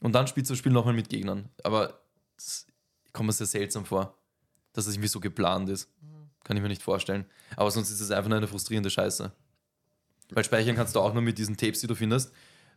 Und 0.00 0.12
dann 0.12 0.26
spielst 0.26 0.50
du 0.50 0.54
das 0.54 0.58
Spiel 0.58 0.72
nochmal 0.72 0.94
mit 0.94 1.08
Gegnern. 1.08 1.50
Aber 1.62 2.00
das 2.34 2.66
kommt 3.12 3.28
mir 3.28 3.32
sehr 3.32 3.46
seltsam 3.46 3.84
vor, 3.84 4.18
dass 4.72 4.88
es 4.88 4.94
irgendwie 4.94 5.08
so 5.08 5.20
geplant 5.20 5.68
ist. 5.68 5.88
Kann 6.44 6.56
ich 6.56 6.62
mir 6.62 6.68
nicht 6.68 6.82
vorstellen. 6.82 7.26
Aber 7.56 7.70
sonst 7.70 7.90
ist 7.90 8.00
es 8.00 8.10
einfach 8.10 8.28
nur 8.28 8.38
eine 8.38 8.48
frustrierende 8.48 8.90
Scheiße. 8.90 9.32
Weil 10.30 10.44
speichern 10.44 10.76
kannst 10.76 10.94
du 10.94 11.00
auch 11.00 11.12
nur 11.12 11.22
mit 11.22 11.38
diesen 11.38 11.56
Tapes, 11.56 11.80
die 11.80 11.86
du 11.86 11.94
findest. 11.94 12.32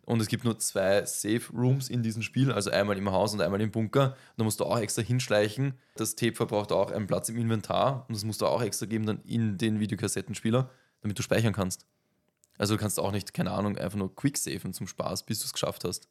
Und 0.06 0.20
es 0.20 0.28
gibt 0.28 0.44
nur 0.44 0.60
zwei 0.60 1.06
Safe 1.06 1.42
Rooms 1.54 1.90
in 1.90 2.04
diesem 2.04 2.24
Spiel, 2.24 2.52
also 2.52 2.70
einmal 2.72 2.98
im 2.98 3.10
Haus 3.10 3.34
und 3.34 3.42
einmal 3.42 3.62
im 3.62 3.72
Bunker. 3.72 4.18
Da 4.36 4.44
musst 4.44 4.60
du 4.60 4.66
auch 4.66 4.78
extra 4.78 5.02
hinschleichen. 5.02 5.76
Das 5.96 6.16
Tape 6.16 6.36
verbraucht 6.36 6.74
auch 6.74 6.92
einen 6.92 7.08
Platz 7.08 7.30
im 7.30 7.38
Inventar 7.38 8.06
und 8.08 8.16
das 8.16 8.26
musst 8.26 8.42
du 8.42 8.46
auch 8.46 8.62
extra 8.62 8.86
geben 8.86 9.06
dann 9.06 9.22
in 9.24 9.58
den 9.58 9.80
Videokassettenspieler, 9.80 10.70
damit 11.02 11.18
du 11.18 11.24
speichern 11.24 11.54
kannst. 11.54 11.86
Also 12.58 12.76
du 12.76 12.82
kannst 12.82 13.00
auch 13.00 13.12
nicht, 13.12 13.34
keine 13.34 13.52
Ahnung, 13.52 13.78
einfach 13.78 13.98
nur 13.98 14.14
quicksafen 14.14 14.74
zum 14.74 14.88
Spaß, 14.88 15.26
bis 15.26 15.40
du 15.40 15.46
es 15.46 15.54
geschafft 15.54 15.86
hast. 15.86 16.10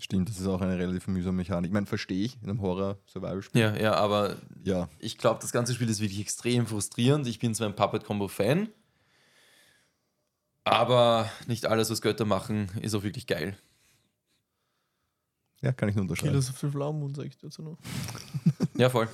Stimmt, 0.00 0.28
das 0.28 0.40
ist 0.40 0.46
auch 0.46 0.60
eine 0.60 0.76
relativ 0.76 1.06
mühsame 1.06 1.36
Mechanik. 1.36 1.68
Ich 1.68 1.72
meine, 1.72 1.86
verstehe 1.86 2.24
ich 2.24 2.36
in 2.42 2.50
einem 2.50 2.60
Horror-Survival-Spiel. 2.60 3.60
Ja, 3.60 3.76
ja, 3.76 3.94
aber 3.94 4.36
Ja. 4.64 4.88
ich 4.98 5.18
glaube, 5.18 5.40
das 5.40 5.52
ganze 5.52 5.72
Spiel 5.72 5.88
ist 5.88 6.00
wirklich 6.00 6.20
extrem 6.20 6.66
frustrierend. 6.66 7.26
Ich 7.28 7.38
bin 7.38 7.54
zwar 7.54 7.68
ein 7.68 7.76
Puppet-Combo-Fan, 7.76 8.68
aber 10.64 11.30
nicht 11.46 11.66
alles, 11.66 11.90
was 11.90 12.02
Götter 12.02 12.24
machen, 12.24 12.70
ist 12.82 12.94
auch 12.94 13.02
wirklich 13.02 13.26
geil. 13.26 13.56
Ja, 15.60 15.72
kann 15.72 15.88
ich 15.88 15.94
nur 15.94 16.02
unterschreiben. 16.02 16.30
Killers 16.32 16.50
of 16.50 16.58
the 16.58 16.68
Flower 16.68 16.92
Moon, 16.92 17.14
sag 17.14 17.26
ich 17.26 17.36
dazu 17.38 17.62
noch. 17.62 17.78
Ja, 18.76 18.90
voll. 18.90 19.08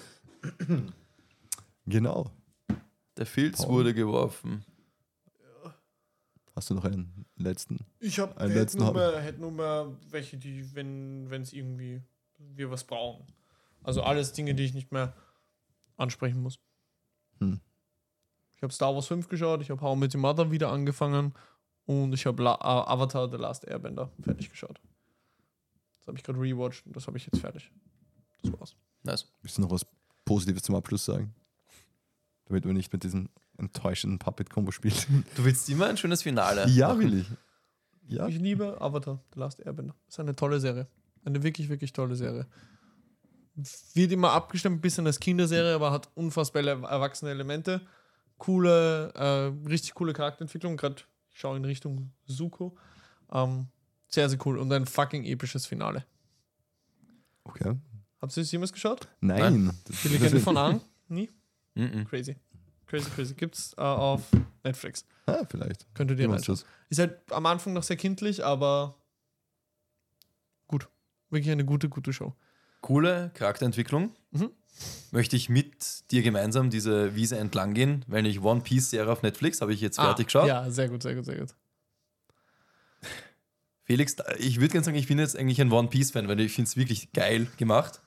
Genau. 1.86 2.30
Der 3.18 3.26
Filz 3.26 3.58
Paul. 3.58 3.68
wurde 3.68 3.92
geworfen. 3.94 4.64
Hast 6.54 6.68
du 6.70 6.74
noch 6.74 6.84
einen 6.84 7.26
letzten? 7.36 7.78
Ich 8.00 8.18
hab, 8.18 8.36
Einen 8.38 8.50
hätte 8.50 8.60
letzten 8.60 8.78
nur, 8.78 8.92
mehr, 8.92 9.20
hätte 9.20 9.40
nur 9.40 9.52
mehr 9.52 9.96
welche, 10.10 10.36
die, 10.36 10.74
wenn 10.74 11.30
es 11.30 11.52
irgendwie 11.52 12.02
wir 12.38 12.70
was 12.70 12.84
brauchen. 12.84 13.24
Also 13.82 14.02
alles 14.02 14.32
Dinge, 14.32 14.54
die 14.54 14.64
ich 14.64 14.74
nicht 14.74 14.92
mehr 14.92 15.14
ansprechen 15.96 16.42
muss. 16.42 16.58
Ich 17.40 18.62
habe 18.62 18.72
Star 18.72 18.94
Wars 18.94 19.06
5 19.06 19.28
geschaut, 19.28 19.62
ich 19.62 19.70
habe 19.70 19.80
How 19.80 19.96
I 19.96 19.98
Met 19.98 20.14
Your 20.14 20.20
Mother 20.20 20.50
wieder 20.50 20.70
angefangen 20.70 21.32
und 21.86 22.12
ich 22.12 22.26
habe 22.26 22.46
Avatar 22.62 23.30
The 23.30 23.36
Last 23.38 23.66
Airbender 23.66 24.10
fertig 24.20 24.50
geschaut. 24.50 24.80
Das 25.98 26.08
habe 26.08 26.18
ich 26.18 26.24
gerade 26.24 26.38
rewatcht 26.38 26.84
und 26.86 26.94
das 26.94 27.06
habe 27.06 27.16
ich 27.16 27.24
jetzt 27.26 27.40
fertig. 27.40 27.70
Das 28.42 28.52
war's. 28.58 28.76
Nice. 29.02 29.32
Willst 29.40 29.56
du 29.56 29.62
noch 29.62 29.70
was 29.70 29.86
Positives 30.26 30.62
zum 30.62 30.74
Abschluss 30.74 31.04
sagen? 31.04 31.34
Damit 32.46 32.66
wir 32.66 32.74
nicht 32.74 32.92
mit 32.92 33.02
diesem 33.02 33.30
enttäuschenden 33.60 34.18
Puppet-Combo 34.18 34.72
spielen. 34.72 35.24
Du 35.36 35.44
willst 35.44 35.68
immer 35.68 35.86
ein 35.86 35.96
schönes 35.96 36.22
Finale. 36.22 36.66
Ja, 36.68 36.88
machen. 36.88 37.00
will 37.00 37.18
ich. 37.20 37.30
Ja, 38.08 38.26
Ich 38.26 38.38
liebe 38.38 38.80
Avatar 38.80 39.22
The 39.34 39.38
Last 39.40 39.60
Airbender. 39.60 39.94
Das 40.06 40.16
ist 40.16 40.20
eine 40.20 40.34
tolle 40.34 40.58
Serie. 40.58 40.88
Eine 41.24 41.42
wirklich, 41.42 41.68
wirklich 41.68 41.92
tolle 41.92 42.16
Serie. 42.16 42.46
Wird 43.94 44.10
immer 44.12 44.32
abgestimmt, 44.32 44.78
ein 44.78 44.80
bisschen 44.80 45.06
als 45.06 45.20
Kinderserie, 45.20 45.74
aber 45.74 45.92
hat 45.92 46.08
unfassbar 46.14 46.64
erwachsene 46.64 47.30
Elemente. 47.30 47.82
Coole, 48.38 49.12
äh, 49.14 49.68
richtig 49.68 49.94
coole 49.94 50.12
Charakterentwicklung. 50.12 50.76
Gerade 50.76 50.96
ich 51.30 51.38
schaue 51.38 51.56
in 51.56 51.64
Richtung 51.64 52.10
Suko. 52.24 52.76
Ähm, 53.32 53.66
sehr, 54.08 54.28
sehr 54.28 54.38
cool. 54.46 54.58
Und 54.58 54.72
ein 54.72 54.86
fucking 54.86 55.24
episches 55.24 55.66
Finale. 55.66 56.04
okay. 57.44 57.76
Habt 58.20 58.36
ihr 58.36 58.42
es 58.42 58.50
jemals 58.52 58.72
geschaut? 58.72 59.08
Nein. 59.20 59.72
Das, 59.84 59.96
Die 60.02 60.08
Legende 60.08 60.40
von 60.40 60.56
Aang? 60.56 60.80
Nie? 61.08 61.30
Mhm. 61.74 62.06
Crazy. 62.06 62.36
Crazy, 62.90 63.08
crazy. 63.10 63.34
Gibt's 63.34 63.72
äh, 63.78 63.82
auf 63.82 64.22
Netflix. 64.64 65.04
Ah, 65.26 65.44
vielleicht. 65.48 65.86
Könnt 65.94 66.10
ihr 66.10 66.16
dir. 66.16 66.34
Ist 66.88 66.98
halt 66.98 67.18
am 67.30 67.46
Anfang 67.46 67.72
noch 67.72 67.84
sehr 67.84 67.96
kindlich, 67.96 68.44
aber 68.44 68.96
gut. 70.66 70.88
Wirklich 71.30 71.52
eine 71.52 71.64
gute, 71.64 71.88
gute 71.88 72.12
Show. 72.12 72.34
Coole 72.80 73.30
Charakterentwicklung. 73.34 74.10
Mhm. 74.32 74.50
Möchte 75.12 75.36
ich 75.36 75.48
mit 75.48 76.10
dir 76.10 76.22
gemeinsam 76.22 76.68
diese 76.70 77.14
Wiese 77.14 77.38
entlang 77.38 77.74
gehen, 77.74 78.04
weil 78.08 78.26
ich 78.26 78.40
One 78.40 78.62
Piece 78.62 78.90
Serie 78.90 79.12
auf 79.12 79.22
Netflix 79.22 79.60
habe 79.60 79.72
ich 79.72 79.80
jetzt 79.80 79.96
fertig 79.96 80.26
geschaut. 80.26 80.44
Ah, 80.44 80.64
Ja, 80.64 80.70
sehr 80.70 80.88
gut, 80.88 81.02
sehr 81.04 81.14
gut, 81.14 81.26
sehr 81.26 81.36
gut. 81.38 81.54
Felix, 83.84 84.16
ich 84.38 84.56
würde 84.56 84.72
gerne 84.72 84.84
sagen, 84.84 84.96
ich 84.96 85.06
bin 85.06 85.18
jetzt 85.20 85.36
eigentlich 85.36 85.60
ein 85.60 85.70
One 85.70 85.88
Piece 85.88 86.10
Fan, 86.10 86.26
weil 86.26 86.40
ich 86.40 86.52
finde 86.52 86.68
es 86.68 86.76
wirklich 86.76 87.12
geil 87.12 87.46
gemacht. 87.56 88.00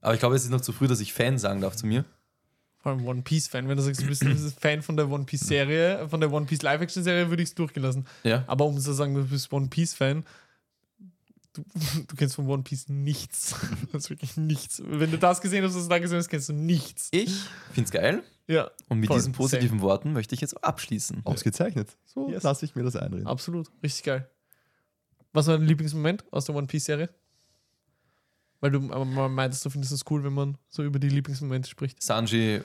Aber 0.00 0.14
ich 0.14 0.20
glaube, 0.20 0.34
es 0.34 0.44
ist 0.44 0.50
noch 0.50 0.60
zu 0.62 0.72
früh, 0.72 0.88
dass 0.88 1.00
ich 1.00 1.12
Fan 1.12 1.38
sagen 1.38 1.60
darf 1.60 1.76
zu 1.76 1.86
mir. 1.86 2.06
Vor 2.82 2.92
allem 2.92 3.06
One 3.06 3.22
Piece 3.22 3.46
Fan. 3.48 3.68
Wenn 3.68 3.76
du 3.76 3.82
sagst, 3.82 4.02
du 4.02 4.06
bist 4.06 4.22
ein 4.24 4.36
Fan 4.60 4.82
von 4.82 4.96
der 4.96 5.08
One 5.08 5.24
Piece 5.24 5.42
Serie, 5.46 6.08
von 6.08 6.20
der 6.20 6.32
One 6.32 6.46
Piece 6.46 6.62
Live-Action 6.62 7.02
Serie, 7.04 7.28
würde 7.30 7.42
ich 7.42 7.50
es 7.50 7.54
durchgelassen. 7.54 8.06
Ja. 8.24 8.44
Aber 8.48 8.64
um 8.66 8.78
zu 8.78 8.92
sagen, 8.92 9.14
du 9.14 9.24
bist 9.24 9.52
One 9.52 9.68
Piece 9.68 9.94
Fan, 9.94 10.24
du, 11.52 11.62
du 12.08 12.16
kennst 12.16 12.34
von 12.34 12.48
One 12.48 12.62
Piece 12.64 12.88
nichts. 12.88 13.54
Das 13.92 14.04
ist 14.04 14.10
wirklich 14.10 14.36
nichts. 14.36 14.82
Wenn 14.84 15.10
du 15.10 15.18
das 15.18 15.40
gesehen 15.40 15.64
hast, 15.64 15.74
was 15.76 15.84
du 15.84 15.88
da 15.88 15.98
gesehen 15.98 16.18
hast, 16.18 16.28
kennst 16.28 16.48
du 16.48 16.52
nichts. 16.54 17.08
Ich 17.12 17.30
finde 17.72 17.86
es 17.86 17.90
geil. 17.92 18.22
Ja, 18.48 18.70
Und 18.88 18.98
mit 18.98 19.06
Voll, 19.06 19.18
diesen 19.18 19.32
positiven 19.32 19.80
Worten 19.82 20.12
möchte 20.12 20.34
ich 20.34 20.40
jetzt 20.40 20.64
abschließen. 20.64 21.20
Ausgezeichnet. 21.24 21.96
So 22.04 22.28
Yes. 22.30 22.42
lasse 22.42 22.64
ich 22.64 22.74
mir 22.74 22.82
das 22.82 22.96
einreden. 22.96 23.26
absolut. 23.28 23.70
Richtig 23.82 24.02
geil. 24.02 24.28
Was 25.32 25.46
war 25.46 25.56
dein 25.56 25.66
Lieblingsmoment 25.66 26.24
aus 26.32 26.46
der 26.46 26.56
One 26.56 26.66
Piece 26.66 26.86
Serie? 26.86 27.08
Weil 28.62 28.70
du 28.70 28.78
meintest, 28.80 29.64
du 29.64 29.70
findest 29.70 29.92
es 29.92 30.04
cool, 30.08 30.22
wenn 30.22 30.34
man 30.34 30.56
so 30.68 30.84
über 30.84 31.00
die 31.00 31.08
Lieblingsmomente 31.08 31.68
spricht. 31.68 32.00
Sanji, 32.00 32.62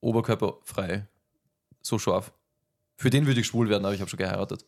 oberkörperfrei. 0.00 1.06
So 1.80 1.98
scharf. 1.98 2.34
Für 2.98 3.08
den 3.08 3.26
würde 3.26 3.40
ich 3.40 3.46
schwul 3.46 3.70
werden, 3.70 3.86
aber 3.86 3.94
ich 3.94 4.00
habe 4.02 4.10
schon 4.10 4.18
geheiratet. 4.18 4.66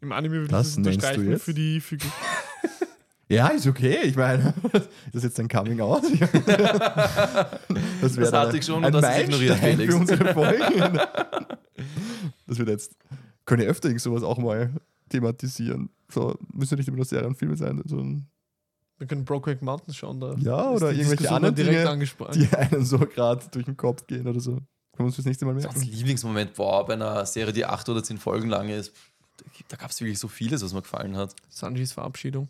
Im 0.00 0.10
Anime 0.10 0.34
würde 0.34 0.46
ich 0.46 0.50
Das 0.50 0.66
das 0.66 0.74
du 0.74 0.80
unterstreichen 0.80 1.30
jetzt? 1.30 1.44
für 1.44 1.54
die 1.54 1.80
für 1.80 1.98
Ja, 3.28 3.46
ist 3.46 3.68
okay. 3.68 4.00
Ich 4.02 4.16
meine, 4.16 4.54
ist 4.72 4.88
das 5.14 5.22
jetzt 5.22 5.38
ein 5.38 5.46
Coming 5.46 5.80
Out? 5.80 6.02
das 8.00 8.16
wäre 8.16 8.38
hatte 8.40 8.58
ich 8.58 8.64
schon 8.66 8.84
und 8.84 8.92
das 8.92 9.04
ist 9.04 9.22
ignoriert, 9.22 9.56
Felix. 9.58 9.94
für 9.94 10.00
unsere 10.00 10.34
Folgen. 10.34 10.98
das 12.48 12.58
wird 12.58 12.68
jetzt. 12.70 12.96
Können 13.44 13.68
öfter 13.68 13.88
irgend 13.88 14.02
sowas 14.02 14.24
auch 14.24 14.38
mal 14.38 14.72
thematisieren. 15.08 15.90
So, 16.08 16.36
müssen 16.52 16.74
ja 16.74 16.78
nicht 16.78 16.88
immer 16.88 16.96
nur 16.96 17.06
Serien 17.06 17.28
und 17.28 17.36
Filme 17.36 17.56
sein, 17.56 17.80
sondern 17.84 18.26
Wir 18.98 19.06
können 19.06 19.24
Brokeback 19.24 19.62
Mountains 19.62 19.96
schauen. 19.96 20.20
Da 20.20 20.34
Ja, 20.34 20.70
oder 20.70 20.92
die 20.92 21.00
irgendwelche 21.00 21.22
Diskussion 21.22 21.34
anderen 21.44 21.54
Dinge, 21.54 21.88
angesprochen. 21.90 22.32
die 22.34 22.48
einem 22.56 22.84
so 22.84 22.98
gerade 22.98 23.44
durch 23.50 23.64
den 23.64 23.76
Kopf 23.76 24.06
gehen 24.06 24.26
oder 24.28 24.40
so. 24.40 24.52
Können 24.52 24.66
wir 24.98 25.04
uns 25.06 25.16
das 25.16 25.24
nächste 25.24 25.44
Mal 25.46 25.54
merken. 25.54 25.80
Lieblingsmoment, 25.80 26.54
boah, 26.54 26.84
bei 26.86 26.92
einer 26.92 27.24
Serie, 27.26 27.52
die 27.52 27.64
acht 27.64 27.88
oder 27.88 28.04
zehn 28.04 28.18
Folgen 28.18 28.48
lang 28.48 28.68
ist, 28.68 28.92
da 29.68 29.76
gab 29.76 29.90
es 29.90 30.00
wirklich 30.00 30.18
so 30.18 30.28
vieles, 30.28 30.62
was 30.62 30.72
mir 30.74 30.82
gefallen 30.82 31.16
hat. 31.16 31.34
Sanjis 31.48 31.92
Verabschiedung. 31.92 32.48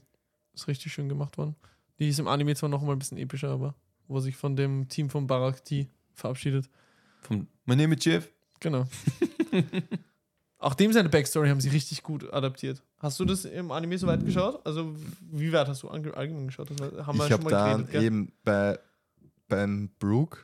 Ist 0.52 0.68
richtig 0.68 0.92
schön 0.92 1.08
gemacht 1.08 1.38
worden. 1.38 1.56
Die 1.98 2.08
ist 2.08 2.18
im 2.18 2.28
Anime 2.28 2.54
zwar 2.56 2.68
noch 2.68 2.82
mal 2.82 2.92
ein 2.92 2.98
bisschen 2.98 3.18
epischer, 3.18 3.50
aber 3.50 3.74
wo 4.08 4.16
er 4.16 4.20
sich 4.22 4.36
von 4.36 4.56
dem 4.56 4.88
Team 4.88 5.08
von 5.08 5.26
Barakti 5.26 5.88
verabschiedet. 6.14 6.68
Vom 7.22 7.46
My 7.64 7.76
name 7.76 7.94
is 7.94 8.04
Jeff. 8.04 8.28
Genau. 8.60 8.84
Auch 10.62 10.74
dem 10.74 10.92
seine 10.92 11.08
Backstory 11.08 11.48
haben 11.48 11.60
sie 11.60 11.68
richtig 11.70 12.02
gut 12.02 12.32
adaptiert. 12.32 12.82
Hast 12.98 13.18
du 13.18 13.24
das 13.24 13.44
im 13.44 13.70
Anime 13.72 13.98
so 13.98 14.06
weit 14.06 14.24
geschaut? 14.24 14.64
Also, 14.64 14.94
wie 15.32 15.52
weit 15.52 15.66
hast 15.66 15.82
du 15.82 15.88
allgemein 15.88 16.46
geschaut? 16.46 16.70
Das 16.70 16.78
haben 16.80 17.18
wir 17.18 17.24
Ich 17.26 17.32
schon 17.32 17.32
habe 17.32 17.42
mal 17.44 17.50
dann 17.50 17.86
geredet, 17.86 18.02
eben 18.02 18.32
bei 18.44 18.78
beim 19.48 19.90
Brooke, 19.98 20.38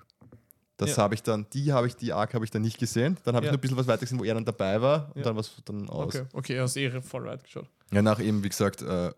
das 0.77 0.91
Ja. 0.91 1.05
habe 1.05 1.14
ich 1.14 1.23
dann, 1.23 1.47
die 1.55 1.73
habe 1.73 1.87
ich, 1.87 1.97
die 1.97 2.12
Arc 2.12 2.35
habe 2.35 2.45
ich 2.45 2.51
dann 2.51 2.61
nicht 2.62 2.79
gesehen. 2.79 3.16
Dann 3.25 3.37
habe 3.37 3.47
Ja. 3.47 3.51
ich 3.51 3.53
nur 3.53 3.59
ein 3.59 3.61
bisschen 3.62 3.77
was 3.79 3.87
weiter 3.87 4.01
gesehen, 4.01 4.19
wo 4.19 4.25
er 4.25 4.35
dann 4.35 4.45
dabei 4.45 4.83
war 4.83 5.09
und 5.14 5.19
Ja. 5.19 5.23
dann 5.23 5.37
was 5.37 5.53
dann 5.64 5.89
aus. 5.89 6.14
Okay, 6.14 6.27
okay, 6.35 6.61
hast 6.61 6.77
eh 6.77 7.01
voll 7.01 7.25
weit 7.25 7.43
geschaut. 7.45 7.66
Ja, 7.93 8.03
nach 8.03 8.21
eben, 8.21 8.43
wie 8.43 8.49
gesagt, 8.51 8.83
äh, 8.83 9.11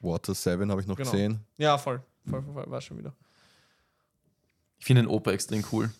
Water 0.00 0.34
7 0.34 0.70
habe 0.70 0.80
ich 0.80 0.86
noch 0.86 0.96
Genau. 0.96 1.10
gesehen. 1.10 1.40
Ja, 1.56 1.76
voll. 1.78 2.00
Voll, 2.28 2.42
voll, 2.42 2.52
voll. 2.54 2.70
War 2.70 2.80
schon 2.80 2.98
wieder. 2.98 3.12
Ich 4.78 4.84
finde 4.84 5.02
den 5.02 5.08
Opa 5.08 5.32
extrem 5.32 5.64
cool. 5.72 5.90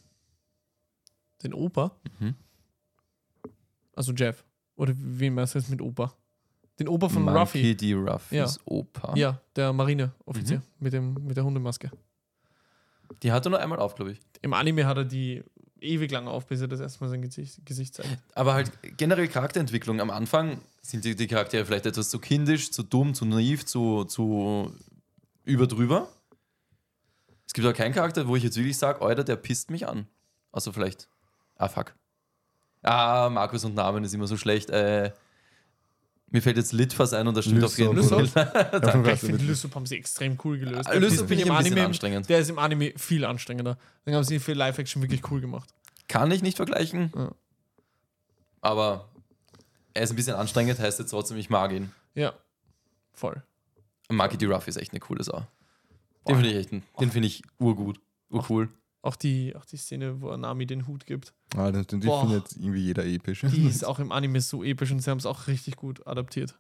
Den 1.43 1.55
Opa? 1.55 1.91
Mhm. 2.21 2.35
Also 3.99 4.13
Jeff. 4.13 4.45
Oder 4.77 4.95
wen 4.97 5.35
meinst 5.35 5.55
du 5.55 5.59
jetzt 5.59 5.71
mit 5.71 5.83
Opa? 5.83 6.15
Den 6.79 6.87
Opa 6.87 7.09
von 7.09 7.23
Monkey 7.23 7.39
Ruffy. 7.41 7.77
D. 7.77 7.93
Ruffys 7.95 8.31
Ja. 8.31 8.47
Opa. 8.65 9.13
Ja, 9.17 9.41
der 9.57 9.73
Marineoffizier 9.73 10.59
Mhm. 10.59 10.63
mit, 10.79 10.93
dem, 10.93 11.15
mit 11.15 11.37
der 11.37 11.45
Hundemaske. 11.45 11.91
Die 13.25 13.33
hat 13.33 13.45
er 13.45 13.51
nur 13.51 13.59
einmal 13.59 13.81
auf, 13.81 13.97
glaube 13.97 14.13
ich. 14.13 14.21
Im 14.43 14.53
Anime 14.53 14.87
hat 14.87 14.99
er 14.99 15.05
die 15.05 15.43
ewig 15.81 16.13
lang 16.13 16.29
auf, 16.29 16.47
bis 16.47 16.61
er 16.61 16.69
das 16.69 16.79
erste 16.79 17.03
Mal 17.03 17.11
sein 17.11 17.23
Gesicht, 17.23 17.65
Gesicht 17.67 17.95
zeigt. 17.95 18.17
Aber 18.35 18.55
halt 18.55 18.71
generell 18.97 19.27
Charakterentwicklung. 19.27 20.01
Am 20.01 20.11
Anfang 20.11 20.61
sind 20.83 21.05
die, 21.05 21.17
die 21.17 21.27
Charaktere 21.27 21.65
vielleicht 21.65 21.87
etwas 21.87 22.11
zu 22.11 22.21
kindisch, 22.21 22.71
zu 22.71 22.85
dumm, 22.85 23.15
zu 23.15 23.25
naiv, 23.25 23.67
zu, 23.67 24.05
zu 24.05 24.73
überdrüber. 25.45 26.09
Es 27.47 27.53
gibt 27.55 27.67
auch 27.67 27.75
keinen 27.75 27.95
Charakter, 27.95 28.29
wo 28.29 28.37
ich 28.37 28.45
jetzt 28.45 28.57
wirklich 28.57 28.77
sage, 28.79 29.01
Alter, 29.03 29.25
der 29.25 29.37
pisst 29.37 29.71
mich 29.71 29.89
an. 29.89 30.07
Also 30.53 30.71
vielleicht. 30.71 31.09
Ah, 31.57 31.69
fuck. 31.69 31.95
Ah, 32.83 33.29
Markus 33.31 33.65
und 33.65 33.75
Namen 33.75 34.05
ist 34.05 34.15
immer 34.15 34.27
so 34.27 34.37
schlecht. 34.37 34.71
Äh, 34.71 35.13
mir 36.31 36.43
fällt 36.43 36.57
jetzt 36.59 36.73
Litfass 36.73 37.13
ein 37.15 37.27
und 37.27 37.37
da 37.37 37.43
stimmt 37.43 37.65
auf 37.65 37.79
jeden. 37.79 38.03
Fall. 38.03 38.27
Danke. 38.83 39.13
Ich 39.13 39.21
finde, 39.21 39.45
Lysop 39.45 39.75
haben 39.75 39.87
sie 39.87 39.97
extrem 39.97 40.37
cool 40.45 40.59
gelöst. 40.59 40.87
Ah, 40.89 40.93
Der 40.93 41.01
Lysop 41.01 41.31
ich 41.31 41.41
im 41.41 41.51
Anime, 41.51 41.85
anstrengend. 41.87 42.29
Der 42.29 42.39
ist 42.39 42.51
im 42.51 42.59
Anime 42.59 42.93
viel 42.97 43.25
anstrengender. 43.25 43.79
Dann 44.05 44.15
haben 44.15 44.25
sie 44.25 44.39
für 44.39 44.53
Live-Action 44.53 45.03
wirklich 45.03 45.29
cool 45.31 45.41
gemacht. 45.41 45.73
Kann 46.07 46.31
ich 46.31 46.43
nicht 46.43 46.57
vergleichen. 46.57 47.13
Ja. 47.17 47.33
Aber 48.61 49.09
er 49.95 50.03
ist 50.03 50.11
ein 50.11 50.17
bisschen 50.17 50.37
anstrengend, 50.37 50.79
heißt 50.79 50.99
jetzt 50.99 51.11
trotzdem, 51.11 51.37
ich 51.39 51.51
mag 51.51 51.73
ihn. 51.73 51.93
Ja, 52.15 52.33
voll. 53.13 53.43
Marky 54.11 54.37
D. 54.39 54.47
Ruff 54.47 54.67
ist 54.69 54.77
echt 54.77 54.93
eine 54.93 55.01
coole 55.01 55.23
Sau. 55.23 55.47
Den 56.27 56.37
finde 56.37 56.51
ich 56.51 56.57
echt, 56.57 56.71
den 56.73 57.11
finde 57.11 57.27
ich 57.29 57.43
urgut, 57.59 58.01
urcool. 58.31 58.69
Auch 59.01 59.15
die, 59.17 59.55
auch 59.55 59.65
die 59.65 59.77
Szene, 59.77 60.21
wo 60.21 60.37
Nami 60.37 60.67
den 60.67 60.87
Hut 60.89 61.07
gibt. 61.07 61.33
Ah, 61.57 61.71
den, 61.71 61.87
den 61.87 62.01
Boah. 62.01 62.23
findet 62.23 62.53
irgendwie 62.57 62.81
jeder 62.83 63.05
episch. 63.07 63.43
Die 63.43 63.67
ist 63.69 63.85
auch 63.85 63.99
im 64.01 64.11
Anime 64.13 64.41
so 64.41 64.65
episch 64.65 64.91
und 64.91 65.01
sie 65.01 65.11
haben 65.11 65.19
es 65.19 65.27
auch 65.27 65.47
richtig 65.47 65.77
gut 65.77 66.05
adaptiert. 66.07 66.59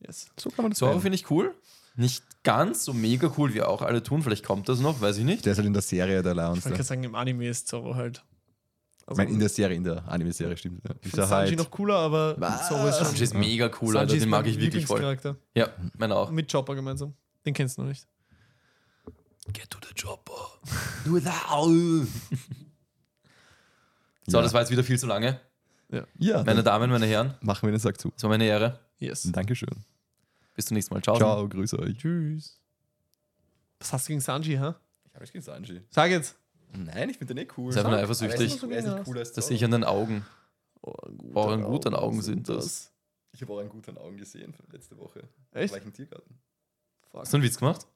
Yes. 0.00 0.28
so 0.38 0.50
kann 0.50 0.64
man 0.64 0.72
das 0.72 0.78
Zoro 0.78 0.92
sehen. 0.92 1.00
finde 1.02 1.14
ich 1.16 1.30
cool. 1.30 1.54
Nicht 1.96 2.22
ganz 2.44 2.84
so 2.84 2.92
mega 2.92 3.32
cool, 3.38 3.54
wie 3.54 3.62
auch 3.62 3.82
alle 3.82 4.02
tun. 4.02 4.22
Vielleicht 4.22 4.44
kommt 4.44 4.68
das 4.68 4.80
noch, 4.80 5.00
weiß 5.00 5.16
ich 5.18 5.24
nicht. 5.24 5.44
Der 5.46 5.52
ist 5.52 5.58
halt 5.58 5.66
in 5.66 5.72
der 5.72 5.82
Serie 5.82 6.22
der 6.22 6.32
Ich 6.32 6.36
wollte 6.36 6.40
Lionste. 6.40 6.70
gerade 6.70 6.82
sagen, 6.84 7.04
im 7.04 7.14
Anime 7.14 7.48
ist 7.48 7.68
Zorro 7.68 7.94
halt. 7.94 8.24
Ich 9.02 9.08
Also, 9.08 9.22
meine, 9.22 9.30
in 9.32 9.38
der 9.40 9.48
Serie, 9.48 9.76
in 9.76 9.84
der 9.84 10.06
Anime-Serie 10.08 10.56
stimmt. 10.56 10.82
Ja. 10.88 10.94
ich 11.02 11.10
Sanji 11.12 11.28
halt. 11.30 11.58
noch 11.58 11.70
cooler, 11.70 11.96
aber 11.96 12.36
Was? 12.38 12.68
Zorro 12.68 12.88
ist 12.88 12.98
schon. 12.98 13.06
Sanji 13.06 13.22
ist 13.24 13.34
mega 13.34 13.66
cool, 13.80 13.92
Sanji 13.94 13.98
Alter. 13.98 14.14
ist 14.14 14.22
Den 14.22 14.28
mag 14.30 14.46
ich 14.46 14.60
wirklich 14.60 14.86
voll. 14.86 15.00
Lieblingscharakter. 15.00 15.36
Ja, 15.54 15.68
meiner 15.98 16.16
auch. 16.16 16.30
Mit 16.30 16.50
Chopper 16.50 16.74
gemeinsam. 16.74 17.14
Den 17.44 17.54
kennst 17.54 17.78
du 17.78 17.82
noch 17.82 17.88
nicht. 17.88 18.06
Get 19.52 19.70
to 19.70 19.78
the 19.86 19.94
chopper. 19.94 20.58
Do 21.04 21.18
that. 21.20 21.46
So, 24.26 24.36
Ja. 24.36 24.42
das 24.42 24.52
war 24.52 24.60
jetzt 24.60 24.70
wieder 24.70 24.84
viel 24.84 24.98
zu 24.98 25.06
lange. 25.06 25.40
Ja, 26.18 26.36
Meine 26.44 26.56
dann 26.56 26.64
Damen, 26.64 26.90
meine 26.90 27.06
Herren, 27.06 27.34
machen 27.40 27.66
wir 27.66 27.72
den 27.72 27.80
Sack 27.80 28.00
zu. 28.00 28.12
es 28.16 28.22
war 28.22 28.30
meine 28.30 28.44
Ehre. 28.44 28.78
Yes. 28.98 29.22
Dankeschön. 29.32 29.84
Bis 30.54 30.66
zum 30.66 30.76
nächsten 30.76 30.94
Mal. 30.94 31.02
Ciao. 31.02 31.16
Ciao, 31.16 31.48
grüße 31.48 31.78
euch. 31.80 31.96
Tschüss. 31.96 32.60
Was 33.80 33.92
hast 33.92 34.06
du 34.06 34.08
gegen 34.10 34.20
Sanji, 34.20 34.56
hä? 34.56 34.74
Ich 35.08 35.14
habe 35.14 35.26
gegen 35.26 35.42
Sanji. 35.42 35.80
Sag 35.90 36.10
jetzt. 36.10 36.36
Nein, 36.72 37.10
ich 37.10 37.18
finde 37.18 37.34
den 37.34 37.44
eh 37.44 37.48
cool. 37.56 37.74
Nur 37.74 37.84
Er 37.92 37.98
eifersüchtig. 38.04 38.54
ist, 38.54 38.62
er 38.62 38.70
ist 38.78 38.84
nicht 38.86 39.04
cooler 39.04 39.20
als 39.20 39.32
Das 39.32 39.48
sehe 39.48 39.56
ich 39.56 39.64
an 39.64 39.72
den 39.72 39.82
Augen. 39.84 40.24
Oh, 40.82 40.92
ein 41.06 41.18
guter 41.18 41.54
in 41.54 41.62
guten 41.64 41.94
Augen 41.94 42.22
sind 42.22 42.48
das. 42.48 42.92
Ich 43.32 43.42
habe 43.42 43.52
auch 43.54 43.58
einen 43.58 43.68
guten 43.68 43.98
Augen 43.98 44.16
gesehen 44.16 44.52
von 44.52 44.66
letzte 44.70 44.96
Woche. 44.96 45.24
Echt? 45.52 45.74
Im 45.74 45.92
Tiergarten. 45.92 46.38
Fuck. 47.10 47.20
Hast 47.22 47.32
du 47.32 47.38
einen 47.38 47.44
Witz 47.44 47.56
gemacht? 47.58 47.86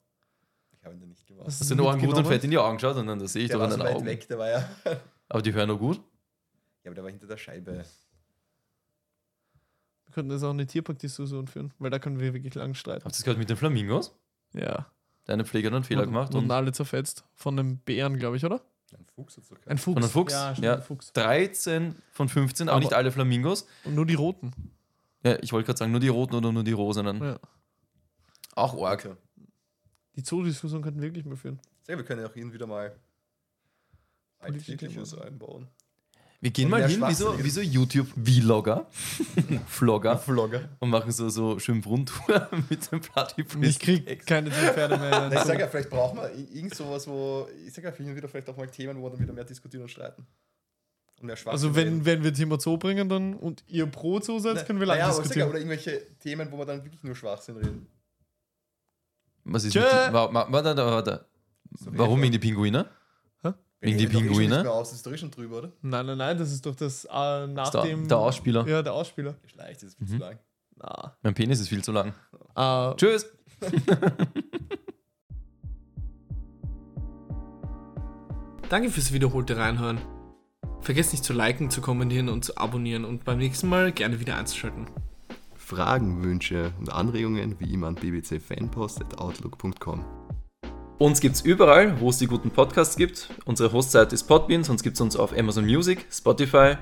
Habe 0.85 0.95
ihn 0.95 1.01
da 1.01 1.05
nicht 1.07 1.27
gemacht. 1.27 1.47
Hast 1.47 1.61
du 1.61 1.65
den 1.75 1.79
Ohren 1.81 1.99
gut 1.99 2.15
und 2.15 2.25
fett 2.27 2.43
in 2.43 2.51
die 2.51 2.57
Augen 2.57 2.77
geschaut 2.77 2.95
und 2.95 3.07
dann 3.07 3.19
das 3.19 3.33
sehe 3.33 3.43
ich 3.43 3.49
Der 3.49 3.57
doch 3.57 3.61
war 3.63 3.67
in 3.67 3.71
so 3.73 3.77
den 3.79 3.85
weit 3.87 3.95
Augen. 3.95 4.05
weg, 4.05 4.27
der 4.27 4.37
war 4.37 4.49
ja. 4.49 4.69
ja, 4.85 4.99
Aber 5.29 5.41
die 5.41 5.53
hören 5.53 5.67
noch 5.67 5.79
gut. 5.79 5.99
aber 6.85 6.95
der 6.95 7.03
war 7.03 7.11
hinter 7.11 7.27
der 7.27 7.37
Scheibe. 7.37 7.83
Wir 10.05 10.13
könnten 10.13 10.29
das 10.29 10.43
auch 10.43 10.51
eine 10.51 10.65
Tierpark-Diskussion 10.65 11.47
führen, 11.47 11.73
weil 11.79 11.89
da 11.89 11.99
können 11.99 12.19
wir 12.19 12.33
wirklich 12.33 12.53
lang 12.55 12.73
streiten. 12.73 13.03
Habt 13.03 13.13
ihr 13.15 13.17
das 13.17 13.23
gehört 13.23 13.37
mit 13.39 13.49
den 13.49 13.57
Flamingos? 13.57 14.15
Ja. 14.53 14.85
Deine 15.25 15.43
Pfleger 15.43 15.67
hat 15.69 15.75
einen 15.75 15.83
Fehler 15.83 16.01
und, 16.03 16.07
gemacht 16.09 16.33
und 16.35 16.43
und 16.45 16.51
alle 16.51 16.71
zerfetzt. 16.71 17.25
Von 17.33 17.57
einem 17.59 17.79
Bären, 17.79 18.17
glaube 18.17 18.37
ich, 18.37 18.45
oder? 18.45 18.61
Ein 18.95 19.05
Fuchs 19.07 19.35
hat 19.35 19.43
so 19.45 19.55
Ein 19.65 19.77
Fuchs. 19.77 19.93
Von 19.95 20.03
einem 20.03 20.09
Fuchs? 20.11 20.31
Ja, 20.33 20.53
Ja. 20.61 20.75
ein 20.75 20.81
Fuchs. 20.83 21.11
13 21.13 21.95
von 22.11 22.29
15, 22.29 22.69
aber, 22.69 22.75
Aber- 22.77 22.83
nicht 22.85 22.93
alle 22.93 23.11
Flamingos. 23.11 23.67
Und 23.83 23.95
nur 23.95 24.05
die 24.05 24.13
roten. 24.13 24.51
Ja, 25.23 25.37
ich 25.41 25.51
wollte 25.51 25.65
gerade 25.65 25.79
sagen, 25.79 25.91
nur 25.91 25.99
die 25.99 26.07
roten 26.07 26.35
oder 26.35 26.51
nur 26.51 26.63
die 26.63 26.71
rosenen. 26.71 27.21
Ja. 27.21 27.39
Auch 28.55 28.81
arg. 28.85 29.05
Okay. 29.05 29.15
Die 30.15 30.21
Zoo-Diskussion 30.23 30.81
könnten 30.81 31.01
wir 31.01 31.09
wirklich 31.09 31.25
mal 31.25 31.35
führen. 31.35 31.59
Sehr, 31.83 31.97
wir 31.97 32.05
können 32.05 32.21
ja 32.21 32.27
auch 32.27 32.33
hin 32.33 32.51
wieder 32.53 32.67
mal 32.67 32.95
Alltägliches 34.39 35.17
einbauen. 35.17 35.67
Wir 36.41 36.51
gehen 36.51 36.65
Und 36.65 36.71
mal 36.71 36.87
hin 36.87 37.01
wie 37.07 37.13
so, 37.13 37.43
wie 37.43 37.49
so 37.49 37.61
YouTube-Vlogger, 37.61 38.85
Vlogger 39.67 40.17
Vlogger. 40.17 40.69
und 40.79 40.89
machen 40.89 41.11
so, 41.11 41.29
so 41.29 41.57
schön 41.59 41.81
Rundtour 41.83 42.49
mit 42.69 42.91
dem 42.91 43.01
Und 43.55 43.63
ich 43.63 43.79
krieg 43.79 44.25
keine 44.27 44.51
Pferde 44.51 44.97
mehr. 44.97 45.31
Ich 45.33 45.39
sage 45.39 45.61
ja, 45.61 45.67
vielleicht 45.67 45.89
brauchen 45.89 46.17
wir 46.19 46.31
irgend 46.33 46.75
sowas, 46.75 47.07
wo. 47.07 47.47
Ich 47.65 47.73
sage 47.73 47.87
ja, 47.87 47.93
hin 47.95 48.09
und 48.09 48.15
wieder 48.15 48.27
vielleicht 48.27 48.49
auch 48.49 48.57
mal 48.57 48.67
Themen, 48.67 48.97
wo 48.97 49.03
wir 49.03 49.11
dann 49.11 49.19
wieder 49.19 49.33
mehr 49.33 49.45
diskutieren 49.45 49.83
und 49.83 49.89
streiten. 49.89 50.27
Und 51.19 51.27
mehr 51.27 51.35
Schwachsinn 51.37 51.69
Also 51.69 51.75
wenn, 51.75 51.87
reden. 51.87 52.05
wenn 52.05 52.23
wir 52.23 52.33
Thema 52.33 52.59
Zoo 52.59 52.77
bringen 52.77 53.07
dann 53.09 53.33
und 53.33 53.63
ihr 53.67 53.85
pro 53.87 54.19
Zoo 54.19 54.37
seid, 54.37 54.67
können 54.67 54.79
wir 54.79 54.85
lang 54.87 54.97
naja, 54.97 55.07
sag 55.13 55.17
ja, 55.17 55.21
diskutieren. 55.23 55.49
oder 55.49 55.57
irgendwelche 55.59 56.17
Themen, 56.19 56.51
wo 56.51 56.57
wir 56.57 56.65
dann 56.65 56.83
wirklich 56.83 57.01
nur 57.03 57.15
Schwachsinn 57.15 57.55
reden. 57.57 57.87
Was 59.45 59.63
ist 59.63 59.73
Tschö. 59.73 59.79
mit, 59.81 60.13
wa, 60.13 60.33
wa, 60.33 60.47
warte, 60.49 60.75
warte. 60.77 61.25
So 61.77 61.91
Warum 61.93 62.21
wegen 62.21 62.31
die 62.33 62.39
Pinguine? 62.39 62.85
Wegen 63.81 63.97
die 63.99 64.05
eh 64.05 64.07
Pinguine? 64.07 64.63
mehr 64.63 64.71
aus, 64.71 64.89
das 64.89 64.97
ist 64.97 65.05
doch 65.05 65.11
eh 65.11 65.17
schon 65.17 65.29
drüber, 65.29 65.57
oder? 65.59 65.71
Nein, 65.81 66.05
nein, 66.07 66.17
nein, 66.17 66.37
das 66.37 66.51
ist 66.51 66.65
doch 66.65 66.73
das 66.75 67.05
äh, 67.05 67.45
nach 67.47 67.69
Der, 67.69 67.83
dem. 67.83 68.07
der 68.07 68.17
Ausspieler. 68.17 68.65
Ja, 68.67 68.81
der 68.81 68.93
Ausspieler. 68.93 69.35
Geschleicht, 69.43 69.83
das 69.83 69.89
ist 69.89 69.97
viel 69.97 70.07
Mhm. 70.07 70.11
zu 70.11 70.17
lang. 70.17 70.39
Na. 70.77 71.17
Mein 71.21 71.33
Penis 71.35 71.59
ist 71.59 71.67
viel 71.69 71.83
zu 71.83 71.91
lang. 71.91 72.13
Äh, 72.55 72.95
Tschüss. 72.95 73.27
Danke 78.69 78.89
fürs 78.89 79.13
wiederholte 79.13 79.57
Reinhören. 79.57 79.99
Vergesst 80.81 81.11
nicht 81.13 81.23
zu 81.23 81.33
liken, 81.33 81.69
zu 81.69 81.81
kommentieren 81.81 82.29
und 82.29 82.45
zu 82.45 82.57
abonnieren 82.57 83.05
und 83.05 83.23
beim 83.25 83.37
nächsten 83.37 83.69
Mal 83.69 83.91
gerne 83.91 84.19
wieder 84.19 84.35
einzuschalten. 84.37 84.87
Fragen, 85.65 86.23
Wünsche 86.23 86.71
und 86.79 86.93
Anregungen 86.93 87.55
wie 87.59 87.73
immer 87.73 87.87
an 87.87 87.95
bbcfanpost.outlook.com. 87.95 90.05
Uns 90.97 91.19
gibt's 91.19 91.41
überall, 91.41 91.99
wo 91.99 92.09
es 92.09 92.19
die 92.19 92.27
guten 92.27 92.51
Podcasts 92.51 92.95
gibt. 92.95 93.29
Unsere 93.45 93.73
Hostseite 93.73 94.15
ist 94.15 94.23
Podbean, 94.23 94.63
sonst 94.63 94.83
gibt's 94.83 95.01
uns 95.01 95.17
auf 95.17 95.37
Amazon 95.37 95.65
Music, 95.65 96.05
Spotify, 96.11 96.75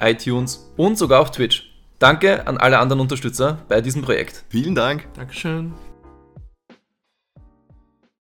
iTunes 0.00 0.72
und 0.76 0.96
sogar 0.96 1.20
auf 1.20 1.32
Twitch. 1.32 1.74
Danke 1.98 2.46
an 2.46 2.58
alle 2.58 2.78
anderen 2.78 3.00
Unterstützer 3.00 3.58
bei 3.68 3.80
diesem 3.80 4.02
Projekt. 4.02 4.44
Vielen 4.48 4.76
Dank. 4.76 5.08
Dankeschön. 5.14 5.74